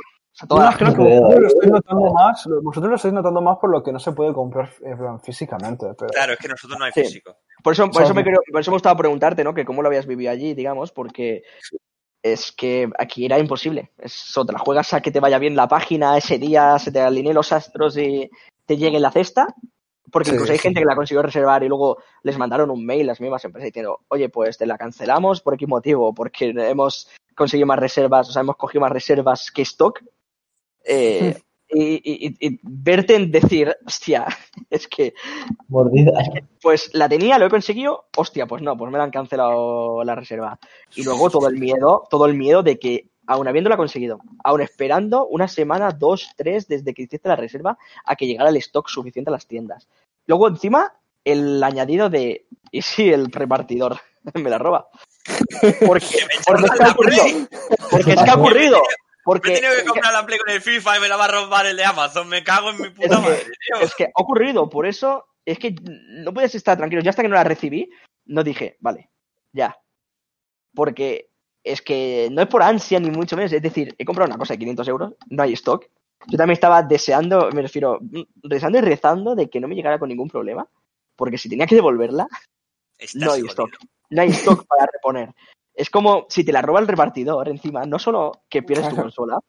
O 0.50 0.58
sea, 0.58 0.72
gente- 0.72 0.96
que 0.96 1.04
creo, 1.04 1.22
vosotros 1.22 1.42
lo 1.42 1.48
estáis 1.48 1.72
notando 1.72 2.14
más, 2.14 2.50
vosotros 2.64 2.90
lo 2.90 2.96
estáis 2.96 3.14
notando 3.14 3.42
más 3.42 3.58
por 3.60 3.70
lo 3.70 3.84
que 3.84 3.92
no 3.92 4.00
se 4.00 4.12
puede 4.14 4.34
comprar 4.34 4.70
físicamente. 5.24 5.86
Pero... 5.98 6.10
Claro, 6.12 6.34
es 6.34 6.40
que 6.40 6.48
nosotros 6.48 6.80
no 6.80 6.86
hay 6.86 6.92
Sí. 6.92 7.02
físico. 7.02 7.36
Por 7.64 7.74
eso, 7.74 7.90
por 7.92 8.02
eso 8.04 8.14
me 8.16 8.24
creo- 8.24 8.42
por 8.52 8.62
eso 8.62 8.72
me 8.72 8.76
gustaba 8.76 8.98
preguntarte, 8.98 9.44
¿no? 9.44 9.54
Que 9.54 9.64
cómo 9.66 9.82
lo 9.84 9.90
habías 9.90 10.08
vivido 10.08 10.32
allí, 10.32 10.54
digamos, 10.56 10.92
porque 10.92 11.44
es 12.24 12.52
que 12.52 12.90
aquí 12.98 13.26
era 13.26 13.38
imposible. 13.38 13.92
Eso, 14.00 14.44
te 14.46 14.54
la 14.54 14.60
juegas 14.60 14.94
a 14.94 15.02
que 15.02 15.12
te 15.12 15.20
vaya 15.20 15.38
bien 15.38 15.56
la 15.56 15.68
página, 15.68 16.18
ese 16.18 16.40
día 16.40 16.80
se 16.80 16.92
te 16.92 17.00
alineen 17.02 17.36
los 17.36 17.52
astros 17.52 17.98
y 17.98 18.30
te 18.66 18.78
llegue 18.78 19.00
la 19.00 19.12
cesta. 19.12 19.48
Porque 20.14 20.30
Sí, 20.30 20.36
incluso 20.36 20.52
hay 20.54 20.60
sí. 20.60 20.64
gente 20.64 20.80
que 20.80 20.86
la 20.86 20.96
consiguió 20.96 21.24
reservar 21.24 21.64
y 21.64 21.68
luego 21.68 21.98
les 22.22 22.38
mandaron 22.38 22.70
un 22.70 22.86
mail 22.86 23.08
las 23.08 23.20
mismas 23.20 23.44
empresas 23.44 23.66
diciendo, 23.66 24.02
oye, 24.10 24.30
pues 24.30 24.58
te 24.60 24.68
la 24.68 24.78
cancelamos 24.78 25.42
por 25.42 25.58
qué 25.58 25.66
motivo, 25.68 26.14
porque 26.14 26.54
hemos 26.56 27.10
conseguido 27.36 27.66
más 27.66 27.80
reservas, 27.80 28.30
o 28.30 28.32
sea, 28.32 28.44
hemos 28.44 28.56
cogido 28.56 28.82
más 28.82 28.92
reservas 28.92 29.50
que 29.52 29.64
stock. 29.64 30.02
Eh, 30.86 31.36
y, 31.70 31.82
y- 31.96 32.28
y- 32.40 32.48
y 32.48 32.60
verte 32.62 33.16
en 33.16 33.32
decir, 33.32 33.76
hostia, 33.86 34.28
es 34.70 34.88
que 34.88 35.16
Mordida. 35.68 36.12
pues 36.62 36.92
la 36.94 37.10
tenía, 37.10 37.40
lo 37.40 37.48
he 37.48 37.50
conseguido, 37.50 38.06
hostia, 38.16 38.46
pues 38.46 38.62
no, 38.62 38.78
pues 38.78 38.92
me 38.92 39.00
la 39.00 39.06
han 39.06 39.12
cancelado 39.12 40.04
la 40.04 40.14
reserva. 40.14 40.60
Y 40.96 41.04
luego 41.04 41.32
todo 41.32 41.48
el 41.48 41.58
miedo, 41.58 42.04
todo 42.12 42.28
el 42.28 42.36
miedo 42.36 42.62
de 42.62 42.78
que, 42.78 43.10
aun 43.28 43.48
habiéndola 43.48 43.78
conseguido, 43.78 44.20
aun 44.44 44.62
esperando 44.62 45.26
una 45.28 45.48
semana, 45.48 45.92
dos, 45.92 46.32
tres, 46.36 46.68
desde 46.68 46.94
que 46.94 47.04
hiciste 47.04 47.30
la 47.30 47.36
reserva, 47.36 47.78
a 48.06 48.16
que 48.16 48.28
llegara 48.28 48.50
el 48.50 48.58
stock 48.58 48.88
suficiente 48.90 49.30
a 49.30 49.34
las 49.34 49.48
tiendas. 49.48 49.88
luego 50.26 50.48
encima 50.48 50.94
el 51.26 51.64
añadido 51.64 52.10
de 52.10 52.46
y 52.72 52.82
si 52.82 53.12
el 53.14 53.32
repartidor 53.32 53.98
me 54.34 54.50
la 54.50 54.58
roba. 54.58 54.88
Porque, 55.86 56.06
porque 56.48 56.66
es 56.66 56.72
que 56.72 56.84
ha 56.84 56.92
ocurrido. 56.92 57.26
Porque 57.90 58.12
es 58.14 58.24
que 58.24 58.30
ha 58.30 58.36
ocurrido. 58.36 58.78
Me 58.78 58.84
he 58.84 59.24
Porque 59.26 59.52
tenido 59.52 59.74
que 59.78 59.86
comprar 59.86 60.12
la 60.14 60.26
Play 60.26 60.38
con 60.40 60.50
el 60.54 60.62
FIFA 60.62 60.98
y 60.98 61.00
me 61.00 61.08
la 61.08 61.16
va 61.16 61.26
a 61.26 61.28
robar 61.30 61.66
el 61.66 61.78
de 61.78 61.86
Amazon. 61.86 62.28
Me 62.28 62.44
cago 62.44 62.72
en 62.72 62.82
mi 62.82 62.90
puta 62.90 63.06
Es 63.06 63.10
que- 63.16 63.22
madre, 63.22 63.44
tío. 63.44 63.82
es 63.82 63.96
que 63.96 64.04
ha 64.06 64.12
ocurrido, 64.16 64.70
por 64.70 64.86
eso 64.86 65.26
es 65.46 65.60
que 65.60 65.74
no 65.82 66.34
puedes 66.34 66.56
estar 66.56 66.76
tranquilo. 66.78 67.02
Yo 67.02 67.10
hasta 67.10 67.22
que 67.22 67.30
no 67.30 67.36
la 67.36 67.46
recibí, 67.46 67.90
no 68.26 68.44
dije, 68.44 68.76
vale, 68.82 69.10
ya. 69.54 69.78
Porque 70.76 71.30
es 71.64 71.82
que 71.82 72.30
no 72.32 72.42
es 72.42 72.48
por 72.48 72.62
ansia 72.64 73.00
ni 73.00 73.10
mucho 73.10 73.36
menos. 73.36 73.52
Es 73.54 73.62
decir, 73.62 73.96
he 73.98 74.06
comprado 74.06 74.30
una 74.30 74.38
cosa 74.38 74.54
de 74.54 74.60
500 74.60 74.88
euros, 74.88 75.14
no 75.30 75.44
hay 75.44 75.54
stock. 75.54 75.86
Yo 76.28 76.38
también 76.38 76.54
estaba 76.54 76.84
deseando, 76.84 77.50
me 77.54 77.62
refiero, 77.62 78.00
deseando 78.36 78.78
y 78.78 78.82
rezando 78.82 79.36
de 79.36 79.50
que 79.50 79.60
no 79.60 79.68
me 79.68 79.76
llegara 79.76 80.00
con 80.00 80.10
ningún 80.10 80.30
problema. 80.30 80.68
Porque 81.16 81.38
si 81.38 81.50
tenía 81.50 81.68
que 81.68 81.76
devolverla, 81.76 82.28
Estás 82.98 83.16
no 83.22 83.32
hay 83.32 83.42
jodido. 83.42 83.48
stock. 83.50 83.70
No 84.10 84.22
hay 84.22 84.30
stock 84.30 84.66
para 84.68 84.86
reponer. 84.92 85.34
Es 85.74 85.90
como 85.90 86.26
si 86.30 86.44
te 86.44 86.52
la 86.54 86.62
roba 86.62 86.80
el 86.80 86.88
repartidor 86.88 87.50
encima, 87.50 87.86
no 87.86 87.98
solo 88.00 88.44
que 88.50 88.62
pierdes 88.64 88.90
tu 88.90 88.96
consola, 88.96 89.40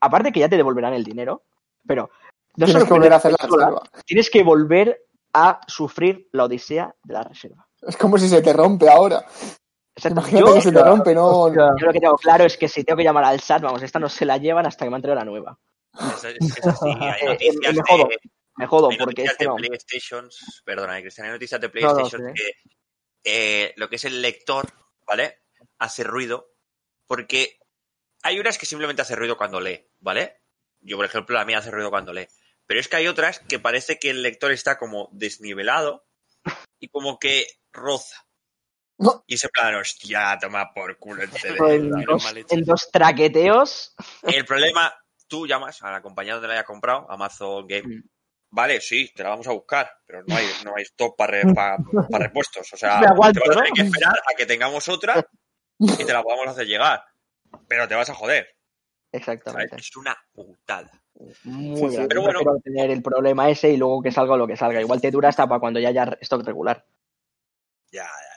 aparte 0.00 0.32
que 0.32 0.40
ya 0.40 0.48
te 0.48 0.56
devolverán 0.56 0.92
el 0.92 1.04
dinero, 1.04 1.42
pero 1.86 2.10
no 2.56 2.66
Tienes 2.66 2.72
solo 2.72 2.84
que 2.84 2.92
volver 2.94 3.12
a 3.12 3.16
hacer 3.16 3.30
la 3.30 3.36
tu 3.38 3.48
consola, 3.48 3.66
reserva. 3.66 3.82
tienes 4.04 4.30
que 4.30 4.42
volver 4.42 5.06
a 5.32 5.60
sufrir 5.66 6.28
la 6.32 6.44
odisea 6.44 6.94
de 7.04 7.14
la 7.14 7.22
reserva. 7.22 7.66
Es 7.80 7.96
como 7.96 8.18
si 8.18 8.28
se 8.28 8.42
te 8.42 8.52
rompe 8.52 8.88
ahora. 8.90 9.24
Imagínate 10.04 10.46
Yo, 10.46 10.54
que 10.54 10.60
se 10.62 10.72
te 10.72 10.82
rompe, 10.82 11.14
no. 11.14 11.26
Hostia. 11.28 11.68
yo 11.78 11.86
lo 11.86 11.92
que 11.92 12.00
tengo 12.00 12.16
claro 12.16 12.44
es 12.44 12.56
que 12.56 12.66
si 12.68 12.82
tengo 12.82 12.96
que 12.96 13.04
llamar 13.04 13.24
al 13.24 13.40
SAT, 13.40 13.62
vamos, 13.62 13.82
esta 13.82 13.98
no 13.98 14.08
se 14.08 14.24
la 14.24 14.38
llevan 14.38 14.66
hasta 14.66 14.84
que 14.84 14.90
me 14.90 14.96
han 14.96 15.02
traído 15.02 15.16
la 15.18 15.24
nueva. 15.24 15.58
Es, 16.16 16.24
es- 16.24 16.56
es 16.58 16.66
así. 16.66 16.88
Hay 17.00 17.20
Eh, 17.20 17.26
noticias 17.26 17.74
me 17.74 17.82
jodo, 17.82 18.08
de, 18.08 18.18
Me 18.56 18.66
jodo, 18.66 18.90
hay 18.90 18.96
porque 18.98 19.10
noticias 19.22 19.38
de 19.38 19.44
no. 19.46 19.56
PlayStation, 19.56 20.30
perdona, 20.64 20.98
eh, 20.98 21.02
Cristian, 21.02 21.26
hay 21.26 21.32
noticias 21.34 21.60
de 21.60 21.68
No, 21.68 21.72
no, 21.72 21.94
PlayStation 21.94 22.34
sí. 22.34 22.42
que 22.42 22.52
eh, 23.24 23.74
lo 23.76 23.88
que 23.88 23.96
es 23.96 24.04
el 24.06 24.22
lector, 24.22 24.66
¿vale? 25.06 25.42
Hace 25.78 26.04
ruido 26.04 26.52
porque 27.06 27.58
hay 28.22 28.40
unas 28.40 28.56
que 28.56 28.66
simplemente 28.66 29.02
hace 29.02 29.14
ruido 29.16 29.36
cuando 29.36 29.60
lee, 29.60 29.86
¿vale? 30.00 30.40
Yo, 30.80 30.96
por 30.96 31.04
ejemplo, 31.04 31.36
la 31.36 31.44
mía 31.44 31.58
hace 31.58 31.70
ruido 31.70 31.90
cuando 31.90 32.12
lee. 32.14 32.26
Pero 32.66 32.80
es 32.80 32.88
que 32.88 32.96
hay 32.96 33.08
otras 33.08 33.40
que 33.40 33.58
parece 33.58 33.98
que 33.98 34.08
el 34.10 34.22
lector 34.22 34.52
está 34.52 34.78
como 34.78 35.08
desnivelado 35.12 36.06
y 36.80 36.88
como 36.88 37.18
que 37.18 37.46
roza. 37.72 38.26
No. 39.02 39.24
Y 39.26 39.34
ese 39.34 39.48
plan, 39.48 39.74
hostia, 39.74 40.38
toma 40.40 40.72
por 40.72 40.96
culo. 40.98 41.22
En 41.22 41.90
dos, 42.04 42.34
en 42.50 42.64
dos 42.64 42.90
traqueteos. 42.90 43.94
El 44.22 44.44
problema, 44.44 44.94
tú 45.26 45.46
llamas 45.46 45.82
a 45.82 45.90
la 45.90 46.00
compañía 46.00 46.34
donde 46.34 46.48
la 46.48 46.54
hayas 46.54 46.66
comprado, 46.66 47.10
Amazon 47.10 47.66
Game. 47.66 47.96
Mm. 47.96 48.02
Vale, 48.54 48.80
sí, 48.80 49.10
te 49.14 49.22
la 49.22 49.30
vamos 49.30 49.46
a 49.48 49.52
buscar, 49.52 49.90
pero 50.06 50.22
no 50.26 50.36
hay, 50.36 50.46
no 50.64 50.74
hay 50.76 50.82
stock 50.82 51.16
para 51.16 51.42
repuestos. 52.10 52.70
O 52.72 52.76
sea, 52.76 52.98
aguanto, 53.00 53.40
te 53.40 53.48
vas 53.48 53.56
a 53.56 53.60
¿no? 53.60 53.64
tener 53.64 53.72
que 53.72 53.82
esperar 53.82 54.14
a 54.14 54.36
que 54.36 54.46
tengamos 54.46 54.88
otra 54.88 55.26
y 55.78 56.04
te 56.04 56.12
la 56.12 56.22
podamos 56.22 56.48
hacer 56.48 56.66
llegar. 56.66 57.02
Pero 57.66 57.88
te 57.88 57.94
vas 57.94 58.10
a 58.10 58.14
joder. 58.14 58.44
¿sabes? 58.44 58.56
Exactamente. 59.12 59.76
Es 59.76 59.96
una 59.96 60.16
putada. 60.32 60.90
Muy 61.44 61.90
Sí, 61.90 61.98
pero 62.08 62.22
bueno. 62.22 62.40
tener 62.62 62.90
el 62.90 63.02
problema 63.02 63.48
ese 63.48 63.70
y 63.70 63.76
luego 63.76 64.02
que 64.02 64.10
salga 64.10 64.36
lo 64.36 64.46
que 64.46 64.56
salga. 64.56 64.80
Igual 64.80 65.00
te 65.00 65.10
dura 65.10 65.28
hasta 65.28 65.46
para 65.46 65.60
cuando 65.60 65.80
ya 65.80 65.88
haya 65.88 66.16
stock 66.20 66.44
regular. 66.44 66.84
Ya, 67.90 68.04
ya. 68.04 68.31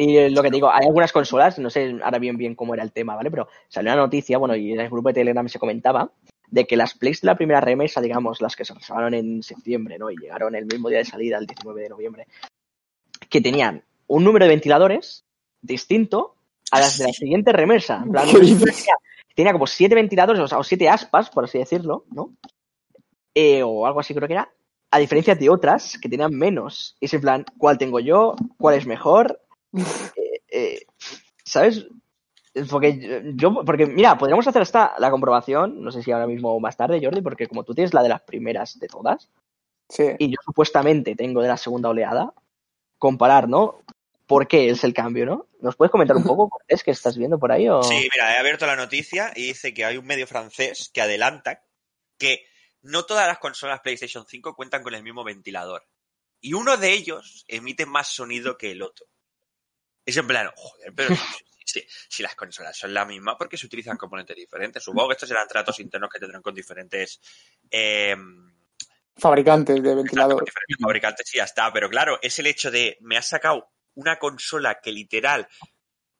Y 0.00 0.28
lo 0.30 0.44
que 0.44 0.50
te 0.50 0.54
digo, 0.54 0.70
hay 0.70 0.86
algunas 0.86 1.10
consolas, 1.10 1.58
no 1.58 1.70
sé 1.70 1.98
ahora 2.04 2.20
bien 2.20 2.36
bien 2.36 2.54
cómo 2.54 2.72
era 2.72 2.84
el 2.84 2.92
tema, 2.92 3.16
¿vale? 3.16 3.32
Pero 3.32 3.48
salió 3.66 3.92
una 3.92 4.02
noticia, 4.02 4.38
bueno, 4.38 4.54
y 4.54 4.72
en 4.72 4.78
el 4.78 4.88
grupo 4.88 5.08
de 5.08 5.14
Telegram 5.14 5.48
se 5.48 5.58
comentaba, 5.58 6.12
de 6.46 6.68
que 6.68 6.76
las 6.76 6.94
plays 6.94 7.20
de 7.20 7.26
la 7.26 7.36
primera 7.36 7.60
remesa, 7.60 8.00
digamos, 8.00 8.40
las 8.40 8.54
que 8.54 8.64
se 8.64 8.74
reservaron 8.74 9.12
en 9.14 9.42
septiembre, 9.42 9.98
¿no? 9.98 10.08
Y 10.08 10.16
llegaron 10.16 10.54
el 10.54 10.66
mismo 10.66 10.88
día 10.88 10.98
de 10.98 11.04
salida, 11.04 11.36
el 11.36 11.46
19 11.46 11.82
de 11.82 11.88
noviembre, 11.88 12.28
que 13.28 13.40
tenían 13.40 13.82
un 14.06 14.22
número 14.22 14.44
de 14.44 14.50
ventiladores 14.50 15.24
distinto 15.62 16.36
a 16.70 16.78
las 16.78 16.96
de 16.98 17.08
la 17.08 17.12
siguiente 17.12 17.52
remesa. 17.52 18.00
En 18.04 18.12
plan, 18.12 18.28
tenía 19.34 19.52
como 19.52 19.66
siete 19.66 19.96
ventiladores, 19.96 20.40
o 20.40 20.46
sea, 20.46 20.58
o 20.58 20.62
siete 20.62 20.88
aspas, 20.88 21.28
por 21.28 21.42
así 21.42 21.58
decirlo, 21.58 22.04
¿no? 22.12 22.36
Eh, 23.34 23.64
o 23.64 23.84
algo 23.84 23.98
así 23.98 24.14
creo 24.14 24.28
que 24.28 24.34
era, 24.34 24.48
a 24.92 25.00
diferencia 25.00 25.34
de 25.34 25.50
otras 25.50 25.98
que 26.00 26.08
tenían 26.08 26.38
menos. 26.38 26.94
Y 27.00 27.06
es 27.06 27.14
en 27.14 27.20
plan, 27.20 27.44
¿cuál 27.58 27.78
tengo 27.78 27.98
yo? 27.98 28.36
¿Cuál 28.58 28.76
es 28.76 28.86
mejor? 28.86 29.40
Eh, 29.74 30.40
eh, 30.50 30.86
¿Sabes? 31.44 31.86
Porque 32.70 33.32
yo, 33.34 33.64
porque 33.64 33.86
mira, 33.86 34.18
podríamos 34.18 34.46
hacer 34.46 34.62
hasta 34.62 34.94
la 34.98 35.10
comprobación, 35.10 35.82
no 35.82 35.92
sé 35.92 36.02
si 36.02 36.10
ahora 36.10 36.26
mismo 36.26 36.52
o 36.52 36.60
más 36.60 36.76
tarde, 36.76 37.00
Jordi, 37.02 37.20
porque 37.20 37.46
como 37.46 37.64
tú 37.64 37.74
tienes 37.74 37.94
la 37.94 38.02
de 38.02 38.08
las 38.08 38.22
primeras 38.22 38.78
de 38.78 38.88
todas, 38.88 39.28
Sí. 39.90 40.04
y 40.18 40.28
yo 40.28 40.36
supuestamente 40.44 41.14
tengo 41.14 41.40
de 41.40 41.48
la 41.48 41.56
segunda 41.56 41.88
oleada, 41.88 42.34
comparar, 42.98 43.48
¿no? 43.48 43.82
¿Por 44.26 44.46
qué 44.46 44.68
es 44.68 44.84
el 44.84 44.92
cambio, 44.92 45.24
no? 45.24 45.46
¿Nos 45.60 45.76
puedes 45.76 45.90
comentar 45.90 46.16
un 46.16 46.24
poco, 46.24 46.48
Cortés, 46.50 46.82
que 46.82 46.90
estás 46.90 47.16
viendo 47.16 47.38
por 47.38 47.52
ahí? 47.52 47.68
O... 47.68 47.82
Sí, 47.82 48.08
mira, 48.12 48.34
he 48.34 48.38
abierto 48.38 48.66
la 48.66 48.76
noticia 48.76 49.32
y 49.34 49.46
dice 49.46 49.72
que 49.72 49.84
hay 49.84 49.96
un 49.96 50.06
medio 50.06 50.26
francés 50.26 50.90
que 50.92 51.00
adelanta 51.00 51.62
que 52.18 52.44
no 52.82 53.04
todas 53.04 53.26
las 53.26 53.38
consolas 53.38 53.80
PlayStation 53.80 54.26
5 54.26 54.54
cuentan 54.54 54.82
con 54.82 54.94
el 54.94 55.02
mismo 55.02 55.24
ventilador. 55.24 55.86
Y 56.40 56.52
uno 56.52 56.76
de 56.76 56.92
ellos 56.92 57.44
emite 57.48 57.86
más 57.86 58.08
sonido 58.08 58.58
que 58.58 58.72
el 58.72 58.82
otro. 58.82 59.06
Es 60.08 60.16
en 60.16 60.26
plan, 60.26 60.50
joder, 60.56 60.90
pero 60.94 61.10
si, 62.08 62.22
las 62.22 62.34
consolas 62.34 62.74
son 62.74 62.94
la 62.94 63.04
misma, 63.04 63.36
¿por 63.36 63.46
qué 63.46 63.58
se 63.58 63.66
utilizan 63.66 63.98
componentes 63.98 64.34
diferentes? 64.34 64.82
Supongo 64.82 65.08
que 65.08 65.12
estos 65.12 65.28
serán 65.28 65.46
tratos 65.46 65.78
internos 65.80 66.08
que 66.10 66.18
tendrán 66.18 66.40
con 66.40 66.54
diferentes, 66.54 67.20
eh, 67.70 68.16
Fabricantes 69.18 69.74
de 69.74 69.80
exacto, 69.80 69.96
con 69.96 70.04
ventilador. 70.04 70.44
diferentes 70.46 70.76
fabricantes 70.80 71.34
y 71.34 71.36
ya 71.36 71.44
está. 71.44 71.70
Pero 71.74 71.90
claro, 71.90 72.18
es 72.22 72.38
el 72.38 72.46
hecho 72.46 72.70
de, 72.70 72.96
me 73.02 73.18
has 73.18 73.28
sacado 73.28 73.70
una 73.96 74.18
consola 74.18 74.80
que 74.80 74.92
literal 74.92 75.46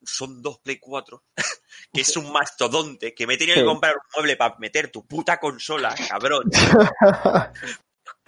son 0.05 0.43
dos 0.43 0.59
Play 0.59 0.79
4, 0.79 1.25
que 1.95 2.03
es 2.03 2.15
un 2.19 2.31
mastodonte, 2.31 3.15
que 3.15 3.27
me 3.27 3.35
he 3.35 3.39
tenido 3.39 3.55
Sí. 3.55 3.61
que 3.63 3.67
comprar 3.67 3.95
un 3.95 4.03
mueble 4.17 4.37
para 4.37 4.59
meter 4.59 4.91
tu 4.91 5.07
puta 5.07 5.41
consola, 5.41 5.95
cabrón. 6.11 6.45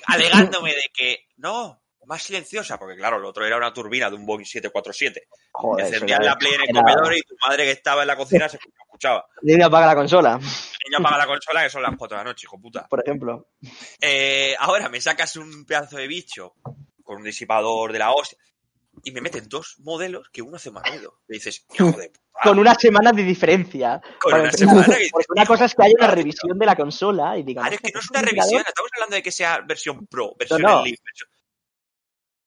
alegándome 0.07 0.71
de 0.71 0.91
que, 0.95 1.27
no, 1.37 1.80
más 2.07 2.23
silenciosa, 2.23 2.79
porque 2.79 2.97
claro, 2.97 3.19
lo 3.19 3.29
otro 3.29 3.45
era 3.47 3.57
una 3.57 3.73
turbina 3.73 4.09
de 4.11 4.17
un 4.17 4.27
Boeing 4.27 4.45
747. 4.45 5.29
Joder, 5.53 6.07
ya 6.07 6.19
la 6.21 6.37
Play 6.37 6.55
en 6.55 6.61
el 6.63 6.75
comedor 6.75 7.15
y 7.15 7.23
tu 7.23 7.35
madre 7.47 7.65
que 7.65 7.71
estaba 7.73 8.03
en 8.03 8.09
la 8.09 8.17
cocina 8.17 8.49
se 8.49 8.59
escuchaba. 8.85 9.27
Niño 9.43 9.67
apaga 9.67 9.87
la 9.87 9.95
consola, 9.95 10.37
Niña 10.39 10.99
apaga 10.99 11.19
la 11.19 11.27
consola 11.27 11.63
que 11.63 11.71
son 11.71 11.83
las 11.83 11.95
4 11.97 12.17
de 12.19 12.25
la 12.25 12.31
noche, 12.31 12.47
hijo 12.47 12.61
puta. 12.61 12.87
por 12.89 13.01
ejemplo. 13.01 13.49
Eh, 14.01 14.55
ahora 14.59 14.89
me 14.89 15.01
sacas 15.01 15.37
un 15.37 15.65
pedazo 15.65 15.97
de 15.97 16.07
bicho 16.07 16.55
con 17.03 17.19
un 17.19 17.25
disipador 17.25 17.93
de 17.93 17.99
la 17.99 18.13
hostia 18.13 18.39
y 19.05 19.13
me 19.13 19.21
meten 19.21 19.49
dos 19.49 19.77
modelos 19.81 20.29
que 20.33 20.43
uno 20.43 20.57
hace 20.57 20.71
más 20.71 20.83
ruido. 20.89 21.21
Y 21.29 21.35
dices, 21.35 21.65
hijo 21.75 21.93
de 21.93 22.09
puta. 22.11 22.21
Con 22.43 22.59
una 22.59 22.75
semana 22.75 23.13
de 23.13 23.23
diferencia. 23.23 24.01
Con 24.21 24.35
una 24.41 24.51
semana 24.51 24.85
que 24.85 24.95
dices, 24.97 25.11
Porque 25.13 25.27
una 25.31 25.45
cosa 25.47 25.67
es 25.67 25.75
que 25.75 25.83
haya 25.85 25.95
una 25.99 26.07
revisión 26.09 26.59
de 26.59 26.67
la 26.67 26.75
consola 26.75 27.37
y. 27.37 27.45
Claro, 27.45 27.75
es 27.75 27.81
que 27.81 27.87
"Hostia, 27.89 27.93
no 27.95 28.01
es 28.01 28.11
una 28.11 28.21
ventilador". 28.21 28.51
revisión, 28.51 28.65
estamos 28.67 28.91
hablando 28.95 29.17
de 29.17 29.23
que 29.23 29.31
sea 29.33 29.61
versión 29.67 30.07
Pro, 30.07 30.35
versión 30.39 30.63
no. 30.63 30.81
Elite, 30.81 31.03
versión- 31.05 31.29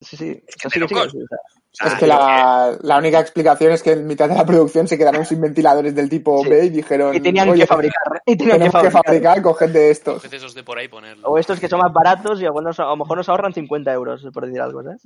Sí, 0.04 0.18
sí. 0.18 0.44
Es 0.48 0.56
que 0.56 0.70
Sí, 0.70 0.80
de 0.80 0.88
sí, 0.88 0.94
locos. 0.94 1.12
sí, 1.12 1.18
o 1.18 1.28
sea, 1.28 1.38
o 1.38 1.76
sea, 1.76 1.88
Es 1.88 1.94
que 1.96 2.06
la, 2.08 2.78
la 2.82 2.98
única 3.00 3.20
explicación 3.20 3.72
es 3.72 3.82
que 3.82 3.94
en 3.94 4.06
mitad 4.06 4.30
de 4.30 4.36
la 4.36 4.46
producción 4.46 4.88
se 4.88 4.98
quedaron 4.98 5.26
sin 5.26 5.42
ventiladores 5.42 5.96
del 5.96 6.08
tipo 6.10 6.44
Sí. 6.44 6.50
B 6.50 6.66
y 6.66 6.70
dijeron, 6.70 7.16
Y 7.16 7.20
tenían 7.20 7.50
oye, 7.50 7.62
que 7.62 7.68
fabricar. 7.68 8.22
Y 8.26 8.38
tenían 8.38 8.58
que 8.60 8.66
tenemos 8.70 8.82
que 8.84 8.92
fabricar. 8.92 9.04
fabricar, 9.06 9.42
coged 9.42 9.70
de 9.72 9.90
estos. 9.92 10.22
Coged 10.22 10.34
esos 10.36 10.54
de 10.54 10.64
por 10.64 10.78
ahí 10.78 10.88
ponerlo. 10.88 11.28
O 11.28 11.38
estos 11.40 11.60
que 11.60 11.68
son 11.68 11.80
más 11.80 11.92
baratos 11.92 12.40
y 12.42 12.46
a, 12.46 12.52
bueno, 12.52 12.70
a 12.78 12.84
lo 12.84 12.98
mejor 12.98 13.18
nos 13.18 13.28
ahorran 13.30 13.54
50 13.54 13.92
euros, 13.94 14.26
por 14.34 14.46
decir 14.46 14.62
algo, 14.62 14.84
¿sabes? 14.84 15.02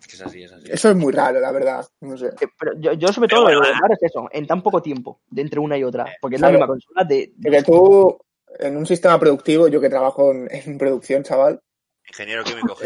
Es 0.00 0.06
que 0.06 0.16
es 0.16 0.22
así, 0.22 0.42
es 0.44 0.52
así. 0.52 0.66
Eso 0.70 0.90
es 0.90 0.96
muy 0.96 1.12
raro, 1.12 1.40
la 1.40 1.50
verdad. 1.50 1.84
No 2.00 2.16
sé. 2.16 2.26
Eh, 2.28 2.46
Pero 2.58 2.72
yo, 2.78 2.92
yo 2.92 3.08
sobre 3.08 3.26
Pero 3.28 3.38
todo, 3.42 3.46
bueno, 3.46 3.60
lo 3.60 3.66
ah. 3.74 3.78
raro 3.80 3.94
es 3.94 4.02
eso, 4.04 4.28
en 4.30 4.46
tan 4.46 4.62
poco 4.62 4.80
tiempo, 4.80 5.18
de 5.30 5.42
entre 5.42 5.58
una 5.58 5.76
y 5.76 5.82
otra. 5.84 6.06
Porque 6.20 6.36
es 6.36 6.40
Claro. 6.40 6.52
la 6.52 6.58
misma 6.60 6.66
consola 6.68 7.04
de. 7.04 7.32
Porque 7.42 7.62
tú, 7.64 8.18
en 8.60 8.76
un 8.76 8.86
sistema 8.86 9.18
productivo, 9.18 9.66
yo 9.66 9.80
que 9.80 9.88
trabajo 9.90 10.30
en, 10.30 10.48
en 10.52 10.78
producción, 10.78 11.24
chaval, 11.24 11.60
Ingeniero 12.08 12.44
químico, 12.44 12.76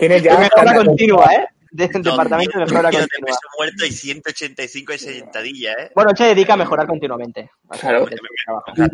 de 0.00 0.20
ya... 0.22 0.38
mejora 0.38 0.74
continua, 0.74 1.24
¿eh? 1.34 1.46
De, 1.70 1.86
No, 1.88 2.00
departamento 2.00 2.58
de 2.58 2.64
mejora 2.64 2.90
continua. 2.90 3.26
peso 3.26 3.40
muerto 3.58 3.84
y 3.86 3.90
185 3.92 4.92
de 4.92 4.98
sentadilla, 4.98 5.72
¿eh? 5.74 5.90
Bueno, 5.94 6.10
se 6.16 6.24
dedica 6.24 6.54
a 6.54 6.56
mejorar 6.56 6.86
continuamente. 6.86 7.50
Claro. 7.78 8.06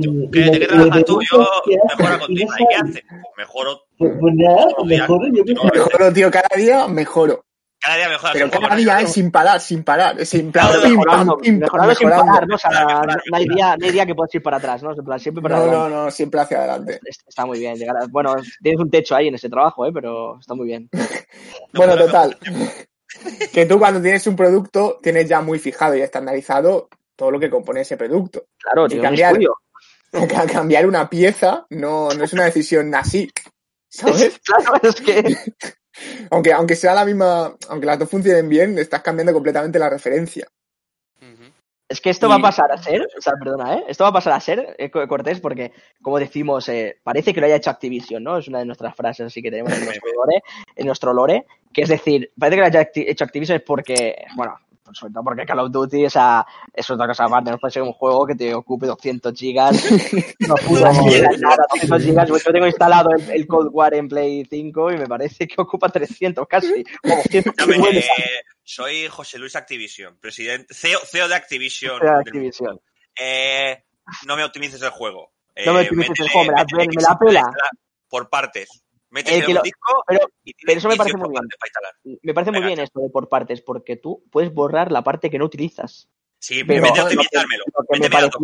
Y- 0.00 0.30
¿qué, 0.30 0.38
y 0.40 0.50
¿De 0.50 0.58
qué 0.58 0.66
lo- 0.66 0.66
trabajas 0.88 1.04
tú? 1.04 1.20
Yo 1.30 1.46
mejora 1.96 2.18
continua. 2.18 2.56
y 2.58 2.62
¿Y 2.62 2.66
qué 2.66 2.74
haces? 2.74 3.02
Pues 3.08 3.22
mejoro 3.38 3.80
Pues, 3.96 4.12
pues 4.20 4.34
nada, 4.36 4.56
todos 4.56 4.74
los 4.78 4.88
días, 4.88 5.00
mejor 5.00 5.26
yo 5.26 5.44
qué 5.44 5.52
sé. 5.52 5.54
continuamente. 5.54 5.78
Mejoro, 5.78 6.12
tío, 6.12 6.30
cada 6.30 6.48
día 6.56 6.88
mejoro. 6.88 7.44
Cada 7.84 7.96
día 7.98 8.08
mejora. 8.08 8.32
Pero 8.32 8.50
cada 8.50 8.76
día 8.76 9.00
es 9.00 9.12
sin 9.12 9.30
parar, 9.30 9.60
sin 9.60 9.84
parar. 9.84 10.18
Es 10.20 10.28
sin 10.30 10.50
plan, 10.50 10.68
pim, 10.82 10.90
Mejorando, 10.92 11.32
pam, 11.34 11.42
pim, 11.42 11.52
pam, 11.54 11.60
mejorando 11.60 11.94
sin 11.94 12.08
mejorando. 12.08 12.32
parar, 12.32 12.48
¿no? 12.48 12.54
O 12.54 12.58
sea, 12.58 12.70
Mejorar, 12.70 13.22
no 13.30 13.36
hay 13.36 13.44
día, 13.48 13.76
no 13.76 13.86
hay 13.86 13.92
día 13.92 14.06
que 14.06 14.14
puedas 14.14 14.34
ir 14.34 14.42
para 14.42 14.56
atrás, 14.56 14.82
¿no? 14.82 15.18
Siempre 15.18 15.42
para 15.42 15.56
No, 15.56 15.62
adelante. 15.62 15.90
no, 15.94 16.04
no, 16.04 16.10
siempre 16.10 16.40
hacia 16.40 16.58
adelante. 16.58 17.00
Es- 17.04 17.18
Está 17.26 17.44
muy 17.46 17.58
bien. 17.58 17.76
llegar 17.76 17.96
a- 17.96 18.06
Bueno, 18.06 18.34
tienes 18.62 18.80
un 18.80 18.90
techo 18.90 19.14
ahí 19.14 19.28
en 19.28 19.34
ese 19.34 19.48
trabajo, 19.50 19.84
¿eh? 19.86 19.90
Pero 19.92 20.38
está 20.40 20.54
muy 20.54 20.66
bien. 20.66 20.88
No, 20.92 21.00
Bueno, 21.74 21.96
total. 21.96 22.38
Que 23.52 23.66
tú 23.66 23.78
cuando 23.78 24.00
tienes 24.00 24.26
un 24.26 24.34
producto 24.36 24.98
tienes 25.02 25.28
ya 25.28 25.40
muy 25.40 25.58
fijado 25.58 25.94
y 25.94 26.00
estandarizado 26.00 26.88
todo 27.16 27.30
lo 27.30 27.38
que 27.38 27.50
compone 27.50 27.82
ese 27.82 27.96
producto. 27.96 28.44
Claro, 28.58 28.86
Y 28.90 28.94
un 28.96 29.02
cambiar. 29.02 29.36
Cambiar 30.52 30.86
una 30.86 31.10
pieza 31.10 31.66
no, 31.70 32.08
no 32.10 32.24
es 32.24 32.32
una 32.32 32.44
decisión 32.44 32.94
así. 32.94 33.30
¿Sabes? 33.88 34.40
Claro, 34.44 34.80
es 34.82 34.94
que. 35.00 35.36
Aunque, 36.30 36.52
aunque 36.52 36.76
sea 36.76 36.94
la 36.94 37.04
misma, 37.04 37.54
aunque 37.68 37.86
las 37.86 37.98
dos 37.98 38.10
funcionen 38.10 38.48
bien, 38.48 38.78
estás 38.78 39.02
cambiando 39.02 39.32
completamente 39.32 39.78
la 39.78 39.90
referencia. 39.90 40.46
Es 41.86 42.00
que 42.00 42.10
esto 42.10 42.28
va 42.28 42.36
a 42.36 42.38
pasar 42.42 42.72
a 42.72 42.82
ser, 42.82 43.02
o 43.02 43.20
sea, 43.20 43.34
perdona, 43.38 43.74
¿eh? 43.74 43.84
Esto 43.88 44.04
va 44.04 44.10
a 44.10 44.14
pasar 44.14 44.32
a 44.32 44.40
ser, 44.40 44.74
eh, 44.78 44.90
Co- 44.90 45.06
Cortés, 45.06 45.38
porque, 45.38 45.70
como 46.02 46.18
decimos, 46.18 46.68
eh, 46.70 46.96
parece 47.04 47.32
que 47.34 47.40
lo 47.40 47.46
haya 47.46 47.56
hecho 47.56 47.70
Activision, 47.70 48.24
¿no? 48.24 48.38
Es 48.38 48.48
una 48.48 48.60
de 48.60 48.64
nuestras 48.64 48.96
frases 48.96 49.26
así 49.26 49.42
que 49.42 49.50
tenemos 49.50 49.72
en 49.74 49.84
nuestro 49.84 50.10
lore, 50.16 50.42
en 50.76 50.86
nuestro 50.86 51.12
lore, 51.12 51.46
que 51.72 51.82
es 51.82 51.90
decir, 51.90 52.32
parece 52.38 52.56
que 52.56 52.60
lo 52.62 52.66
haya 52.66 52.80
acti- 52.80 53.04
hecho 53.06 53.24
Activision 53.24 53.56
es 53.58 53.62
porque, 53.62 54.16
bueno, 54.34 54.58
sobre 54.92 55.12
todo 55.12 55.24
porque 55.24 55.46
Call 55.46 55.60
of 55.60 55.70
Duty 55.70 56.04
esa, 56.04 56.46
es 56.72 56.88
otra 56.90 57.06
cosa 57.06 57.24
aparte, 57.24 57.50
no 57.50 57.58
puede 57.58 57.72
ser 57.72 57.82
un 57.82 57.92
juego 57.92 58.26
que 58.26 58.34
te 58.34 58.54
ocupe 58.54 58.86
200 58.86 59.32
gigas, 59.38 59.72
No, 60.40 60.54
mierda, 61.04 61.30
nada, 61.38 61.64
200 61.72 62.02
gigas, 62.02 62.28
pues 62.28 62.44
yo 62.44 62.52
tengo 62.52 62.66
instalado 62.66 63.10
el, 63.10 63.30
el 63.30 63.46
Cold 63.46 63.70
War 63.72 63.94
en 63.94 64.08
Play 64.08 64.44
5 64.48 64.92
y 64.92 64.96
me 64.98 65.06
parece 65.06 65.46
que 65.48 65.54
ocupa 65.60 65.88
300 65.88 66.46
casi, 66.46 66.84
o 67.04 67.08
250 67.08 67.54
Escúchame, 67.54 67.98
eh, 67.98 68.02
soy 68.62 69.08
José 69.08 69.38
Luis 69.38 69.56
Activision, 69.56 70.18
presidente, 70.18 70.74
CEO, 70.74 70.98
CEO 71.06 71.28
de 71.28 71.34
Activision. 71.34 71.98
de 72.00 72.06
del- 72.06 72.16
Activision. 72.18 72.80
Eh, 73.18 73.84
no 74.26 74.36
me 74.36 74.44
optimices 74.44 74.82
el 74.82 74.90
juego. 74.90 75.32
No 75.64 75.72
me 75.74 75.80
Eh, 75.80 75.84
optimices 75.84 76.10
el 76.20 76.26
métele- 76.26 76.32
juego, 76.32 76.46
me 76.50 76.52
la- 76.56 76.64
métele 76.64 76.86
me 76.96 77.02
la 77.02 77.18
pela. 77.18 77.52
Por 78.08 78.28
partes. 78.28 78.83
Que 79.22 79.46
un 79.46 79.54
lo- 79.54 79.62
disco 79.62 80.02
pero- 80.06 80.28
y 80.44 80.52
tiene 80.54 80.66
pero 80.66 80.78
eso 80.78 80.88
me 80.88 80.96
parece 80.96 81.16
18 81.16 81.30
muy 81.30 81.38
bien. 82.02 82.18
Me 82.22 82.34
parece 82.34 82.50
muy 82.50 82.60
Venga, 82.60 82.66
bien 82.68 82.80
esto 82.80 83.00
de 83.00 83.10
por 83.10 83.28
partes, 83.28 83.60
porque 83.62 83.96
tú 83.96 84.22
puedes 84.30 84.52
borrar 84.52 84.90
la 84.90 85.02
parte 85.04 85.30
que 85.30 85.38
no 85.38 85.44
utilizas. 85.44 86.08
Sí, 86.40 86.62
Pero 86.62 86.82
vete 86.82 87.00
a 87.00 87.04
lo 87.04 87.08
que- 87.08 87.14
optimizármelo. 87.16 87.64
lo 87.74 87.84
que 87.90 88.00
me 88.00 88.10
pareció- 88.10 88.38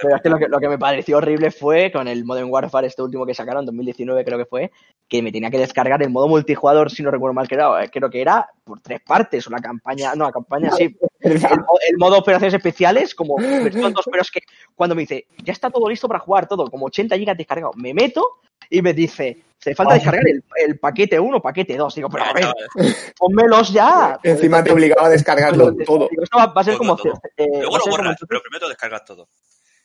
Pero 0.00 0.16
es 0.16 0.22
que 0.22 0.28
puta. 0.28 0.28
lo 0.30 0.38
que, 0.38 0.48
lo 0.48 0.60
que 0.60 0.68
me 0.70 0.78
pareció 0.78 1.18
horrible 1.18 1.50
fue 1.50 1.92
con 1.92 2.08
el 2.08 2.24
Modern 2.24 2.48
Warfare, 2.50 2.86
este 2.86 3.02
último 3.02 3.26
que 3.26 3.34
sacaron, 3.34 3.66
2019 3.66 4.24
creo 4.24 4.38
que 4.38 4.46
fue, 4.46 4.72
que 5.08 5.20
me 5.20 5.30
tenía 5.30 5.50
que 5.50 5.58
descargar 5.58 6.02
el 6.02 6.08
modo 6.08 6.26
multijugador, 6.26 6.90
si 6.90 7.02
no 7.02 7.10
recuerdo 7.10 7.34
mal 7.34 7.46
que 7.46 7.56
era, 7.56 7.84
eh, 7.84 7.90
creo 7.92 8.08
que 8.08 8.22
era 8.22 8.48
por 8.64 8.80
tres 8.80 9.02
partes, 9.02 9.46
o 9.46 9.50
la 9.50 9.58
campaña, 9.58 10.14
no, 10.14 10.24
la 10.24 10.32
campaña 10.32 10.70
sí, 10.70 10.96
el, 11.20 11.38
mo- 11.40 11.78
el 11.86 11.98
modo 11.98 12.16
operaciones 12.16 12.54
especiales 12.54 13.14
como 13.14 13.34
dos, 14.00 14.04
pero 14.10 14.22
es 14.22 14.30
que 14.30 14.40
cuando 14.74 14.94
me 14.94 15.02
dice, 15.02 15.26
ya 15.44 15.52
está 15.52 15.68
todo 15.70 15.86
listo 15.90 16.08
para 16.08 16.20
jugar, 16.20 16.48
todo, 16.48 16.70
como 16.70 16.86
80 16.86 17.14
gigas 17.18 17.36
descargado, 17.36 17.72
me 17.76 17.92
meto 17.92 18.26
y 18.70 18.82
me 18.82 18.92
dice, 18.94 19.42
te 19.58 19.74
falta 19.74 19.92
Ah. 19.94 19.96
descargar 19.96 20.26
el, 20.28 20.44
el 20.66 20.78
paquete 20.78 21.18
1, 21.18 21.40
paquete 21.40 21.76
2, 21.76 21.94
digo, 21.94 22.08
pero 22.10 22.24
a 22.24 22.32
ver, 22.32 22.46
pónmelos 23.18 23.72
ya. 23.72 24.18
Encima 24.22 24.62
te 24.62 24.72
obligaba 24.72 25.06
a 25.06 25.10
descargarlo 25.10 25.74
todo. 25.84 26.08
Digo, 26.10 26.22
esto 26.22 26.36
va, 26.38 26.46
va 26.46 26.60
a 26.60 26.64
ser 26.64 26.74
Todo, 26.74 26.78
como... 26.78 26.96
todo. 26.96 27.14
eh, 27.36 27.46
Luego 27.48 27.76
lo 27.78 27.82
como- 27.84 27.96
borras, 27.96 28.16
pero 28.28 28.40
primero 28.42 28.66
te 28.66 28.70
descargas 28.72 29.04
todo. 29.04 29.28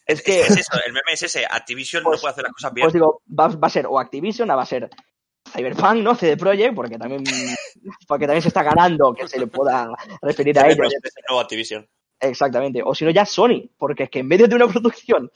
Es 0.06 0.20
Es 0.20 0.22
que- 0.26 0.42
es 0.42 0.50
eso, 0.58 0.72
el 0.86 0.92
meme 0.94 1.12
es 1.14 1.24
ese. 1.24 1.46
Activision 1.50 2.04
Pues- 2.04 2.18
no 2.18 2.22
puede 2.22 2.32
hacer 2.32 2.44
las 2.44 2.54
cosas 2.54 2.74
bien. 2.74 2.86
Pues 2.86 2.94
digo, 2.94 3.22
va, 3.40 3.48
va 3.48 3.68
a 3.68 3.70
ser 3.70 3.86
o 3.88 4.00
Activision, 4.00 4.50
o 4.50 4.56
va 4.58 4.64
a 4.64 4.66
ser 4.66 4.90
Cyberpunk, 5.52 5.98
¿no? 6.04 6.16
CD 6.16 6.36
Projekt, 6.36 6.76
porque 6.76 6.98
también, 6.98 7.24
porque 8.08 8.26
también 8.26 8.42
se 8.42 8.50
está 8.50 8.62
ganando 8.64 9.14
que 9.14 9.28
se 9.28 9.40
le 9.40 9.48
pueda 9.48 9.90
referir 10.22 10.58
a 10.60 10.68
ellos. 10.70 10.94
Es 10.94 11.16
el 11.16 11.24
nuevo 11.28 11.42
Activision. 11.42 11.88
Exactamente. 12.22 12.82
O 12.84 12.94
si 12.94 13.06
no, 13.06 13.12
ya 13.12 13.26
Sony, 13.26 13.70
porque 13.78 14.04
es 14.04 14.10
que 14.10 14.20
en 14.20 14.28
medio 14.28 14.48
de 14.48 14.56
una 14.56 14.68
producción 14.72 15.32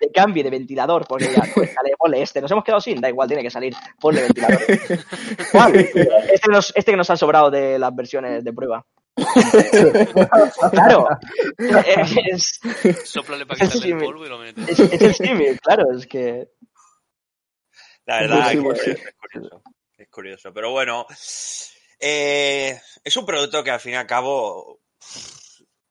de 0.00 0.10
cambio 0.12 0.42
de 0.44 0.50
ventilador, 0.50 1.06
porque 1.06 1.26
ya, 1.26 1.42
pues, 1.54 1.72
sale, 1.74 1.94
ponle 1.98 2.22
este, 2.22 2.40
nos 2.40 2.50
hemos 2.50 2.64
quedado 2.64 2.80
sin, 2.80 3.00
da 3.00 3.08
igual, 3.08 3.28
tiene 3.28 3.42
que 3.42 3.50
salir, 3.50 3.74
ponle 4.00 4.22
ventilador. 4.22 4.60
¿Cuál? 5.52 5.76
Este 5.76 6.00
que, 6.42 6.50
nos, 6.50 6.72
este 6.74 6.90
que 6.92 6.96
nos 6.96 7.10
ha 7.10 7.16
sobrado 7.16 7.50
de 7.50 7.78
las 7.78 7.94
versiones 7.94 8.42
de 8.42 8.52
prueba. 8.52 8.84
claro. 10.72 11.06
Es, 11.58 12.60
Sóplale 13.04 13.46
para 13.46 13.60
quitarle 13.60 13.82
Sí, 13.82 13.90
el 13.90 13.98
polvo 13.98 14.26
y 14.26 14.28
lo 14.28 14.38
metes. 14.38 14.68
es, 14.68 14.80
es 14.92 15.02
el 15.02 15.14
símil, 15.14 15.60
claro, 15.60 15.84
es 15.96 16.06
que. 16.06 16.48
La 18.06 18.20
verdad 18.20 18.50
Sí, 18.50 18.58
que 18.62 18.76
sí. 18.76 18.90
es 18.90 19.14
curioso. 19.20 19.62
Es 19.98 20.08
curioso. 20.10 20.52
Pero 20.52 20.70
bueno, 20.72 21.06
eh, 22.00 22.78
es 23.04 23.16
un 23.16 23.24
producto 23.24 23.62
que 23.62 23.70
al 23.70 23.80
fin 23.80 23.92
y 23.92 23.96
al 23.96 24.06
cabo 24.06 24.80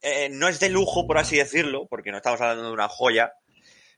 eh, 0.03 0.29
no 0.29 0.47
es 0.47 0.59
de 0.59 0.69
lujo, 0.69 1.07
por 1.07 1.17
así 1.17 1.37
decirlo, 1.37 1.87
porque 1.89 2.11
no 2.11 2.17
estamos 2.17 2.39
hablando 2.41 2.63
de 2.67 2.71
una 2.73 2.87
joya. 2.89 3.33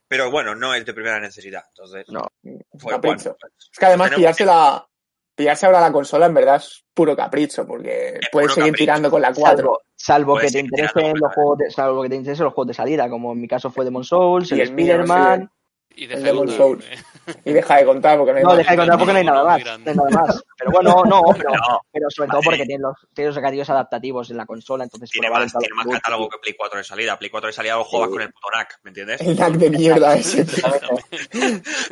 Pero 0.08 0.30
bueno, 0.30 0.54
no 0.54 0.72
es 0.72 0.86
de 0.86 0.94
primera 0.94 1.18
necesidad. 1.20 1.64
Entonces, 1.70 2.06
No. 2.08 2.28
pues, 2.42 2.94
Capricho. 2.94 3.36
bueno, 3.40 3.54
Es 3.58 3.78
que 3.78 3.86
además 3.86 4.06
Tenemos- 4.06 4.18
pillarse 4.20 4.44
la 4.46 4.86
pillarse 5.34 5.66
ahora 5.66 5.82
la 5.82 5.92
consola 5.92 6.24
en 6.26 6.32
verdad 6.34 6.56
es 6.56 6.82
puro 6.94 7.14
capricho, 7.14 7.66
porque 7.66 8.18
puedes 8.32 8.52
seguir 8.54 8.70
capricho. 8.70 8.82
tirando 8.84 9.10
con 9.10 9.20
la 9.20 9.34
4. 9.34 9.80
Salvo, 9.94 10.34
salvo 10.34 10.38
que 10.38 10.48
te 10.50 10.60
interesen 10.60 11.12
los 11.18 11.34
juegos 11.34 11.58
de, 11.58 11.70
salvo 11.70 12.02
que 12.02 12.08
te 12.08 12.14
interesen 12.16 12.44
los 12.44 12.54
juegos 12.54 12.68
de 12.68 12.74
salida, 12.74 13.10
como 13.10 13.32
en 13.32 13.40
mi 13.42 13.46
caso 13.46 13.70
fue 13.70 13.84
Demon 13.84 14.02
Souls, 14.04 14.50
Y 14.50 14.54
el 14.54 14.60
Spider-Man. 14.62 15.50
Y 15.98 16.04
El 16.04 16.10
deja 16.10 16.20
de 16.24 16.32
Souls. 16.34 16.56
contar, 16.58 17.36
Y 17.46 17.52
deja 17.54 17.76
de 17.76 17.84
contar 17.86 18.18
porque 18.18 18.32
no 18.32 18.36
hay 18.38 18.42
No, 18.44 18.48
más. 18.50 18.58
deja 18.58 18.70
de 18.72 18.76
contar 18.76 18.98
porque 18.98 19.12
no 19.14 19.18
hay 19.18 19.24
nada 19.24 19.44
más. 19.44 19.64
No 19.64 19.70
hay 19.72 19.96
nada 19.96 20.10
más. 20.10 20.44
Pero 20.58 20.70
bueno, 20.70 20.90
no, 21.06 21.22
pero, 21.34 21.50
No. 21.52 21.80
pero 21.90 22.10
sobre 22.10 22.28
todo 22.30 22.40
porque 22.42 22.64
tiene 22.66 22.82
los, 22.82 22.96
tiene 23.14 23.30
los 23.30 23.70
adaptativos 23.70 24.30
en 24.30 24.36
la 24.36 24.44
consola, 24.44 24.84
entonces 24.84 25.08
tiene 25.10 25.30
más, 25.30 25.54
en 25.54 25.58
tiene 25.58 25.74
más 25.74 25.86
catálogo 25.86 26.28
que 26.28 26.36
Play 26.38 26.54
4 26.58 26.78
de 26.78 26.84
salida. 26.84 27.18
Play 27.18 27.30
4 27.30 27.46
de 27.46 27.52
salida 27.54 27.76
lo 27.76 27.84
juegas 27.84 28.10
con 28.10 28.20
el 28.20 28.30
puto 28.30 28.48
NAC, 28.54 28.78
¿me 28.82 28.90
entiendes? 28.90 29.20
El 29.22 29.36
lag 29.36 29.52
de 29.52 29.70
mierda 29.70 30.14
ese. 30.16 30.42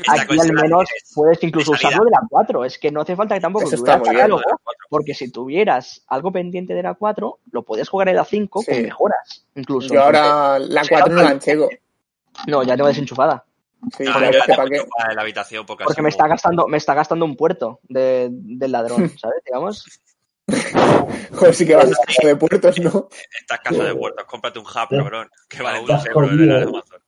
Aquí 0.09 0.39
al 0.39 0.53
menos 0.53 0.85
puedes 1.15 1.43
incluso 1.43 1.73
de 1.73 1.77
usarlo 1.79 2.05
de 2.05 2.11
la 2.11 2.21
4. 2.29 2.65
Es 2.67 2.79
que 2.79 2.91
no 2.91 3.01
hace 3.01 3.17
falta 3.17 3.35
que 3.37 3.41
tampoco 3.41 3.65
tuvieras 3.71 4.03
catálogo, 4.03 4.41
de 4.41 4.45
la 4.51 4.57
4. 4.63 4.87
porque 4.91 5.15
si 5.15 5.31
tuvieras 5.31 6.03
algo 6.09 6.31
pendiente 6.33 6.75
de 6.75 6.83
la 6.83 6.95
4, 6.95 7.39
lo 7.53 7.63
puedes 7.63 7.89
jugar 7.89 8.09
en 8.09 8.17
la 8.17 8.25
5 8.25 8.61
Sí. 8.63 8.71
con 8.73 8.83
mejoras, 8.83 9.47
incluso. 9.55 9.95
Yo 9.95 10.03
ahora 10.03 10.59
la 10.59 10.83
4 10.87 11.15
no 11.15 11.23
la 11.23 11.31
enchego. 11.33 11.69
No, 12.47 12.63
ya 12.65 12.75
tengo 12.77 12.89
desenchufada. 12.89 13.45
Sí, 13.97 14.05
No, 14.05 14.15
es 14.15 14.21
la 14.21 14.31
que 14.31 14.39
tengo 14.41 14.57
para 14.57 14.69
qué. 14.71 14.77
enchufada 14.77 15.11
en 15.11 15.17
la 15.17 15.23
habitación 15.23 15.67
porque, 15.67 15.85
Porque 15.85 16.03
me 16.03 16.09
está 16.09 16.27
gastando, 16.29 16.67
me 16.69 16.77
está 16.77 16.95
gastando 16.95 17.25
un 17.25 17.37
puerto 17.37 17.81
de, 17.85 18.29
del 18.31 18.73
ladrón, 18.73 19.11
¿sabes? 19.19 19.43
Digamos. 19.45 19.85
Joder, 21.33 21.55
sí 21.55 21.67
que 21.67 21.75
vas 21.75 21.87
a 21.91 21.95
sacar 21.95 22.27
de 22.27 22.37
puertos, 22.37 22.79
¿no? 22.81 23.09
Estás 23.41 23.61
casa 23.61 23.85
de 23.85 23.95
puertos, 23.95 24.25
cómprate 24.27 24.59
un 24.59 24.67
hub, 24.67 24.89
cabrón, 24.91 25.29
que 25.49 25.63
vale 25.63 25.85
dos 25.87 26.07
euros 26.07 26.37
de 26.37 26.45
eh. 26.47 26.63
Amazon. 26.63 27.01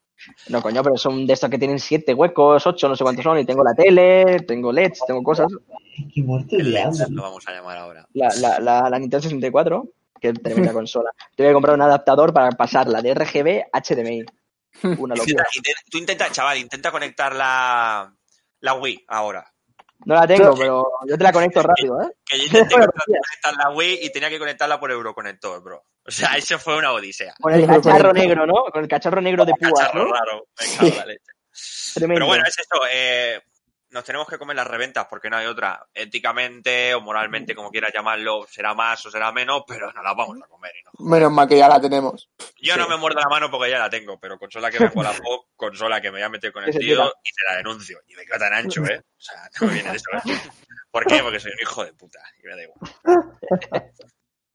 No, 0.48 0.62
coño, 0.62 0.82
pero 0.82 0.96
son 0.96 1.26
de 1.26 1.34
estos 1.34 1.50
que 1.50 1.58
tienen 1.58 1.78
siete 1.78 2.14
huecos, 2.14 2.66
ocho, 2.66 2.88
no 2.88 2.96
sé 2.96 3.04
cuántos 3.04 3.22
son, 3.22 3.38
y 3.38 3.44
tengo 3.44 3.62
la 3.62 3.74
tele, 3.74 4.40
tengo 4.40 4.72
LEDs, 4.72 5.00
tengo 5.06 5.22
cosas. 5.22 5.52
Es 5.98 6.04
que 6.12 6.22
muerto 6.22 6.56
El 6.56 6.64
de 6.64 6.70
Lens 6.70 7.00
hambre. 7.02 7.16
lo 7.16 7.22
vamos 7.22 7.46
a 7.46 7.52
llamar 7.52 7.76
ahora. 7.76 8.08
La, 8.14 8.28
la, 8.40 8.58
la, 8.58 8.88
la 8.90 8.98
Nintendo 8.98 9.22
64, 9.22 9.84
que 10.18 10.28
es 10.30 10.42
tremenda 10.42 10.72
consola. 10.72 11.10
Tengo 11.36 11.50
que 11.50 11.54
comprar 11.54 11.74
un 11.74 11.82
adaptador 11.82 12.32
para 12.32 12.50
pasarla 12.52 13.02
de 13.02 13.14
RGB 13.14 13.64
a 13.70 13.80
HDMI. 13.82 14.24
Una 14.82 15.14
locura. 15.14 15.44
Tú 15.90 15.98
intenta, 15.98 16.30
chaval, 16.30 16.58
intenta 16.58 16.90
conectar 16.90 17.34
la, 17.34 18.12
la 18.60 18.74
Wii 18.74 19.04
ahora. 19.08 19.50
No 20.04 20.14
la 20.14 20.26
tengo, 20.26 20.54
pero 20.54 20.86
yo 21.06 21.16
te 21.16 21.24
la 21.24 21.32
conecto 21.32 21.62
rápido, 21.62 22.00
¿eh? 22.02 22.10
Que 22.24 22.38
yo 22.38 22.44
intenté 22.44 22.74
conectar 22.74 23.54
la 23.56 23.70
Wii 23.70 24.00
y 24.02 24.10
tenía 24.12 24.28
que 24.28 24.38
conectarla 24.38 24.78
por 24.78 24.90
Euroconector, 24.90 25.62
bro. 25.62 25.84
O 26.04 26.10
sea, 26.10 26.32
eso 26.36 26.58
fue 26.58 26.76
una 26.76 26.92
odisea. 26.92 27.34
Con 27.40 27.54
el 27.54 27.66
cacharro 27.66 28.12
negro, 28.12 28.46
¿no? 28.46 28.64
Con 28.70 28.82
el 28.82 28.88
cacharro 28.88 29.20
negro 29.20 29.44
de 29.44 29.52
Un 29.52 29.58
púas, 29.58 29.72
cacharro 29.80 30.04
¿no? 30.04 30.12
raro, 30.12 30.46
me 30.60 30.76
cago 30.76 30.88
en 30.88 30.96
la 30.98 31.06
leche. 31.06 31.32
Tremendo. 31.94 32.14
Pero 32.16 32.26
bueno, 32.26 32.44
es 32.46 32.58
eso. 32.58 32.82
eh, 32.92 33.40
nos 33.88 34.04
tenemos 34.04 34.28
que 34.28 34.36
comer 34.36 34.56
las 34.56 34.66
reventas 34.66 35.06
porque 35.08 35.30
no 35.30 35.38
hay 35.38 35.46
otra. 35.46 35.86
Éticamente 35.94 36.94
o 36.94 37.00
moralmente, 37.00 37.54
como 37.54 37.70
quieras 37.70 37.92
llamarlo, 37.94 38.46
será 38.50 38.74
más 38.74 39.06
o 39.06 39.10
será 39.10 39.32
menos, 39.32 39.62
pero 39.66 39.90
no 39.92 40.02
las 40.02 40.14
vamos 40.14 40.36
a 40.44 40.46
comer. 40.46 40.72
Y 40.78 40.84
no. 40.84 40.90
Menos 41.10 41.32
mal 41.32 41.48
que 41.48 41.56
ya 41.56 41.68
la 41.68 41.80
tenemos. 41.80 42.28
Yo 42.66 42.74
Sí. 42.74 42.80
no 42.80 42.88
me 42.88 42.96
muerdo 42.96 43.20
la 43.20 43.28
mano 43.28 43.50
porque 43.50 43.70
ya 43.70 43.78
la 43.78 43.88
tengo, 43.90 44.18
pero 44.18 44.38
consola 44.38 44.70
que 44.70 44.80
me 44.80 44.90
mola 44.94 45.12
poco, 45.22 45.48
consola 45.56 46.00
que 46.00 46.08
me 46.10 46.18
voy 46.18 46.22
a 46.22 46.28
meter 46.28 46.52
con 46.52 46.64
el 46.64 46.70
tío 46.76 47.04
y 47.22 47.30
te 47.32 47.42
la 47.50 47.56
denuncio. 47.58 48.00
Y 48.08 48.14
me 48.16 48.24
quedo 48.26 48.38
tan 48.38 48.52
ancho, 48.54 48.84
¿eh? 48.84 48.98
O 48.98 49.20
sea, 49.20 49.48
no 49.60 49.66
me 49.68 49.74
viene 49.74 49.90
de 49.90 49.96
eso. 49.96 50.10
¿eh? 50.12 50.50
¿Por 50.90 51.06
qué? 51.06 51.22
Porque 51.22 51.40
soy 51.40 51.52
un 51.52 51.58
hijo 51.62 51.84
de 51.84 51.92
puta 51.92 52.20
y 52.42 52.46
me 52.46 52.56
da 52.56 52.62
igual. 52.62 52.80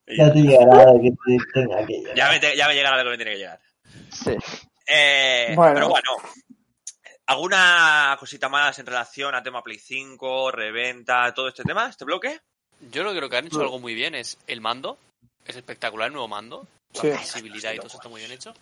Ya 0.08 0.34
te 0.34 0.40
llegará 0.42 0.92
lo 0.92 1.00
que 1.00 1.12
te 1.12 1.38
tenga 1.54 1.86
que 1.86 1.94
llegar. 1.94 2.16
ya, 2.18 2.30
me 2.30 2.40
te- 2.40 2.58
ya 2.58 2.68
me 2.68 2.74
llegará 2.74 2.98
lo 2.98 3.04
que 3.04 3.10
me 3.12 3.16
tiene 3.18 3.32
que 3.32 3.38
llegar. 3.38 3.62
Sí. 4.12 4.36
Eh, 4.86 5.54
Bueno. 5.56 5.74
Pero 5.76 5.88
bueno, 5.90 6.10
¿alguna 7.28 8.16
cosita 8.20 8.50
más 8.50 8.78
en 8.80 8.86
relación 8.88 9.36
a 9.36 9.44
tema 9.44 9.64
Play 9.64 9.80
5, 9.80 10.52
reventa, 10.52 11.34
todo 11.34 11.48
este 11.48 11.64
tema, 11.64 11.88
este 11.88 12.04
bloque? 12.06 12.40
Yo 12.92 13.04
lo 13.04 13.12
que 13.12 13.18
creo 13.18 13.30
que 13.30 13.38
han 13.38 13.46
hecho 13.46 13.62
algo 13.62 13.80
muy 13.80 13.94
bien 13.94 14.16
es 14.16 14.38
el 14.48 14.60
mando. 14.60 14.98
Es 15.46 15.56
espectacular 15.56 16.08
el 16.08 16.14
nuevo 16.14 16.28
mando. 16.28 16.68
Sí. 16.94 17.08
La 17.10 17.16
accesibilidad 17.16 17.74
y 17.74 17.78
todo 17.78 17.88
eso 17.88 17.98
está 17.98 18.10
muy 18.10 18.20
bien 18.22 18.32
hecho. 18.32 18.54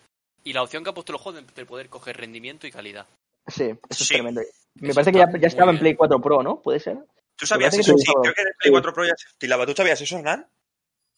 Y 0.44 0.52
la 0.52 0.62
opción 0.62 0.82
que 0.84 0.90
ha 0.90 0.94
puesto 0.94 1.12
el 1.12 1.18
juego 1.18 1.40
de, 1.40 1.46
de 1.54 1.66
poder 1.66 1.88
coger 1.88 2.16
rendimiento 2.16 2.66
y 2.66 2.70
calidad. 2.72 3.06
Sí, 3.46 3.64
eso 3.64 3.78
es 3.90 3.98
Sí. 3.98 4.14
tremendo. 4.14 4.40
Me 4.76 4.88
Eso 4.88 4.94
parece 4.94 5.12
que 5.12 5.18
ya, 5.40 5.46
estaba 5.48 5.72
en 5.72 5.78
Play 5.78 5.92
bien. 5.92 5.96
4 5.96 6.20
Pro, 6.20 6.42
¿no? 6.42 6.60
¿Puede 6.62 6.78
ser? 6.80 6.98
¿Tú 7.36 7.46
sabías 7.46 7.74
eso? 7.76 7.92
Sí, 7.96 8.04
sí. 8.06 8.12
creo 8.22 8.34
que 8.34 8.42
en 8.42 8.48
Play 8.58 8.70
4 8.70 8.92
Pro 8.94 9.04
ya 9.04 9.14
se 9.16 9.28
estilaba. 9.28 9.66
¿Tú 9.66 9.72
sabías 9.74 10.00
eso, 10.00 10.16
Hernán? 10.18 10.46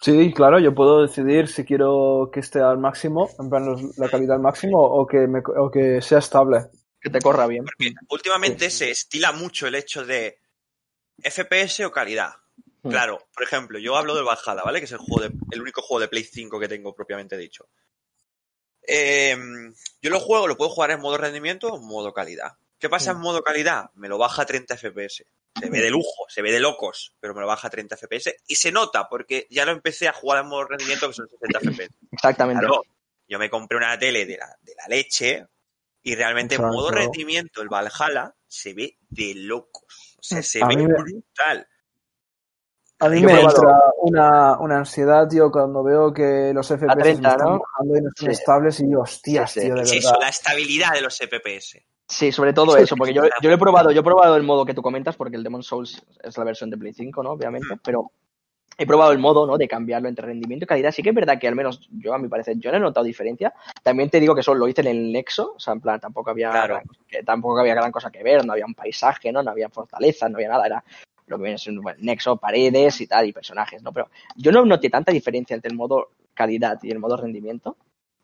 Sí, 0.01 0.33
claro, 0.35 0.59
yo 0.59 0.75
puedo 0.75 1.03
decidir 1.03 1.47
si 1.49 1.65
quiero 1.65 2.31
que 2.33 2.41
esté 2.41 2.61
al 2.61 2.79
máximo, 2.79 3.31
en 3.39 3.49
plan 3.51 3.67
los- 3.67 3.97
la 3.99 4.09
calidad 4.09 4.37
al 4.37 4.43
máximo, 4.43 4.81
o 4.83 5.07
que, 5.07 5.29
me, 5.29 5.41
o 5.57 5.71
que 5.71 6.01
sea 6.01 6.19
estable. 6.19 6.59
Que 7.01 7.11
te 7.11 7.21
corra 7.21 7.47
bien. 7.47 7.65
Porque 7.65 7.95
últimamente 8.09 8.71
se 8.71 8.91
estila 8.91 9.31
mucho 9.33 9.67
el 9.69 9.75
hecho 9.77 10.05
de 10.05 10.39
FPS 11.23 11.85
o 11.85 11.93
calidad. 11.93 12.31
Hmm. 12.83 12.91
Claro, 12.91 13.27
por 13.33 13.45
ejemplo, 13.45 13.79
yo 13.79 13.97
hablo 13.97 14.15
del 14.15 14.25
Valhalla, 14.25 14.63
¿vale? 14.65 14.79
Que 14.81 14.87
es 14.87 14.93
el, 14.93 14.99
juego 14.99 15.23
de- 15.23 15.33
el 15.53 15.61
único 15.63 15.83
juego 15.83 16.01
de 16.01 16.09
Play 16.09 16.25
5 16.25 16.59
que 16.59 16.69
tengo 16.69 16.95
propiamente 16.95 17.37
dicho. 17.37 17.69
Eh, 18.87 19.37
yo 20.01 20.11
lo 20.11 20.21
juego, 20.21 20.47
lo 20.49 20.57
puedo 20.57 20.71
jugar 20.71 20.91
en 20.91 21.01
modo 21.01 21.17
rendimiento 21.17 21.69
o 21.69 21.77
en 21.79 21.87
modo 21.87 22.13
calidad. 22.13 22.53
¿Qué 22.79 22.89
pasa 22.89 23.13
en 23.13 23.19
modo 23.19 23.43
calidad? 23.43 23.91
Me 23.95 24.09
lo 24.09 24.19
baja 24.19 24.43
a 24.43 24.47
30 24.47 24.77
FPS. 24.77 25.25
Se 25.61 25.69
ve 25.71 25.81
de 25.81 25.91
lujo, 25.91 26.25
se 26.29 26.43
ve 26.43 26.51
de 26.51 26.59
locos, 26.59 27.15
pero 27.21 27.35
me 27.35 27.41
lo 27.43 27.47
baja 27.47 27.69
a 27.69 27.71
30 27.71 27.97
FPS 27.97 28.35
y 28.49 28.57
se 28.57 28.73
nota 28.73 29.09
porque 29.09 29.47
ya 29.51 29.65
lo 29.65 29.71
empecé 29.73 30.09
a 30.09 30.13
jugar 30.13 30.43
en 30.43 30.49
modo 30.49 30.65
rendimiento 30.65 31.07
que 31.07 31.15
son 31.15 31.29
60 31.29 31.61
FPS. 31.61 31.95
Exactamente. 32.11 32.61
Claro, 32.67 32.83
yo 33.29 33.39
me 33.39 33.49
compré 33.51 33.77
una 33.77 33.97
tele 33.99 34.27
de 34.27 34.39
la, 34.39 34.57
de 34.63 34.75
la 34.75 34.89
leche 34.89 35.47
y 36.03 36.15
realmente 36.17 36.57
en 36.57 36.63
modo 36.63 36.91
rendimiento 36.91 37.63
el 37.63 37.69
Valhalla 37.69 38.35
se 38.49 38.75
ve 38.75 38.97
de 39.11 39.35
locos. 39.37 40.17
O 40.19 40.23
sea, 40.23 40.43
se 40.43 40.61
A 40.63 40.67
ve 40.67 40.77
me- 40.79 40.87
brutal. 40.87 41.69
A 43.05 43.09
mí 43.09 43.21
Yo 43.21 43.27
me 43.27 43.33
he 43.33 43.37
probado- 43.39 43.57
entra 43.57 43.79
una, 43.99 44.59
una 44.61 44.77
ansiedad, 44.79 45.29
tío, 45.29 45.51
cuando 45.51 45.83
veo 45.83 46.13
que 46.13 46.53
los 46.55 46.69
FPS 46.71 46.95
30, 47.03 47.31
están 47.31 47.49
¿no? 47.49 47.59
bajando 47.61 47.97
y 47.99 48.01
no 48.03 48.09
están 48.09 48.27
Sí. 48.27 48.31
estables 48.31 48.81
y 48.81 48.95
hostias, 48.95 49.51
Sí, 49.51 49.61
sí. 49.61 49.67
tío, 49.67 49.75
de 49.75 49.81
verdad. 49.81 49.95
eso, 49.97 50.17
la 50.21 50.29
estabilidad 50.29 50.93
de 50.93 51.01
los 51.01 51.19
FPS. 51.21 51.85
Sí, 52.09 52.31
sobre 52.31 52.53
todo 52.53 52.77
Eso 52.77 52.85
eso, 52.85 52.95
es 52.95 52.99
porque 52.99 53.13
yo, 53.15 53.23
yo 53.41 53.49
lo 53.49 53.55
he 53.55 53.59
probado, 53.59 53.91
yo 53.91 54.01
he 54.01 54.05
probado 54.05 54.37
el 54.37 54.43
modo 54.45 54.65
que 54.65 54.75
tú 54.75 54.83
comentas, 54.83 55.17
porque 55.17 55.37
el 55.37 55.43
Demon 55.43 55.63
Souls 55.65 56.01
es 56.23 56.39
la 56.39 56.45
versión 56.45 56.71
de 56.71 56.77
Play 56.77 56.93
5, 56.93 57.23
¿no? 57.23 57.31
Obviamente, 57.33 57.77
pero 57.83 58.11
he 58.79 58.87
probado 58.87 59.11
el 59.13 59.19
modo, 59.19 59.47
¿no? 59.47 59.59
De 59.59 59.67
cambiarlo 59.67 60.09
entre 60.09 60.27
rendimiento 60.27 60.65
y 60.65 60.69
calidad. 60.69 60.93
Sí 60.93 61.03
que 61.03 61.09
es 61.09 61.15
verdad 61.15 61.39
que 61.41 61.49
al 61.49 61.55
menos 61.57 61.89
yo, 61.91 62.15
a 62.15 62.19
mi 62.19 62.29
parecer, 62.29 62.57
yo 62.59 62.71
no 62.71 62.77
he 62.77 62.81
notado 62.81 63.05
diferencia. 63.05 63.53
También 63.83 64.11
te 64.11 64.21
digo 64.21 64.35
que 64.35 64.43
eso 64.43 64.55
lo 64.55 64.69
hice 64.69 64.81
en 64.83 64.87
el 64.89 65.13
Nexo, 65.13 65.55
o 65.57 65.61
sea, 65.61 65.73
en 65.73 65.81
plan, 65.81 65.99
tampoco 65.99 66.31
había, 66.31 66.51
Claro. 66.51 66.75
gran, 66.75 66.87
que 67.09 67.23
tampoco 67.25 67.59
había 67.61 67.75
gran 67.75 67.91
cosa 67.91 68.11
que 68.11 68.23
ver, 68.23 68.45
no 68.47 68.53
había 68.53 68.67
un 68.67 68.75
paisaje, 68.75 69.33
¿no? 69.33 69.43
No 69.43 69.51
había 69.51 69.69
fortalezas, 69.71 70.31
no 70.31 70.37
había 70.37 70.49
nada, 70.51 70.67
era 70.67 70.85
lo 71.33 71.39
que 71.39 71.45
viene 71.45 71.59
siendo 71.59 71.83
bueno, 71.83 71.99
Nexo, 72.03 72.37
paredes 72.37 73.01
y 73.01 73.07
tal, 73.07 73.27
y 73.27 73.33
personajes, 73.33 73.83
¿no? 73.83 73.93
Pero 73.93 74.09
yo 74.37 74.53
no 74.53 74.65
noté 74.65 74.89
tanta 74.91 75.11
diferencia 75.13 75.55
entre 75.55 75.71
el 75.71 75.77
modo 75.77 76.11
calidad 76.35 76.79
y 76.83 76.91
el 76.91 76.99
modo 77.01 77.17
rendimiento 77.17 77.77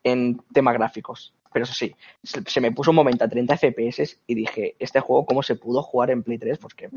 en 0.04 0.40
temas 0.52 0.74
gráficos. 0.74 1.34
Pero 1.52 1.64
eso 1.64 1.72
sí, 1.74 1.94
se, 2.22 2.60
me 2.60 2.72
puso 2.72 2.90
un 2.90 2.96
momento 2.96 3.24
a 3.24 3.28
30 3.28 3.56
FPS 3.56 4.18
y 4.26 4.34
dije, 4.34 4.76
¿este 4.78 5.00
juego 5.00 5.24
cómo 5.24 5.42
se 5.42 5.56
pudo 5.56 5.82
jugar 5.82 6.10
en 6.10 6.22
Play 6.22 6.36
3? 6.38 6.58
Pues 6.58 6.74
que 6.74 6.84
eh, 6.84 6.90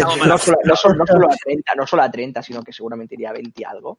no, 0.00 0.38
solo, 0.38 0.58
no 0.64 0.76
solo- 0.76 0.94
no 0.94 1.06
solo 1.06 1.28
a 1.30 1.36
30, 1.44 1.74
no 1.74 1.86
solo 1.86 2.02
a 2.02 2.10
30, 2.10 2.42
sino 2.42 2.62
que 2.62 2.72
seguramente 2.72 3.14
iría 3.14 3.30
a 3.30 3.34
20 3.34 3.52
y 3.60 3.64
algo. 3.64 3.98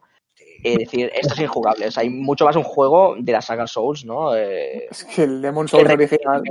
Es 0.63 0.77
decir, 0.77 1.11
esto 1.13 1.33
es 1.33 1.39
injugable. 1.41 1.87
O 1.87 1.91
sea, 1.91 2.01
hay 2.03 2.09
mucho 2.09 2.45
más 2.45 2.55
un 2.55 2.63
juego 2.63 3.15
de 3.19 3.31
la 3.31 3.41
saga 3.41 3.67
Souls, 3.67 4.05
¿no? 4.05 4.35
Eh, 4.35 4.87
Es 4.89 5.03
que 5.03 5.23
el 5.23 5.41
Demon 5.41 5.67
Souls 5.67 5.89
original. 5.89 6.43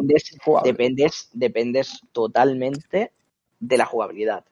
dependes, 0.62 1.30
dependes 1.32 2.00
totalmente 2.12 3.12
de 3.66 3.78
la 3.78 3.86
jugabilidad. 3.86 4.44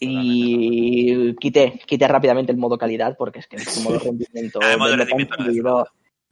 Y 0.00 1.34
quité, 1.36 1.80
quité 1.86 2.06
rápidamente 2.06 2.52
el 2.52 2.58
modo 2.58 2.78
calidad 2.78 3.16
porque 3.16 3.40
es 3.40 3.48
que 3.48 3.56
el 3.56 3.82
modo 3.82 3.98
rendimiento, 3.98 4.60
Ah, 4.62 4.72
el 4.72 4.78
modo 4.78 4.96
rendimiento 4.96 5.36
no 5.38 5.50
es 5.50 5.88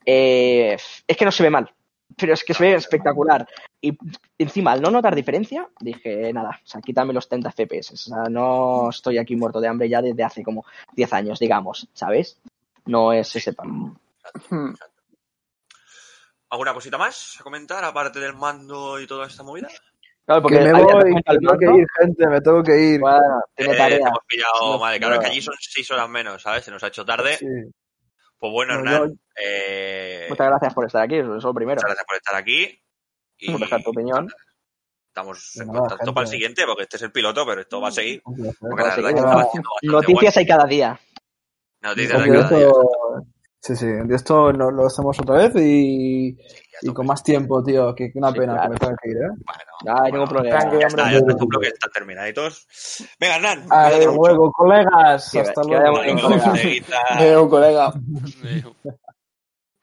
eh, 0.08 0.76
es 1.06 1.16
que 1.16 1.24
no 1.24 1.32
se 1.32 1.42
ve 1.42 1.50
mal, 1.50 1.68
pero 2.16 2.32
es 2.32 2.44
que 2.44 2.54
se 2.54 2.62
ve 2.62 2.74
espectacular. 2.74 3.48
Y 3.80 3.98
encima, 4.38 4.72
al 4.72 4.80
no 4.80 4.90
notar 4.90 5.16
diferencia, 5.16 5.68
dije, 5.80 6.32
nada, 6.32 6.60
o 6.64 6.66
sea, 6.66 6.80
quítame 6.80 7.12
los 7.12 7.28
30 7.28 7.50
FPS. 7.50 7.94
O 7.94 7.96
sea, 7.96 8.22
no 8.30 8.90
estoy 8.90 9.18
aquí 9.18 9.34
muerto 9.34 9.60
de 9.60 9.66
hambre 9.66 9.88
ya 9.88 10.00
desde 10.00 10.22
hace 10.22 10.44
como 10.44 10.64
10 10.94 11.12
años, 11.12 11.38
digamos, 11.40 11.88
¿sabes? 11.92 12.40
No 12.84 13.12
es 13.12 13.34
ese 13.34 13.52
pan. 13.52 13.98
Hmm. 14.48 14.74
¿Alguna 16.50 16.72
cosita 16.72 16.96
más 16.96 17.40
a 17.40 17.42
comentar, 17.42 17.82
aparte 17.82 18.20
del 18.20 18.34
mando 18.34 19.00
y 19.00 19.08
toda 19.08 19.26
esta 19.26 19.42
movida? 19.42 19.68
Claro, 20.26 20.42
Que 20.48 20.60
me 20.60 20.72
voy, 20.72 21.14
al 21.24 21.38
tengo 21.38 21.56
que 21.58 21.64
ir, 21.66 21.86
gente, 22.00 22.26
me 22.28 22.40
tengo 22.40 22.62
que 22.62 22.76
ir. 22.78 23.00
Bueno, 23.00 23.18
tiene 23.54 23.74
Eh, 23.74 23.76
tarea. 23.76 23.98
hemos 23.98 24.18
pillado, 24.26 24.72
No, 24.72 24.78
claro, 24.98 25.14
es 25.14 25.20
que 25.20 25.26
allí 25.26 25.40
son 25.40 25.54
seis 25.60 25.88
horas 25.92 26.08
menos, 26.08 26.42
¿sabes? 26.42 26.64
Se 26.64 26.70
nos 26.72 26.82
ha 26.82 26.88
hecho 26.88 27.04
tarde. 27.04 27.36
Sí. 27.36 27.46
Pues 28.38 28.52
bueno, 28.52 28.74
No, 28.74 28.80
Hernán, 28.80 29.08
yo- 29.10 29.14
eh, 29.40 30.26
Muchas 30.28 30.46
gracias 30.48 30.74
por 30.74 30.84
estar 30.86 31.02
aquí, 31.02 31.16
eso 31.16 31.36
es 31.36 31.44
lo 31.44 31.54
primero. 31.54 31.76
muchas 31.76 31.88
gracias 31.90 32.06
por 32.06 32.16
estar 32.16 32.34
aquí. 32.34 32.82
Y 33.38 33.50
Por 33.52 33.60
dejar 33.60 33.82
tu 33.82 33.90
opinión. 33.90 34.28
Estamos 35.08 35.56
en 35.56 35.68
contacto 35.68 35.96
gente. 35.98 36.12
para 36.12 36.24
el 36.24 36.30
siguiente, 36.30 36.62
porque 36.66 36.82
este 36.82 36.96
es 36.96 37.02
el 37.02 37.12
piloto, 37.12 37.46
pero 37.46 37.60
esto 37.62 37.80
va 37.80 37.88
a 37.88 37.92
seguir. 37.92 38.20
Porque 38.22 38.42
Noticias 39.82 40.34
guay. 40.34 40.42
hay 40.42 40.46
cada 40.46 40.64
día. 40.66 41.00
Noticias 41.82 42.12
Porque 42.14 42.30
de 42.32 42.36
cada 42.38 42.56
día. 42.58 42.66
Sí, 43.66 43.76
sí, 43.76 43.86
de 43.86 44.14
esto 44.14 44.52
no, 44.52 44.70
lo 44.70 44.86
hacemos 44.86 45.18
otra 45.20 45.36
vez 45.48 45.56
y, 45.56 46.36
Sí, 46.78 46.92
con 46.92 47.06
más 47.06 47.22
tiempo, 47.22 47.64
tío, 47.64 47.94
que 47.94 48.12
que 48.12 48.18
una 48.18 48.30
Sí, 48.32 48.38
pena 48.40 48.52
claro. 48.52 48.68
que 48.68 48.72
me 48.74 48.78
tenga 48.78 48.96
que 49.02 49.08
ir, 49.10 49.16
¿eh? 49.16 49.28
Bueno, 49.28 49.62
No 49.86 50.02
hay 50.04 50.12
ningún 50.12 50.28
problema. 50.28 50.58
Tranqui, 50.58 50.76
ya 50.78 50.86
hombre. 50.86 51.02
está, 51.02 51.10
ya 51.10 51.16
está, 51.18 51.30
estos 51.32 51.48
bloques 51.48 51.72
están 51.72 51.90
terminaditos. 51.90 52.66
Venga, 53.18 53.36
Hernán, 53.36 53.66
Hasta 53.70 53.98
luego, 54.12 54.52
colegas. 54.52 55.30
Que- 55.32 55.40
Hasta 55.40 55.62
que 55.62 55.68
luego. 55.68 57.48
colega. 57.50 57.94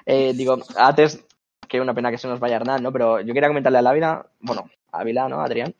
Eh, 0.05 0.33
digo, 0.35 0.57
antes, 0.77 1.25
que 1.67 1.81
una 1.81 1.93
pena 1.93 2.11
que 2.11 2.17
se 2.17 2.27
nos 2.27 2.39
vaya 2.39 2.57
Hernán, 2.57 2.83
¿no? 2.83 2.91
Pero 2.91 3.21
yo 3.21 3.33
quería 3.33 3.49
comentarle 3.49 3.79
a 3.79 3.89
Ávila, 3.89 4.25
bueno, 4.41 4.69
a 4.91 4.99
Ávila, 4.99 5.27
¿no? 5.29 5.41
Adrián, 5.41 5.73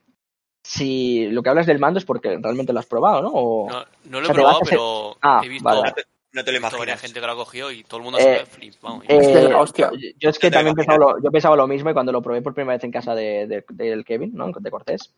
si 0.64 1.28
lo 1.28 1.44
que 1.44 1.50
hablas 1.50 1.68
del 1.68 1.78
mando 1.80 2.00
es 2.00 2.06
porque 2.06 2.40
realmente 2.42 2.74
lo 2.74 2.80
has 2.80 2.86
probado, 2.86 3.22
¿no? 3.22 3.30
O... 3.34 3.70
No, 3.70 3.84
no 4.10 4.22
lo 4.22 4.24
O 4.24 4.24
sea, 4.26 4.26
he 4.26 4.28
te 4.28 4.34
probado, 4.34 4.60
pero 4.68 5.16
Ah, 5.22 5.42
he 5.44 5.50
visto, 5.50 5.64
vale. 5.66 5.94
No 6.34 6.44
te, 6.44 6.52
lo 6.52 6.58
imaginas. 6.58 7.00
gente 7.00 7.20
que 7.20 7.26
lo 7.26 7.32
ha 7.34 7.36
cogido 7.36 7.72
y 7.72 7.84
todo 7.84 7.98
el 7.98 8.04
mundo 8.04 8.18
Eh, 8.20 8.24
se 8.24 8.30
ve 8.30 8.46
flipado. 8.46 9.02
Eh, 9.08 9.54
hostia. 9.56 9.92
yo, 9.94 10.10
yo 10.20 10.30
es 10.30 10.40
que 10.40 10.50
No 10.50 10.58
también 10.58 10.76
pensaba 10.76 10.98
lo, 10.98 11.22
yo 11.22 11.30
pensaba 11.32 11.56
lo 11.56 11.68
mismo 11.68 11.90
y 11.90 11.94
cuando 11.94 12.12
lo 12.12 12.22
probé 12.22 12.42
por 12.42 12.54
primera 12.56 12.76
vez 12.76 12.84
en 12.84 12.92
casa 12.92 13.14
de, 13.14 13.46
de- 13.48 13.64
del 13.70 14.04
Kevin, 14.04 14.32
¿no? 14.34 14.50
De 14.52 14.72
Cortés, 14.72 15.14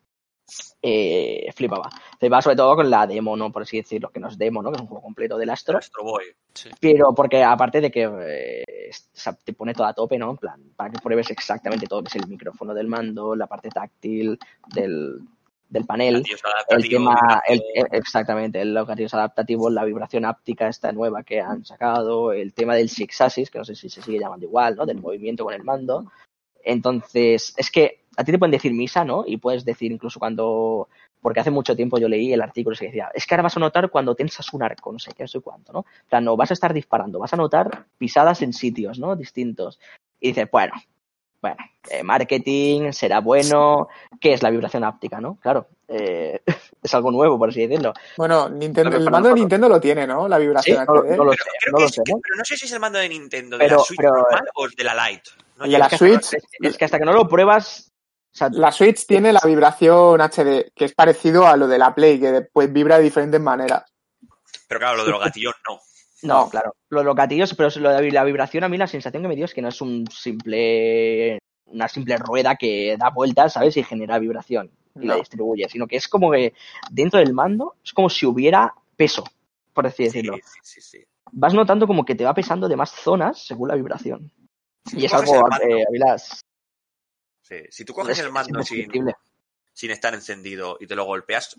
eh, 0.82 1.50
flipaba. 1.56 1.90
Flipaba 2.20 2.42
sobre 2.42 2.58
todo 2.58 2.76
con 2.76 2.90
la 2.90 3.08
demo, 3.08 3.36
¿no? 3.38 3.52
Por 3.52 3.62
así 3.64 3.78
decirlo, 3.78 4.10
que 4.10 4.20
no 4.20 4.28
es 4.28 4.38
demo, 4.38 4.62
¿no? 4.62 4.72
Que 4.72 4.76
es 4.76 4.82
un 4.82 4.88
juego 4.88 5.02
completo 5.04 5.38
del 5.38 5.50
Astro. 5.50 5.78
Astro 5.78 6.04
Boy. 6.04 6.26
Pero 6.80 7.14
porque 7.16 7.44
aparte 7.44 7.80
de 7.82 7.90
que 7.92 8.04
eh, 8.22 8.92
te 9.44 9.54
pone 9.54 9.74
todo 9.74 9.88
a 9.88 9.94
tope, 9.94 10.18
¿no? 10.18 10.32
En 10.32 10.38
plan, 10.38 10.62
para 10.76 10.92
que 10.92 11.00
pruebes 11.00 11.32
exactamente 11.32 11.88
todo, 11.88 12.04
que 12.04 12.10
es 12.10 12.16
el 12.16 12.28
micrófono 12.28 12.74
del 12.74 12.88
mando, 12.88 13.36
la 13.36 13.48
parte 13.48 13.70
táctil 13.70 14.38
del, 14.74 15.20
del 15.70 15.86
panel, 15.86 16.24
el 16.70 16.90
tema, 16.90 17.42
el- 17.48 17.62
el- 17.74 17.88
exactamente, 17.92 18.62
el- 18.62 18.74
los 18.74 18.88
gatillos 18.88 19.14
adaptativos, 19.14 19.72
la 19.74 19.84
vibración 19.84 20.26
áptica 20.26 20.68
esta 20.68 20.92
nueva 20.92 21.24
que 21.24 21.42
han 21.42 21.66
sacado, 21.66 22.32
el 22.32 22.54
tema 22.54 22.76
del 22.76 22.90
six 22.90 23.20
axis, 23.22 23.50
que 23.50 23.58
no 23.58 23.66
sé 23.66 23.76
si 23.76 23.90
se 23.90 24.02
sigue 24.02 24.20
llamando 24.20 24.46
igual, 24.46 24.76
¿no? 24.76 24.86
Del 24.86 25.02
movimiento 25.02 25.44
con 25.44 25.54
el 25.54 25.64
mando. 25.64 26.06
Entonces, 26.64 27.54
es 27.58 27.70
que 27.72 28.02
a 28.18 28.24
ti 28.24 28.32
te 28.32 28.40
pueden 28.40 28.52
decir 28.52 28.74
misa, 28.74 29.04
¿no? 29.06 29.24
Y 29.26 29.38
puedes 29.38 29.66
decir 29.66 29.92
incluso 29.92 30.20
cuando, 30.20 30.88
porque 31.22 31.40
hace 31.40 31.52
mucho 31.52 31.76
tiempo 31.76 31.98
yo 31.98 32.08
leí 32.08 32.32
el 32.34 32.42
artículo 32.42 32.76
que 32.78 32.86
decía, 32.88 33.10
es 33.14 33.26
que 33.28 33.36
ahora 33.36 33.44
vas 33.44 33.58
a 33.58 33.60
notar 33.60 33.90
cuando 33.90 34.16
tensas 34.16 34.52
un 34.54 34.64
arco, 34.64 34.92
no 34.92 35.00
sé 35.00 35.12
qué, 35.14 35.24
no 35.24 35.28
sé 35.28 35.42
cuánto, 35.42 35.74
¿no? 35.74 35.80
O 35.80 36.10
sea, 36.10 36.22
no 36.22 36.36
vas 36.38 36.52
a 36.52 36.54
estar 36.54 36.74
disparando, 36.74 37.20
vas 37.20 37.34
a 37.34 37.38
notar 37.38 37.86
pisadas 37.98 38.42
en 38.42 38.54
sitios, 38.54 39.00
¿no? 39.00 39.16
Distintos. 39.16 39.80
Y 40.20 40.30
dices, 40.30 40.50
bueno, 40.52 40.74
bueno, 41.46 41.58
eh, 41.90 42.02
marketing, 42.02 42.92
será 42.92 43.20
bueno, 43.20 43.88
¿qué 44.20 44.34
es 44.34 44.42
la 44.42 44.50
vibración 44.50 44.84
áptica, 44.84 45.22
no? 45.22 45.38
Claro, 45.40 45.68
eh, 45.88 46.42
es 46.82 46.94
algo 46.96 47.12
nuevo, 47.12 47.38
por 47.38 47.50
así 47.50 47.68
decirlo. 47.68 47.94
Bueno, 48.18 48.50
Nintendo, 48.50 48.98
el 48.98 49.10
mando 49.12 49.30
de. 49.30 49.36
Nintendo 49.36 49.70
lo 49.70 49.80
tiene, 49.80 50.08
¿no? 50.08 50.28
La 50.28 50.38
Sí, 50.38 50.42
vibración 50.42 50.86
no, 50.88 50.94
lo- 50.96 51.02
HD. 51.04 51.18
no 51.18 51.24
lo 51.26 51.32
Pero, 51.32 51.44
sé, 51.44 51.50
creo 51.60 51.72
no 51.72 51.78
que 51.78 51.82
lo 51.84 51.88
es 51.88 51.94
sé, 51.96 52.02
que- 52.04 52.12
¿no? 52.14 52.20
pero 52.24 52.36
no 52.38 52.46
sé 52.46 52.58
si 52.58 52.66
es 52.66 52.72
el 52.72 52.80
mando 52.80 52.98
de 53.00 53.10
Nintendo, 53.10 53.58
de 53.58 53.66
Pero- 53.66 53.78
la 53.78 53.84
Switch 53.84 53.98
pero- 54.00 54.14
normal 54.16 54.50
o 54.56 54.68
de 54.68 54.84
la 54.84 55.10
Lite. 55.10 55.30
No 55.58 55.66
Y 55.66 55.70
llego. 55.70 55.80
la 55.80 55.86
Es 55.88 55.98
Switch, 56.00 56.34
es, 56.34 56.44
es 56.62 56.78
que 56.78 56.86
hasta 56.86 56.98
que 56.98 57.06
no 57.06 57.14
lo 57.14 57.28
pruebas, 57.28 57.92
o 58.34 58.38
sea, 58.38 58.50
la 58.52 58.72
Switch 58.72 59.06
tiene 59.06 59.32
la 59.32 59.42
vibración 59.46 60.20
HD, 60.22 60.72
que 60.76 60.86
es 60.86 60.94
parecido 60.96 61.48
a 61.48 61.56
lo 61.56 61.68
de 61.68 61.78
la 61.78 61.94
Play, 61.94 62.20
que 62.20 62.48
pues 62.52 62.74
vibra 62.74 62.98
de 62.98 63.04
diferentes 63.04 63.40
maneras. 63.40 63.84
Pero 64.68 64.80
claro, 64.80 64.98
lo 64.98 65.06
de 65.06 65.12
los 65.12 65.20
gatillos 65.22 65.54
no. 65.70 65.80
No, 66.28 66.50
claro. 66.50 66.76
Lo 66.90 67.00
de 67.00 67.06
los 67.06 67.16
gatillos, 67.16 67.54
pero 67.56 67.70
lo 67.80 67.90
de 67.92 68.12
la 68.12 68.24
vibración, 68.24 68.64
a 68.64 68.70
mí 68.70 68.78
la 68.78 68.88
sensación 68.88 69.24
que 69.24 69.30
me 69.30 69.36
dio 69.36 69.46
es 69.46 69.54
que 69.54 69.62
no 69.62 69.70
es 69.70 69.82
un 69.82 70.06
simple 70.12 71.40
una 71.68 71.88
simple 71.88 72.18
rueda 72.18 72.56
que 72.56 72.96
da 72.98 73.10
vueltas, 73.10 73.54
¿sabes? 73.54 73.76
Y 73.78 73.84
genera 73.84 74.20
vibración 74.20 74.72
y 74.96 75.06
la 75.08 75.16
No. 75.16 75.20
distribuye, 75.20 75.68
sino 75.68 75.88
que 75.88 75.98
es 75.98 76.08
como 76.08 76.32
que 76.32 76.54
dentro 76.92 77.20
del 77.20 77.34
mando 77.34 77.76
es 77.84 77.92
como 77.92 78.10
si 78.10 78.26
hubiera 78.26 78.74
peso, 78.96 79.24
por 79.74 79.88
así 79.88 80.04
decirlo. 80.04 80.36
sí, 80.38 80.60
sí, 80.62 80.82
sí. 80.82 81.04
Vas 81.32 81.54
notando 81.54 81.88
como 81.88 82.06
que 82.06 82.16
te 82.16 82.24
va 82.24 82.34
pesando 82.34 82.68
de 82.68 82.76
más 82.76 82.92
zonas 82.92 83.46
según 83.46 83.68
la 83.70 83.76
vibración. 83.76 84.32
Y 84.94 85.06
es 85.06 85.14
algo, 85.14 85.48
eh, 85.62 85.86
Si 87.70 87.84
tú 87.84 87.94
coges 87.94 88.20
es- 88.20 88.26
el 88.26 88.32
mando 88.32 88.60
es 88.60 88.68
sin, 89.74 89.90
estar 89.92 90.14
encendido 90.14 90.78
y 90.80 90.88
te 90.88 90.96
lo 90.96 91.04
golpeas, 91.06 91.56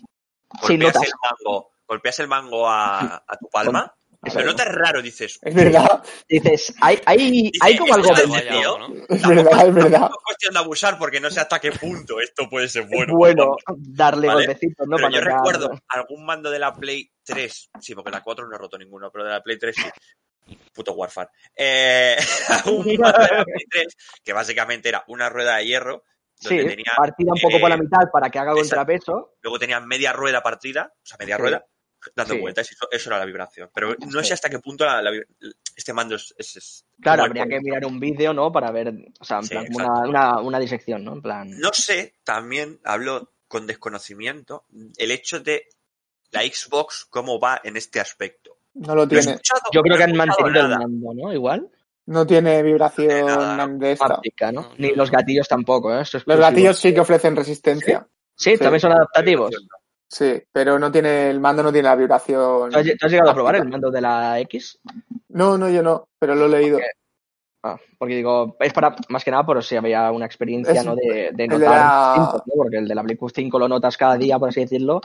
golpeas 0.63 0.97
el 1.03 1.11
mango, 1.23 1.73
golpeas 1.87 2.19
el 2.21 2.29
mango 2.29 2.69
a, 2.69 3.17
a 3.17 3.37
tu 3.39 3.49
palma, 3.51 3.93
Eso 4.27 4.41
lo 4.43 4.51
es. 4.53 4.65
raro, 4.65 5.03
dices. 5.03 5.39
Es 5.43 5.55
verdad, 5.55 6.03
Dices, 6.29 6.75
hay, 6.81 7.01
hay, 7.07 7.51
hay 7.61 7.77
como 7.77 7.95
algo 7.95 8.13
tío. 8.15 8.79
¿no? 8.79 8.95
es 9.09 9.27
verdad, 9.29 9.67
es 9.69 9.75
verdad. 9.75 10.01
No 10.01 10.07
es 10.07 10.25
cuestión 10.25 10.53
de 10.55 10.59
abusar 10.61 10.99
porque 10.99 11.21
no 11.21 11.31
sé 11.31 11.41
hasta 11.41 11.59
qué 11.61 11.73
punto 11.73 12.21
esto 12.21 12.49
puede 12.49 12.69
ser 12.69 12.87
bueno. 12.87 13.15
bueno 13.17 13.57
darle 13.77 14.29
Vale. 14.29 14.47
golpecitos, 14.47 14.87
¿no? 14.87 14.97
Pero 14.97 15.09
Para 15.09 15.19
yo 15.19 15.25
recuerdo 15.25 15.71
algún 15.89 16.25
mando 16.25 16.51
de 16.51 16.59
la 16.59 16.75
Play 16.75 17.11
3, 17.25 17.71
sí, 17.81 17.95
porque 17.95 18.11
la 18.11 18.23
4 18.23 18.47
no 18.49 18.55
he 18.55 18.59
roto 18.59 18.77
ninguno, 18.79 19.11
pero 19.11 19.25
de 19.25 19.31
la 19.31 19.43
Play 19.43 19.59
3 19.59 19.75
sí. 19.77 20.55
Puto 20.73 20.93
Warfare. 20.93 21.31
Eh, 21.57 22.17
algún 22.65 22.97
mando 22.99 23.19
de 23.19 23.37
la 23.37 23.45
Play 23.45 23.65
3 23.71 23.97
que 24.25 24.33
básicamente 24.33 24.89
era 24.89 25.05
una 25.09 25.29
rueda 25.29 25.57
de 25.57 25.67
hierro 25.67 26.05
donde 26.39 26.63
Sí, 26.63 26.69
tenía, 26.69 26.93
partida 26.97 27.33
un 27.33 27.41
poco 27.41 27.59
por 27.59 27.71
la 27.71 27.77
eh, 27.77 27.81
mitad 27.81 28.11
para 28.13 28.29
que 28.29 28.39
haga 28.39 28.53
contrapeso. 28.53 29.37
luego 29.41 29.59
tenía 29.59 29.81
media 29.81 30.13
rueda 30.13 30.43
partida, 30.43 30.93
o 30.95 31.01
sea, 31.07 31.17
media 31.19 31.37
Sí. 31.37 31.43
rueda, 31.43 31.65
dando 32.15 32.35
Sí. 32.35 32.41
vueltas. 32.41 32.71
Eso, 32.71 32.87
eso 32.91 33.11
era 33.11 33.19
la 33.19 33.25
vibración. 33.25 33.71
Pero 33.75 33.95
no 34.07 34.23
sé 34.23 34.35
hasta 34.35 34.49
qué 34.49 34.59
punto 34.59 34.85
la- 34.85 35.03
la 35.03 35.11
vib- 35.11 35.27
este 35.75 35.93
mando 35.93 36.15
es. 36.17 36.35
es- 36.39 36.57
es- 36.57 36.85
Claro, 37.01 37.25
habría 37.25 37.47
que 37.47 37.61
mirar 37.61 37.85
un 37.85 37.99
vídeo, 38.01 38.33
¿no? 38.33 38.53
Para 38.53 38.71
ver, 38.71 38.93
o 39.21 39.25
sea, 39.25 39.39
en 39.39 39.43
Sí, 39.45 39.49
plan, 39.51 39.67
como 39.67 39.81
exacto. 39.81 40.09
una, 40.09 40.31
una, 40.33 40.41
una 40.41 40.59
disección, 40.59 41.05
¿no? 41.05 41.13
En 41.15 41.23
plan. 41.23 41.51
No 41.59 41.71
sé, 41.73 42.15
también 42.25 42.81
hablo 42.85 43.33
con 43.49 43.67
desconocimiento, 43.67 44.65
el 44.97 45.11
hecho 45.11 45.41
de 45.41 45.69
la 46.33 46.43
Xbox, 46.43 47.07
cómo 47.09 47.39
va 47.39 47.61
en 47.63 47.77
este 47.77 48.01
aspecto. 48.01 48.59
No 48.75 48.95
lo 48.95 49.07
tiene. 49.09 49.39
Yo 49.73 49.81
creo 49.83 49.95
no 49.95 49.97
que 49.97 50.05
han 50.05 50.17
mantenido 50.17 50.61
el 50.67 50.69
mando, 50.71 51.15
¿no? 51.15 51.33
Igual. 51.33 51.71
No 52.07 52.27
tiene 52.27 52.63
vibración 52.63 53.79
de 53.79 53.93
esta. 53.93 54.07
Práctica, 54.07 54.53
¿no? 54.53 54.73
Ni 54.79 54.95
los 54.95 55.11
gatillos 55.11 55.49
tampoco, 55.49 55.93
¿eh? 55.95 56.05
Los 56.27 56.39
gatillos 56.39 56.79
sí 56.79 56.93
que 56.95 57.01
ofrecen 57.01 57.35
resistencia. 57.35 58.07
Sí, 58.35 58.53
Sí. 58.53 58.59
también 58.59 58.81
son 58.81 58.93
adaptativos. 58.93 59.51
Sí, 60.09 60.43
pero 60.53 60.79
no 60.79 60.91
tiene 60.93 61.31
el 61.31 61.41
mando 61.41 61.63
no 61.63 61.73
tiene 61.73 61.89
la 61.89 61.97
vibración. 61.97 62.71
¿Tú 62.71 62.79
has, 62.79 62.85
tú 62.87 63.07
has 63.07 63.11
llegado 63.13 63.31
a 63.31 63.35
probar 63.35 63.57
el 63.57 63.69
mando 63.69 63.91
de 63.91 64.01
la 64.01 64.39
X? 64.41 64.79
No, 65.31 65.59
no, 65.59 65.69
yo 65.69 65.83
no, 65.83 66.09
pero 66.19 66.35
lo 66.35 66.47
he 66.47 66.49
leído. 66.49 66.79
Ah, 67.65 67.77
porque 67.99 68.15
digo, 68.15 68.57
es 68.61 68.73
para 68.73 68.95
más 69.09 69.25
que 69.25 69.31
nada 69.33 69.45
por 69.45 69.63
si 69.65 69.75
había 69.77 70.11
una 70.13 70.27
experiencia, 70.27 70.73
Es- 70.81 70.85
¿no? 70.87 70.95
De, 70.95 71.05
de 71.05 71.29
el 71.31 71.37
de 71.37 71.49
notar 71.49 71.71
la- 71.71 72.15
¿no? 72.47 72.55
Porque 72.57 72.77
el 72.79 72.87
de 72.87 72.95
la 72.95 73.03
Play 73.03 73.19
5 73.35 73.59
lo 73.59 73.69
notas 73.69 73.97
cada 73.97 74.17
día, 74.17 74.39
por 74.39 74.51
así 74.51 74.61
decirlo. 74.61 75.01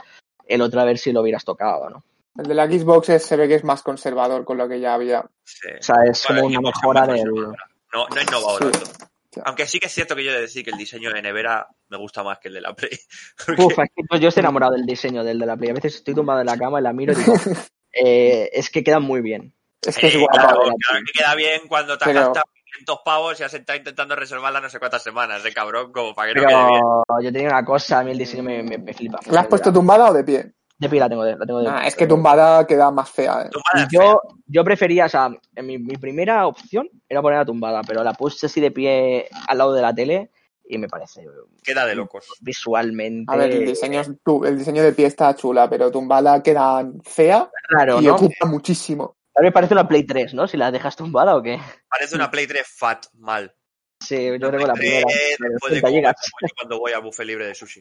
El 0.46 0.60
otro 0.62 0.80
a 0.80 0.84
ver 0.84 0.98
si 0.98 1.12
lo 1.12 1.22
hubieras 1.22 1.44
tocado, 1.44 1.90
¿no? 1.90 2.04
El 2.38 2.46
de 2.46 2.54
la 2.54 2.66
Xbox 2.66 3.08
es- 3.08 3.24
se 3.26 3.36
ve 3.36 3.48
que 3.48 3.56
es 3.56 3.64
más 3.64 3.82
conservador 3.82 4.44
con 4.44 4.56
lo 4.56 4.68
que 4.68 4.78
ya 4.78 4.94
había. 4.94 5.24
Sí. 5.44 5.68
O 5.78 5.82
sea, 5.82 5.96
es 6.08 6.24
Bueno, 6.28 6.42
como 6.42 6.58
una 6.58 6.70
mejora 6.70 7.06
del... 7.06 7.32
No, 7.34 8.06
no 8.08 8.16
he 8.16 8.22
innovado 8.22 8.58
Sí. 8.58 8.64
tanto. 8.70 9.11
Aunque 9.44 9.66
sí 9.66 9.78
que 9.80 9.86
es 9.86 9.92
cierto 9.92 10.14
que 10.14 10.24
yo 10.24 10.30
he 10.30 10.34
de 10.34 10.40
decir 10.42 10.64
que 10.64 10.70
el 10.70 10.76
diseño 10.78 11.10
de 11.12 11.22
nevera 11.22 11.66
me 11.88 11.96
gusta 11.96 12.22
más 12.22 12.38
que 12.38 12.48
el 12.48 12.54
de 12.54 12.60
la 12.60 12.74
Play. 12.74 12.90
Porque- 13.46 13.62
Uf, 13.62 13.72
es 13.78 13.90
que 13.94 14.02
pues 14.08 14.20
yo 14.20 14.28
estoy 14.28 14.40
enamorado 14.42 14.72
del 14.72 14.84
diseño 14.86 15.24
del 15.24 15.38
de 15.38 15.46
la 15.46 15.56
Play. 15.56 15.70
A 15.70 15.74
veces 15.74 15.94
estoy 15.96 16.14
tumbado 16.14 16.40
en 16.40 16.46
la 16.46 16.58
cama 16.58 16.80
y 16.80 16.82
la 16.82 16.92
miro 16.92 17.12
y 17.12 17.16
digo, 17.16 17.34
eh, 17.92 18.50
es 18.52 18.70
que 18.70 18.82
queda 18.84 19.00
muy 19.00 19.20
bien. 19.20 19.54
Es 19.80 19.96
que 19.98 20.08
es 20.08 20.16
guapa. 20.18 20.32
claro, 20.34 20.64
la 20.66 20.74
claro 20.74 21.04
que 21.06 21.12
queda 21.18 21.34
bien 21.34 21.62
cuando 21.68 21.98
te 21.98 22.04
has 22.04 22.10
Pero- 22.10 22.20
gastado 22.26 22.44
500 22.74 22.98
pavos 23.04 23.40
y 23.40 23.42
has 23.42 23.52
estado 23.52 23.76
intentando 23.78 24.16
reservarla 24.16 24.60
no 24.60 24.70
sé 24.70 24.78
cuántas 24.78 25.02
semanas, 25.02 25.42
de 25.42 25.52
cabrón, 25.52 25.92
como 25.92 26.14
para 26.14 26.32
que 26.32 26.40
no 26.40 26.46
quede 26.46 26.56
bien. 26.68 26.80
Pero 27.06 27.20
yo 27.22 27.32
tenía 27.32 27.48
una 27.48 27.64
cosa, 27.64 27.98
a 27.98 28.04
mí 28.04 28.12
el 28.12 28.18
diseño 28.18 28.42
me, 28.42 28.62
me, 28.62 28.78
me 28.78 28.94
flipa. 28.94 29.18
¿La 29.30 29.40
has 29.40 29.46
puesto 29.46 29.72
tumbada 29.72 30.10
o 30.10 30.14
de 30.14 30.24
pie? 30.24 30.52
De 30.82 30.88
pie 30.88 31.00
la 31.00 31.08
tengo 31.08 31.24
de, 31.24 31.36
la 31.36 31.46
tengo 31.46 31.60
de 31.60 31.68
Ah, 31.68 31.86
es 31.86 31.94
que 31.94 32.06
tumbada 32.06 32.66
queda 32.66 32.90
más 32.90 33.08
fea. 33.10 33.42
eh. 33.42 33.50
Tumbada 33.50 33.74
Y 33.74 33.82
es 33.82 33.88
fea. 33.88 34.00
yo, 34.00 34.20
yo 34.46 34.64
prefería, 34.64 35.06
o 35.06 35.08
sea, 35.08 35.30
en 35.54 35.66
mi, 35.66 35.78
mi 35.78 35.94
primera 35.96 36.46
opción 36.46 36.88
era 37.08 37.22
ponerla 37.22 37.44
tumbada, 37.44 37.82
pero 37.86 38.02
la 38.02 38.12
puse 38.14 38.46
así 38.46 38.60
de 38.60 38.70
pie 38.70 39.28
al 39.46 39.58
lado 39.58 39.72
de 39.74 39.82
la 39.82 39.94
tele 39.94 40.30
y 40.64 40.78
me 40.78 40.88
parece 40.88 41.24
Queda 41.62 41.86
de 41.86 41.94
locos. 41.94 42.26
visualmente 42.40 43.32
A 43.32 43.36
ver, 43.36 43.52
el 43.52 43.66
diseño, 43.66 44.02
el 44.44 44.58
diseño 44.58 44.82
de 44.82 44.92
pie 44.92 45.06
está 45.06 45.34
chula, 45.36 45.68
pero 45.70 45.90
tumbada 45.90 46.42
queda 46.42 46.84
fea 47.04 47.48
raro, 47.68 48.00
y 48.00 48.06
¿no? 48.06 48.14
ocupa 48.14 48.46
muchísimo. 48.46 49.16
A 49.34 49.40
mí 49.40 49.46
me 49.46 49.52
parece 49.52 49.74
una 49.74 49.88
Play 49.88 50.04
3, 50.04 50.34
¿no? 50.34 50.46
Si 50.46 50.56
la 50.56 50.70
dejas 50.70 50.94
tumbada 50.96 51.36
o 51.36 51.42
qué. 51.42 51.58
Parece 51.88 52.16
una 52.16 52.30
Play 52.30 52.46
3 52.46 52.66
fat, 52.66 53.06
mal. 53.14 53.54
Sí, 54.04 54.26
yo 54.26 54.34
Una 54.34 54.48
creo 54.48 54.60
que 54.60 54.66
la 54.66 54.72
primera. 54.74 55.06
3 55.06 55.36
de 55.38 55.48
después 55.50 55.72
de 55.74 55.80
30 55.80 56.14
comer 56.14 56.52
cuando 56.56 56.78
voy 56.78 56.92
a 56.92 56.98
buffet 56.98 57.26
libre 57.26 57.46
de 57.46 57.54
sushi. 57.54 57.80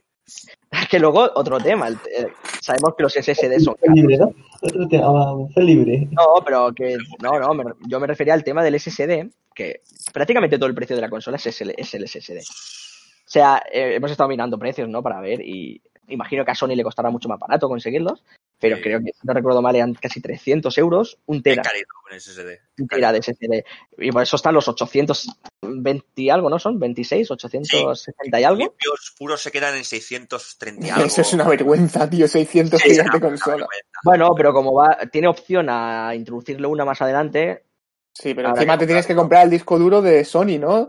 Que 0.89 0.99
luego, 0.99 1.29
otro 1.35 1.57
tema. 1.59 1.87
el- 1.87 1.95
eh, 2.15 2.27
sabemos 2.61 2.93
que 2.95 3.03
los 3.03 3.15
SSD 3.15 3.59
son 3.59 3.75
libre, 3.93 4.17
¿no? 4.17 4.33
Otro 4.61 4.87
tema, 4.87 5.07
fue 5.53 5.63
libre. 5.63 6.07
No, 6.11 6.43
pero 6.45 6.71
que. 6.73 6.97
No, 7.21 7.39
no, 7.39 7.53
me- 7.53 7.73
yo 7.87 7.99
me 7.99 8.07
refería 8.07 8.33
al 8.33 8.43
tema 8.43 8.63
del 8.63 8.75
SSD, 8.75 9.29
que 9.55 9.81
prácticamente 10.13 10.57
todo 10.57 10.67
el 10.67 10.75
precio 10.75 10.95
de 10.95 11.01
la 11.01 11.09
consola 11.09 11.37
es, 11.37 11.61
el- 11.61 11.73
es 11.77 11.93
el 11.93 12.03
SSD. 12.07 12.39
O 12.39 13.29
sea, 13.31 13.63
eh, 13.71 13.95
hemos 13.95 14.11
estado 14.11 14.29
mirando 14.29 14.59
precios, 14.59 14.87
¿no? 14.89 15.01
Para 15.01 15.21
ver, 15.21 15.41
y 15.41 15.81
imagino 16.07 16.43
que 16.43 16.51
a 16.51 16.55
Sony 16.55 16.75
le 16.75 16.83
costará 16.83 17.09
mucho 17.09 17.29
más 17.29 17.39
barato 17.39 17.69
conseguirlos, 17.69 18.23
pero 18.61 18.77
Sí. 18.77 18.83
creo 18.83 18.99
que, 18.99 19.11
si 19.11 19.27
no 19.27 19.33
recuerdo 19.33 19.61
mal, 19.61 19.75
eran 19.75 19.93
casi 19.95 20.21
300 20.21 20.77
euros, 20.77 21.17
un 21.25 21.41
tera, 21.43 21.61
carito 21.63 21.87
con 22.03 22.13
SSD. 22.17 22.59
un 22.79 22.87
tera 22.87 23.11
de 23.11 23.17
SSD. 23.21 23.65
Y 23.97 24.11
por 24.11 24.21
eso 24.23 24.35
están 24.37 24.53
los 24.53 24.67
820 24.69 26.05
y 26.15 26.29
algo, 26.29 26.49
¿no? 26.49 26.59
Son 26.59 26.79
26, 26.79 27.29
860 27.31 28.39
y 28.39 28.43
algo. 28.43 28.59
Limpios 28.59 29.13
puros 29.17 29.41
se 29.41 29.51
quedan 29.51 29.75
en 29.75 29.83
630 29.83 30.87
y 30.87 30.89
algo. 30.91 31.05
Eso 31.05 31.21
es 31.21 31.33
una 31.33 31.47
vergüenza, 31.47 32.09
tío. 32.09 32.27
600 32.27 32.79
Sí, 32.81 32.89
gigas 32.91 33.05
una- 33.07 33.13
de 33.15 33.19
consola. 33.21 33.67
Bueno, 34.03 34.33
pero 34.35 34.53
como 34.53 34.73
va, 34.73 34.97
tiene 35.11 35.27
opción 35.27 35.67
a 35.69 36.13
introducirle 36.15 36.67
una 36.67 36.85
más 36.85 37.01
adelante, 37.01 37.65
Sí, 38.13 38.33
pero 38.33 38.49
encima 38.49 38.77
te 38.77 38.85
tienes 38.85 39.05
que 39.07 39.15
comprar 39.15 39.45
el 39.45 39.49
disco 39.49 39.79
duro 39.79 40.01
de 40.01 40.25
Sony, 40.25 40.59
¿no? 40.59 40.85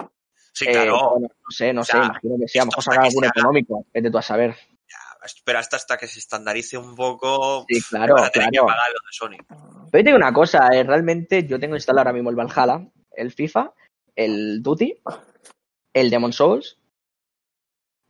Sí, 0.52 0.66
eh, 0.68 0.72
claro. 0.72 1.10
bueno, 1.12 1.28
no 1.28 1.50
sé, 1.50 1.72
no 1.72 1.80
O 1.82 1.84
sea, 1.84 2.00
sé, 2.00 2.06
imagino 2.08 2.34
que 2.40 2.48
sí, 2.48 2.58
a 2.58 2.62
lo 2.62 2.66
mejor 2.66 2.82
sacar 2.84 3.04
algún 3.06 3.24
haga. 3.24 3.32
económico, 3.36 3.86
vete 3.94 4.10
tú 4.10 4.18
a 4.18 4.22
saber. 4.22 4.56
Pero 5.44 5.58
hasta, 5.58 5.76
hasta 5.76 5.96
que 5.96 6.06
se 6.06 6.18
estandarice 6.18 6.78
un 6.78 6.94
poco. 6.94 7.64
Sí, 7.68 7.80
claro, 7.82 8.14
van 8.14 8.24
a 8.24 8.30
tener 8.30 8.50
claro. 8.50 8.66
que 8.66 8.72
pagar 8.72 8.90
los 8.92 9.02
de 9.02 9.12
Sony. 9.12 9.44
Pero 9.48 9.84
yo 9.84 9.90
te 9.90 10.02
digo 10.02 10.16
una 10.16 10.32
cosa, 10.32 10.68
eh, 10.72 10.82
realmente 10.82 11.46
yo 11.46 11.58
tengo 11.58 11.74
instalado 11.74 12.00
ahora 12.00 12.12
mismo 12.12 12.30
el 12.30 12.36
Valhalla, 12.36 12.86
el 13.12 13.32
FIFA, 13.32 13.72
el 14.16 14.62
Duty, 14.62 15.02
el 15.94 16.10
Demon 16.10 16.32
Souls 16.32 16.78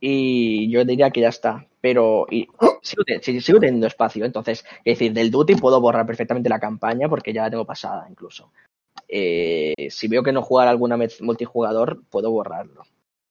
y 0.05 0.69
yo 0.69 0.83
diría 0.83 1.11
que 1.11 1.21
ya 1.21 1.29
está. 1.29 1.65
Pero 1.79 2.25
y, 2.29 2.47
sigo, 2.81 3.03
sigo 3.41 3.59
teniendo 3.59 3.87
espacio, 3.87 4.25
entonces, 4.25 4.65
es 4.83 4.97
decir, 4.97 5.13
del 5.13 5.31
Duty 5.31 5.55
puedo 5.55 5.79
borrar 5.79 6.05
perfectamente 6.05 6.49
la 6.49 6.59
campaña 6.59 7.07
porque 7.07 7.31
ya 7.31 7.43
la 7.43 7.49
tengo 7.49 7.65
pasada 7.65 8.05
incluso. 8.09 8.51
Eh, 9.07 9.73
si 9.89 10.09
veo 10.09 10.21
que 10.21 10.33
no 10.33 10.41
jugar 10.41 10.67
alguna 10.67 10.97
vez 10.97 11.21
multijugador, 11.21 12.03
puedo 12.09 12.31
borrarlo. 12.31 12.83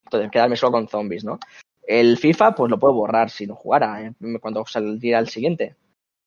Entonces, 0.04 0.30
quedarme 0.30 0.56
solo 0.56 0.72
con 0.72 0.88
zombies, 0.88 1.24
¿no? 1.24 1.38
El 1.84 2.16
FIFA, 2.18 2.54
pues 2.54 2.70
lo 2.70 2.78
puedo 2.78 2.94
borrar 2.94 3.30
si 3.30 3.46
no 3.46 3.54
jugara, 3.56 4.02
eh, 4.02 4.12
cuando 4.40 4.64
saliera 4.66 5.18
el 5.18 5.28
siguiente 5.28 5.76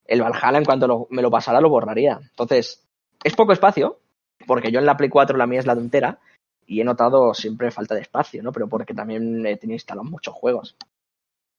el 0.08 0.22
Valhalla, 0.22 0.60
en 0.60 0.66
cuanto 0.66 0.86
lo- 0.86 1.08
me 1.10 1.24
lo 1.24 1.32
pasara, 1.32 1.60
lo 1.60 1.70
borraría. 1.70 2.20
Entonces, 2.22 2.86
es 3.24 3.36
poco 3.36 3.54
espacio, 3.54 4.00
porque 4.46 4.72
yo 4.72 4.78
en 4.80 4.86
la 4.86 4.96
Play 4.98 5.10
4 5.10 5.36
la 5.36 5.48
mía 5.48 5.60
es 5.60 5.66
la 5.66 5.74
de 5.74 5.82
entera, 5.82 6.20
y 6.68 6.80
he 6.80 6.84
notado 6.84 7.34
siempre 7.34 7.72
falta 7.72 7.96
de 7.96 8.02
espacio, 8.02 8.44
¿no? 8.44 8.52
Pero 8.52 8.68
porque 8.68 8.94
también 8.94 9.44
he 9.48 9.58
tenido 9.58 9.74
instalados 9.76 10.10
muchos 10.12 10.36
juegos. 10.36 10.76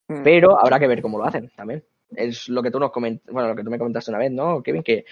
Mm. 0.09 0.23
Pero 0.23 0.60
habrá 0.60 0.78
que 0.78 0.86
ver 0.86 1.02
cómo 1.02 1.18
lo 1.18 1.24
hacen 1.24 1.51
también. 1.56 1.82
Es 2.14 2.48
lo 2.48 2.62
que 2.62 2.70
tú 2.70 2.78
nos 2.78 2.93
coment 2.93 3.20
bueno, 3.31 3.48
lo 3.48 3.56
que 3.56 3.64
tú 3.64 3.70
me 3.70 3.78
comentaste 3.78 4.12
una 4.12 4.18
vez, 4.20 4.31
¿no, 4.31 4.62
Kevin? 4.62 4.85
Que 4.85 5.05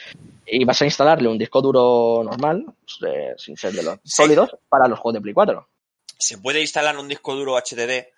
ibas 0.47 0.81
a 0.83 0.85
instalarle 0.85 1.29
un 1.29 1.37
disco 1.39 1.61
duro 1.61 2.23
normal, 2.23 2.65
eh, 3.05 3.35
sin 3.37 3.57
ser 3.57 3.73
de 3.73 3.83
los 3.83 3.95
Sí. 4.05 4.23
sólidos, 4.23 4.57
para 4.69 4.87
los 4.87 5.01
juegos 5.01 5.15
de 5.15 5.23
Play 5.23 5.35
4. 5.35 5.67
Se 6.19 6.39
puede 6.39 6.61
instalar 6.61 6.97
un 6.97 7.09
disco 7.09 7.35
duro 7.35 7.57
HDD. 7.57 8.14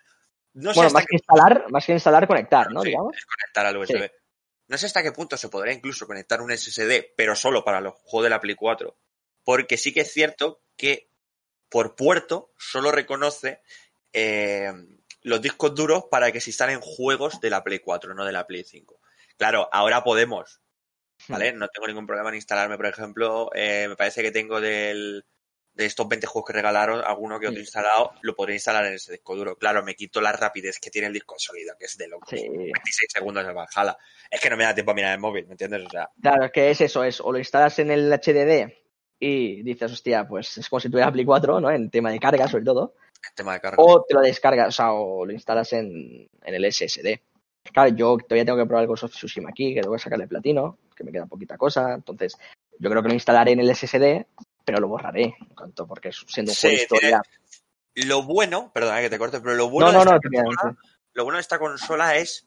No 0.56 0.72
sé 0.72 0.80
Bueno, 0.80 0.94
más 0.94 1.04
que 1.04 1.16
instalar, 1.16 1.64
más 1.70 1.84
que 1.84 1.92
instalar, 1.92 2.26
conectar, 2.26 2.72
¿no? 2.72 2.80
Sí, 2.80 2.88
Digamos. 2.88 3.14
es 3.14 3.26
conectar 3.26 3.66
al 3.66 3.76
USB. 3.76 4.10
No 4.68 4.78
sé 4.78 4.86
hasta 4.86 5.02
qué 5.02 5.12
punto 5.12 5.36
se 5.36 5.50
podrá 5.50 5.70
incluso 5.70 6.06
conectar 6.06 6.40
un 6.40 6.50
SSD, 6.50 7.12
pero 7.14 7.36
solo 7.36 7.62
para 7.62 7.82
los 7.82 7.94
juegos 8.04 8.24
de 8.24 8.30
la 8.30 8.40
Play 8.40 8.54
4. 8.54 8.96
Porque 9.44 9.76
sí 9.76 9.92
que 9.92 10.00
es 10.00 10.12
cierto 10.12 10.62
que 10.76 11.10
por 11.68 11.94
puerto 11.94 12.54
solo 12.56 12.90
reconoce 12.90 13.60
eh, 14.14 14.72
los 15.20 15.42
discos 15.42 15.74
duros 15.74 16.04
para 16.10 16.32
que 16.32 16.40
se 16.40 16.50
instalen 16.50 16.80
juegos 16.80 17.38
de 17.42 17.50
la 17.50 17.62
Play 17.62 17.80
4, 17.80 18.14
no 18.14 18.24
de 18.24 18.32
la 18.32 18.46
Play 18.46 18.64
5. 18.64 18.98
Claro, 19.36 19.68
ahora 19.70 20.02
podemos, 20.02 20.62
¿vale? 21.28 21.52
No 21.52 21.68
tengo 21.68 21.86
ningún 21.86 22.06
problema 22.06 22.30
en 22.30 22.36
instalarme, 22.36 22.78
por 22.78 22.86
ejemplo, 22.86 23.50
eh, 23.54 23.86
me 23.90 23.96
parece 23.96 24.22
que 24.22 24.32
tengo 24.32 24.58
del, 24.58 25.26
de 25.76 25.84
estos 25.84 26.08
20 26.08 26.26
juegos 26.26 26.46
que 26.48 26.54
regalaron, 26.54 27.02
alguno 27.04 27.38
que 27.38 27.46
otro 27.48 27.58
Sí. 27.58 27.64
instalado, 27.64 28.12
lo 28.22 28.34
podré 28.34 28.54
instalar 28.54 28.86
en 28.86 28.94
ese 28.94 29.12
disco 29.12 29.36
duro. 29.36 29.56
Claro, 29.56 29.84
me 29.84 29.94
quito 29.94 30.20
la 30.22 30.32
rapidez 30.32 30.78
que 30.80 30.90
tiene 30.90 31.08
el 31.08 31.12
disco 31.12 31.34
sólido, 31.38 31.74
que 31.78 31.84
es 31.84 31.96
de 31.98 32.08
loco. 32.08 32.26
Sí. 32.30 32.48
26 32.48 33.12
segundos 33.12 33.46
de 33.46 33.52
Valhalla. 33.52 33.96
Es 34.30 34.40
que 34.40 34.48
no 34.50 34.56
me 34.56 34.64
da 34.64 34.74
tiempo 34.74 34.92
a 34.92 34.94
mirar 34.94 35.12
el 35.12 35.20
móvil, 35.20 35.44
¿me 35.46 35.52
entiendes? 35.52 35.84
O 35.86 35.90
sea, 35.90 36.08
Claro, 36.20 36.46
es 36.46 36.52
que 36.52 36.70
es 36.70 36.80
eso, 36.80 37.04
es 37.04 37.20
o 37.20 37.30
lo 37.30 37.38
instalas 37.38 37.78
en 37.78 37.90
el 37.90 38.10
HDD 38.10 38.72
y 39.20 39.62
dices, 39.62 39.92
hostia, 39.92 40.26
pues 40.26 40.56
es 40.58 40.68
como 40.68 40.80
si 40.80 40.88
tuvieras 40.90 41.12
Play 41.12 41.24
4, 41.26 41.60
¿no? 41.60 41.70
En 41.70 41.90
tema 41.90 42.10
de 42.10 42.18
carga, 42.18 42.48
sobre 42.48 42.64
todo. 42.64 42.94
el 43.28 43.34
tema 43.34 43.52
de 43.54 43.60
carga. 43.60 43.76
O 43.82 44.02
te 44.08 44.14
lo 44.14 44.20
descargas, 44.22 44.68
o 44.68 44.72
sea, 44.72 44.92
o 44.92 45.26
lo 45.26 45.32
instalas 45.32 45.72
en, 45.74 46.28
en 46.42 46.54
el 46.54 46.72
SSD. 46.72 47.20
Claro, 47.72 47.90
yo 47.94 48.16
todavía 48.16 48.44
tengo 48.44 48.56
que 48.58 48.66
probar 48.66 48.82
el 48.84 48.88
Ghost 48.88 49.04
of 49.04 49.10
Tsushima 49.12 49.50
aquí, 49.50 49.74
que 49.74 49.80
tengo 49.82 49.94
que 49.96 50.02
sacarle 50.02 50.26
platino, 50.28 50.78
que 50.94 51.02
me 51.04 51.10
queda 51.12 51.26
poquita 51.26 51.58
cosa. 51.58 51.94
Entonces, 51.94 52.36
yo 52.78 52.88
creo 52.90 53.02
que 53.02 53.08
lo 53.08 53.14
instalaré 53.14 53.52
en 53.52 53.60
el 53.60 53.74
SSD, 53.74 54.24
pero 54.66 54.80
lo 54.80 54.88
borraré, 54.88 55.36
en 55.40 55.54
cuanto, 55.54 55.86
porque 55.86 56.10
siendo 56.12 56.50
un 56.50 56.56
Sí, 56.56 56.66
juego 56.66 56.76
de 56.76 56.82
historia. 56.82 57.22
Lo 57.94 58.22
bueno, 58.24 58.72
perdona 58.74 59.00
que 59.00 59.08
te 59.08 59.16
corte, 59.18 59.40
pero 59.40 59.54
lo 59.54 59.70
bueno, 59.70 59.92
No, 59.92 59.98
no, 59.98 60.04
de 60.04 60.04
no, 60.10 60.16
esta 60.16 60.16
efectivamente. 60.16 60.56
consola, 60.60 60.76
lo 61.14 61.24
bueno 61.24 61.36
de 61.36 61.40
esta 61.40 61.58
consola 61.58 62.16
es 62.16 62.46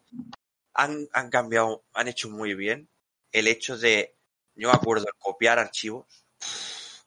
han, 0.73 1.07
han 1.13 1.29
cambiado, 1.29 1.85
han 1.93 2.07
hecho 2.09 2.29
muy 2.29 2.53
bien 2.53 2.87
el 3.31 3.47
hecho 3.47 3.77
de, 3.77 4.15
yo 4.55 4.67
me 4.69 4.75
acuerdo, 4.75 5.05
copiar 5.17 5.57
archivos. 5.59 6.05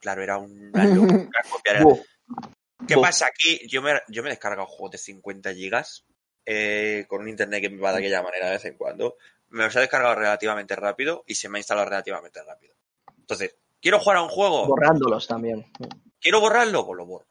Claro, 0.01 0.23
era 0.23 0.39
locura 0.75 1.43
copiar. 1.51 1.85
¿Qué 2.89 2.97
pasa 2.97 3.27
aquí? 3.27 3.61
Yo 3.69 3.83
me, 3.83 4.01
yo 4.09 4.23
me 4.23 4.31
he 4.31 4.33
descargado 4.33 4.67
juegos 4.67 4.93
de 4.93 4.99
50 4.99 5.53
gigas 5.55 6.05
eh, 6.47 7.05
con 7.07 7.21
un 7.21 7.29
internet 7.29 7.61
que 7.61 7.71
me 7.71 7.81
va 7.81 7.93
de 7.93 7.99
aquella 7.99 8.23
manera 8.23 8.47
de 8.47 8.53
vez 8.53 8.65
en 8.65 8.77
cuando. 8.77 9.17
Me 9.51 9.65
los 9.65 9.77
he 9.77 9.81
descargado 9.81 10.15
relativamente 10.15 10.75
rápido 10.75 11.23
y 11.27 11.35
se 11.37 11.49
me 11.49 11.59
ha 11.59 11.61
instalado 11.61 11.89
relativamente 11.89 12.43
rápido. 12.43 12.75
Entonces, 13.19 13.55
¿quiero 13.83 13.99
jugar 13.99 14.17
a 14.19 14.23
un 14.23 14.29
juego? 14.31 14.67
borrándolos 14.67 15.27
también. 15.27 15.67
¿Quiero 16.21 16.41
borrarlo? 16.41 16.87
Pues 16.87 16.97
lo 16.97 17.05
borro. 17.07 17.27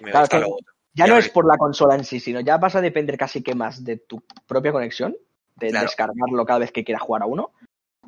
Me 0.00 0.10
Claro, 0.12 0.28
que- 0.28 0.36
otro. 0.38 0.56
Ya 0.94 1.04
Ya 1.04 1.06
no 1.06 1.14
lo 1.14 1.20
es 1.20 1.28
por 1.28 1.46
la 1.46 1.56
consola 1.56 1.94
en 1.94 2.04
sí, 2.04 2.18
sino 2.18 2.40
ya 2.40 2.56
vas 2.56 2.74
a 2.74 2.80
depender 2.80 3.16
casi 3.16 3.42
que 3.42 3.54
más 3.54 3.84
de 3.84 3.96
tu 3.96 4.22
propia 4.46 4.72
conexión, 4.72 5.16
de 5.56 5.68
Claro. 5.68 5.86
descargarlo 5.86 6.44
cada 6.46 6.58
vez 6.60 6.72
que 6.72 6.82
quieras 6.84 7.02
jugar 7.02 7.22
a 7.22 7.26
uno, 7.26 7.52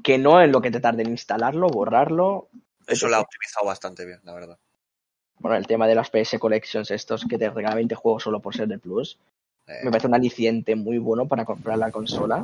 que 0.03 0.19
no 0.19 0.41
en 0.41 0.51
lo 0.51 0.61
que 0.61 0.71
te 0.73 0.81
tarde 0.81 1.03
en 1.03 1.11
instalarlo, 1.11 1.69
borrarlo. 1.69 2.49
Eso 2.87 3.07
lo 3.09 3.17
ha 3.17 3.21
optimizado 3.21 3.67
bastante 3.67 4.05
bien, 4.05 4.19
la 4.25 4.35
verdad. 4.35 4.59
Bueno, 5.39 5.57
el 5.57 5.67
tema 5.69 5.87
de 5.87 5.95
las 5.95 6.11
PS 6.11 6.39
Collections, 6.41 6.91
estos 6.91 7.25
que 7.25 7.39
te 7.39 7.51
regalan 7.51 7.77
20 7.77 7.95
juegos 7.95 8.25
solo 8.25 8.41
por 8.41 8.55
ser 8.57 8.67
del 8.69 8.81
Plus, 8.81 9.19
Eh, 9.69 9.79
me 9.85 9.91
parece 9.93 10.09
un 10.09 10.15
aliciente 10.17 10.75
muy 10.75 10.99
bueno 10.99 11.29
para 11.29 11.45
comprar 11.45 11.79
la 11.79 11.93
consola 11.93 12.39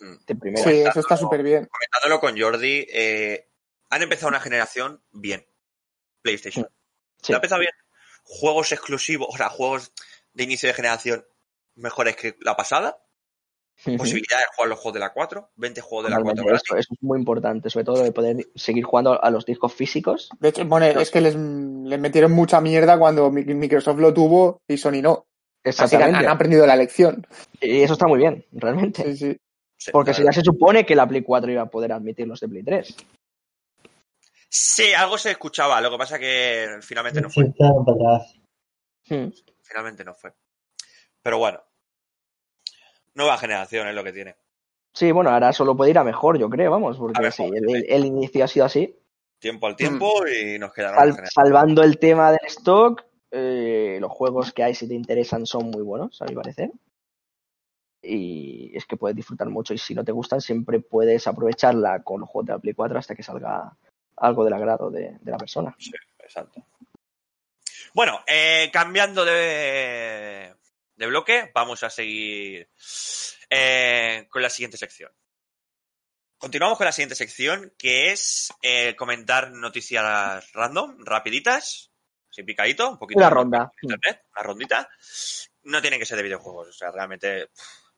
mm. 0.00 0.14
de 0.26 0.34
primera. 0.36 0.62
Sí, 0.70 0.80
eso 0.82 1.00
está 1.00 1.16
súper 1.16 1.42
bien. 1.42 1.66
Comentándolo 1.70 2.20
con 2.20 2.38
Jordi, 2.38 2.86
eh, 2.92 3.46
han 3.90 4.02
empezado 4.02 4.28
una 4.28 4.40
generación 4.40 5.02
bien. 5.12 5.44
PlayStation. 6.22 6.66
Sí. 7.22 7.32
Ha 7.32 7.36
empezado 7.36 7.60
bien. 7.60 7.72
Juegos 8.24 8.72
exclusivos, 8.72 9.28
o 9.30 9.36
sea, 9.36 9.48
juegos 9.48 9.92
de 10.32 10.44
inicio 10.44 10.68
de 10.68 10.74
generación 10.74 11.24
mejores 11.74 12.16
que 12.16 12.36
la 12.40 12.56
pasada. 12.56 13.02
Posibilidad 13.82 14.38
de 14.38 14.44
jugar 14.54 14.68
los 14.68 14.78
juegos 14.78 14.94
de 14.94 15.00
la 15.00 15.12
4. 15.12 15.50
20 15.56 15.80
juegos 15.80 16.04
de 16.04 16.10
la 16.10 16.16
4 16.16 16.30
Totalmente, 16.34 16.62
eso, 16.64 16.76
eso 16.76 16.94
es 16.94 17.02
muy 17.02 17.18
importante, 17.18 17.70
sobre 17.70 17.84
todo 17.86 18.02
de 18.02 18.12
poder 18.12 18.36
seguir 18.54 18.84
jugando 18.84 19.22
a 19.22 19.30
los 19.30 19.46
discos 19.46 19.72
físicos. 19.72 20.28
De 20.38 20.50
hecho, 20.50 20.66
bueno, 20.66 20.84
es 20.84 21.10
que 21.10 21.22
les, 21.22 21.34
les 21.34 21.98
metieron 21.98 22.30
mucha 22.32 22.60
mierda 22.60 22.98
cuando 22.98 23.30
Mi- 23.30 23.42
Microsoft 23.44 23.98
lo 23.98 24.12
tuvo 24.12 24.60
y 24.68 24.76
Sony 24.76 25.00
no. 25.02 25.24
Así 25.62 25.62
que 25.62 25.68
han, 25.68 25.72
Exactamente. 25.72 26.18
han 26.18 26.28
aprendido 26.28 26.66
la 26.66 26.76
lección. 26.76 27.26
Y 27.58 27.80
eso 27.80 27.94
está 27.94 28.06
muy 28.06 28.18
bien, 28.18 28.44
realmente. 28.52 29.02
Sí, 29.02 29.16
sí. 29.16 29.36
Sí, 29.78 29.90
Porque 29.92 30.12
si 30.12 30.22
ya 30.24 30.32
se 30.32 30.42
supone 30.42 30.84
que 30.84 30.94
la 30.94 31.08
Play 31.08 31.22
4 31.22 31.50
iba 31.50 31.62
a 31.62 31.70
poder 31.70 31.92
admitir 31.92 32.26
los 32.28 32.38
de 32.40 32.48
Play 32.48 32.62
3. 32.62 32.94
Sí, 34.52 34.92
algo 34.92 35.16
se 35.16 35.30
escuchaba. 35.30 35.80
Lo 35.80 35.92
que 35.92 35.98
pasa 35.98 36.18
que 36.18 36.78
finalmente 36.82 37.20
no 37.20 37.30
fue. 37.30 37.44
Hmm. 39.08 39.30
Finalmente 39.62 40.04
no 40.04 40.14
fue. 40.14 40.32
Pero 41.22 41.38
bueno. 41.38 41.62
Nueva 43.14 43.38
generación 43.38 43.86
es 43.86 43.94
lo 43.94 44.02
que 44.02 44.12
tiene. 44.12 44.36
Sí, 44.92 45.12
bueno, 45.12 45.30
ahora 45.30 45.52
solo 45.52 45.76
puede 45.76 45.92
ir 45.92 45.98
a 45.98 46.04
mejor, 46.04 46.36
yo 46.36 46.50
creo, 46.50 46.70
vamos, 46.70 46.96
porque 46.98 47.30
sí, 47.30 47.44
el, 47.44 48.04
inicio 48.04 48.44
ha 48.44 48.48
sido 48.48 48.66
así. 48.66 48.98
Tiempo 49.38 49.68
al 49.68 49.76
tiempo 49.76 50.26
y 50.26 50.58
nos 50.58 50.72
quedará 50.72 50.96
Sal- 50.96 51.28
salvando 51.32 51.82
el 51.84 51.98
tema 51.98 52.32
del 52.32 52.46
stock, 52.46 53.04
eh, 53.30 53.98
los 54.00 54.10
juegos 54.10 54.52
que 54.52 54.64
hay, 54.64 54.74
si 54.74 54.88
te 54.88 54.94
interesan, 54.94 55.46
son 55.46 55.70
muy 55.70 55.82
buenos, 55.82 56.20
a 56.20 56.24
mi 56.24 56.34
parecer. 56.34 56.72
Y 58.02 58.76
es 58.76 58.84
que 58.84 58.96
puedes 58.96 59.16
disfrutar 59.16 59.48
mucho. 59.48 59.74
Y 59.74 59.78
si 59.78 59.94
no 59.94 60.04
te 60.04 60.12
gustan, 60.12 60.40
siempre 60.40 60.80
puedes 60.80 61.26
aprovecharla 61.26 62.02
con 62.02 62.20
los 62.20 62.28
juegos 62.28 62.46
de 62.46 62.52
la 62.54 62.58
Play 62.58 62.74
4 62.74 62.98
hasta 62.98 63.14
que 63.14 63.22
salga 63.22 63.76
algo 64.20 64.44
del 64.44 64.52
agrado 64.54 64.90
de, 64.90 65.16
de 65.20 65.30
la 65.30 65.36
persona. 65.38 65.74
Sí, 65.78 65.90
exacto. 66.18 66.64
Bueno, 67.92 68.22
eh, 68.26 68.70
cambiando 68.72 69.24
de, 69.24 70.54
de 70.94 71.06
bloque, 71.06 71.50
vamos 71.54 71.82
a 71.82 71.90
seguir 71.90 72.68
eh, 73.48 74.26
con 74.30 74.42
la 74.42 74.50
siguiente 74.50 74.76
sección. 74.76 75.10
Continuamos 76.38 76.78
con 76.78 76.86
la 76.86 76.92
siguiente 76.92 77.16
sección, 77.16 77.74
que 77.76 78.12
es 78.12 78.52
eh, 78.62 78.94
comentar 78.96 79.50
noticias 79.50 80.52
random, 80.52 80.98
rapiditas, 81.04 81.90
sin 82.30 82.46
picadito, 82.46 82.90
un 82.90 82.98
poquito 82.98 83.18
Una 83.18 83.28
ronda. 83.30 83.72
internet, 83.82 84.22
una 84.36 84.42
rondita. 84.44 84.88
No 85.64 85.80
tienen 85.82 85.98
que 86.00 86.06
ser 86.06 86.16
de 86.16 86.22
videojuegos, 86.22 86.68
o 86.68 86.72
sea, 86.72 86.90
realmente 86.90 87.48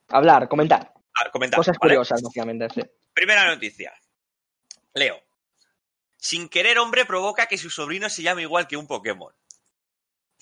Hablar, 0.09 0.49
comentar. 0.49 0.93
ah, 1.15 1.31
comentar. 1.31 1.59
Cosas 1.59 1.77
¿vale? 1.81 1.95
curiosas, 1.95 2.21
básicamente. 2.23 2.69
sí. 2.71 2.83
Primera 3.15 3.45
noticia. 3.47 3.93
Leo. 4.95 5.21
Sin 6.23 6.49
querer, 6.49 6.79
hombre 6.79 7.05
provoca 7.05 7.47
que 7.47 7.59
su 7.59 7.69
sobrino 7.69 8.09
se 8.09 8.23
llame 8.23 8.43
igual 8.43 8.69
que 8.69 8.77
un 8.77 8.87
Pokémon. 8.87 9.35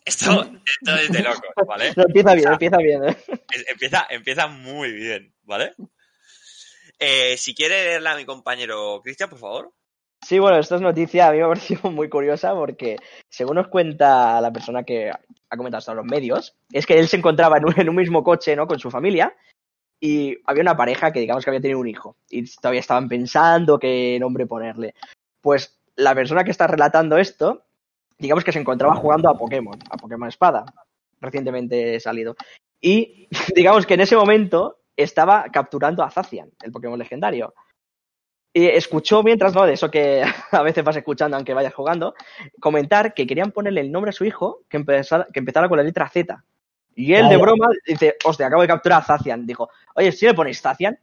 Esto, 0.04 0.42
esto 0.66 0.94
es 0.94 1.10
de 1.10 1.22
locos, 1.22 1.50
¿vale? 1.66 1.94
No, 1.96 2.02
empieza 2.02 2.34
bien, 2.34 2.52
empieza 2.52 2.76
bien. 2.76 3.08
¿eh? 3.08 3.16
Empieza, 3.66 4.06
empieza 4.10 4.46
muy 4.46 4.92
bien, 4.92 5.32
¿vale? 5.44 5.74
Eh, 6.98 7.34
si 7.38 7.54
quiere 7.54 7.82
leerla 7.82 8.12
a 8.12 8.16
mi 8.16 8.26
compañero 8.26 9.00
Cristian, 9.02 9.30
por 9.30 9.38
favor. 9.38 9.72
Sí, 10.22 10.38
bueno, 10.38 10.58
esta 10.58 10.74
es 10.74 10.82
noticia, 10.82 11.28
a 11.28 11.32
mí 11.32 11.38
me 11.38 11.44
ha 11.44 11.48
parecido 11.48 11.90
muy 11.90 12.10
curiosa 12.10 12.52
porque, 12.52 12.96
según 13.30 13.54
nos 13.54 13.68
cuenta 13.68 14.38
la 14.42 14.52
persona 14.52 14.82
que 14.82 15.10
ha 15.10 15.56
comentado 15.56 15.78
hasta 15.78 15.94
los 15.94 16.04
medios, 16.04 16.54
es 16.70 16.84
que 16.84 16.98
él 16.98 17.08
se 17.08 17.16
encontraba 17.16 17.56
en 17.56 17.64
un, 17.64 17.80
en 17.80 17.88
un 17.88 17.96
mismo 17.96 18.22
coche, 18.22 18.54
¿no? 18.54 18.66
Con 18.66 18.78
su 18.78 18.90
familia 18.90 19.34
y 19.98 20.36
había 20.44 20.62
una 20.62 20.76
pareja 20.76 21.10
que, 21.10 21.20
digamos, 21.20 21.42
que 21.42 21.50
había 21.50 21.62
tenido 21.62 21.80
un 21.80 21.88
hijo 21.88 22.16
y 22.28 22.44
todavía 22.56 22.80
estaban 22.80 23.08
pensando 23.08 23.78
qué 23.78 24.18
nombre 24.20 24.46
ponerle. 24.46 24.94
Pues 25.40 25.80
la 25.96 26.14
persona 26.14 26.44
que 26.44 26.50
está 26.50 26.66
relatando 26.66 27.18
esto, 27.18 27.64
digamos 28.18 28.44
que 28.44 28.52
se 28.52 28.58
encontraba 28.58 28.94
jugando 28.94 29.28
a 29.28 29.36
Pokémon, 29.36 29.78
a 29.90 29.96
Pokémon 29.96 30.28
Espada, 30.28 30.64
recientemente 31.20 31.98
salido. 32.00 32.36
Y 32.80 33.28
digamos 33.54 33.86
que 33.86 33.94
en 33.94 34.00
ese 34.00 34.16
momento 34.16 34.78
estaba 34.96 35.44
capturando 35.52 36.02
a 36.02 36.10
Zacian, 36.10 36.50
el 36.62 36.72
Pokémon 36.72 36.98
legendario. 36.98 37.54
Y 38.52 38.66
escuchó 38.66 39.22
mientras, 39.22 39.54
¿no? 39.54 39.64
De 39.64 39.74
eso 39.74 39.90
que 39.90 40.22
a 40.50 40.62
veces 40.62 40.84
vas 40.84 40.96
escuchando 40.96 41.36
aunque 41.36 41.54
vayas 41.54 41.74
jugando, 41.74 42.14
comentar 42.60 43.14
que 43.14 43.26
querían 43.26 43.52
ponerle 43.52 43.80
el 43.80 43.92
nombre 43.92 44.10
a 44.10 44.12
su 44.12 44.24
hijo 44.24 44.62
que 44.68 44.76
empezara, 44.76 45.26
que 45.32 45.38
empezara 45.38 45.68
con 45.68 45.78
la 45.78 45.84
letra 45.84 46.08
Z. 46.08 46.44
Y 46.96 47.14
él, 47.14 47.28
de 47.28 47.36
broma, 47.36 47.68
dice, 47.86 48.16
hostia, 48.24 48.48
acabo 48.48 48.62
de 48.62 48.68
capturar 48.68 49.00
a 49.00 49.04
Zacian. 49.04 49.46
Dijo, 49.46 49.70
oye, 49.94 50.12
si 50.12 50.26
le 50.26 50.34
ponéis 50.34 50.60
Zacian. 50.60 50.98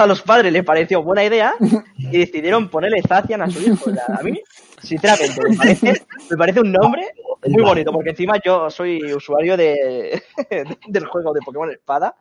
A 0.00 0.06
los 0.06 0.22
padres 0.22 0.52
les 0.52 0.64
pareció 0.64 1.02
buena 1.02 1.22
idea 1.24 1.54
y 1.98 2.18
decidieron 2.18 2.68
ponerle 2.70 3.02
Zacian 3.06 3.42
a 3.42 3.50
su 3.50 3.60
hijo. 3.60 3.90
O 3.90 3.92
sea, 3.94 4.04
a 4.18 4.22
mí, 4.22 4.40
sinceramente, 4.82 5.40
me 5.48 5.56
parece, 5.56 6.06
me 6.30 6.36
parece 6.36 6.60
un 6.60 6.72
nombre 6.72 7.12
muy 7.46 7.62
bonito, 7.62 7.92
porque 7.92 8.10
encima 8.10 8.38
yo 8.44 8.70
soy 8.70 9.12
usuario 9.12 9.56
de, 9.56 10.22
del 10.88 11.04
juego 11.06 11.32
de 11.32 11.40
Pokémon 11.44 11.70
Espada. 11.70 12.14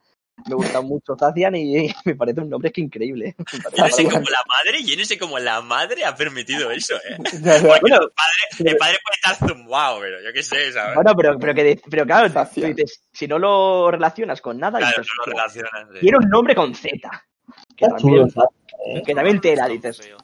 Me 0.48 0.56
gusta 0.56 0.80
mucho 0.80 1.18
Zacian 1.20 1.54
y 1.58 1.94
me 2.06 2.16
parece 2.16 2.40
un 2.42 2.50
nombre 2.50 2.72
que 2.72 2.80
increíble. 2.82 3.36
Yo 3.76 3.84
no 3.84 3.90
sé 3.90 4.04
cómo 4.06 4.26
la 4.30 4.42
madre, 4.48 4.84
yo 4.84 4.98
no 4.98 5.04
sé 5.06 5.18
cómo 5.18 5.38
la 5.40 5.62
madre 5.62 6.06
ha 6.06 6.16
permitido 6.16 6.72
eso, 6.72 6.96
¿eh? 6.96 7.18
Bueno, 7.62 7.98
el, 8.02 8.12
padre, 8.12 8.72
el 8.72 8.78
padre 8.78 8.98
puede 9.04 9.16
estar 9.22 9.36
zumbado, 9.50 10.00
pero 10.00 10.22
yo 10.24 10.32
qué 10.34 10.42
sé, 10.44 10.72
¿sabes? 10.72 10.96
Bueno, 10.96 11.14
pero, 11.16 11.38
pero, 11.40 11.54
que, 11.54 11.82
pero 11.90 12.06
claro, 12.06 12.30
dices, 12.56 13.04
si 13.12 13.28
no 13.28 13.38
lo 13.38 13.92
relacionas 13.92 14.40
con 14.42 14.58
nada, 14.58 14.80
claro, 14.80 14.96
dices, 15.02 15.12
no 15.26 15.34
lo 15.34 15.44
"Hostia, 15.46 15.62
relacionan. 15.64 15.94
sí. 15.94 16.00
tiene 16.00 16.18
un 16.18 16.30
nombre 16.30 16.56
con 16.56 16.74
Z. 16.74 17.24
Que 17.76 17.86
Está 17.86 17.98
chulo, 17.98 18.28
también, 18.28 18.30
¿sabes? 18.32 18.50
¿Eh? 18.88 19.04
que 19.06 19.16
también 19.16 19.42
tela, 19.42 19.68
dices. 19.68 19.98
Feo. 19.98 20.18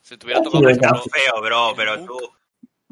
Si 0.00 0.16
te 0.16 0.26
hubiera 0.26 0.40
Sí, 0.40 0.44
tocado 0.44 0.64
verdad. 0.64 0.90
está 0.96 1.18
feo, 1.18 1.42
bro, 1.42 1.72
pero 1.76 2.04
tú. 2.04 2.18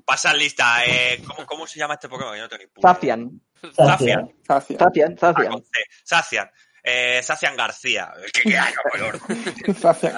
Pasa 0.04 0.32
lista, 0.32 0.84
eh, 0.86 1.22
¿cómo, 1.26 1.46
¿cómo 1.46 1.66
se 1.66 1.78
llama 1.78 1.94
este 1.94 2.08
Pokémon? 2.08 2.34
Yo 2.34 2.42
no 2.42 2.48
tengo 2.48 2.62
ni 2.62 2.66
puta. 2.68 2.94
Zacian, 2.94 3.40
Zacian. 3.74 4.32
Zacian, 4.46 5.18
Zacian. 5.18 5.52
con 5.52 5.62
C. 5.62 5.70
Sacian. 6.04 6.50
Eh, 6.82 7.20
Sacian 7.22 7.54
García. 7.56 8.10
¿Qué? 8.32 8.42
¿Qué 8.50 8.56
haces? 8.58 10.14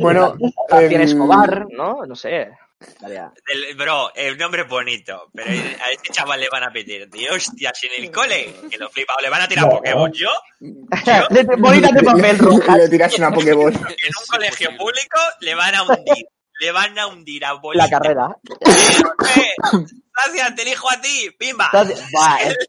Bueno, 0.00 0.36
Zacian 0.70 0.92
el- 0.92 1.00
Escobar, 1.00 1.66
¿no? 1.70 2.06
No 2.06 2.14
sé. 2.14 2.50
El- 3.46 3.74
bro, 3.76 4.12
el 4.14 4.36
nombre 4.38 4.62
es 4.62 4.68
bonito, 4.68 5.30
pero 5.34 5.50
a 5.50 5.90
este 5.90 6.10
chaval 6.12 6.40
le 6.40 6.48
van 6.50 6.62
a 6.64 6.70
pedir 6.72 7.08
de 7.08 7.30
hostias 7.30 7.72
en 7.84 8.04
el 8.04 8.10
cole, 8.10 8.54
que 8.70 8.78
lo 8.78 8.88
flipa, 8.90 9.14
o 9.18 9.22
le 9.22 9.28
van 9.30 9.42
a 9.42 9.48
tirar 9.48 9.64
No. 9.66 9.70
Pokémon. 9.72 10.12
Yo, 10.12 10.30
Bolitas 11.58 11.92
de 11.92 12.02
papel 12.02 12.38
rojas. 12.38 12.76
Le 12.78 12.88
tiras 12.88 13.18
una 13.18 13.30
Pokéball. 13.32 13.72
en 13.74 13.80
un 13.80 14.26
colegio 14.28 14.70
público, 14.76 15.18
le 15.40 15.54
van 15.54 15.74
a 15.74 15.82
hundir. 15.82 16.26
Le 16.64 16.72
van 16.72 16.98
a 16.98 17.08
hundir 17.08 17.44
a 17.44 17.52
bolita. 17.52 17.84
La 17.84 17.90
carrera. 17.90 18.38
Sacian, 20.16 20.54
te 20.56 20.62
elijo 20.62 20.90
a 20.90 20.98
ti, 20.98 21.28
pimba. 21.38 21.68
A 21.70 21.84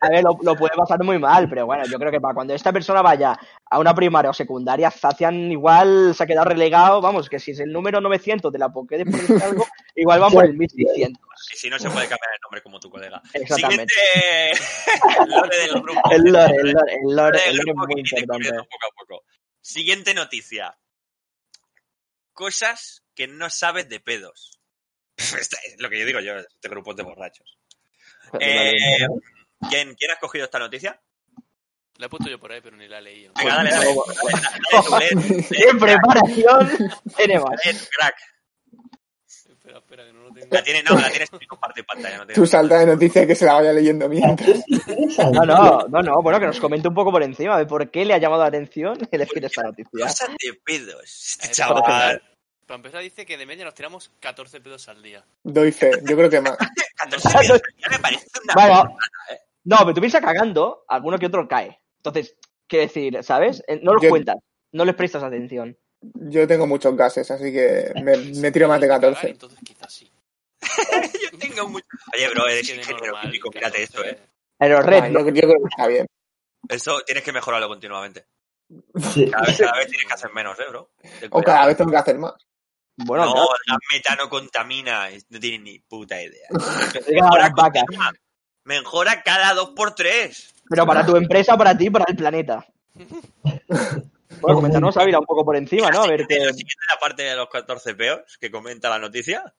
ver, 0.09 0.21
lo, 0.21 0.37
lo 0.41 0.55
puede 0.57 0.75
pasar 0.75 1.01
muy 1.01 1.17
mal, 1.17 1.47
pero 1.47 1.65
bueno, 1.65 1.85
yo 1.89 1.97
creo 1.97 2.11
que 2.11 2.19
para 2.19 2.33
cuando 2.33 2.53
esta 2.53 2.73
persona 2.73 3.01
vaya 3.01 3.39
a 3.69 3.79
una 3.79 3.95
primaria 3.95 4.31
o 4.31 4.33
secundaria, 4.33 4.91
Zacian 4.91 5.49
igual 5.49 6.13
se 6.13 6.23
ha 6.23 6.27
quedado 6.27 6.49
relegado, 6.49 6.99
vamos, 6.99 7.29
que 7.29 7.39
si 7.39 7.51
es 7.51 7.59
el 7.61 7.71
número 7.71 8.01
900 8.01 8.51
de 8.51 8.59
la 8.59 8.67
Pokédex 8.67 9.09
por 9.29 9.43
algo, 9.43 9.65
igual 9.95 10.21
va 10.23 10.29
por 10.29 10.43
el 10.43 10.55
1600. 10.57 11.23
Y 11.53 11.57
si 11.57 11.69
no 11.69 11.79
se 11.79 11.89
puede 11.89 12.09
cambiar 12.09 12.33
el 12.33 12.41
nombre 12.41 12.61
como 12.61 12.81
tu 12.81 12.89
colega. 12.89 13.21
Exactamente. 13.33 13.93
Siguiente 13.93 15.25
lore 15.29 15.57
del 15.57 15.81
grupo. 15.81 16.01
El 16.11 16.23
lore, 16.23 16.55
el 16.57 16.71
lore, 16.73 16.93
el 16.95 17.15
lore, 17.15 17.15
Lore 17.15 17.39
el 17.47 17.55
del 17.55 17.55
lore 17.55 17.59
es 17.59 17.59
grupo 17.59 17.87
muy 17.87 18.01
importante. 18.01 18.49
poco 18.49 18.85
a 18.85 18.95
poco. 18.99 19.23
Siguiente 19.61 20.13
noticia. 20.13 20.77
Cosas 22.33 23.04
que 23.15 23.27
no 23.27 23.49
sabes 23.49 23.89
de 23.89 23.99
pedos. 23.99 24.59
Es 25.17 25.49
lo 25.79 25.89
que 25.89 25.99
yo 25.99 26.05
digo 26.05 26.19
yo, 26.19 26.35
este 26.35 26.69
grupo 26.69 26.93
de 26.93 27.03
borrachos. 27.03 27.57
Eh, 28.39 29.07
¿quién, 29.69 29.93
¿Quién 29.93 30.11
ha 30.11 30.15
escogido 30.15 30.45
esta 30.45 30.59
noticia? 30.59 30.99
La 31.97 32.07
he 32.07 32.09
puesto 32.09 32.29
yo 32.29 32.39
por 32.39 32.51
ahí, 32.51 32.59
pero 32.61 32.75
ni 32.75 32.87
la 32.87 32.97
he 32.97 33.01
leído. 33.03 33.31
Venga, 33.37 33.55
dale, 33.55 33.69
dale. 33.69 33.85
Dale, 33.85 34.41
dale, 34.41 34.89
dale, 34.89 35.09
lee, 35.15 35.45
lee, 35.49 35.65
En 35.69 35.79
preparación 35.79 36.91
tenemos. 37.15 37.49
lee, 37.63 37.77
crack. 37.95 38.15
Espera, 39.25 39.77
espera, 39.79 40.05
que 40.05 40.13
no 40.13 40.23
lo 40.23 40.33
tengo. 40.33 40.47
La 40.51 40.63
tiene, 40.63 40.83
no, 40.83 40.99
la 40.99 41.09
tienes 41.09 41.29
en 41.31 41.47
compartir 41.47 41.85
pantalla. 41.85 42.17
No 42.17 42.33
Tu 42.33 42.45
salta 42.45 42.79
de 42.79 42.85
noticias 42.87 43.25
que 43.25 43.35
se 43.35 43.45
la 43.45 43.53
vaya 43.53 43.71
leyendo 43.71 44.09
mientras. 44.09 44.63
No, 45.31 45.45
no, 45.45 45.87
no, 45.87 46.01
no, 46.01 46.21
bueno, 46.21 46.39
que 46.39 46.47
nos 46.47 46.59
comente 46.59 46.87
un 46.89 46.93
poco 46.93 47.11
por 47.11 47.23
encima 47.23 47.57
de 47.57 47.65
por 47.65 47.89
qué 47.89 48.03
le 48.03 48.13
ha 48.13 48.17
llamado 48.17 48.41
la 48.41 48.49
atención 48.49 48.97
elegir 49.11 49.45
esta 49.45 49.63
noticia. 49.63 50.05
Cosas 50.05 50.29
de 50.29 50.53
pedos. 50.65 51.37
Este 51.41 51.51
chaval. 51.51 52.21
Para 52.65 52.77
empezar, 52.77 53.01
dice 53.01 53.25
que 53.25 53.37
de 53.37 53.45
media 53.45 53.63
nos 53.65 53.73
tiramos 53.75 54.11
14 54.19 54.59
pedos 54.61 54.87
al 54.89 55.01
día. 55.03 55.23
Doy 55.43 55.71
fe, 55.71 55.91
yo 56.03 56.15
creo 56.17 56.29
que 56.29 56.41
más. 56.41 56.57
14 56.97 57.29
pedos. 57.29 57.61
Ya 57.77 57.89
me 57.89 57.99
parece 57.99 58.25
una 58.43 58.53
Bueno, 58.53 58.97
no, 59.65 59.77
pero 59.79 59.93
tú 59.93 59.99
piensas 60.01 60.21
cagando, 60.21 60.83
alguno 60.87 61.17
que 61.19 61.27
otro 61.27 61.47
cae. 61.47 61.79
Entonces, 61.97 62.35
quiero 62.67 62.83
decir, 62.87 63.23
¿sabes? 63.23 63.63
Eh, 63.67 63.79
No 63.83 63.93
los 63.93 64.01
Yo- 64.01 64.09
cuentas. 64.09 64.37
No 64.71 64.83
les 64.83 64.95
prestas 64.95 65.23
atención. 65.23 65.77
Yo 66.01 66.45
tengo 66.47 66.67
muchos 66.67 66.95
gases, 66.95 67.31
así 67.31 67.51
que 67.51 67.91
me, 68.03 68.17
me 68.17 68.51
tiro 68.51 68.67
más 68.67 68.79
de 68.81 68.87
Cagar, 68.87 69.11
14. 69.13 69.29
Entonces 69.29 69.59
quizás 69.63 69.91
sí. 69.93 70.11
Yo 71.31 71.37
tengo 71.39 71.69
mucho. 71.69 71.85
Oye, 72.13 72.29
bro, 72.29 72.47
eres 72.47 72.69
ingeniero 72.69 73.13
químico, 73.21 73.49
mírate 73.53 73.83
esto, 73.83 74.03
eh. 74.03 74.19
Aerored, 74.59 75.03
Ay, 75.03 75.13
yo, 75.13 75.19
yo 75.19 75.31
creo 75.33 75.47
que 75.49 75.69
está 75.69 75.87
bien. 75.87 76.05
Eso 76.69 76.99
tienes 77.05 77.23
que 77.23 77.31
mejorarlo 77.31 77.67
continuamente. 77.67 78.25
Sí. 79.13 79.29
Cada 79.31 79.45
vez, 79.45 79.57
cada 79.57 79.77
vez 79.77 79.87
tienes 79.87 80.05
que 80.07 80.13
hacer 80.13 80.31
menos, 80.33 80.59
eh, 80.59 80.63
bro. 80.69 80.89
O 81.31 81.41
cada 81.41 81.67
vez 81.67 81.77
tengo 81.77 81.91
que 81.91 81.97
hacer 81.97 82.17
más. 82.17 82.33
Bueno, 82.97 83.25
no, 83.25 83.33
claro, 83.33 83.47
gas 83.67 83.77
metano 83.91 84.29
contamina. 84.29 85.09
No 85.29 85.39
tienes 85.39 85.61
ni 85.61 85.79
puta 85.79 86.21
idea. 86.21 86.47
a 87.31 87.37
las 87.37 87.51
vacas. 87.51 87.83
Mejora 88.63 89.21
cada 89.21 89.53
dos 89.53 89.71
por 89.71 89.93
tres. 89.93 90.53
Pero 90.69 90.85
para 90.85 91.05
tu 91.05 91.15
empresa, 91.15 91.57
para 91.57 91.77
ti, 91.77 91.89
para 91.89 92.05
el 92.07 92.15
planeta. 92.15 92.65
Bueno, 94.41 94.57
coméntanos, 94.57 94.97
Ávila, 94.97 95.19
un 95.19 95.25
poco 95.25 95.45
por 95.45 95.55
encima, 95.55 95.89
¿no? 95.89 96.03
A 96.03 96.07
ver 96.07 96.27
qué... 96.27 96.37
La 96.37 96.99
parte 96.99 97.23
de 97.23 97.35
los 97.35 97.47
14 97.49 97.95
peos 97.95 98.37
que 98.37 98.51
comenta 98.51 98.89
la 98.89 98.99
noticia. 98.99 99.55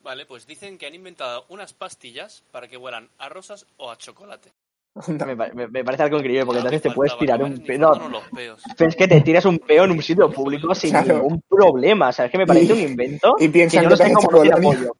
Vale, 0.00 0.24
pues 0.24 0.46
dicen 0.46 0.78
que 0.78 0.86
han 0.86 0.94
inventado 0.94 1.46
unas 1.48 1.72
pastillas 1.72 2.44
para 2.52 2.68
que 2.68 2.76
huelan 2.76 3.10
a 3.18 3.28
rosas 3.28 3.66
o 3.76 3.90
a 3.90 3.98
chocolate. 3.98 4.52
Me, 5.26 5.34
me- 5.34 5.68
me 5.68 5.84
parece 5.84 6.04
algo 6.04 6.16
increíble, 6.18 6.46
porque 6.46 6.60
No 6.60 6.66
entonces 6.68 6.82
te 6.82 6.90
puedes 6.90 7.16
tirar 7.18 7.42
un 7.42 7.56
faltan 7.58 7.80
No, 7.80 8.08
los 8.08 8.24
peos. 8.34 8.62
pero 8.78 8.88
es 8.90 8.96
que 8.96 9.06
te 9.06 9.20
tiras 9.20 9.44
un 9.44 9.58
peo 9.58 9.84
en 9.84 9.90
un 9.90 10.02
sitio 10.02 10.30
público 10.30 10.74
sin 10.74 10.90
Claro. 10.90 11.14
ningún 11.16 11.42
problema. 11.48 12.12
¿Sabes? 12.12 12.32
Que 12.32 12.38
me 12.38 12.46
parece 12.46 12.72
un 12.72 12.80
invento. 12.80 13.34
Y 13.38 13.48
piensan 13.48 13.80
que 13.84 13.90
yo 13.90 13.96
que 13.96 14.02
no 14.14 14.20
sé 14.20 14.26
cómo 14.26 14.44
no 14.44 14.56
apoyo. 14.56 14.96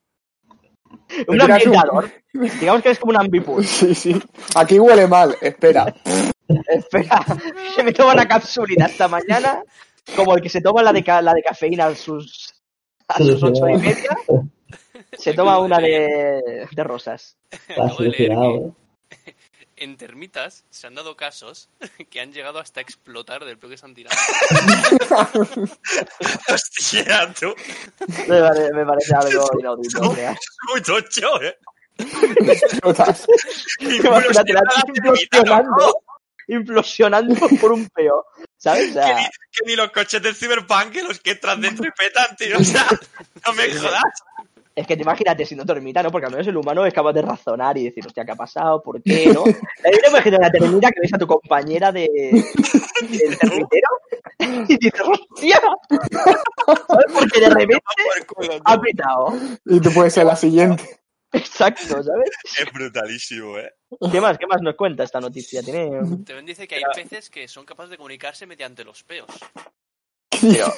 Un 1.29 1.39
tiras 1.39 1.45
un- 1.47 1.51
ambientador. 1.53 2.11
Digamos 2.61 2.83
que 2.83 2.91
es 2.91 2.99
como 2.99 3.11
un 3.11 3.17
ambipur. 3.17 3.65
Sí, 3.65 3.95
sí. 3.95 4.21
Aquí 4.55 4.79
huele 4.79 5.07
mal. 5.07 5.35
Espera. 5.41 5.95
Espera, 6.69 7.25
que 7.77 7.83
me 7.83 7.93
toma 7.93 8.13
una 8.13 8.29
capsulita 8.29 8.85
esta 8.87 9.09
mañana, 9.09 9.63
como 10.15 10.35
el 10.37 10.43
que 10.43 10.49
se 10.49 10.61
toma 10.61 10.83
la 10.83 10.93
de, 10.93 11.03
ca- 11.03 11.23
la 11.23 11.33
de 11.35 11.43
cafeína 11.43 11.87
a 11.87 11.95
sus, 11.95 12.55
a 13.09 13.19
sus 13.19 13.43
ocho 13.43 13.69
y 13.69 13.77
media, 13.79 14.17
se 15.17 15.33
toma 15.33 15.59
una 15.59 15.79
de, 15.79 16.67
de 16.71 16.85
rosas. 16.85 17.37
Está 17.69 17.89
En 19.79 19.99
termitas 19.99 20.65
se 20.71 20.87
han 20.87 20.95
dado 20.95 21.17
casos 21.17 21.69
que 22.11 22.21
han 22.21 22.33
llegado 22.33 22.59
hasta 22.59 22.81
explotar 22.81 23.45
del 23.45 23.59
peo 23.59 23.69
que 23.69 23.77
se 23.77 23.85
han 23.85 23.95
tirado. 23.95 24.17
Hostia, 26.49 27.33
tú. 27.39 27.55
Me 28.27 28.41
parece, 28.41 28.73
me 28.73 28.87
parece 28.87 29.15
algo 29.15 29.51
inaudito. 29.59 30.17
Es 30.17 30.39
muy 30.71 30.81
tocho, 30.83 31.43
eh. 31.43 31.59
Explotas. 31.99 33.27
Imagínate 33.81 34.53
la 34.53 34.63
implosionando, 34.87 35.95
implosionando 36.49 37.49
por 37.61 37.73
un 37.73 37.89
peo. 37.91 38.25
¿Sabes? 38.57 38.91
O 38.97 39.01
Que 39.01 39.01
ni, 39.01 39.21
sea, 39.21 39.31
que 39.53 39.67
ni 39.67 39.77
los 39.77 39.91
coches 39.91 40.23
del 40.23 40.35
Cyberpunk 40.35 40.91
que 40.93 41.03
los 41.03 41.21
que 41.21 41.33
entran 41.33 41.61
dentro 41.61 41.87
y 41.87 41.91
petan, 41.91 42.35
tío. 42.37 42.59
O 42.59 42.65
sea, 42.65 42.87
no 43.45 43.53
me 43.53 43.73
jodas. 43.75 44.03
Es 44.77 44.87
que 44.87 44.95
te 44.95 45.03
imagínate 45.03 45.47
siendo 45.47 45.65
termita, 45.65 46.03
¿no? 46.03 46.11
Porque 46.11 46.27
al 46.27 46.33
menos 46.33 46.47
el 46.47 46.57
humano 46.57 46.85
es 46.85 46.93
capaz 46.93 47.15
de 47.15 47.23
razonar 47.23 47.79
y 47.79 47.85
decir, 47.85 48.07
hostia, 48.07 48.27
¿qué 48.27 48.33
ha 48.33 48.37
pasado? 48.37 48.83
¿Por 48.83 49.03
qué? 49.03 49.29
¿No? 49.33 49.43
Te 49.83 50.09
imaginas 50.11 50.41
la 50.41 50.51
termita 50.51 50.91
que 50.91 51.01
ves 51.01 51.15
a 51.15 51.19
tu 51.19 51.27
compañera 51.27 51.91
de, 51.91 52.07
del 52.13 53.39
termitero 53.41 53.89
y 54.39 54.77
dices, 54.77 55.01
hostia, 55.01 55.61
¿sabes? 56.67 57.13
Porque 57.13 57.41
de 57.41 57.49
repente 57.49 57.83
ha 58.65 58.79
pitado. 58.79 59.33
Y 59.65 59.81
tú 59.81 59.91
puedes 59.93 60.13
ser 60.13 60.27
la 60.27 60.37
siguiente. 60.37 61.01
Exacto, 61.33 62.03
¿sabes? 62.03 62.31
Es 62.61 62.73
brutalísimo, 62.73 63.59
eh. 63.59 63.73
¿Qué 64.13 64.21
más? 64.21 64.37
¿Qué 64.37 64.47
más 64.47 64.61
nos 64.61 64.75
cuenta 64.77 65.05
esta 65.05 65.21
noticia? 65.21 65.63
Tiene... 65.63 65.89
También 66.27 66.45
dice 66.45 66.69
que 66.69 66.77
hay 66.77 66.83
peces 66.95 67.31
que 67.31 67.49
son 67.49 67.65
capaces 67.65 67.93
de 67.93 67.97
comunicarse 67.97 68.47
mediante 68.47 68.85
los 68.85 69.03
peos. 69.03 69.31
Pero, 70.41 70.73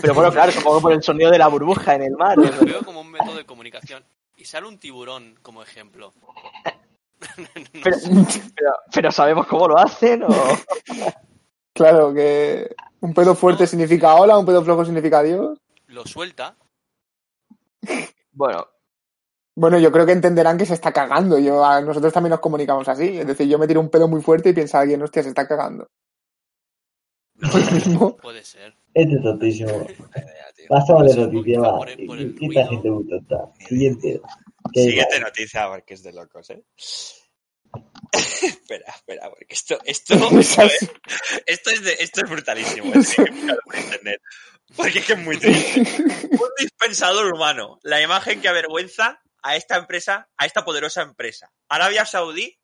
pero 0.00 0.14
bueno, 0.14 0.32
claro, 0.32 0.52
supongo 0.52 0.80
por 0.80 0.92
el 0.92 1.02
sonido 1.02 1.30
de 1.30 1.38
la 1.38 1.48
burbuja 1.48 1.94
en 1.94 2.02
el 2.02 2.12
mar. 2.16 2.36
Lo 2.38 2.64
veo 2.64 2.82
como 2.82 3.00
un 3.00 3.10
método 3.10 3.36
de 3.36 3.44
comunicación. 3.44 4.04
Y 4.36 4.44
sale 4.44 4.66
un 4.66 4.78
tiburón 4.78 5.38
como 5.42 5.62
ejemplo. 5.62 6.12
Pero, 7.84 7.96
pero, 8.56 8.72
pero 8.92 9.12
¿sabemos 9.12 9.46
cómo 9.46 9.68
lo 9.68 9.78
hacen? 9.78 10.24
O... 10.24 10.28
Claro 11.72 12.12
que 12.12 12.74
un 13.00 13.14
pedo 13.14 13.36
fuerte 13.36 13.66
significa 13.68 14.16
hola, 14.16 14.36
un 14.36 14.44
pedo 14.44 14.64
flojo 14.64 14.84
significa 14.84 15.20
adiós. 15.20 15.56
Lo 15.86 16.04
suelta. 16.04 16.56
Bueno, 18.32 18.66
Bueno, 19.54 19.78
yo 19.78 19.92
creo 19.92 20.06
que 20.06 20.12
entenderán 20.12 20.58
que 20.58 20.66
se 20.66 20.74
está 20.74 20.92
cagando. 20.92 21.38
Yo, 21.38 21.64
a 21.64 21.80
nosotros 21.80 22.12
también 22.12 22.30
nos 22.30 22.40
comunicamos 22.40 22.88
así. 22.88 23.18
Es 23.18 23.26
decir, 23.26 23.46
yo 23.48 23.58
me 23.58 23.66
tiro 23.68 23.80
un 23.80 23.90
pedo 23.90 24.08
muy 24.08 24.22
fuerte 24.22 24.48
y 24.50 24.54
piensa 24.54 24.80
alguien, 24.80 25.02
hostia, 25.02 25.22
se 25.22 25.28
está 25.28 25.46
cagando. 25.46 25.88
Lo 27.34 27.48
mismo. 27.72 28.16
Puede 28.16 28.44
ser. 28.44 28.74
Este 28.94 29.16
tío. 29.40 29.86
Pasamos 30.68 31.14
de 31.14 31.22
noticia, 31.26 31.60
va. 31.60 31.76
por 31.78 31.90
el- 31.90 32.06
por 32.06 32.18
el 32.18 32.34
¿Qué 32.34 32.46
esta 32.46 32.66
gente 32.68 32.90
muy 32.90 33.08
tonta? 33.08 33.52
Siguiente. 33.68 34.20
¿Qué 34.72 34.82
Siguiente 34.84 35.20
noticia, 35.20 35.68
porque 35.68 35.94
es 35.94 36.02
de 36.02 36.12
locos, 36.12 36.50
eh. 36.50 36.62
espera, 38.12 38.92
espera, 38.94 39.28
porque 39.30 39.46
esto, 39.48 39.78
esto, 39.84 40.14
esto, 40.40 40.62
es, 40.62 40.90
esto 41.46 41.70
es, 41.70 41.82
de- 41.82 41.96
esto 42.00 42.20
es 42.24 42.30
brutalísimo. 42.30 42.92
Es 42.94 43.14
que 43.14 43.22
buscarlo 43.22 43.60
por 43.64 43.76
internet. 43.78 44.20
Porque 44.76 44.98
es 45.00 45.06
que 45.06 45.12
es 45.14 45.18
muy 45.18 45.36
triste. 45.38 45.80
Un 45.80 46.48
dispensador 46.58 47.32
humano. 47.34 47.78
La 47.82 48.00
imagen 48.00 48.40
que 48.40 48.48
avergüenza 48.48 49.20
a 49.42 49.56
esta 49.56 49.76
empresa, 49.76 50.28
a 50.36 50.46
esta 50.46 50.64
poderosa 50.64 51.02
empresa. 51.02 51.50
Arabia 51.68 52.06
Saudí 52.06 52.58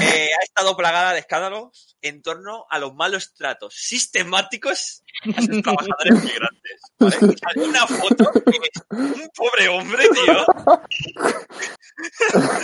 eh, 0.00 0.30
ha 0.38 0.42
estado 0.44 0.76
plagada 0.76 1.12
de 1.12 1.20
escándalos 1.20 1.96
en 2.02 2.22
torno 2.22 2.66
a 2.70 2.78
los 2.78 2.94
malos 2.94 3.32
tratos 3.34 3.74
sistemáticos 3.76 5.02
a 5.36 5.40
sus 5.42 5.62
trabajadores 5.62 6.22
migrantes. 6.24 6.80
¿vale? 6.98 7.16
Hay 7.54 7.62
una 7.68 7.86
foto 7.86 8.32
que 8.32 8.50
es 8.50 8.82
un 8.90 9.30
pobre 9.34 9.68
hombre, 9.68 10.08
tío. 10.08 10.44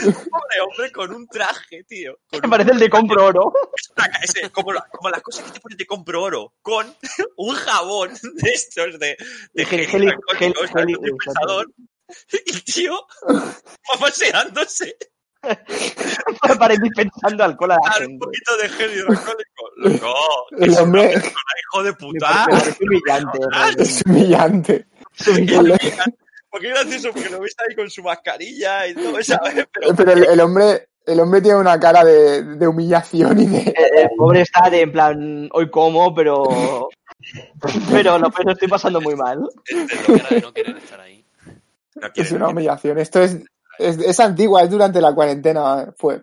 un 0.07 0.15
pobre 0.15 0.61
hombre 0.67 0.93
con 0.93 1.15
un 1.15 1.27
traje, 1.29 1.85
tío. 1.85 2.19
Con 2.31 2.41
me 2.41 2.47
un- 2.47 2.51
parece 2.51 2.71
el 2.73 2.79
de 2.79 2.91
compro 2.91 3.25
oro. 3.27 3.53
ese- 4.23 4.51
como, 4.51 4.73
como 4.91 5.11
las 5.11 5.23
cosas 5.23 5.45
que 5.45 5.53
te 5.53 5.61
ponen 5.61 5.79
de 5.79 5.87
compro 5.87 6.23
oro, 6.23 6.55
con 6.63 6.95
un 7.37 7.55
jabón 7.55 8.13
de 8.35 8.51
estos 8.51 8.99
de, 8.99 9.17
de 9.53 9.67
Gel- 9.67 9.87
gel 9.87 10.15
gel- 10.39 10.55
para 16.59 16.75
ir 16.75 16.81
dispensando 16.81 17.45
alcohol 17.45 17.73
a 17.73 17.75
la 17.75 17.81
a 17.91 17.99
un 17.99 18.03
gente. 18.07 18.25
poquito 18.25 18.57
de 18.59 18.69
gel 18.69 18.91
hidroalcohólico. 18.93 19.65
Loco, 19.77 20.15
El 20.59 20.71
es 20.73 20.79
hombre- 20.79 21.03
una 21.03 21.11
persona, 21.13 21.33
hijo 21.63 21.83
de 21.83 21.93
puta. 21.95 22.47
me 22.47 22.53
parece 22.53 22.85
humillante. 22.85 23.39
Es 23.83 24.03
humillante. 24.07 24.87
Es 25.19 25.29
humillante. 25.29 25.93
Porque 26.51 26.69
es 26.69 26.75
gracioso, 26.75 27.11
porque 27.13 27.31
lo 27.31 27.41
ves 27.41 27.55
ahí 27.67 27.75
con 27.75 27.89
su 27.91 28.03
mascarilla 28.03 28.87
y 28.87 28.95
todo, 28.95 29.23
¿sabes? 29.23 29.67
Pero, 29.73 29.95
Pero 29.97 30.13
el, 30.13 30.25
el 30.27 30.41
hombre, 30.41 30.89
el 31.07 31.21
hombre 31.21 31.41
tiene 31.41 31.59
una 31.59 31.81
cara 31.81 32.05
de, 32.05 32.43
de 32.43 32.67
humillación 32.69 33.41
y 33.41 33.47
de. 33.47 33.59
El, 33.75 33.99
el 34.03 34.11
pobre 34.19 34.43
está 34.43 34.69
de 34.69 34.83
en 34.83 34.93
plan, 34.93 35.49
hoy 35.53 35.71
como, 35.71 36.15
pero. 36.15 36.89
Pero 37.91 38.19
lo 38.19 38.31
pero 38.31 38.53
estoy 38.53 38.69
pasando 38.69 39.01
muy 39.01 39.15
mal. 39.17 39.49
este, 39.67 40.19
cara 40.21 40.29
de 40.31 40.41
no 40.43 40.53
querer 40.53 40.77
estar 40.77 41.01
ahí. 41.01 41.25
no 41.95 42.09
Es 42.15 42.33
una 42.33 42.49
humillación. 42.49 42.99
Esto 42.99 43.23
es, 43.23 43.39
es, 43.79 43.99
es 43.99 44.21
antigua, 44.21 44.63
es 44.63 44.71
durante 44.71 45.01
la 45.01 45.15
cuarentena. 45.15 45.93
Fue. 45.97 46.21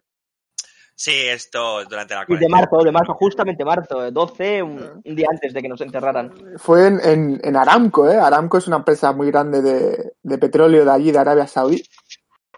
Sí, 0.95 1.13
esto 1.15 1.85
durante 1.85 2.13
la 2.13 2.21
Y 2.21 2.23
de 2.23 2.25
cuarentena. 2.27 2.57
marzo, 2.57 2.77
de 2.83 2.91
marzo, 2.91 3.13
justamente 3.13 3.63
marzo, 3.63 4.05
eh, 4.05 4.11
12, 4.11 4.61
un, 4.63 5.01
un 5.05 5.15
día 5.15 5.27
antes 5.31 5.53
de 5.53 5.61
que 5.61 5.69
nos 5.69 5.79
encerraran. 5.79 6.33
Fue 6.57 6.87
en, 6.87 6.99
en, 7.01 7.41
en 7.43 7.55
Aramco, 7.55 8.09
¿eh? 8.09 8.17
Aramco 8.17 8.57
es 8.57 8.67
una 8.67 8.77
empresa 8.77 9.13
muy 9.13 9.27
grande 9.31 9.61
de, 9.61 10.11
de 10.21 10.37
petróleo 10.37 10.83
de 10.83 10.91
allí, 10.91 11.11
de 11.11 11.19
Arabia 11.19 11.47
Saudí. 11.47 11.81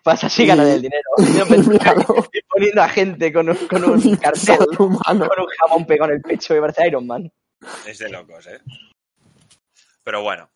Pasa 0.04 0.26
así 0.26 0.42
Y- 0.44 0.48
ganan 0.48 0.66
el 0.68 0.82
dinero. 0.82 1.04
Yo 1.38 1.46
pensé 1.48 1.70
que 1.78 1.90
estoy 2.00 2.42
poniendo 2.50 2.82
a 2.82 2.90
gente 2.90 3.32
con 3.32 3.48
un, 3.50 3.56
con 3.68 3.84
un 3.84 4.16
cartel, 4.18 4.58
humano. 4.80 5.28
con 5.30 5.40
un 5.42 5.48
jamón 5.60 5.86
pegado 5.86 6.10
en 6.12 6.18
el 6.18 6.22
pecho 6.24 6.56
que 6.56 6.62
parece 6.62 6.88
Iron 6.88 7.06
Man. 7.06 7.32
Es 7.86 8.00
de 8.00 8.10
locos, 8.10 8.48
¿eh? 8.48 8.60
Pero 10.04 10.24
bueno. 10.24 10.50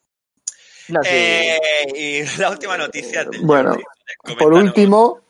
No, 0.89 1.03
sí. 1.03 1.09
Eh, 1.11 1.59
y 1.95 2.23
la 2.39 2.49
última 2.49 2.77
noticia. 2.77 3.23
del 3.23 3.41
Bueno. 3.41 3.77
Por 4.39 4.53
último, 4.53 5.21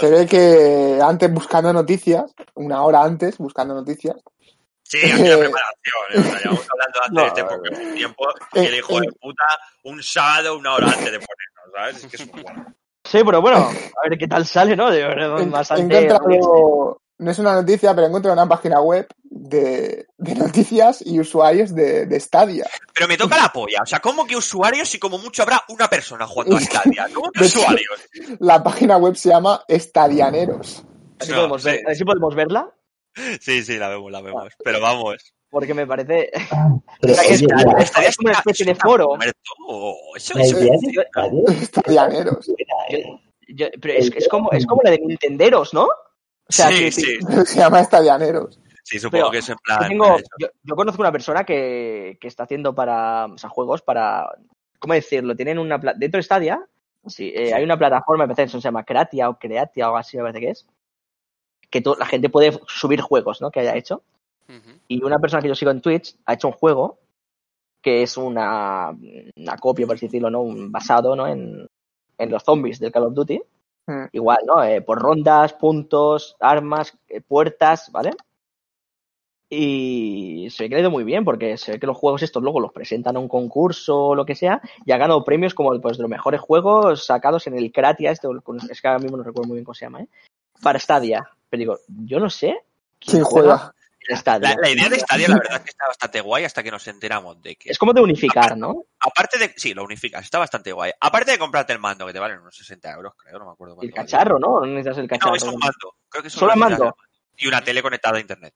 se 0.00 0.10
ve 0.10 0.26
que 0.26 1.00
antes 1.02 1.32
buscando 1.32 1.72
noticias, 1.72 2.32
una 2.54 2.82
hora 2.82 3.02
antes 3.02 3.38
buscando 3.38 3.74
noticias, 3.74 4.16
Sí, 4.92 4.98
aquí 4.98 5.22
la 5.22 5.38
preparación. 5.38 6.04
¿eh? 6.10 6.18
O 6.18 6.22
sea, 6.22 6.38
llevamos 6.38 6.68
hablando 6.70 6.98
antes 7.02 7.12
No, 7.12 7.22
de 7.22 7.28
este 7.28 7.44
poco 7.44 7.94
tiempo. 7.94 8.24
Y 8.52 8.58
el 8.58 8.74
hijo 8.74 9.00
de 9.00 9.12
puta, 9.12 9.44
un 9.84 10.02
sábado, 10.02 10.58
una 10.58 10.74
hora 10.74 10.86
antes 10.88 11.12
de 11.12 11.18
ponernos, 11.18 11.72
¿sabes? 11.74 12.04
Es 12.04 12.06
que 12.10 12.16
es 12.22 12.30
bueno. 12.30 12.74
Sí, 13.04 13.20
pero 13.24 13.40
bueno, 13.40 13.56
a 13.58 14.08
ver 14.08 14.18
qué 14.18 14.28
tal 14.28 14.46
sale, 14.46 14.76
¿no? 14.76 14.90
De 14.90 15.46
más 15.46 15.70
he 15.70 15.74
antes. 15.74 16.04
encontrado, 16.04 17.00
no 17.22 17.30
es 17.30 17.38
una 17.38 17.54
noticia, 17.54 17.94
pero 17.94 18.06
he 18.06 18.10
encontrado 18.10 18.34
una 18.34 18.48
página 18.48 18.80
web 18.80 19.06
de, 19.24 20.06
de 20.18 20.34
noticias 20.34 21.02
y 21.06 21.18
usuarios 21.20 21.74
de, 21.74 22.06
de 22.06 22.20
Stadia. 22.20 22.66
Pero 22.94 23.08
me 23.08 23.16
toca 23.16 23.36
la 23.36 23.48
polla. 23.52 23.78
O 23.82 23.86
sea, 23.86 24.00
¿cómo 24.00 24.26
que 24.26 24.36
usuarios 24.36 24.94
y 24.94 24.98
como 24.98 25.18
mucho 25.18 25.42
habrá 25.42 25.62
una 25.68 25.88
persona 25.88 26.26
jugando 26.26 26.56
a 26.56 26.60
Stadia? 26.60 27.08
¿Cómo 27.14 27.30
que 27.32 27.44
usuarios? 27.44 28.00
La 28.40 28.62
página 28.62 28.96
web 28.98 29.16
se 29.16 29.30
llama 29.30 29.62
Stadianeros. 29.68 30.84
Así 31.18 31.30
No, 31.30 31.36
podemos, 31.38 31.64
ver- 31.64 31.78
sí. 31.78 31.84
así 31.88 32.04
podemos 32.04 32.34
verla. 32.34 32.70
Sí, 33.40 33.62
sí, 33.62 33.76
la 33.78 33.88
vemos, 33.88 34.10
la 34.10 34.20
vemos. 34.22 34.52
Pero 34.64 34.80
vamos. 34.80 35.34
Porque 35.50 35.74
me 35.74 35.86
parece. 35.86 36.30
Pero, 37.00 37.12
O 37.12 37.16
sea, 37.16 37.24
que 37.24 37.34
oye, 37.34 37.34
es- 37.34 37.42
la, 37.64 37.82
estaría 37.82 38.10
como 38.16 38.28
una 38.30 38.38
especie 38.38 38.66
de 38.66 38.74
foro. 38.74 39.10
Oh, 39.68 39.96
Eso 40.16 40.38
Estadianeros. 40.38 42.50
pero 43.80 43.94
es, 43.94 44.10
es 44.16 44.28
como, 44.28 44.50
es 44.52 44.66
como 44.66 44.80
la 44.82 44.90
de 44.92 44.98
Nintenderos, 44.98 45.74
¿no? 45.74 45.88
O 46.52 46.54
sea, 46.54 46.68
Sí, 46.68 46.78
que- 46.84 46.92
sí. 46.92 47.18
Se 47.46 47.58
llama 47.60 47.80
Estadianeros. 47.80 48.60
Sí, 48.84 48.98
supongo 48.98 49.22
Pero 49.24 49.30
que 49.30 49.38
es 49.38 49.48
en 49.48 49.54
Yo, 49.54 49.60
plan. 49.64 49.88
tengo- 49.88 50.16
eso. 50.16 50.26
yo, 50.38 50.48
yo 50.64 50.76
conozco 50.76 51.00
una 51.00 51.12
persona 51.12 51.44
que, 51.44 52.18
que 52.20 52.28
está 52.28 52.42
haciendo 52.42 52.74
para 52.74 53.24
o 53.26 53.38
sea, 53.38 53.48
juegos 53.48 53.80
para. 53.80 54.28
¿Cómo 54.78 54.92
decirlo? 54.94 55.34
Tienen 55.34 55.58
una. 55.58 55.80
pla- 55.80 55.94
Dentro 55.96 56.18
de 56.18 56.22
Stadia, 56.24 56.66
sí, 57.06 57.32
eh, 57.34 57.54
hay 57.54 57.64
una 57.64 57.78
plataforma, 57.78 58.26
me 58.26 58.34
parece 58.34 58.52
que 58.56 58.60
se 58.60 58.64
llama 58.64 58.84
Creatia 58.84 59.28
o 59.30 59.38
Creatia 59.38 59.84
o 59.86 59.88
algo 59.88 59.98
así, 59.98 60.16
me 60.16 60.24
parece 60.24 60.40
que 60.40 60.50
es. 60.50 60.66
Que 61.70 61.80
to- 61.80 61.96
la 61.98 62.04
gente 62.06 62.28
puede 62.28 62.60
subir 62.66 63.00
juegos, 63.00 63.40
¿no? 63.40 63.50
Que 63.50 63.60
haya 63.60 63.76
hecho. 63.76 64.02
Y 64.88 65.02
una 65.02 65.18
persona 65.18 65.40
que 65.40 65.48
yo 65.48 65.54
sigo 65.54 65.70
en 65.70 65.80
Twitch 65.80 66.14
ha 66.26 66.34
hecho 66.34 66.48
un 66.48 66.52
juego 66.52 66.98
que 67.80 68.02
es 68.02 68.16
una, 68.18 68.90
una 69.36 69.56
copia, 69.56 69.86
por 69.86 69.96
así 69.96 70.06
decirlo, 70.06 70.28
¿no? 70.28 70.42
Un 70.42 70.70
basado, 70.70 71.16
¿no? 71.16 71.26
En, 71.26 71.66
en 72.18 72.30
los 72.30 72.42
zombies 72.44 72.78
del 72.78 72.92
Call 72.92 73.04
of 73.04 73.14
Duty. 73.14 73.40
Mm. 73.86 74.04
Igual, 74.12 74.38
¿no? 74.46 74.62
Eh, 74.62 74.80
por 74.80 74.98
rondas, 74.98 75.54
puntos, 75.54 76.36
armas, 76.40 76.96
eh, 77.08 77.20
puertas, 77.20 77.90
¿vale? 77.92 78.10
Y 79.50 80.48
se 80.50 80.64
ve 80.64 80.68
que 80.68 80.74
le 80.76 80.80
ha 80.80 80.82
ido 80.82 80.90
muy 80.90 81.04
bien 81.04 81.24
porque 81.24 81.58
se 81.58 81.72
ve 81.72 81.80
que 81.80 81.86
los 81.86 81.96
juegos 81.96 82.22
estos 82.22 82.42
luego 82.42 82.58
los 82.58 82.72
presentan 82.72 83.16
a 83.16 83.20
un 83.20 83.28
concurso 83.28 84.06
o 84.06 84.14
lo 84.14 84.24
que 84.24 84.34
sea 84.34 84.62
y 84.86 84.92
ha 84.92 84.96
ganado 84.96 85.24
premios 85.24 85.52
como 85.52 85.78
pues, 85.78 85.98
de 85.98 86.02
los 86.02 86.10
mejores 86.10 86.40
juegos 86.40 87.04
sacados 87.04 87.46
en 87.46 87.58
el 87.58 87.70
Kratia, 87.70 88.12
este, 88.12 88.28
es 88.70 88.80
que 88.80 88.88
ahora 88.88 89.00
mismo 89.00 89.18
no 89.18 89.24
recuerdo 89.24 89.48
muy 89.48 89.56
bien 89.56 89.64
cómo 89.64 89.74
se 89.74 89.84
llama, 89.84 90.00
¿eh? 90.00 90.08
Para 90.62 90.78
Stadia. 90.78 91.28
Pero 91.50 91.60
digo, 91.60 91.78
yo 92.06 92.18
no 92.18 92.30
sé 92.30 92.64
¿Quién 92.98 93.24
juega? 93.24 93.74
La, 94.08 94.56
la 94.60 94.70
idea 94.70 94.88
de 94.88 94.98
Stadia, 94.98 95.28
la 95.28 95.36
verdad 95.36 95.56
es 95.58 95.62
que 95.62 95.70
está 95.70 95.86
bastante 95.86 96.20
guay 96.20 96.44
hasta 96.44 96.62
que 96.62 96.70
nos 96.70 96.86
enteramos 96.88 97.40
de 97.40 97.56
que. 97.56 97.70
Es 97.70 97.78
como 97.78 97.92
de 97.92 98.00
unificar, 98.00 98.56
¿no? 98.56 98.84
Aparte 99.00 99.38
de. 99.38 99.54
Sí, 99.56 99.74
lo 99.74 99.84
unificas, 99.84 100.24
está 100.24 100.38
bastante 100.38 100.72
guay. 100.72 100.92
Aparte 101.00 101.30
de 101.32 101.38
comprarte 101.38 101.72
el 101.72 101.78
mando, 101.78 102.06
que 102.06 102.12
te 102.12 102.18
valen 102.18 102.38
unos 102.40 102.56
60 102.56 102.90
euros, 102.92 103.14
creo, 103.16 103.38
no 103.38 103.46
me 103.46 103.52
acuerdo 103.52 103.74
El 103.74 103.90
cuánto. 103.90 103.96
vale. 103.96 104.06
cacharro, 104.10 104.38
¿no? 104.38 104.60
No 104.60 104.66
necesitas 104.66 104.98
el 104.98 105.08
cacharro. 105.08 105.30
No, 105.30 105.36
es 105.36 105.42
un 105.44 105.58
mando. 105.58 105.96
Creo 106.08 106.22
que 106.22 106.30
¿Solo 106.30 106.52
el 106.52 106.58
mando? 106.58 106.96
Y 107.36 107.46
una 107.46 107.62
tele 107.62 107.82
conectada 107.82 108.16
a 108.18 108.20
internet. 108.20 108.54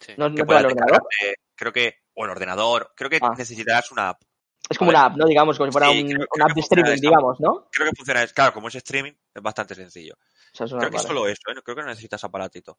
Sí. 0.00 0.12
No, 0.16 0.32
Que 0.34 0.42
no 0.44 0.58
el 0.58 0.66
ordenador. 0.66 1.02
creo 1.54 1.72
que. 1.72 1.94
O 2.14 2.24
el 2.24 2.30
ordenador. 2.30 2.92
Creo 2.96 3.08
que 3.10 3.18
Ah. 3.22 3.32
necesitarás 3.36 3.90
una 3.92 4.10
app. 4.10 4.22
Es 4.68 4.76
como 4.76 4.90
una 4.90 5.04
app, 5.06 5.16
¿no? 5.16 5.24
Digamos, 5.26 5.56
como 5.56 5.70
si 5.70 5.72
fuera 5.72 5.90
Sí, 5.92 6.02
un, 6.02 6.08
creo- 6.08 6.18
una 6.18 6.26
creo 6.30 6.46
app 6.46 6.54
de 6.54 6.60
streaming, 6.60 6.90
esta 6.92 7.00
digamos, 7.08 7.40
¿no? 7.40 7.68
Creo 7.72 7.88
que 7.90 7.96
funciona. 7.96 8.26
Claro, 8.26 8.52
como 8.52 8.68
es 8.68 8.74
streaming, 8.74 9.12
es 9.34 9.42
bastante 9.42 9.74
sencillo. 9.74 10.14
sea, 10.52 10.66
es 10.66 10.72
Creo 10.72 10.90
que 10.90 10.96
es 10.96 11.02
vale. 11.04 11.08
solo 11.08 11.28
eso, 11.28 11.40
¿eh? 11.50 11.54
creo 11.64 11.76
que 11.76 11.82
no 11.82 11.88
necesitas 11.88 12.22
aparatito. 12.24 12.78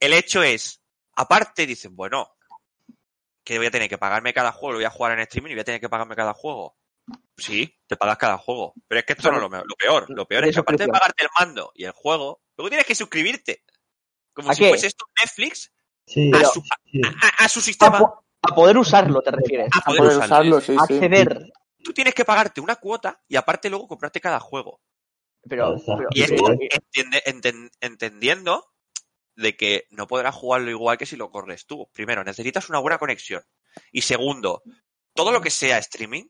El 0.00 0.12
hecho 0.12 0.42
es, 0.42 0.80
aparte 1.16 1.66
dicen, 1.66 1.96
bueno, 1.96 2.36
que 3.44 3.58
voy 3.58 3.66
a 3.66 3.70
tener 3.70 3.88
que 3.88 3.98
pagarme 3.98 4.34
cada 4.34 4.52
juego, 4.52 4.72
lo 4.72 4.78
voy 4.78 4.84
a 4.84 4.90
jugar 4.90 5.12
en 5.12 5.20
streaming 5.20 5.50
y 5.50 5.54
voy 5.54 5.60
a 5.60 5.64
tener 5.64 5.80
que 5.80 5.88
pagarme 5.88 6.16
cada 6.16 6.34
juego. 6.34 6.76
Sí, 7.36 7.78
te 7.86 7.96
pagas 7.96 8.18
cada 8.18 8.38
juego. 8.38 8.74
Pero 8.88 8.98
es 8.98 9.04
que 9.06 9.12
esto 9.12 9.30
no 9.30 9.36
es 9.36 9.42
lo, 9.50 9.64
lo 9.64 9.74
peor. 9.76 10.06
Lo 10.10 10.26
peor 10.26 10.44
es 10.46 10.54
que 10.54 10.60
aparte 10.60 10.84
de 10.84 10.88
pagarte 10.92 11.24
el 11.24 11.30
mando 11.38 11.70
y 11.74 11.84
el 11.84 11.92
juego, 11.92 12.42
luego 12.56 12.68
tienes 12.70 12.86
que 12.86 12.94
suscribirte. 12.94 13.62
Como 14.32 14.50
¿A 14.50 14.54
si 14.54 14.62
qué? 14.64 14.68
fuese 14.70 14.88
esto 14.88 15.06
Netflix 15.22 15.72
Sí, 16.06 16.30
a, 16.34 16.44
su, 16.44 16.60
sí. 16.90 17.00
a- 17.04 17.44
a 17.44 17.48
su 17.48 17.58
A, 17.58 17.62
sistema. 17.62 17.98
po- 17.98 18.24
a 18.42 18.54
poder 18.54 18.76
usarlo, 18.78 19.20
te 19.22 19.30
refieres. 19.30 19.68
A 19.74 19.78
A 19.78 19.82
poder 19.82 20.02
poder 20.02 20.18
usarlo. 20.18 20.60
sí, 20.60 20.72
sí. 20.72 20.78
Acceder. 20.78 21.50
Tú 21.82 21.92
tienes 21.92 22.14
que 22.14 22.24
pagarte 22.24 22.60
una 22.60 22.76
cuota 22.76 23.22
y 23.28 23.36
aparte 23.36 23.70
luego 23.70 23.86
comprarte 23.86 24.20
cada 24.20 24.40
juego. 24.40 24.80
Pero, 25.48 25.76
Y 26.10 26.22
esto 26.22 26.44
entiende- 26.50 27.22
enten- 27.26 27.70
entendiendo 27.80 28.64
de 29.36 29.56
que 29.56 29.86
no 29.90 30.06
podrás 30.06 30.34
jugarlo 30.34 30.70
igual 30.70 30.98
que 30.98 31.06
si 31.06 31.16
lo 31.16 31.30
corres 31.30 31.66
tú. 31.66 31.88
Primero, 31.92 32.24
necesitas 32.24 32.68
una 32.70 32.78
buena 32.80 32.98
conexión. 32.98 33.42
Y 33.92 34.02
segundo, 34.02 34.62
todo 35.14 35.30
lo 35.32 35.40
que 35.40 35.50
sea 35.50 35.78
streaming 35.78 36.24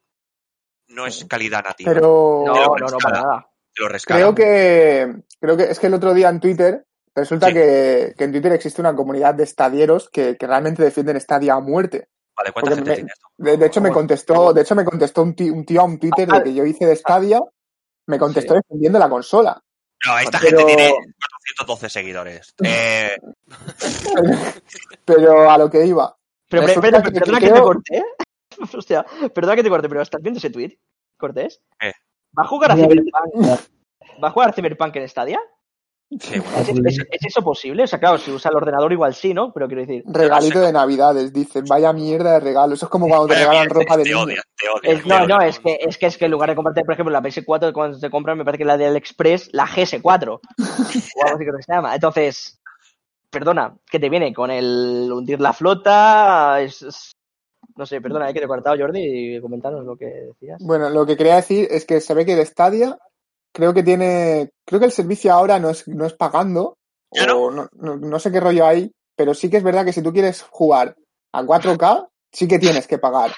no 0.89 1.07
es 1.07 1.24
calidad 1.24 1.65
nativa. 1.65 1.93
Pero 1.93 2.45
no, 2.47 2.53
Pero 2.53 2.87
no, 2.87 2.93
no, 2.93 2.99
para 2.99 3.15
rescala. 3.15 3.20
nada. 3.23 3.51
Te 3.74 3.83
lo 3.83 3.89
rescala. 3.89 4.20
creo 4.20 4.35
que 4.35 5.15
creo 5.41 5.57
que 5.57 5.65
es 5.65 5.78
que 5.78 5.87
el 5.89 5.95
otro 5.95 6.15
día 6.15 6.28
en 6.31 6.41
Twitter 6.41 6.87
resulta 7.15 7.49
Sí. 7.49 7.55
que, 7.55 8.15
que 8.16 8.24
en 8.24 8.33
Twitter 8.33 8.53
existe 8.53 8.81
una 8.81 8.95
comunidad 8.97 9.35
de 9.35 9.45
estadieros 9.45 10.09
que, 10.11 10.37
que 10.37 10.47
realmente 10.47 10.83
defienden 10.83 11.20
Stadia 11.20 11.55
a 11.55 11.61
muerte. 11.61 12.09
Vale, 12.37 12.53
¿cuánta 12.53 12.74
gente 12.74 12.91
me- 12.91 12.95
tiene 12.97 13.11
esto? 13.12 13.27
De, 13.39 13.57
de 13.57 13.66
hecho 13.66 13.81
me 13.81 13.91
contestó, 13.91 14.53
de 14.53 14.62
hecho 14.62 14.74
me 14.74 14.85
contestó 14.85 15.23
un 15.23 15.35
tío, 15.35 15.53
un 15.53 15.65
tío 15.65 15.81
a 15.81 15.85
un 15.85 15.99
Twitter 15.99 16.28
de 16.28 16.43
que 16.43 16.55
yo 16.55 16.65
hice 16.65 16.87
de 16.87 16.97
Stadia, 16.97 17.41
me 18.07 18.19
contestó 18.19 18.55
defendiendo 18.55 18.99
la 18.99 19.09
consola. 19.09 19.62
No, 20.07 20.19
esta 20.19 20.39
pero- 20.41 20.59
gente 20.59 20.74
tiene 20.77 20.95
412 21.55 21.89
seguidores. 21.90 22.55
Eh, 22.64 23.16
Pero 25.05 25.51
a 25.51 25.59
lo 25.59 25.70
que 25.70 25.85
iba. 25.86 26.16
Pero, 26.48 26.66
pero, 26.81 27.02
que 27.02 27.10
perdona 27.12 27.39
que 27.40 27.47
creo- 27.47 27.55
te 27.55 27.60
corté. 27.60 28.05
Hostia, 28.77 29.05
perdona 29.35 29.56
que 29.56 29.62
te 29.62 29.68
corte, 29.68 29.89
pero 29.89 30.02
¿estás 30.02 30.23
viendo 30.23 30.39
ese 30.39 30.51
tweet, 30.51 30.78
Cortés? 31.18 31.60
¿Va 31.82 32.44
a 32.44 32.47
jugar 32.47 32.73
a 32.73 32.77
Cyberpunk? 32.77 33.60
¿Va 34.23 34.28
a 34.28 34.31
jugar 34.31 34.51
a 34.51 34.52
Cyberpunk 34.52 34.97
en 34.97 35.09
Stadia? 35.09 35.40
Sí, 36.20 36.39
bueno. 36.70 36.89
¿Es, 36.89 36.99
es- 36.99 37.07
es 37.11 37.27
eso 37.27 37.43
posible? 37.43 37.83
O 37.85 37.87
sea, 37.87 37.99
claro, 37.99 38.19
si 38.19 38.31
usa 38.31 38.51
el 38.51 38.57
ordenador 38.57 38.93
igual 38.93 39.15
sí, 39.15 39.35
¿no? 39.35 39.53
Pero 39.53 39.66
quiero 39.66 39.83
decir... 39.83 40.03
Regalito 40.07 40.61
de 40.61 40.73
navidades, 40.73 41.33
dicen, 41.33 41.65
vaya 41.69 41.93
mierda 41.93 42.35
de 42.35 42.41
regalo. 42.41 42.74
Eso 42.74 42.87
es 42.87 42.91
como 42.91 43.09
cuando 43.09 43.28
te 43.28 43.35
regalan 43.35 43.69
ropa 43.69 43.97
de 43.97 44.05
te 44.05 44.15
niño. 44.15 44.27
te 44.83 44.93
es- 44.93 45.03
te 45.03 45.09
no, 45.09 45.27
no, 45.27 45.41
es 45.41 45.59
que, 45.61 45.78
es 45.81 45.99
que 45.99 46.07
es 46.07 46.16
que 46.19 46.24
en 46.27 46.31
lugar 46.31 46.49
de 46.51 46.57
comprarte, 46.57 46.83
por 46.85 46.95
ejemplo, 46.95 47.12
la 47.12 47.23
PS4, 47.23 47.73
cuando 47.73 47.99
te 47.99 48.11
compran, 48.11 48.39
me 48.39 48.45
parece 48.45 48.59
que 48.59 48.65
la 48.65 48.77
de 48.77 48.87
AliExpress, 48.87 49.51
la 49.53 49.66
GS4. 49.66 50.28
o 50.28 51.24
algo 51.24 51.37
así 51.37 51.45
que 51.45 51.62
se 51.62 51.73
llama. 51.73 51.95
Entonces, 51.95 52.61
perdona, 53.31 53.74
que 53.91 53.99
te 53.99 54.09
viene 54.09 54.33
con 54.33 54.51
el 54.51 55.11
hundir 55.12 55.41
la 55.41 55.53
flota, 55.53 56.61
es- 56.61 56.83
es- 56.83 57.12
no 57.74 57.85
sé, 57.85 58.01
perdona, 58.01 58.27
hay 58.27 58.33
que 58.33 58.39
te 58.39 58.47
he 58.47 58.49
cortado, 58.49 58.77
Jordi, 58.78 59.37
y 59.37 59.41
comentanos 59.41 59.85
lo 59.85 59.97
que 59.97 60.07
decías. 60.07 60.62
Bueno, 60.65 60.89
lo 60.89 61.05
que 61.05 61.16
quería 61.16 61.37
decir 61.37 61.69
es 61.70 61.85
que 61.85 62.01
se 62.01 62.15
ve 62.15 62.24
que 62.24 62.33
el 62.33 62.47
Stadia 62.47 62.97
creo 63.57 63.73
que 63.73 63.83
tiene, 63.83 64.51
creo 64.66 64.78
que 64.78 64.85
el 64.85 64.93
servicio 64.93 65.33
ahora 65.33 65.59
no 65.59 65.70
es, 65.70 65.89
no 65.89 66.05
es 66.05 66.12
pagando, 66.12 66.77
¿Ya 67.11 67.35
o 67.35 67.51
no, 67.51 67.69
no, 67.73 67.97
no 67.97 68.19
sé 68.19 68.31
qué 68.31 68.39
rollo 68.39 68.66
hay, 68.66 68.93
pero 69.16 69.33
sí 69.33 69.49
que 69.49 69.57
es 69.57 69.62
verdad 69.62 69.83
que 69.83 69.95
si 69.95 70.03
tú 70.03 70.12
quieres 70.12 70.43
jugar 70.43 70.95
a 71.33 71.43
4K, 71.43 72.07
sí 72.31 72.47
que 72.47 72.59
tienes 72.59 72.87
que 72.87 72.99
pagar. 72.99 73.33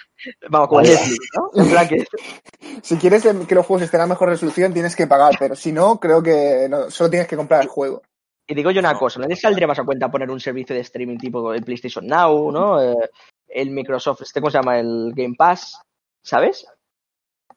Vamos, 0.50 0.66
como. 0.66 0.80
Netflix, 0.80 1.28
¿no? 1.36 1.62
En 1.62 1.70
plan 1.70 1.86
que... 1.86 2.04
Si 2.82 2.96
quieres 2.96 3.22
que 3.22 3.54
los 3.54 3.66
juegos 3.66 3.82
estén 3.82 4.00
a 4.00 4.06
mejor 4.06 4.28
resolución, 4.28 4.72
tienes 4.72 4.96
que 4.96 5.06
pagar, 5.06 5.36
pero 5.38 5.54
si 5.54 5.70
no, 5.70 6.00
creo 6.00 6.20
que 6.20 6.66
no, 6.68 6.90
solo 6.90 7.10
tienes 7.10 7.28
que 7.28 7.36
comprar 7.36 7.62
el 7.62 7.68
juego. 7.68 8.02
Y 8.46 8.54
digo 8.54 8.72
yo 8.72 8.80
una 8.80 8.94
No. 8.94 8.98
cosa, 8.98 9.20
¿no 9.20 9.28
les 9.28 9.40
saldría 9.40 9.68
más 9.68 9.78
a 9.78 9.84
cuenta 9.84 10.10
poner 10.10 10.30
un 10.30 10.40
servicio 10.40 10.74
de 10.74 10.82
streaming 10.82 11.18
tipo 11.18 11.52
el 11.52 11.62
PlayStation 11.62 12.06
Now, 12.06 12.50
¿no? 12.50 12.82
Eh, 12.82 13.10
el 13.48 13.70
Microsoft, 13.70 14.22
este, 14.22 14.40
¿cómo 14.40 14.50
se 14.50 14.58
llama? 14.58 14.80
El 14.80 15.12
Game 15.14 15.34
Pass, 15.38 15.80
¿sabes? 16.22 16.66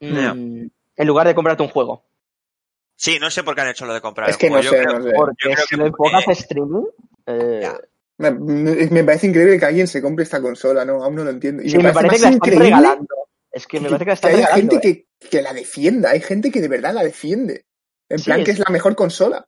Mm, 0.00 0.66
en 0.96 1.06
lugar 1.08 1.26
de 1.26 1.34
comprarte 1.34 1.62
un 1.64 1.70
juego. 1.70 2.04
Sí, 3.02 3.18
no 3.20 3.30
sé 3.32 3.42
por 3.42 3.56
qué 3.56 3.62
han 3.62 3.68
hecho 3.68 3.84
lo 3.84 3.94
de 3.94 4.00
comprar 4.00 4.30
Es 4.30 4.36
el 4.36 4.40
que 4.40 4.46
no 4.48 4.62
juego. 4.62 4.62
Yo 4.62 4.70
sé, 4.70 4.82
creo- 4.84 4.98
no 4.98 5.04
sé. 5.04 5.12
Porque 5.16 5.34
creo 5.42 5.56
si 5.56 5.66
que 5.70 5.76
lo 5.76 5.86
enfocas 5.86 6.28
streaming, 6.28 6.84
eh. 7.26 7.68
Me, 8.18 9.02
parece 9.02 9.26
increíble 9.26 9.58
que 9.58 9.64
alguien 9.64 9.88
se 9.88 10.00
compre 10.00 10.22
esta 10.22 10.40
consola, 10.40 10.84
¿no? 10.84 11.02
Aún 11.02 11.16
no 11.16 11.24
lo 11.24 11.30
entiendo. 11.30 11.64
Y 11.64 11.70
sí, 11.70 11.78
me 11.78 11.92
parece 11.92 11.94
más 11.94 12.02
que 12.02 12.08
la 12.10 12.14
están 12.14 12.34
increíble 12.34 12.64
regalando. 12.66 13.14
Es 13.50 13.66
que 13.66 13.80
me 13.80 13.88
parece 13.88 14.04
que 14.04 14.10
la 14.10 14.14
están 14.14 14.30
haya 14.30 14.46
regalando. 14.46 14.70
gente 14.70 14.88
¿eh? 14.88 15.06
que, 15.18 15.28
que 15.28 15.42
la 15.42 15.52
defienda, 15.52 16.10
hay 16.10 16.20
gente 16.20 16.52
que 16.52 16.60
de 16.60 16.68
verdad 16.68 16.94
la 16.94 17.02
defiende. 17.02 17.64
En 18.08 18.18
Sí, 18.20 18.24
plan 18.26 18.44
que 18.44 18.52
es- 18.52 18.58
la 18.60 18.70
mejor 18.70 18.94
consola. 18.94 19.44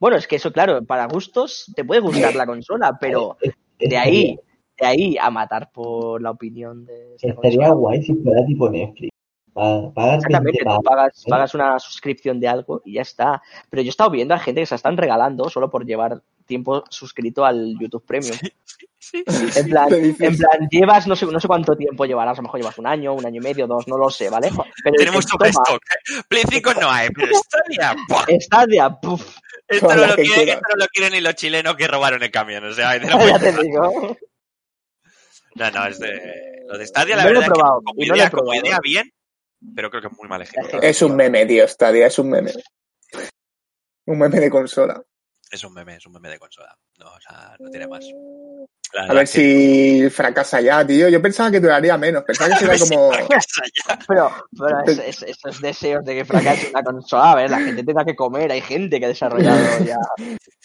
Bueno, 0.00 0.16
es 0.16 0.26
que 0.26 0.34
eso, 0.36 0.50
claro, 0.52 0.84
para 0.84 1.06
gustos 1.06 1.70
te 1.76 1.84
puede 1.84 2.00
gustar 2.00 2.34
la 2.34 2.46
consola, 2.46 2.96
pero 3.00 3.36
de 3.78 3.96
ahí, 3.96 4.36
de 4.80 4.86
ahí 4.86 5.16
a 5.20 5.30
matar 5.30 5.70
por 5.72 6.20
la 6.20 6.32
opinión 6.32 6.84
de 6.84 7.14
esta 7.14 7.28
Estaría 7.28 7.68
consola. 7.68 7.74
guay 7.74 8.02
si 8.02 8.14
fuera 8.16 8.44
tipo 8.44 8.68
Netflix. 8.68 9.11
Pa- 9.54 9.92
Pagas 9.94 10.22
20 10.22 10.26
Exactamente, 10.28 10.64
tú 10.64 10.82
pagas, 10.82 11.18
¿eh? 11.18 11.30
pagas 11.30 11.54
una 11.54 11.78
suscripción 11.78 12.40
de 12.40 12.48
algo 12.48 12.80
y 12.84 12.94
ya 12.94 13.02
está. 13.02 13.42
Pero 13.68 13.82
yo 13.82 13.88
he 13.88 13.90
estado 13.90 14.10
viendo 14.10 14.34
a 14.34 14.38
gente 14.38 14.62
que 14.62 14.66
se 14.66 14.74
están 14.74 14.96
regalando 14.96 15.48
solo 15.50 15.70
por 15.70 15.84
llevar 15.84 16.22
tiempo 16.46 16.84
suscrito 16.88 17.44
al 17.44 17.76
YouTube 17.78 18.04
Premium. 18.06 18.36
Sí, 18.98 19.22
En 19.56 19.68
plan, 19.68 19.92
en 19.92 20.14
plan, 20.36 20.68
llevas, 20.70 21.06
no 21.06 21.14
sé, 21.16 21.26
no 21.26 21.38
sé 21.40 21.46
cuánto 21.48 21.76
tiempo 21.76 22.04
llevarás, 22.06 22.38
a 22.38 22.40
lo 22.40 22.44
mejor 22.44 22.60
llevas 22.60 22.78
un 22.78 22.86
año, 22.86 23.12
un 23.14 23.26
año 23.26 23.40
y 23.40 23.44
medio, 23.44 23.66
dos, 23.66 23.86
no 23.88 23.98
lo 23.98 24.08
sé, 24.10 24.30
¿vale? 24.30 24.48
Pero 24.82 24.96
Tenemos 24.96 25.26
toma, 25.26 25.48
stock. 25.48 25.82
¿eh? 25.82 26.22
Play 26.28 26.44
5 26.48 26.72
no 26.80 26.90
hay, 26.90 27.08
pero 27.10 27.26
Stadia. 27.34 27.94
Stadia, 28.40 28.90
puf, 28.90 29.36
Esto 29.68 29.88
no, 29.94 30.06
lo 30.06 30.14
quieren, 30.14 30.48
esto 30.48 30.60
no 30.70 30.76
lo 30.76 30.86
quieren 30.86 31.12
ni 31.12 31.20
los 31.20 31.34
chilenos 31.34 31.76
que 31.76 31.88
robaron 31.88 32.22
el 32.22 32.30
camión. 32.30 32.64
O 32.64 32.72
sea, 32.72 32.96
ya 33.26 33.38
te 33.38 33.52
digo. 33.62 34.16
No, 35.56 35.70
no, 35.70 35.86
es 35.86 35.98
de. 35.98 36.62
Lo 36.68 36.78
de 36.78 36.86
Stadia, 36.86 37.16
la 37.16 37.24
No 37.24 37.30
lo 37.30 37.34
he 37.34 37.40
verdad 37.40 37.42
es 37.42 37.48
que 37.48 37.54
probado, 37.54 37.82
como 37.84 38.02
y 38.02 38.06
no 38.06 38.08
lo 38.08 38.14
he 38.14 38.18
idea, 38.18 38.30
como 38.30 38.54
idea 38.54 38.78
bien, 38.82 39.12
pero 39.74 39.90
creo 39.90 40.02
que 40.02 40.08
es 40.08 40.18
muy 40.18 40.28
mal 40.28 40.42
ejecutado. 40.42 40.82
Es 40.82 41.02
un 41.02 41.16
meme, 41.16 41.46
tío, 41.46 41.66
Stadia, 41.68 42.06
es 42.06 42.18
un 42.18 42.30
meme. 42.30 42.52
Un 44.06 44.18
meme 44.18 44.40
de 44.40 44.50
consola. 44.50 45.00
Es 45.50 45.62
un 45.64 45.74
meme, 45.74 45.96
es 45.96 46.06
un 46.06 46.12
meme 46.12 46.30
de 46.30 46.38
consola. 46.38 46.74
No, 46.98 47.06
o 47.12 47.20
sea, 47.20 47.54
no 47.58 47.68
tiene 47.70 47.86
más. 47.86 48.04
La 48.94 49.04
A 49.04 49.12
ver 49.14 49.22
que- 49.22 49.26
si 49.26 50.10
fracasa 50.10 50.60
ya, 50.60 50.86
tío. 50.86 51.08
Yo 51.08 51.20
pensaba 51.22 51.50
que 51.50 51.60
duraría 51.60 51.96
menos. 51.98 52.24
Pensaba 52.24 52.50
que 52.58 52.66
sería 52.78 52.78
como. 52.78 53.10
Pero, 54.08 54.30
pero 54.58 54.80
es- 54.86 54.98
es- 54.98 55.22
esos 55.22 55.60
deseos 55.60 56.04
de 56.04 56.14
que 56.14 56.24
fracase 56.24 56.70
una 56.70 56.82
consola, 56.82 57.32
a 57.32 57.36
ver, 57.36 57.50
la 57.50 57.60
gente 57.60 57.84
tenga 57.84 58.04
que 58.04 58.16
comer, 58.16 58.50
hay 58.50 58.60
gente 58.62 58.98
que 58.98 59.04
ha 59.06 59.08
desarrollado 59.08 59.58
ya. 59.84 59.98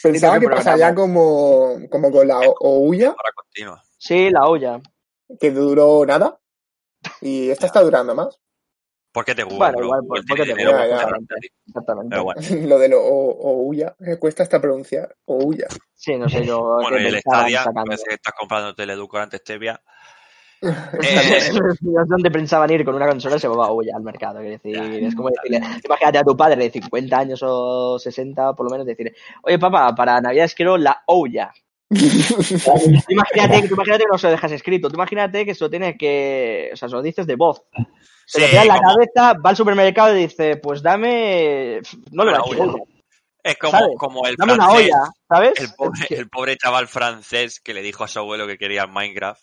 Pensaba 0.02 0.40
que 0.40 0.48
pasaría 0.48 0.96
como, 0.96 1.78
como 1.90 2.12
con 2.12 2.28
la 2.28 2.40
Ouya, 2.60 3.08
Ahora 3.10 3.32
continua. 3.36 3.84
Sí, 3.98 4.30
la 4.30 4.46
olla. 4.48 4.80
que 5.40 5.52
duró 5.52 6.06
nada. 6.06 6.40
Y 7.22 7.50
esta 7.50 7.66
está 7.68 7.82
durando 7.82 8.16
más. 8.16 8.38
¿Por 9.18 9.26
qué 9.26 9.34
te 9.34 9.42
gusta, 9.42 9.58
Bueno, 9.58 9.78
bro? 9.78 9.86
igual, 9.88 10.02
Igual 10.04 10.24
¿por 10.28 10.38
qué 10.38 10.44
tiene 10.44 10.64
te 10.64 10.70
gusta? 10.70 10.86
Exactamente. 11.66 12.12
Pero 12.12 12.24
bueno. 12.24 12.42
Lo 12.68 12.78
de 12.78 12.88
lo 12.88 13.02
O- 13.02 13.66
Ouya. 13.66 13.96
Me 13.98 14.18
cuesta 14.18 14.44
hasta 14.44 14.62
pronunciar. 14.62 15.16
Ouya. 15.26 15.66
Sí, 15.96 16.16
no 16.20 16.30
sé 16.30 16.46
yo. 16.46 16.78
Bueno, 16.84 17.00
y 17.00 17.08
el 17.08 17.20
Stadia, 17.22 17.64
parece 17.74 18.04
que 18.10 18.14
estás 18.14 18.36
comprando 18.38 18.76
teleedulcorante 18.76 19.38
stevia. 19.38 19.82
Eh, 20.62 20.70
es 21.50 22.08
donde 22.08 22.30
pensaban 22.30 22.70
ir 22.72 22.86
con 22.86 22.94
una 22.94 23.08
consola 23.08 23.40
se 23.40 23.48
va 23.48 23.72
olla 23.72 23.94
al 23.96 24.04
mercado. 24.04 24.40
quiero 24.40 24.52
decir, 24.52 25.04
es 25.04 25.16
como 25.16 25.30
decirle, 25.30 25.62
imagínate 25.84 26.18
a 26.20 26.24
tu 26.24 26.38
padre 26.38 26.64
de 26.64 26.70
50 26.70 27.18
años 27.18 27.40
o 27.44 27.98
60, 27.98 28.54
por 28.54 28.66
lo 28.66 28.72
menos, 28.72 28.86
decirle, 28.86 29.16
oye 29.44 29.58
papá, 29.58 29.96
para 29.96 30.22
Navidades 30.22 30.54
quiero 30.54 30.78
la 30.78 31.02
olla. 31.08 31.52
Tú 31.90 31.96
imagínate, 33.10 33.68
tú 33.68 33.74
imagínate 33.76 34.04
que 34.04 34.10
no 34.12 34.18
se 34.18 34.28
lo 34.28 34.32
dejas 34.32 34.52
escrito, 34.52 34.90
tú 34.90 34.96
imagínate 34.96 35.46
que 35.46 35.56
se 35.56 35.64
lo 35.64 35.70
tienes 35.70 35.96
que, 35.98 36.70
o 36.74 36.76
sea, 36.76 36.90
se 36.90 36.96
lo 36.96 37.02
dices 37.02 37.26
de 37.28 37.36
voz. 37.36 37.62
Se 38.26 38.40
Sí, 38.40 38.42
le 38.42 38.50
queda 38.50 38.62
en 38.64 38.68
la 38.68 38.78
como- 38.78 38.94
cabeza, 38.94 39.34
va 39.46 39.50
al 39.52 39.56
supermercado 39.56 40.18
y 40.18 40.22
dice, 40.28 40.58
pues 40.58 40.82
dame, 40.82 41.80
no 42.12 42.26
le 42.26 42.32
olla. 42.38 42.42
olla, 42.42 42.74
Es 43.44 43.58
como, 43.58 43.72
¿sabes? 43.72 43.96
como 43.98 44.28
el 44.28 44.36
dame 44.36 44.54
una 44.54 44.66
francés, 44.66 44.86
olla, 44.94 45.12
¿sabes? 45.30 45.54
el 45.60 45.74
pobre, 45.76 46.08
el 46.10 46.30
pobre 46.30 46.58
chaval 46.58 46.88
francés 46.90 47.62
que 47.62 47.74
le 47.74 47.82
dijo 47.82 48.04
a 48.04 48.08
su 48.10 48.20
abuelo 48.20 48.46
que 48.48 48.58
quería 48.58 48.84
el 48.84 48.92
Minecraft. 48.92 49.42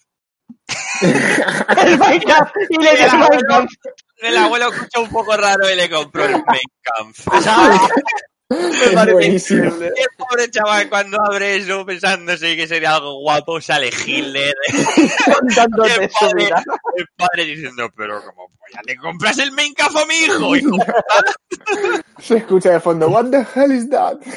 el 1.00 1.98
Minecraft, 1.98 2.54
y 2.68 2.76
le 2.82 2.90
dice 2.90 3.04
El 3.04 3.10
abuelo- 3.10 3.40
Minecraft. 3.48 3.74
El 4.18 4.36
abuelo 4.36 4.68
escuchó 4.70 5.02
un 5.02 5.10
poco 5.10 5.34
raro 5.36 5.68
y 5.70 5.76
le 5.76 5.88
compró 5.90 6.24
el 6.26 6.32
Minecraft. 6.32 7.26
Me 8.50 8.90
parece 8.94 9.12
Buenísimo. 9.12 9.64
increíble. 9.64 9.92
Y 9.96 10.00
el 10.02 10.08
pobre 10.18 10.50
chaval 10.50 10.88
cuando 10.88 11.18
abre 11.22 11.56
eso 11.56 11.84
pensándose 11.86 12.56
que 12.56 12.68
sería 12.68 12.94
algo 12.96 13.20
guapo 13.20 13.60
sale 13.60 13.88
Hitler. 13.88 14.54
contándote 15.40 16.04
El 16.04 16.10
padre, 16.10 16.50
el 16.96 17.06
padre 17.16 17.44
diciendo, 17.46 17.90
pero 17.96 18.22
como 18.22 18.48
ya 18.72 18.80
le 18.86 18.96
compras 18.96 19.38
el 19.38 19.52
Minecraft 19.52 19.96
a 19.96 20.06
mi 20.06 20.14
hijo. 20.14 20.56
hijo?". 20.56 20.76
Se 22.20 22.36
escucha 22.36 22.70
de 22.70 22.80
fondo. 22.80 23.08
What 23.08 23.30
the 23.30 23.46
hell 23.54 23.72
is 23.72 23.88
that? 23.90 24.18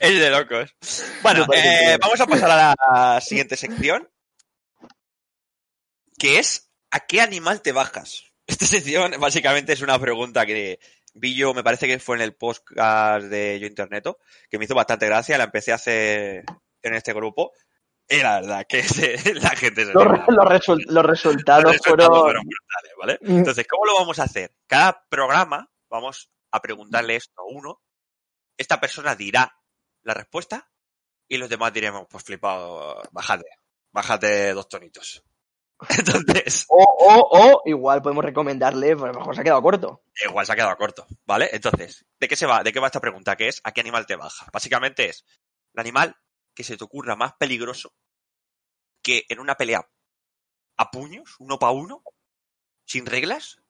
Es 0.00 0.18
de 0.18 0.28
locos. 0.30 0.74
Bueno, 1.22 1.46
eh, 1.54 1.96
vamos 2.00 2.20
a 2.20 2.26
pasar 2.26 2.50
a 2.50 2.74
la 3.14 3.20
siguiente 3.20 3.56
sección. 3.56 4.08
Que 6.18 6.38
es 6.40 6.68
¿a 6.90 7.00
qué 7.00 7.20
animal 7.20 7.62
te 7.62 7.70
bajas? 7.72 8.24
Esta 8.46 8.66
sección 8.66 9.12
básicamente 9.20 9.72
es 9.72 9.80
una 9.80 9.98
pregunta 10.00 10.44
que 10.46 10.80
vi 11.14 11.34
yo, 11.36 11.54
me 11.54 11.62
parece 11.64 11.86
que 11.86 11.98
fue 11.98 12.16
en 12.16 12.22
el 12.22 12.34
podcast 12.34 13.26
de 13.26 13.58
Yo 13.60 13.66
Interneto, 13.66 14.18
que 14.50 14.58
me 14.58 14.64
hizo 14.64 14.74
bastante 14.74 15.06
gracia, 15.06 15.38
la 15.38 15.44
empecé 15.44 15.72
a 15.72 15.76
hacer 15.76 16.44
en 16.82 16.94
este 16.94 17.12
grupo. 17.12 17.52
Y 18.08 18.16
la 18.18 18.40
verdad 18.40 18.66
que 18.68 18.82
se- 18.82 19.34
la 19.34 19.50
gente 19.50 19.84
se 19.86 19.92
Los, 19.92 20.04
los 20.04 20.46
resul- 20.46 20.84
los 20.88 21.04
resultados 21.06 21.64
Los 21.64 21.72
resultados 21.74 22.08
fueron... 22.08 22.20
fueron 22.22 22.42
brutales, 22.44 22.92
¿vale? 22.98 23.18
Mm. 23.22 23.38
Entonces, 23.38 23.66
¿cómo 23.68 23.86
lo 23.86 23.94
vamos 23.94 24.18
a 24.18 24.24
hacer? 24.24 24.54
Cada 24.66 25.04
programa 25.08 25.70
vamos 25.88 26.30
a 26.50 26.60
preguntarle 26.60 27.16
esto 27.16 27.40
a 27.40 27.44
uno. 27.44 27.80
Esta 28.58 28.80
persona 28.80 29.14
dirá 29.14 29.56
la 30.02 30.14
respuesta 30.14 30.70
y 31.28 31.38
los 31.38 31.48
demás 31.48 31.72
diremos, 31.72 32.06
pues 32.10 32.24
flipado, 32.24 33.00
bájate, 33.12 33.46
bájate 33.92 34.52
dos 34.52 34.68
tonitos. 34.68 35.24
Entonces, 35.98 36.66
O, 36.68 36.82
o, 36.82 37.28
o 37.30 37.62
igual 37.66 38.02
podemos 38.02 38.24
recomendarle, 38.24 38.96
pues 38.96 39.10
a 39.10 39.12
lo 39.12 39.18
mejor 39.20 39.34
se 39.34 39.40
ha 39.40 39.44
quedado 39.44 39.62
corto. 39.62 40.02
igual 40.24 40.46
se 40.46 40.52
ha 40.52 40.56
quedado 40.56 40.76
corto, 40.76 41.06
¿vale? 41.26 41.50
Entonces, 41.52 42.06
¿de 42.20 42.28
qué 42.28 42.36
se 42.36 42.46
va? 42.46 42.62
¿De 42.62 42.72
qué 42.72 42.80
va 42.80 42.86
esta 42.86 43.00
pregunta? 43.00 43.36
Que 43.36 43.48
es 43.48 43.60
¿a 43.64 43.72
qué 43.72 43.80
animal 43.80 44.06
te 44.06 44.16
baja? 44.16 44.46
Básicamente 44.52 45.08
es 45.08 45.24
el 45.74 45.80
animal 45.80 46.16
que 46.54 46.64
se 46.64 46.76
te 46.76 46.84
ocurra 46.84 47.16
más 47.16 47.32
peligroso 47.38 47.94
que 49.02 49.24
en 49.28 49.40
una 49.40 49.56
pelea 49.56 49.88
a 50.76 50.90
puños, 50.90 51.36
uno 51.38 51.58
para 51.58 51.72
uno, 51.72 52.02
sin 52.84 53.06
reglas, 53.06 53.62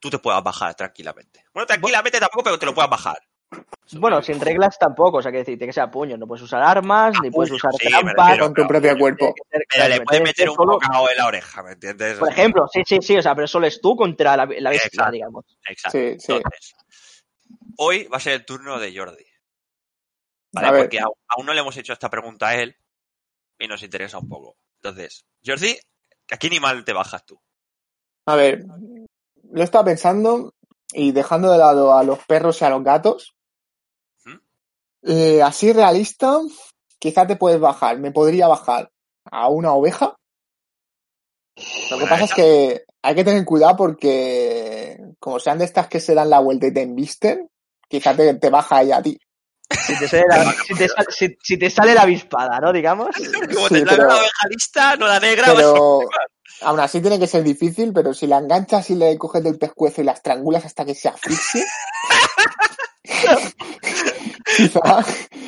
tú 0.00 0.10
te 0.10 0.18
puedas 0.18 0.42
bajar 0.42 0.74
tranquilamente. 0.74 1.44
Bueno, 1.52 1.66
tranquilamente 1.66 2.20
tampoco, 2.20 2.44
pero 2.44 2.58
te 2.58 2.66
lo 2.66 2.74
puedas 2.74 2.90
bajar. 2.90 3.18
Bueno, 3.92 4.20
sin 4.22 4.38
reglas 4.38 4.78
tampoco, 4.78 5.18
o 5.18 5.22
sea, 5.22 5.32
que 5.32 5.38
decirte 5.38 5.64
que 5.64 5.72
sea 5.72 5.90
puño, 5.90 6.18
no 6.18 6.26
puedes 6.26 6.42
usar 6.42 6.62
armas, 6.62 7.14
ni 7.22 7.30
puedes 7.30 7.50
usar 7.52 7.70
sí, 7.80 7.88
trampas. 7.88 8.14
refiero, 8.28 8.44
Con 8.46 8.54
tu 8.54 8.66
propio 8.68 8.98
cuerpo. 8.98 9.34
ser- 9.50 9.64
Pero 9.70 9.88
le 9.88 10.00
puedes 10.02 10.22
meter 10.22 10.50
un 10.50 10.56
solo- 10.56 10.72
bocado 10.74 11.10
en 11.10 11.16
la 11.16 11.26
oreja, 11.26 11.62
¿me 11.62 11.72
entiendes? 11.72 12.18
Por 12.18 12.28
ejemplo, 12.30 12.66
sí, 12.70 12.82
sí, 12.84 12.98
sí, 13.00 13.16
o 13.16 13.22
sea, 13.22 13.34
pero 13.34 13.46
solo 13.48 13.66
es 13.66 13.80
tú 13.80 13.96
contra 13.96 14.36
la, 14.36 14.44
la 14.44 14.70
bestia, 14.70 14.88
Exacto. 14.88 15.12
digamos. 15.12 15.44
Exacto. 15.66 15.98
Sí, 15.98 16.16
sí. 16.20 16.32
Entonces, 16.32 16.74
hoy 17.78 18.04
va 18.08 18.18
a 18.18 18.20
ser 18.20 18.34
el 18.34 18.44
turno 18.44 18.78
de 18.78 18.94
Jordi. 18.94 19.24
¿Vale? 20.52 20.66
A 20.68 20.70
ver. 20.72 20.82
Porque 20.82 21.00
aún, 21.00 21.14
aún 21.28 21.46
no 21.46 21.54
le 21.54 21.60
hemos 21.60 21.76
hecho 21.78 21.94
esta 21.94 22.10
pregunta 22.10 22.48
a 22.48 22.56
él 22.56 22.76
y 23.58 23.66
nos 23.68 23.82
interesa 23.82 24.18
un 24.18 24.28
poco. 24.28 24.56
Entonces, 24.82 25.24
Jordi, 25.44 25.78
¿a 26.30 26.36
qué 26.36 26.46
animal 26.48 26.84
te 26.84 26.92
bajas 26.92 27.24
tú? 27.24 27.40
A 28.26 28.34
ver, 28.36 28.66
lo 29.50 29.62
estaba 29.62 29.86
pensando 29.86 30.52
y 30.92 31.12
dejando 31.12 31.50
de 31.50 31.56
lado 31.58 31.96
a 31.96 32.02
los 32.04 32.18
perros 32.26 32.60
y 32.60 32.64
a 32.66 32.70
los 32.70 32.84
gatos. 32.84 33.34
Eh, 35.08 35.42
así 35.42 35.72
realista, 35.72 36.38
quizá 36.98 37.26
te 37.26 37.36
puedes 37.36 37.58
bajar. 37.58 37.98
Me 37.98 38.12
podría 38.12 38.46
bajar 38.46 38.90
a 39.30 39.48
una 39.48 39.72
oveja. 39.72 40.14
Lo 41.90 41.98
que 41.98 42.06
pasa 42.06 42.24
es 42.24 42.34
que 42.34 42.84
hay 43.02 43.14
que 43.14 43.24
tener 43.24 43.44
cuidado 43.44 43.76
porque, 43.76 44.98
como 45.18 45.40
sean 45.40 45.58
de 45.58 45.64
estas 45.64 45.88
que 45.88 45.98
se 46.00 46.14
dan 46.14 46.30
la 46.30 46.40
vuelta 46.40 46.66
y 46.66 46.74
te 46.74 46.82
embisten, 46.82 47.48
quizá 47.88 48.14
te, 48.14 48.34
te 48.34 48.50
baja 48.50 48.82
ella 48.82 48.98
a 48.98 49.02
ti. 49.02 49.18
Si 49.86 49.98
te 49.98 50.08
sale 50.08 50.24
la, 50.28 50.52
si 50.66 50.74
te 50.74 50.88
sal- 50.88 51.06
si- 51.10 51.36
si 51.42 51.58
te 51.58 51.70
sale 51.70 51.94
la 51.94 52.02
avispada, 52.02 52.58
¿no? 52.60 52.72
Digamos. 52.72 53.08
Como 53.54 53.68
Sí, 53.68 53.74
te 53.74 53.82
trae 53.82 53.96
pero- 53.96 54.04
una 54.08 54.14
oveja 54.16 54.48
lista, 54.50 54.96
no 54.96 55.06
la 55.06 55.20
negra, 55.20 55.52
Pero 55.54 56.00
aún 56.62 56.80
así 56.80 57.00
tiene 57.00 57.18
que 57.18 57.26
ser 57.26 57.42
difícil, 57.42 57.92
pero 57.92 58.12
si 58.14 58.26
la 58.26 58.38
enganchas 58.38 58.90
y 58.90 58.94
le 58.96 59.16
coges 59.18 59.42
del 59.42 59.58
pescuezo 59.58 60.00
y 60.00 60.04
la 60.04 60.12
estrangulas 60.12 60.64
hasta 60.64 60.84
que 60.84 60.94
se 60.94 61.08
asfixie. 61.08 61.64
quizá, 64.56 65.04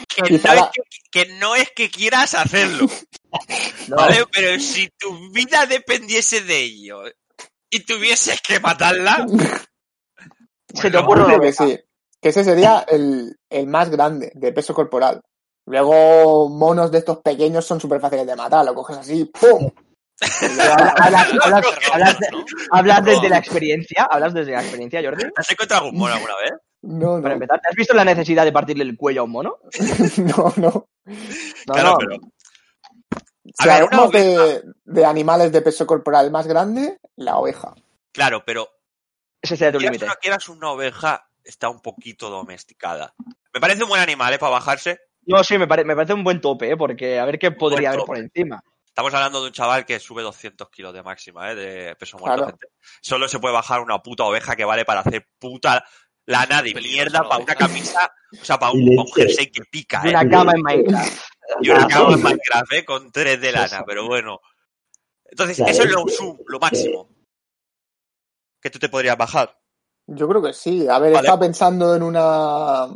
que, 0.08 0.22
quizá 0.22 0.54
no 0.54 0.64
es 0.64 0.70
que, 0.72 0.82
que 1.10 1.32
no 1.34 1.54
es 1.56 1.70
que 1.70 1.90
quieras 1.90 2.34
hacerlo, 2.34 2.86
No, 3.88 3.96
¿vale? 3.96 4.24
Pero 4.32 4.60
si 4.60 4.88
tu 4.98 5.30
vida 5.32 5.66
dependiese 5.66 6.40
de 6.42 6.58
ello 6.60 7.02
y 7.70 7.80
tuvieses 7.80 8.40
que 8.40 8.60
matarla, 8.60 9.26
se 10.74 10.90
te 10.90 10.98
ocurre 10.98 11.26
que 11.26 11.36
oveja. 11.36 11.66
sí. 11.66 11.78
Que 12.20 12.28
ese 12.28 12.44
sería 12.44 12.84
el, 12.86 13.34
el 13.48 13.66
más 13.66 13.88
grande 13.88 14.30
de 14.34 14.52
peso 14.52 14.74
corporal. 14.74 15.22
Luego, 15.66 16.50
monos 16.50 16.90
de 16.90 16.98
estos 16.98 17.18
pequeños 17.18 17.64
son 17.64 17.80
súper 17.80 17.98
fáciles 18.00 18.26
de 18.26 18.36
matar. 18.36 18.64
Lo 18.64 18.74
coges 18.74 18.98
así, 18.98 19.24
¡pum! 19.24 19.70
Hablas 22.72 23.04
desde 23.04 23.28
la 23.28 23.38
experiencia, 23.38 24.06
hablas 24.10 24.34
desde 24.34 24.52
la 24.52 24.60
experiencia, 24.60 25.02
Jordi. 25.02 25.24
¿has 25.34 25.50
encontrado 25.50 25.84
algún 25.84 25.98
mono 25.98 26.14
alguna 26.14 26.34
vez? 26.36 26.52
No, 26.82 27.16
Para 27.20 27.28
no, 27.28 27.32
empezar, 27.34 27.60
¿te 27.60 27.68
has 27.68 27.74
visto 27.76 27.94
la 27.94 28.04
necesidad 28.04 28.44
de 28.44 28.52
partirle 28.52 28.84
el 28.84 28.96
cuello 28.96 29.20
a 29.20 29.24
un 29.24 29.30
mono? 29.30 29.58
no, 30.18 30.52
no. 30.56 30.88
No, 31.04 31.74
claro, 31.74 31.90
no. 31.92 31.98
pero 31.98 32.16
Si 33.58 33.68
ver, 33.68 33.82
hablamos 33.82 34.10
de, 34.12 34.62
de 34.84 35.04
animales 35.04 35.52
de 35.52 35.62
peso 35.62 35.86
corporal 35.86 36.30
más 36.30 36.46
grande, 36.46 36.98
la 37.16 37.36
oveja. 37.38 37.74
claro, 38.12 38.42
pero 38.44 38.68
Ese 39.42 39.56
sería 39.56 39.72
tu 39.72 39.80
límite. 39.80 40.04
una, 40.04 40.14
quieras 40.16 40.48
una 40.48 40.70
oveja, 40.70 41.28
está 41.44 41.68
un 41.68 41.80
poquito 41.80 42.30
domesticada. 42.30 43.14
Me 43.52 43.60
parece 43.60 43.82
un 43.82 43.88
buen 43.88 44.00
animal, 44.00 44.32
¿eh? 44.32 44.38
Para 44.38 44.52
bajarse. 44.52 45.00
No, 45.26 45.44
sí, 45.44 45.58
me, 45.58 45.66
pare- 45.66 45.84
me 45.84 45.94
parece 45.94 46.14
un 46.14 46.24
buen 46.24 46.40
tope, 46.40 46.70
¿eh? 46.70 46.76
porque 46.76 47.18
a 47.18 47.24
ver 47.26 47.38
qué 47.38 47.50
podría 47.50 47.90
haber 47.90 48.04
por 48.04 48.16
encima. 48.16 48.62
Estamos 48.86 49.12
hablando 49.14 49.40
de 49.40 49.48
un 49.48 49.52
chaval 49.52 49.84
que 49.86 50.00
sube 50.00 50.22
200 50.22 50.68
kilos 50.70 50.92
de 50.94 51.02
máxima, 51.02 51.50
¿eh? 51.52 51.54
De 51.54 51.96
peso 51.96 52.18
muerto. 52.18 52.36
Claro. 52.38 52.50
gente. 52.58 52.66
Solo 53.02 53.28
se 53.28 53.38
puede 53.38 53.54
bajar 53.54 53.80
una 53.80 53.98
puta 54.02 54.24
oveja 54.24 54.56
que 54.56 54.64
vale 54.64 54.84
para 54.84 55.00
hacer 55.00 55.28
puta 55.38 55.84
lana 56.30 56.62
de 56.62 56.74
mierda 56.74 57.22
para 57.28 57.36
una 57.42 57.54
oveja. 57.54 57.54
camisa, 57.54 58.12
o 58.40 58.44
sea, 58.44 58.58
para 58.58 58.72
un, 58.72 58.80
pa' 58.96 59.02
un 59.02 59.08
leche. 59.08 59.22
jersey 59.22 59.50
que 59.50 59.62
pica, 59.70 60.00
Y 60.04 60.08
¿eh? 60.08 60.10
una 60.10 60.28
cama 60.28 60.52
en 60.54 60.62
Minecraft. 60.62 61.22
Y 61.60 61.70
una 61.70 61.86
cama 61.88 62.14
en. 62.14 62.22
Minecraft, 62.22 62.72
¿eh? 62.72 62.84
Con 62.84 63.10
tres 63.12 63.40
de 63.40 63.52
lana, 63.52 63.84
pero 63.86 64.06
bueno. 64.06 64.40
Entonces, 65.24 65.60
eso 65.60 65.82
es 65.84 65.90
lo, 65.90 66.04
lo 66.46 66.58
máximo 66.58 67.08
que 68.60 68.70
tú 68.70 68.78
te 68.78 68.88
podrías 68.88 69.16
bajar. 69.16 69.56
Yo 70.06 70.28
creo 70.28 70.42
que 70.42 70.52
sí. 70.52 70.88
A 70.88 70.98
ver, 70.98 71.12
Vale. 71.12 71.26
estaba 71.26 71.40
pensando 71.40 71.94
en 71.94 72.02
una. 72.02 72.86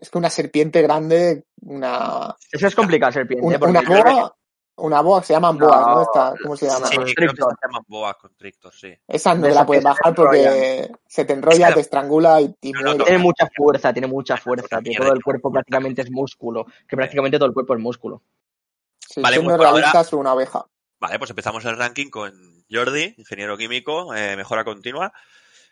Es 0.00 0.10
que 0.10 0.18
una 0.18 0.30
serpiente 0.30 0.82
grande, 0.82 1.44
una. 1.62 2.34
Eso 2.50 2.66
es 2.66 2.74
complicado, 2.74 3.12
serpiente. 3.12 3.46
Una, 3.46 3.58
porque 3.58 3.78
una 3.78 3.82
boa. 3.88 4.36
Una 4.78 5.00
boa, 5.00 5.22
se 5.22 5.32
llaman 5.32 5.56
No. 5.56 5.66
boas, 5.66 5.86
¿no? 5.86 6.02
Esta, 6.02 6.34
¿Cómo 6.42 6.56
se 6.56 6.66
llama? 6.66 6.86
Sí, 6.86 6.96
creo 7.14 7.30
que 7.32 7.36
se 7.36 7.48
llaman 7.66 7.82
boas 7.88 8.14
constrictor, 8.16 8.74
sí. 8.74 8.92
Esa 9.08 9.34
no 9.34 9.48
la 9.48 9.64
puedes 9.64 9.82
que 9.82 9.88
se 9.88 9.88
bajar 9.98 10.14
porque 10.14 10.90
se 11.06 11.24
te 11.24 11.32
enrolla, 11.32 11.68
que- 11.68 11.74
te 11.74 11.80
estrangula 11.80 12.40
y, 12.42 12.54
No, 12.72 12.94
no. 12.94 13.04
Tiene 13.04 13.18
mucha 13.18 13.48
fuerza, 13.56 13.92
tiene 13.94 14.06
mucha 14.06 14.36
fuerza. 14.36 14.80
Mierda, 14.82 15.06
Todo 15.06 15.14
el 15.14 15.22
cuerpo 15.24 15.50
prácticamente 15.50 16.02
es 16.02 16.10
músculo. 16.10 16.66
Que 16.86 16.94
prácticamente 16.96 17.38
todo 17.38 17.48
el 17.48 17.54
cuerpo 17.54 17.74
es 17.74 17.80
músculo. 17.80 18.22
Sí, 19.00 19.22
Vale, 19.22 19.36
pues 19.40 19.56
por 19.56 19.66
ahora- 19.66 20.04
una 20.12 20.34
oveja. 20.34 20.66
Vale, 21.00 21.18
pues 21.18 21.30
empezamos 21.30 21.64
el 21.64 21.78
ranking 21.78 22.10
con 22.10 22.64
Jordi, 22.70 23.14
ingeniero 23.16 23.56
químico, 23.56 24.14
eh, 24.14 24.36
mejora 24.36 24.64
continua. 24.64 25.12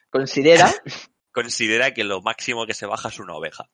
Considera. 0.08 0.70
Considera 1.32 1.92
que 1.92 2.04
lo 2.04 2.22
máximo 2.22 2.64
que 2.64 2.74
se 2.74 2.86
baja 2.86 3.08
es 3.08 3.18
una 3.18 3.34
oveja. 3.34 3.68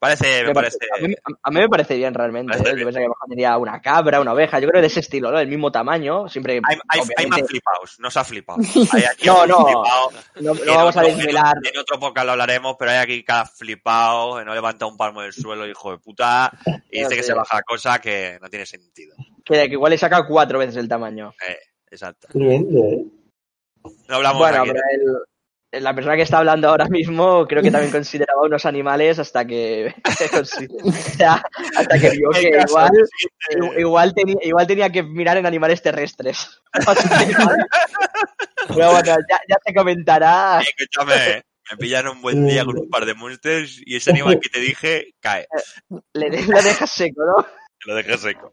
Parece, 0.00 0.44
me 0.44 0.54
parece. 0.54 0.78
a, 0.98 1.06
mí, 1.06 1.14
a 1.42 1.50
mí 1.50 1.60
me 1.60 1.68
parece 1.68 1.94
bien 1.96 2.14
realmente. 2.14 2.52
Parece 2.52 2.70
¿eh? 2.70 2.74
bien. 2.74 2.80
Yo 2.80 2.86
pensaba 2.86 3.00
que 3.00 3.04
a 3.04 3.08
lo 3.08 3.14
mejor 3.14 3.28
tenía 3.28 3.58
una 3.58 3.80
cabra, 3.82 4.20
una 4.22 4.32
oveja. 4.32 4.58
Yo 4.58 4.66
creo 4.68 4.80
de 4.80 4.86
ese 4.86 5.00
estilo, 5.00 5.30
¿no? 5.30 5.38
Del 5.38 5.48
mismo 5.48 5.70
tamaño. 5.70 6.26
Siempre. 6.28 6.54
Hay, 6.54 6.60
hay, 6.64 6.78
hay 6.88 7.00
obviamente, 7.00 7.42
más 7.42 7.50
flipados, 7.50 7.96
no 8.00 8.10
se 8.10 8.18
ha 8.18 8.24
flipado. 8.24 8.58
Hay 8.92 9.02
aquí 9.04 9.26
No, 9.26 9.46
no. 9.46 9.58
no, 9.60 10.10
no 10.40 10.52
En 10.54 10.66
vamos 10.66 10.96
a 10.96 11.00
otro- 11.02 11.14
desvelar. 11.14 11.56
En, 11.62 11.74
en 11.74 11.78
otro 11.80 12.00
podcast 12.00 12.24
lo 12.24 12.32
hablaremos, 12.32 12.76
pero 12.78 12.90
hay 12.92 12.96
aquí 12.96 13.22
cada 13.22 13.44
flipado 13.44 14.38
que 14.38 14.44
no 14.46 14.54
levanta 14.54 14.86
un 14.86 14.96
palmo 14.96 15.20
del 15.20 15.34
suelo, 15.34 15.66
hijo 15.66 15.92
de 15.92 15.98
puta, 15.98 16.50
y 16.90 17.00
dice 17.02 17.16
que 17.16 17.22
se 17.22 17.34
baja 17.34 17.60
cosa 17.62 17.98
que 18.00 18.38
no 18.40 18.48
tiene 18.48 18.64
sentido. 18.64 19.14
Que, 19.44 19.66
que 19.68 19.72
igual 19.74 19.90
le 19.90 19.98
saca 19.98 20.26
cuatro 20.26 20.58
veces 20.58 20.76
el 20.76 20.88
tamaño. 20.88 21.34
Exacto. 21.90 22.28
Tremendo, 22.32 22.78
¿eh? 22.84 23.04
No 24.08 24.16
hablamos 24.16 24.38
Bueno, 24.38 24.62
aquí. 24.62 24.70
pero 24.70 24.80
el- 24.92 25.29
la 25.72 25.94
persona 25.94 26.16
que 26.16 26.22
está 26.22 26.38
hablando 26.38 26.68
ahora 26.68 26.86
mismo 26.88 27.46
creo 27.46 27.62
que 27.62 27.70
también 27.70 27.92
consideraba 27.92 28.42
unos 28.42 28.64
animales 28.66 29.18
hasta 29.18 29.44
que 29.44 29.94
o 30.40 30.44
sea, 30.44 31.42
hasta 31.76 31.98
que 31.98 32.10
vio 32.10 32.30
que 32.30 32.60
igual, 32.68 32.90
igual, 33.78 34.14
tenía, 34.14 34.36
igual 34.42 34.66
tenía 34.66 34.90
que 34.90 35.02
mirar 35.02 35.36
en 35.36 35.46
animales 35.46 35.80
terrestres. 35.82 36.60
Pero 38.68 38.90
bueno, 38.92 39.02
ya, 39.04 39.40
ya 39.48 39.56
se 39.64 39.74
comentará. 39.74 40.60
Eh, 40.60 40.64
Escúchame, 40.76 41.42
me 41.70 41.76
pillan 41.78 42.08
un 42.08 42.22
buen 42.22 42.46
día 42.46 42.64
con 42.64 42.78
un 42.78 42.88
par 42.90 43.04
de 43.06 43.14
monsters 43.14 43.80
y 43.84 43.96
ese 43.96 44.10
animal 44.10 44.38
que 44.40 44.48
te 44.48 44.60
dije 44.60 45.14
cae. 45.20 45.46
Le, 46.12 46.30
de- 46.30 46.42
le 46.46 46.62
dejas 46.62 46.90
seco, 46.90 47.22
¿no? 47.24 47.46
Lo 47.86 47.94
dejé 47.94 48.18
seco. 48.18 48.52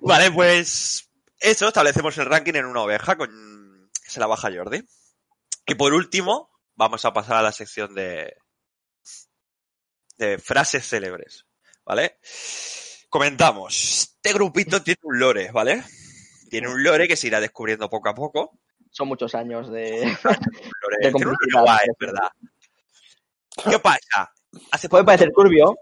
Vale, 0.00 0.30
pues 0.30 1.08
eso, 1.38 1.68
establecemos 1.68 2.16
el 2.18 2.26
ranking 2.26 2.54
en 2.54 2.66
una 2.66 2.82
oveja 2.82 3.16
con 3.16 3.90
se 3.92 4.20
la 4.20 4.26
baja 4.26 4.50
Jordi. 4.54 4.82
Y 5.70 5.76
por 5.76 5.94
último, 5.94 6.50
vamos 6.74 7.04
a 7.04 7.12
pasar 7.12 7.36
a 7.36 7.42
la 7.42 7.52
sección 7.52 7.94
de, 7.94 8.36
de 10.18 10.36
frases 10.38 10.84
célebres, 10.84 11.46
¿vale? 11.84 12.18
Comentamos, 13.08 14.00
este 14.16 14.32
grupito 14.32 14.82
tiene 14.82 14.98
un 15.04 15.20
lore, 15.20 15.52
¿vale? 15.52 15.84
Tiene 16.50 16.66
un 16.66 16.82
lore 16.82 17.06
que 17.06 17.14
se 17.14 17.28
irá 17.28 17.38
descubriendo 17.38 17.88
poco 17.88 18.08
a 18.08 18.14
poco. 18.16 18.58
Son 18.90 19.06
muchos 19.06 19.32
años 19.36 19.70
de. 19.70 20.06
Lore, 20.82 20.96
De 21.02 21.12
complicidad, 21.12 21.62
guay. 21.62 21.86
¿verdad? 22.00 22.30
¿Qué 23.70 23.78
pasa? 23.78 24.32
Hace 24.72 24.88
Puede 24.88 25.04
parecer 25.04 25.30
turbio. 25.32 25.76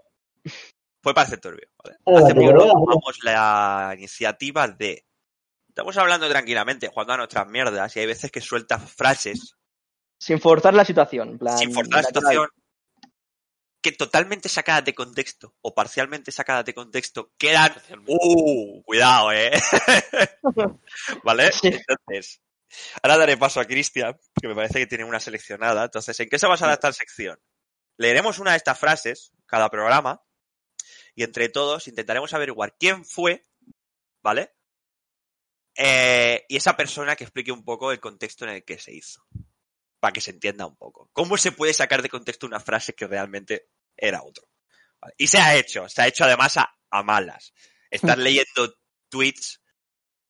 Puede 1.01 1.15
parecer 1.15 1.39
turbio, 1.41 1.67
¿vale? 1.83 1.97
Hola, 2.03 2.27
Hace 2.27 2.35
poco 2.35 2.67
tomamos 2.67 3.17
la 3.23 3.95
iniciativa 3.97 4.67
de. 4.67 5.07
Estamos 5.67 5.97
hablando 5.97 6.29
tranquilamente, 6.29 6.89
jugando 6.89 7.13
a 7.13 7.17
nuestras 7.17 7.47
mierdas, 7.47 7.95
y 7.95 8.01
hay 8.01 8.05
veces 8.05 8.31
que 8.31 8.39
sueltas 8.39 8.83
frases 8.93 9.55
Sin 10.19 10.39
forzar 10.39 10.73
la 10.73 10.85
situación. 10.85 11.29
en 11.29 11.39
plan, 11.39 11.57
sin 11.57 11.73
forzar 11.73 12.03
la 12.03 12.09
natural. 12.09 12.33
situación 12.33 12.49
que 13.81 13.91
totalmente 13.93 14.49
sacadas 14.49 14.83
de 14.83 14.93
contexto 14.93 15.55
o 15.61 15.73
parcialmente 15.73 16.31
sacadas 16.31 16.65
de 16.65 16.73
contexto 16.73 17.31
quedan. 17.37 17.73
¡Uh! 18.07 18.83
Cuidado, 18.83 19.31
¿eh? 19.31 19.51
¿Vale? 21.23 21.51
Sí. 21.51 21.67
Entonces, 21.67 22.41
ahora 23.01 23.17
daré 23.17 23.37
paso 23.37 23.59
a 23.59 23.65
Cristian, 23.65 24.17
que 24.39 24.47
me 24.47 24.55
parece 24.55 24.79
que 24.79 24.87
tiene 24.87 25.05
una 25.05 25.19
seleccionada. 25.19 25.85
Entonces, 25.85 26.19
¿en 26.19 26.29
qué 26.29 26.37
se 26.37 26.47
basará 26.47 26.73
esta 26.73 26.91
sección? 26.91 27.39
Leeremos 27.97 28.39
una 28.39 28.51
de 28.51 28.57
estas 28.57 28.77
frases 28.77 29.31
cada 29.45 29.69
programa 29.69 30.21
y 31.15 31.23
entre 31.23 31.49
todos 31.49 31.87
intentaremos 31.87 32.33
averiguar 32.33 32.75
quién 32.77 33.05
fue, 33.05 33.47
¿vale? 34.21 34.53
Eh, 35.75 36.45
y 36.49 36.57
esa 36.57 36.75
persona 36.75 37.15
que 37.15 37.23
explique 37.23 37.51
un 37.51 37.63
poco 37.63 37.91
el 37.91 37.99
contexto 37.99 38.43
en 38.45 38.51
el 38.51 38.65
que 38.65 38.77
se 38.77 38.93
hizo. 38.93 39.25
Para 39.99 40.11
que 40.13 40.21
se 40.21 40.31
entienda 40.31 40.65
un 40.65 40.75
poco. 40.77 41.09
¿Cómo 41.13 41.37
se 41.37 41.51
puede 41.51 41.73
sacar 41.73 42.01
de 42.01 42.09
contexto 42.09 42.47
una 42.47 42.59
frase 42.59 42.93
que 42.93 43.07
realmente 43.07 43.67
era 43.97 44.23
otro? 44.23 44.45
¿Vale? 45.01 45.13
Y 45.17 45.27
se 45.27 45.39
ha 45.39 45.55
hecho, 45.55 45.87
se 45.89 46.01
ha 46.01 46.07
hecho 46.07 46.23
además 46.23 46.57
a, 46.57 46.73
a 46.91 47.03
malas. 47.03 47.53
Estar 47.91 48.17
leyendo 48.17 48.73
tweets 49.09 49.61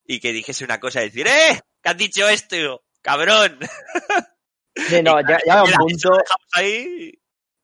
y 0.05 0.19
que 0.19 0.31
dijese 0.33 0.63
una 0.63 0.79
cosa 0.79 1.01
y 1.01 1.05
decir, 1.09 1.27
¡eh! 1.27 1.59
¿Qué 1.83 1.89
has 1.89 1.97
dicho 1.97 2.27
esto? 2.27 2.83
¡Cabrón! 3.01 3.59
Sí, 4.75 5.01
no, 5.03 5.15
Mira, 5.45 5.63
un 5.63 5.71
punto. 5.73 6.17
ahí. 6.53 7.11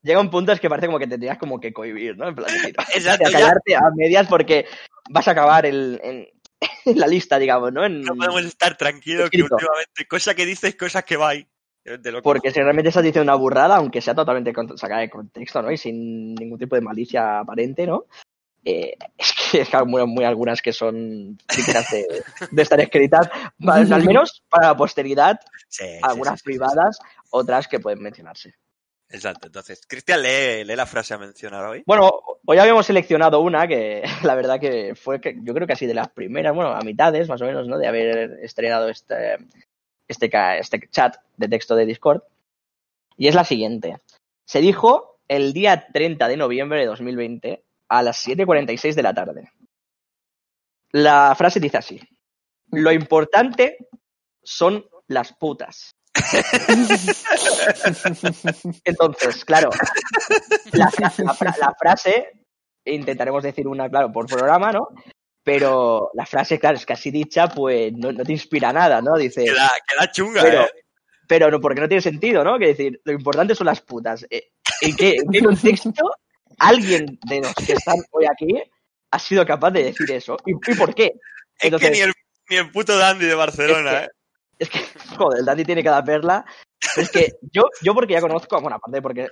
llega 0.01 0.19
un 0.19 0.29
punto 0.29 0.51
es 0.51 0.59
que 0.59 0.69
parece 0.69 0.87
como 0.87 0.99
que 0.99 1.07
te 1.07 1.17
tenías 1.17 1.37
como 1.37 1.59
que 1.59 1.73
cohibir, 1.73 2.17
¿no? 2.17 2.27
En 2.27 2.35
plan, 2.35 2.51
decir, 2.53 2.75
Exacto, 2.95 3.27
a 3.27 3.31
callarte 3.31 3.75
a 3.75 3.81
medias 3.95 4.27
porque 4.27 4.67
vas 5.09 5.27
a 5.27 5.31
acabar 5.31 5.65
el- 5.65 5.99
en, 6.03 6.27
en 6.85 6.99
la 6.99 7.07
lista, 7.07 7.39
digamos, 7.39 7.71
¿no? 7.73 7.85
En- 7.85 8.01
No 8.01 8.15
podemos 8.15 8.43
estar 8.45 8.77
tranquilos 8.77 9.29
que 9.29 9.37
Escrito. 9.37 9.55
últimamente, 9.55 10.07
cosa 10.07 10.35
que 10.35 10.45
dices, 10.45 10.75
cosas 10.75 11.03
que 11.03 11.17
va 11.17 11.29
ahí. 11.29 11.47
De 11.85 12.11
lo 12.11 12.17
que- 12.17 12.23
Porque 12.23 12.51
si 12.51 12.59
realmente 12.59 12.89
estás 12.89 13.03
diciendo 13.03 13.31
una 13.31 13.39
burrada, 13.39 13.75
aunque 13.75 14.01
sea 14.01 14.15
totalmente 14.15 14.51
sacada 14.75 15.01
de 15.01 15.09
contexto, 15.09 15.61
¿no? 15.61 15.71
Y 15.71 15.77
sin 15.77 16.33
ningún 16.33 16.57
tipo 16.57 16.75
de 16.75 16.81
malicia 16.81 17.39
aparente, 17.39 17.85
¿no? 17.85 18.05
Eh, 18.63 18.97
es 19.15 19.33
que 19.51 19.61
es 19.61 19.85
muy, 19.85 20.05
muy 20.07 20.25
algunas 20.25 20.61
que 20.63 20.73
son 20.73 21.37
dignas 21.55 21.87
de, 21.91 22.23
de 22.49 22.61
estar 22.61 22.79
escritas, 22.81 23.29
al 23.67 24.03
menos 24.03 24.43
para 24.49 24.69
la 24.69 24.77
posteridad, 24.77 25.39
Sí, 25.67 25.85
algunas 26.01 26.33
sí, 26.33 26.37
sí, 26.37 26.39
sí, 26.39 26.43
privadas, 26.59 26.99
otras 27.29 27.67
que 27.67 27.79
pueden 27.79 28.01
mencionarse. 28.01 28.55
Exacto. 29.07 29.45
Entonces, 29.47 29.81
Cristian, 29.87 30.23
lee, 30.23 30.63
lee 30.65 30.75
la 30.75 30.87
frase 30.87 31.13
a 31.13 31.19
mencionar 31.19 31.63
hoy. 31.65 31.83
Bueno, 31.85 32.09
hoy 32.43 32.57
habíamos 32.57 32.87
seleccionado 32.87 33.39
una 33.41 33.67
que 33.67 34.01
la 34.23 34.33
verdad 34.33 34.59
que 34.59 34.95
fue, 34.95 35.21
que 35.21 35.35
yo 35.43 35.53
creo 35.53 35.67
que 35.67 35.73
así 35.73 35.85
de 35.85 35.93
las 35.93 36.09
primeras, 36.09 36.55
bueno, 36.55 36.71
a 36.71 36.81
mitades 36.81 37.29
más 37.29 37.39
o 37.41 37.45
menos, 37.45 37.67
¿no? 37.67 37.77
De 37.77 37.87
haber 37.87 38.39
estrenado 38.41 38.89
este, 38.89 39.37
este, 40.07 40.29
este 40.59 40.89
chat 40.89 41.15
de 41.37 41.47
texto 41.47 41.75
de 41.75 41.85
Discord. 41.85 42.23
Y 43.17 43.27
es 43.27 43.35
la 43.35 43.45
siguiente. 43.45 43.97
Se 44.45 44.61
dijo 44.61 45.19
el 45.27 45.53
día 45.53 45.87
30 45.91 46.27
de 46.27 46.37
noviembre 46.37 46.79
de 46.79 46.85
2020 46.85 47.63
a 47.89 48.03
las 48.03 48.27
7.46 48.27 48.93
de 48.93 49.03
la 49.03 49.13
tarde. 49.13 49.51
La 50.91 51.33
frase 51.35 51.59
dice 51.59 51.77
así. 51.77 51.99
Lo 52.71 52.91
importante 52.91 53.77
son 54.43 54.85
las 55.07 55.33
putas. 55.33 55.91
Entonces, 58.85 59.43
claro, 59.43 59.69
la, 60.71 60.89
la 61.59 61.75
frase, 61.77 62.31
intentaremos 62.85 63.43
decir 63.43 63.67
una, 63.67 63.89
claro, 63.89 64.11
por 64.11 64.25
programa, 64.25 64.71
¿no? 64.71 64.87
Pero 65.45 66.09
la 66.15 66.25
frase, 66.25 66.57
claro, 66.59 66.75
es 66.75 66.87
que 66.87 66.93
así 66.93 67.11
dicha, 67.11 67.47
pues 67.47 67.93
no, 67.93 68.11
no 68.11 68.23
te 68.23 68.31
inspira 68.31 68.73
nada, 68.73 68.99
¿no? 68.99 69.15
Dice, 69.15 69.43
Queda, 69.45 69.71
queda 69.87 70.11
chunga, 70.11 70.41
pero, 70.41 70.61
¿eh? 70.63 70.71
pero 71.27 71.51
no, 71.51 71.61
porque 71.61 71.81
no 71.81 71.87
tiene 71.87 72.01
sentido, 72.01 72.43
¿no? 72.43 72.57
Que 72.57 72.67
decir, 72.69 72.99
lo 73.05 73.13
importante 73.13 73.53
son 73.53 73.67
las 73.67 73.79
putas. 73.79 74.25
Eh, 74.31 74.49
¿En 74.81 74.95
qué, 74.95 75.17
en 75.17 75.29
qué 75.29 75.43
contexto 75.43 75.91
alguien 76.57 77.19
de 77.27 77.41
los 77.41 77.53
que 77.53 77.73
están 77.73 77.97
hoy 78.09 78.25
aquí 78.25 78.59
ha 79.11 79.19
sido 79.19 79.45
capaz 79.45 79.69
de 79.69 79.83
decir 79.83 80.11
eso? 80.11 80.35
¿Y, 80.47 80.53
y 80.53 80.75
por 80.75 80.95
qué? 80.95 81.13
Es 81.59 81.65
Entonces- 81.65 81.91
que 81.91 81.95
ni 81.95 82.01
el, 82.01 82.13
ni 82.49 82.55
el 82.57 82.71
puto 82.71 82.97
Dandy 82.97 83.25
de 83.27 83.35
Barcelona, 83.35 83.99
Es 83.99 84.07
¿eh? 84.07 84.11
Es 84.57 84.69
que, 84.71 84.79
joder, 85.15 85.41
el 85.41 85.45
Dandy 85.45 85.63
tiene 85.63 85.83
cada 85.83 86.03
perla. 86.03 86.43
Pero 86.95 87.05
es 87.05 87.11
que 87.11 87.33
yo, 87.51 87.69
yo 87.83 87.93
porque 87.93 88.13
ya 88.13 88.21
conozco, 88.21 88.59
bueno, 88.61 88.77
aparte 88.77 89.01
porque, 89.01 89.27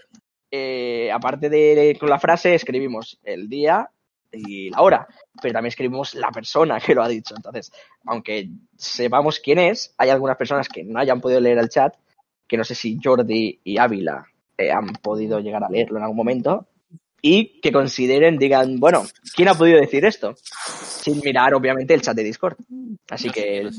eh, 0.52 1.12
aparte 1.12 1.50
de 1.50 1.98
con 2.00 2.10
la 2.10 2.20
frase, 2.20 2.54
escribimos 2.54 3.20
el 3.24 3.50
día 3.50 3.90
y 4.34 4.70
la 4.70 4.82
hora, 4.82 5.08
pero 5.42 5.54
también 5.54 5.70
escribimos 5.70 6.16
la 6.16 6.32
persona 6.32 6.80
que 6.80 6.96
lo 6.96 7.04
ha 7.04 7.08
dicho. 7.08 7.36
Entonces, 7.36 7.72
aunque 8.06 8.50
sepamos 8.76 9.40
quién 9.40 9.60
es, 9.60 9.94
hay 9.98 10.10
algunas 10.10 10.38
personas 10.38 10.68
que 10.68 10.84
no 10.84 11.00
hayan 11.00 11.22
podido 11.22 11.40
leer 11.40 11.58
el 11.60 11.70
chat, 11.70 11.94
que 12.48 12.58
no 12.58 12.64
sé 12.64 12.76
si 12.76 13.00
Jordi 13.02 13.60
y 13.64 13.78
Ávila 13.78 14.26
eh, 14.58 14.72
han 14.72 14.88
podido 14.88 15.40
llegar 15.40 15.64
a 15.64 15.70
leerlo 15.70 15.98
en 15.98 16.04
algún 16.04 16.18
momento, 16.18 16.68
y 17.22 17.62
que 17.62 17.72
consideren, 17.72 18.38
digan, 18.38 18.80
bueno, 18.80 19.04
¿quién 19.34 19.48
ha 19.48 19.54
podido 19.56 19.80
decir 19.80 20.04
esto? 20.04 20.36
Sin 20.36 21.22
mirar, 21.22 21.54
obviamente, 21.54 21.94
el 21.94 22.02
chat 22.02 22.16
de 22.18 22.24
Discord. 22.24 22.58
Así 23.10 23.30
que, 23.30 23.62
eh, 23.62 23.72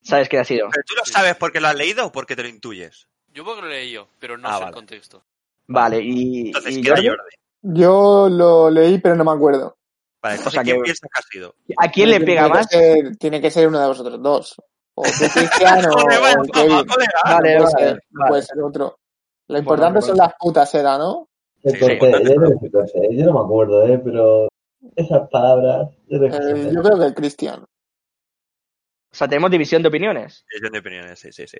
¿sabes 0.00 0.28
qué 0.28 0.38
ha 0.38 0.44
sido? 0.44 0.68
¿Pero 0.70 0.84
tú 0.86 0.94
lo 0.94 1.04
sabes 1.04 1.34
porque 1.36 1.60
lo 1.60 1.66
has 1.66 1.74
leído 1.74 2.06
o 2.06 2.12
porque 2.12 2.36
te 2.36 2.44
lo 2.44 2.48
intuyes? 2.48 3.08
Yo 3.34 3.44
porque 3.44 3.62
lo 3.62 3.68
leí 3.68 3.90
yo, 3.90 4.06
pero 4.20 4.38
no 4.38 4.46
Ah, 4.48 4.52
sé 4.52 4.58
vale. 4.60 4.68
el 4.68 4.74
contexto. 4.74 5.24
Vale, 5.66 6.00
y, 6.00 6.46
Entonces, 6.46 6.76
y 6.76 6.82
queda 6.82 6.94
Jordi, 6.94 7.08
Jordi. 7.08 7.36
Yo 7.62 8.28
lo 8.30 8.70
leí, 8.70 8.98
pero 8.98 9.14
no 9.16 9.24
me 9.24 9.32
acuerdo. 9.32 9.76
Vale, 10.22 10.36
entonces, 10.36 10.52
sea 10.54 10.62
¿quién 10.62 10.76
que- 10.76 10.82
piensas 10.82 11.08
que 11.12 11.18
ha 11.18 11.22
sido? 11.22 11.54
¿a 11.78 11.90
quién 11.90 12.10
le 12.10 12.20
pega 12.20 12.48
más? 12.48 12.66
ser- 12.68 13.16
tiene 13.16 13.40
que 13.40 13.50
ser 13.50 13.68
uno 13.68 13.80
de 13.80 13.86
vosotros 13.86 14.22
dos. 14.22 14.54
O 14.94 15.02
tú, 15.02 15.24
Cristian, 15.34 15.84
o, 15.86 15.90
o 15.90 16.44
Kevin. 16.52 16.86
Vale, 17.24 17.58
vale, 17.60 18.00
puede 18.28 18.42
ser 18.42 18.60
otro. 18.62 18.98
Lo 19.48 19.58
importante 19.58 20.00
Bueno, 20.00 20.06
son 20.06 20.16
las 20.16 20.32
putas, 20.38 20.74
era, 20.74 20.98
¿no? 20.98 21.28
Sí, 21.62 21.70
sí, 21.70 21.78
yo 23.16 23.24
no 23.26 23.32
me 23.34 23.40
acuerdo, 23.44 23.86
¿eh? 23.86 23.98
Pero 24.04 24.48
esas 24.94 25.28
palabras, 25.30 25.88
yo 26.08 26.18
creo 26.18 26.30
que 26.30 26.36
se 26.36 26.68
Eh, 26.68 26.70
yo 26.72 26.82
creo 26.82 26.98
que 26.98 27.04
el 27.06 27.14
Cristian. 27.14 27.62
O 27.62 29.14
sea, 29.18 29.28
tenemos 29.28 29.50
división 29.50 29.82
de 29.82 29.88
opiniones. 29.88 30.44
División 30.50 30.72
de 30.72 30.78
opiniones, 30.78 31.18
sí, 31.18 31.32
sí, 31.32 31.46
sí. 31.46 31.58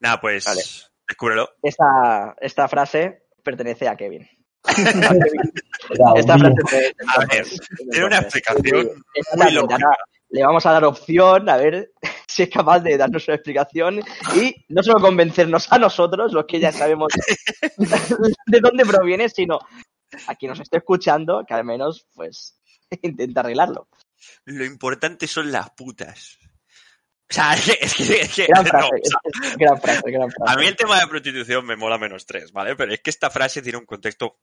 Nada, 0.00 0.20
pues, 0.20 0.44
Vale. 0.44 0.60
descúbrelo. 1.08 1.48
Esta, 1.62 2.36
esta 2.40 2.68
frase 2.68 3.26
pertenece 3.42 3.88
a 3.88 3.96
Kevin. 3.96 4.28
Era 4.66 6.12
Esta 6.16 6.38
frase 6.38 6.94
A 7.16 7.24
ver, 7.26 7.46
tiene 7.90 8.06
una 8.06 8.18
explicación 8.18 8.86
muy 8.86 9.02
Exactamente, 9.14 9.52
lógica. 9.54 9.74
ahora 9.74 9.96
Le 10.28 10.42
vamos 10.44 10.66
a 10.66 10.72
dar 10.72 10.84
opción 10.84 11.48
a 11.48 11.56
ver 11.56 11.92
si 12.28 12.42
es 12.44 12.50
capaz 12.50 12.80
de 12.80 12.96
darnos 12.96 13.26
una 13.26 13.34
explicación 13.36 14.00
y 14.36 14.54
no 14.68 14.82
solo 14.82 15.00
convencernos 15.00 15.70
a 15.72 15.78
nosotros, 15.78 16.32
los 16.32 16.44
que 16.46 16.60
ya 16.60 16.70
sabemos 16.72 17.12
de 18.46 18.60
dónde 18.60 18.84
proviene, 18.86 19.28
sino 19.28 19.58
a 20.26 20.34
quien 20.36 20.50
nos 20.50 20.60
esté 20.60 20.78
escuchando, 20.78 21.44
que 21.46 21.54
al 21.54 21.64
menos 21.64 22.06
pues 22.14 22.60
intenta 23.02 23.40
arreglarlo. 23.40 23.88
Lo 24.44 24.64
importante 24.64 25.26
son 25.26 25.50
las 25.50 25.70
putas. 25.70 26.38
O 27.28 27.32
sea, 27.32 27.54
es 27.54 27.64
que... 27.64 27.78
Es 27.80 27.94
que, 27.94 28.20
es 28.22 28.34
que- 28.34 28.46
Gran 28.46 28.64
no, 28.64 28.70
frase, 28.70 28.88
o 28.88 29.08
sea, 29.08 29.20
es- 29.24 29.50
es 29.52 29.56
gran 29.56 29.80
frase, 29.80 30.10
gran 30.10 30.30
frase. 30.30 30.52
a 30.52 30.56
mí 30.56 30.66
el 30.66 30.76
tema 30.76 30.98
de 31.00 31.06
prostitución 31.06 31.64
me 31.64 31.76
mola 31.76 31.96
menos 31.96 32.26
tres, 32.26 32.50
¿vale? 32.52 32.74
Pero 32.76 32.92
es 32.92 33.00
que 33.00 33.10
esta 33.10 33.30
frase 33.30 33.62
tiene 33.62 33.78
un 33.78 33.86
contexto 33.86 34.40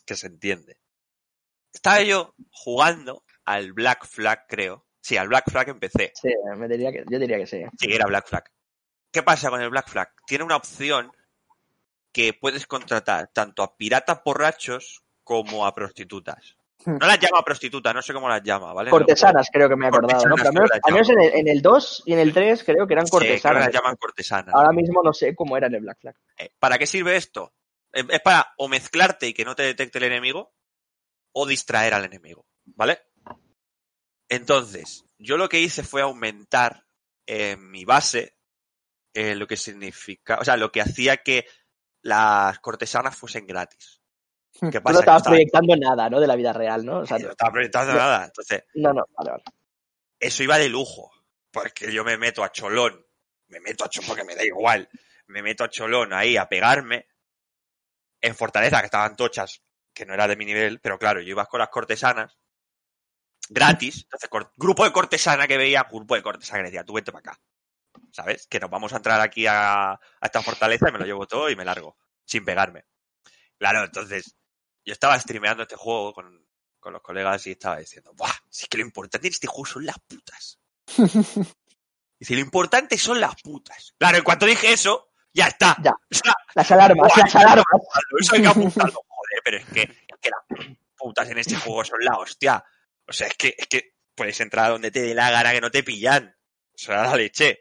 que 0.00 0.14
se 0.16 0.26
entiende. 0.26 0.78
Estaba 1.72 2.02
yo 2.02 2.34
jugando 2.50 3.24
al 3.44 3.72
Black 3.72 4.06
Flag, 4.06 4.46
creo. 4.48 4.86
Sí, 5.00 5.16
al 5.16 5.28
Black 5.28 5.50
Flag 5.50 5.68
empecé. 5.68 6.12
Sí, 6.14 6.30
me 6.56 6.66
diría 6.68 6.90
que, 6.90 7.04
yo 7.08 7.18
diría 7.18 7.38
que 7.38 7.46
sí. 7.46 7.62
Sí, 7.78 7.92
era 7.92 8.06
Black 8.06 8.28
Flag. 8.28 8.44
¿Qué 9.12 9.22
pasa 9.22 9.50
con 9.50 9.60
el 9.60 9.70
Black 9.70 9.88
Flag? 9.88 10.10
Tiene 10.26 10.44
una 10.44 10.56
opción 10.56 11.10
que 12.12 12.32
puedes 12.32 12.66
contratar 12.66 13.28
tanto 13.32 13.62
a 13.62 13.76
piratas 13.76 14.20
borrachos 14.24 15.02
como 15.22 15.66
a 15.66 15.74
prostitutas. 15.74 16.56
No 16.86 17.06
las 17.06 17.18
llama 17.18 17.42
prostitutas, 17.44 17.92
no 17.94 18.00
sé 18.00 18.12
cómo 18.12 18.28
las 18.28 18.42
llama, 18.42 18.72
¿vale? 18.72 18.90
Cortesanas 18.90 19.48
creo 19.52 19.68
que 19.68 19.74
me 19.76 19.86
he 19.86 19.88
acordado, 19.88 20.24
¿no? 20.28 20.36
Cortesanas, 20.36 20.70
Pero 20.70 20.80
al 20.84 20.92
menos, 20.92 21.08
al 21.10 21.16
en, 21.16 21.20
el, 21.22 21.40
en 21.40 21.48
el 21.48 21.62
2 21.62 22.02
y 22.06 22.12
en 22.12 22.18
el 22.20 22.32
3 22.32 22.64
creo 22.64 22.86
que 22.86 22.94
eran 22.94 23.06
Sí, 23.06 23.10
creo 23.10 23.20
que 23.20 23.26
cortesanas. 23.28 23.64
las 23.66 23.74
llaman 23.74 23.96
cortesanas. 23.96 24.54
Ahora 24.54 24.72
mismo 24.72 25.02
no 25.02 25.12
sé 25.12 25.34
cómo 25.34 25.56
era 25.56 25.66
en 25.66 25.74
el 25.74 25.80
Black 25.80 25.98
Flag. 26.00 26.14
Eh, 26.38 26.50
¿Para 26.58 26.78
qué 26.78 26.86
sirve 26.86 27.16
esto? 27.16 27.52
Eh, 27.96 28.04
Es 28.08 28.20
para 28.20 28.52
o 28.58 28.68
mezclarte 28.68 29.26
y 29.28 29.34
que 29.34 29.44
no 29.44 29.54
te 29.56 29.62
detecte 29.64 29.98
el 29.98 30.04
enemigo 30.04 30.54
o 31.34 31.46
distraer 31.46 31.94
al 31.94 32.04
enemigo, 32.04 32.46
¿vale? 32.64 33.00
Entonces, 34.28 35.04
yo 35.18 35.36
lo 35.36 35.48
que 35.48 35.60
hice 35.60 35.82
fue 35.82 36.02
aumentar 36.02 36.84
eh, 37.26 37.56
mi 37.56 37.84
base, 37.84 38.36
eh, 39.14 39.34
lo 39.34 39.46
que 39.46 39.56
significa, 39.56 40.38
o 40.40 40.44
sea, 40.44 40.56
lo 40.56 40.70
que 40.72 40.80
hacía 40.80 41.18
que 41.18 41.46
las 42.02 42.58
cortesanas 42.60 43.16
fuesen 43.16 43.46
gratis. 43.46 44.00
¿Qué 44.52 44.60
Tú 44.60 44.70
no 44.92 45.00
estabas 45.00 45.20
estaba- 45.22 45.22
proyectando 45.34 45.76
nada, 45.76 46.08
¿no? 46.08 46.18
De 46.20 46.26
la 46.26 46.36
vida 46.36 46.52
real, 46.52 46.84
¿no? 46.84 47.00
O 47.00 47.06
sea, 47.06 47.18
no 47.18 47.30
estaba 47.30 47.52
proyectando 47.52 47.92
no. 47.92 47.98
nada. 47.98 48.24
Entonces, 48.24 48.64
no, 48.74 48.92
no, 48.92 49.04
vale, 49.16 49.30
vale. 49.32 49.44
eso 50.18 50.42
iba 50.42 50.56
de 50.58 50.68
lujo. 50.68 51.10
Porque 51.50 51.92
yo 51.92 52.04
me 52.04 52.16
meto 52.18 52.42
a 52.44 52.52
cholón. 52.52 53.04
Me 53.48 53.60
meto 53.60 53.84
a 53.84 53.88
cholón 53.88 54.08
porque 54.08 54.24
me 54.24 54.34
da 54.34 54.44
igual. 54.44 54.88
Me 55.26 55.42
meto 55.42 55.64
a 55.64 55.68
cholón 55.70 56.12
ahí 56.12 56.36
a 56.36 56.48
pegarme. 56.48 57.06
En 58.20 58.34
Fortaleza, 58.34 58.80
que 58.80 58.86
estaban 58.86 59.16
tochas, 59.16 59.62
que 59.92 60.06
no 60.06 60.14
era 60.14 60.26
de 60.28 60.36
mi 60.36 60.44
nivel, 60.44 60.80
pero 60.80 60.98
claro, 60.98 61.20
yo 61.20 61.30
iba 61.30 61.46
con 61.46 61.60
las 61.60 61.68
cortesanas. 61.68 62.38
Gratis. 63.48 64.02
Entonces, 64.04 64.30
grupo 64.56 64.84
de 64.84 64.92
cortesana 64.92 65.46
que 65.46 65.56
veía, 65.56 65.86
grupo 65.90 66.16
de 66.16 66.22
cortesana 66.22 66.60
que 66.60 66.70
decía, 66.70 66.84
tú 66.84 66.94
vete 66.94 67.12
para 67.12 67.30
acá. 67.30 67.40
¿Sabes? 68.10 68.46
Que 68.46 68.60
nos 68.60 68.70
vamos 68.70 68.92
a 68.92 68.96
entrar 68.96 69.20
aquí 69.20 69.46
a, 69.46 69.92
a 69.92 70.00
esta 70.22 70.42
fortaleza 70.42 70.88
y 70.88 70.92
me 70.92 70.98
lo 70.98 71.04
llevo 71.04 71.26
todo 71.26 71.48
y 71.48 71.56
me 71.56 71.64
largo. 71.64 71.96
Sin 72.24 72.44
pegarme. 72.44 72.84
Claro, 73.58 73.84
entonces, 73.84 74.36
yo 74.84 74.92
estaba 74.92 75.18
streameando 75.18 75.62
este 75.62 75.76
juego 75.76 76.12
con, 76.12 76.46
con 76.80 76.92
los 76.92 77.02
colegas 77.02 77.46
y 77.46 77.52
estaba 77.52 77.78
diciendo, 77.78 78.12
¡buah! 78.14 78.32
Si 78.48 78.64
es 78.64 78.68
que 78.68 78.78
lo 78.78 78.84
importante 78.84 79.26
en 79.26 79.32
este 79.32 79.46
juego 79.46 79.66
son 79.66 79.86
las 79.86 79.98
putas. 79.98 80.58
Dice, 82.18 82.34
lo 82.34 82.40
importante 82.40 82.96
son 82.96 83.20
las 83.20 83.34
putas. 83.42 83.94
Claro, 83.98 84.18
en 84.18 84.24
cuanto 84.24 84.46
dije 84.46 84.72
eso, 84.72 85.10
ya 85.34 85.48
está. 85.48 85.76
Ya. 85.82 85.90
O 85.90 86.14
sea, 86.14 86.34
Las 86.54 86.70
alarmas, 86.70 87.12
las 87.16 87.34
alarmas. 87.34 87.64
Eso 88.20 88.34
hay 88.34 88.42
que 88.42 88.48
apuntarlo, 88.48 89.00
joder, 89.08 89.40
pero 89.44 89.56
es 89.58 89.64
que, 89.66 89.82
es 89.82 90.18
que 90.20 90.30
las 90.30 90.76
putas 90.96 91.28
en 91.30 91.38
este 91.38 91.56
juego 91.56 91.84
son 91.84 91.98
la 92.02 92.18
hostia. 92.18 92.64
O 93.06 93.12
sea, 93.12 93.26
es 93.28 93.34
que, 93.34 93.54
es 93.56 93.66
que 93.66 93.94
puedes 94.14 94.40
entrar 94.40 94.70
donde 94.70 94.90
te 94.90 95.02
dé 95.02 95.14
la 95.14 95.30
gana 95.30 95.52
que 95.52 95.60
no 95.60 95.70
te 95.70 95.82
pillan. 95.82 96.34
O 96.74 96.78
sea, 96.78 97.02
la 97.02 97.16
leche. 97.16 97.60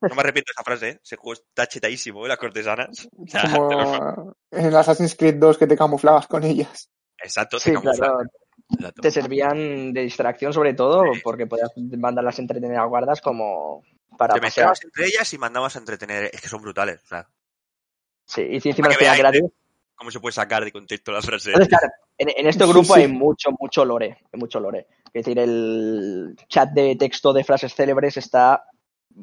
No 0.00 0.14
me 0.14 0.20
arrepiento 0.20 0.50
de 0.50 0.52
esa 0.52 0.64
frase, 0.64 0.88
¿eh? 0.90 1.00
Ese 1.02 1.16
juego 1.16 1.32
está 1.32 1.66
chetadísimo, 1.66 2.24
¿eh? 2.24 2.28
Las 2.28 2.38
cortesanas. 2.38 3.08
O 3.16 3.26
sea, 3.26 3.42
Como 3.56 4.36
en 4.50 4.66
el 4.66 4.76
Assassin's 4.76 5.16
Creed 5.16 5.36
2 5.36 5.58
que 5.58 5.66
te 5.66 5.76
camuflabas 5.76 6.26
con 6.26 6.44
ellas. 6.44 6.90
Exacto, 7.18 7.58
te 7.58 7.70
Sí, 7.70 7.72
claro. 7.72 8.20
Exacto. 8.70 9.02
Te 9.02 9.10
servían 9.10 9.92
de 9.92 10.02
distracción 10.02 10.52
sobre 10.52 10.74
todo 10.74 11.04
porque 11.22 11.46
podías 11.46 11.70
mandarlas 11.76 12.38
a 12.38 12.42
entretener 12.42 12.78
a 12.78 12.84
guardas 12.84 13.20
como 13.20 13.82
para 14.16 14.34
Te 14.34 14.40
pasear. 14.40 14.68
mezclabas 14.68 14.84
entre 14.84 15.06
ellas 15.06 15.32
y 15.32 15.38
mandabas 15.38 15.76
a 15.76 15.78
entretener. 15.78 16.30
Es 16.32 16.40
que 16.40 16.48
son 16.48 16.62
brutales. 16.62 17.00
O 17.04 17.06
sea, 17.06 17.28
Sí, 18.26 18.42
y 18.42 18.60
si 18.60 18.70
encima 18.70 18.88
los 18.88 18.98
gratis. 18.98 19.42
¿Cómo 19.94 20.10
se 20.10 20.20
puede 20.20 20.32
sacar 20.32 20.64
de 20.64 20.72
contexto 20.72 21.12
la 21.12 21.22
frase? 21.22 21.50
Entonces, 21.50 21.68
claro, 21.68 21.92
en, 22.18 22.28
en 22.36 22.46
este 22.46 22.66
grupo 22.66 22.94
sí. 22.94 23.02
hay 23.02 23.08
mucho, 23.08 23.50
mucho 23.58 23.84
lore. 23.84 24.18
Hay 24.32 24.40
mucho 24.40 24.60
lore. 24.60 24.86
Es 25.12 25.24
decir, 25.24 25.38
el 25.38 26.36
chat 26.48 26.70
de 26.70 26.96
texto 26.96 27.32
de 27.32 27.44
frases 27.44 27.74
célebres 27.74 28.16
está 28.16 28.64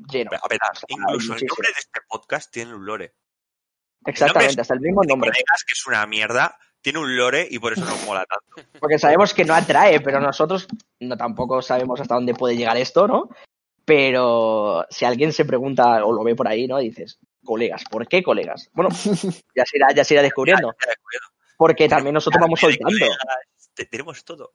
lleno. 0.10 0.32
A 0.34 0.48
ver, 0.48 0.60
incluso 0.88 1.34
el 1.34 1.40
muchísimo. 1.40 1.48
nombre 1.50 1.68
de 1.68 1.80
este 1.80 2.00
podcast 2.08 2.52
tiene 2.52 2.74
un 2.76 2.86
lore. 2.86 3.14
Exactamente, 4.06 4.62
hasta 4.62 4.74
el 4.74 4.80
mismo 4.80 5.02
Mi 5.02 5.08
nombre. 5.08 5.30
colegas, 5.30 5.64
que 5.68 5.74
es 5.74 5.86
una 5.86 6.06
mierda, 6.08 6.58
tiene 6.82 7.00
un 7.00 7.16
lore 7.16 7.48
y 7.50 7.60
por 7.60 7.74
eso 7.74 7.86
nos 7.86 8.04
mola 8.06 8.26
tanto. 8.26 8.70
Porque 8.80 8.98
sabemos 8.98 9.34
que 9.34 9.46
no 9.46 9.54
atrae, 9.54 10.00
pero 10.02 10.20
nosotros 10.20 10.68
no 11.00 11.16
tampoco 11.18 11.62
sabemos 11.62 12.00
hasta 12.02 12.16
dónde 12.16 12.34
puede 12.34 12.56
llegar 12.56 12.78
esto, 12.78 13.08
¿no? 13.08 13.30
Pero 13.86 14.86
si 14.90 15.06
alguien 15.06 15.34
se 15.34 15.46
pregunta 15.46 16.04
o 16.06 16.14
lo 16.14 16.24
ve 16.24 16.36
por 16.36 16.48
ahí, 16.48 16.68
¿no? 16.68 16.80
Dices, 16.80 17.20
colegas, 17.44 17.84
¿por 17.90 18.08
qué 18.08 18.22
colegas? 18.24 18.70
Bueno, 18.74 18.90
ya 19.56 19.66
se 19.66 19.78
irá, 19.78 19.88
ya 19.94 20.04
se 20.04 20.14
irá 20.16 20.24
descubriendo. 20.24 20.74
Porque 21.58 21.88
también 21.88 22.14
nosotros 22.14 22.42
vamos 22.42 22.60
soltando. 22.60 23.06
Tenemos 23.90 24.24
todo. 24.24 24.54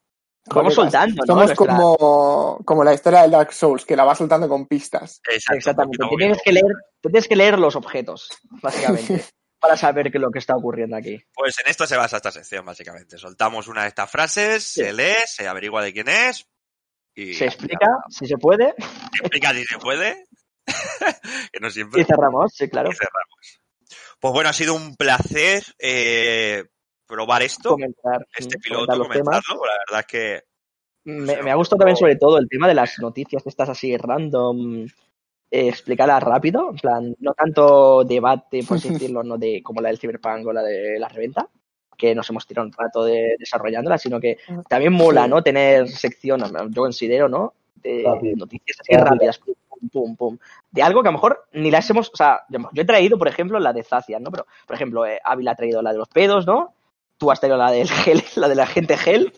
Vamos 0.49 0.75
soltando, 0.75 1.23
¿no? 1.27 1.27
Somos 1.27 1.47
Nuestra- 1.47 1.67
como, 1.77 2.61
como 2.65 2.85
la 2.85 2.95
historia 2.95 3.23
de 3.23 3.31
Dark 3.31 3.53
Souls, 3.53 3.85
que 3.85 3.97
la 3.97 4.05
va 4.05 4.15
soltando 4.15 4.49
con 4.49 4.67
pistas. 4.67 5.21
Exacto, 5.29 5.57
Exactamente. 5.59 5.99
Te 6.09 6.17
tienes, 6.17 6.37
no- 6.37 6.43
que 6.45 6.53
leer, 6.53 6.73
tienes 7.01 7.29
que 7.29 7.37
leer 7.37 7.59
los 7.59 7.75
objetos, 7.75 8.29
básicamente, 8.63 9.25
para 9.59 9.77
saber 9.77 10.11
qué 10.13 10.19
es 10.19 10.23
lo 10.23 10.31
que 10.31 10.39
está 10.39 10.55
ocurriendo 10.55 10.97
aquí. 10.97 11.21
Pues 11.35 11.57
en 11.65 11.69
esto 11.71 11.85
se 11.87 11.97
basa 11.97 12.19
esta 12.19 12.31
sección, 12.31 12.65
básicamente. 12.65 13.19
Soltamos 13.19 13.67
una 13.67 13.83
de 13.83 13.89
estas 13.89 14.09
frases, 14.09 14.63
se 14.63 14.93
lee, 14.93 15.15
se 15.27 15.49
averigua 15.49 15.83
de 15.83 15.93
quién 15.93 16.09
es 16.09 16.47
y 17.15 17.35
Se 17.35 17.47
explica, 17.47 17.87
si 18.09 18.27
se 18.27 18.37
puede, 18.39 18.75
se 19.13 19.19
explica 19.23 19.53
si 19.53 19.65
se 19.65 19.79
puede. 19.79 20.27
que 21.53 21.61
no 21.61 21.71
siempre. 21.71 22.03
y 22.03 22.05
cerramos, 22.05 22.53
sí, 22.55 22.69
claro. 22.69 22.91
y 22.91 22.95
cerramos. 22.95 23.61
Pues 24.21 24.33
bueno, 24.33 24.51
ha 24.51 24.53
sido 24.53 24.75
un 24.75 24.97
placer 24.97 25.63
eh, 25.79 26.65
probar 27.07 27.43
esto, 27.43 27.71
Comentar, 27.71 28.27
este 28.37 28.59
piloto, 28.59 28.87
comentar 28.87 28.99
los 28.99 29.09
temas. 29.09 29.47
comentarlo. 29.47 29.67
La 29.67 29.79
verdad 29.89 30.01
es 30.01 30.07
que 30.07 30.43
Me, 31.05 31.43
me 31.43 31.51
ha 31.51 31.55
gustado 31.55 31.79
también 31.79 31.97
sobre 31.97 32.17
todo 32.17 32.39
el 32.39 32.49
tema 32.49 32.67
de 32.67 32.75
las 32.75 32.99
noticias 32.99 33.47
estas 33.47 33.69
así 33.69 33.97
random, 33.97 34.87
eh, 35.51 35.69
explicarlas 35.69 36.23
rápido, 36.23 36.71
en 36.71 36.77
plan, 36.77 37.17
no 37.21 37.33
tanto 37.35 38.03
debate, 38.05 38.65
por 38.65 38.79
así 38.79 38.89
decirlo, 39.11 39.23
no 39.23 39.39
de 39.39 39.63
como 39.63 39.81
la 39.81 39.89
del 39.91 39.99
Cyberpunk 39.99 40.47
o 40.47 40.53
la 40.53 40.63
de 40.63 40.99
la 40.99 41.09
reventa, 41.09 41.49
que 41.97 42.15
nos 42.15 42.29
hemos 42.31 42.47
tirado 42.47 42.67
un 42.67 42.73
rato 42.73 43.05
de, 43.05 43.37
desarrollándola, 43.39 43.99
sino 43.99 44.21
que 44.21 44.39
también 44.69 44.93
mola. 44.93 45.27
¿no? 45.27 45.43
Tener 45.43 45.89
sección, 45.89 46.43
yo 46.71 46.83
considero, 46.83 47.29
¿no? 47.29 47.55
De 47.83 48.03
Rápido. 48.05 48.37
noticias 48.37 48.79
así 48.81 48.93
Rápido. 48.93 49.11
rápidas, 49.15 49.39
pum, 49.39 49.55
pum, 49.69 49.89
pum, 49.91 50.17
pum. 50.17 50.39
De 50.71 50.83
algo 50.83 51.03
que 51.03 51.09
a 51.09 51.13
lo 51.13 51.19
mejor 51.19 51.47
ni 51.53 51.71
las 51.71 51.89
hemos, 51.91 52.09
o 52.13 52.17
sea, 52.17 52.43
yo 52.49 52.83
he 52.83 52.85
traído, 52.85 53.19
por 53.19 53.29
ejemplo, 53.29 53.59
la 53.61 53.73
de 53.73 53.83
Zacian, 53.85 54.23
¿no? 54.23 54.31
Pero, 54.31 54.47
por 54.67 54.75
ejemplo, 54.77 55.07
eh, 55.07 55.21
Ávila 55.25 55.53
ha 55.53 55.57
traído 55.57 55.83
la 55.83 55.93
de 55.93 55.99
los 55.99 56.09
pedos, 56.09 56.47
¿no? 56.47 56.75
Tú 57.19 57.31
has 57.31 57.41
traído 57.41 57.57
la 57.59 57.71
del 57.71 57.89
gel, 57.89 58.23
la 58.37 58.49
de 58.49 58.55
la 58.55 58.67
gente 58.67 58.97
gel. 58.97 59.33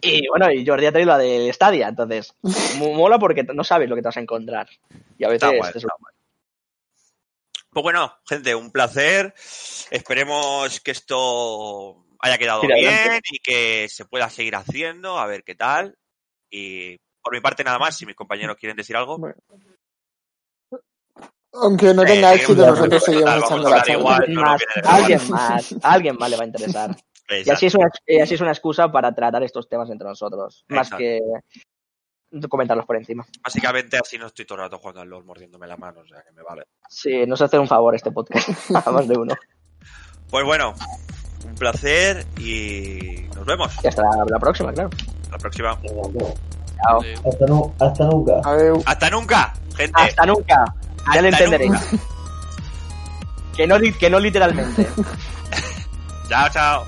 Y 0.00 0.26
bueno, 0.28 0.50
y 0.50 0.66
Jordi 0.66 0.86
ha 0.86 0.92
traído 0.92 1.10
la 1.12 1.18
del 1.18 1.52
Stadia, 1.52 1.88
entonces 1.88 2.34
mo- 2.78 2.92
mola 2.94 3.18
porque 3.18 3.42
no 3.42 3.64
sabes 3.64 3.88
lo 3.88 3.94
que 3.96 4.02
te 4.02 4.08
vas 4.08 4.16
a 4.16 4.20
encontrar. 4.20 4.68
Y 5.18 5.24
a 5.24 5.28
veces 5.28 5.48
guay, 5.56 5.70
está 5.74 5.88
Pues 7.70 7.82
bueno, 7.82 8.12
gente, 8.28 8.54
un 8.54 8.70
placer. 8.70 9.34
Esperemos 9.90 10.80
que 10.80 10.90
esto 10.92 12.04
haya 12.20 12.38
quedado 12.38 12.60
bien 12.62 12.72
adelante. 12.72 13.20
y 13.30 13.38
que 13.40 13.88
se 13.88 14.04
pueda 14.04 14.30
seguir 14.30 14.54
haciendo, 14.56 15.18
a 15.18 15.26
ver 15.26 15.42
qué 15.44 15.54
tal. 15.54 15.96
Y 16.50 16.98
por 17.24 17.34
mi 17.34 17.40
parte 17.40 17.64
nada 17.64 17.78
más, 17.78 17.96
si 17.96 18.04
mis 18.06 18.14
compañeros 18.14 18.56
quieren 18.58 18.76
decir 18.76 18.94
algo. 18.96 19.18
Bueno. 19.18 19.34
Aunque 21.54 21.94
no 21.94 22.02
Eh, 22.02 22.06
tenga 22.06 22.30
seguimos 22.30 22.50
éxito, 22.50 22.66
nosotros 22.66 23.04
seguimos 23.04 23.36
echando 23.36 23.70
la 23.70 23.84
igual. 23.92 24.24
no 24.28 24.40
más, 24.42 24.62
alguien 24.84 25.20
más, 25.30 25.74
a 25.82 25.92
alguien 25.92 26.16
más 26.18 26.30
le 26.30 26.36
va 26.36 26.42
a 26.42 26.46
interesar. 26.46 26.96
Y 27.44 27.48
así 27.48 27.66
es 27.66 27.74
una, 27.74 27.88
y 28.06 28.20
así 28.20 28.34
es 28.34 28.40
una 28.40 28.50
excusa 28.50 28.90
para 28.92 29.14
tratar 29.14 29.42
estos 29.44 29.68
temas 29.68 29.88
entre 29.90 30.06
nosotros, 30.08 30.64
más 30.68 30.90
que 30.90 31.20
comentarlos 32.50 32.84
por 32.84 32.96
encima. 32.96 33.24
Básicamente 33.42 33.96
así 33.96 34.18
no 34.18 34.26
estoy 34.26 34.44
todo 34.44 34.58
el 34.58 34.64
rato 34.64 34.78
jugando 34.78 35.00
al 35.00 35.08
LOL 35.08 35.24
mordiéndome 35.24 35.66
la 35.68 35.76
mano, 35.76 36.00
o 36.00 36.06
sea 36.06 36.22
que 36.22 36.32
me 36.32 36.42
vale. 36.42 36.64
Sí, 36.88 37.24
nos 37.26 37.40
hace 37.40 37.58
un 37.58 37.68
favor 37.68 37.94
este 37.94 38.10
podcast, 38.10 38.48
a 38.86 38.90
más 38.90 39.06
de 39.08 39.16
uno. 39.16 39.34
Pues 40.28 40.44
bueno, 40.44 40.74
un 41.46 41.54
placer 41.54 42.26
y 42.38 43.22
nos 43.36 43.46
vemos. 43.46 43.72
Y 43.84 43.86
hasta 43.86 44.02
la 44.28 44.38
próxima, 44.40 44.72
claro. 44.72 44.90
La 45.30 45.38
próxima. 45.38 45.78
Chao. 46.82 47.00
Hasta, 47.26 47.46
nu- 47.46 47.74
hasta 47.80 48.04
nunca. 48.04 48.32
Adeu. 48.44 48.82
¡Hasta 48.86 49.10
nunca, 49.10 49.52
gente! 49.76 49.92
Hasta 50.02 50.26
nunca. 50.26 50.64
Ya 51.14 51.22
lo 51.22 51.28
entenderéis. 51.28 51.70
nunca. 51.70 51.86
Que 53.56 53.66
no, 53.66 53.76
que 53.98 54.10
no 54.10 54.18
literalmente. 54.18 54.86
Chao, 56.28 56.48
chao. 56.50 56.84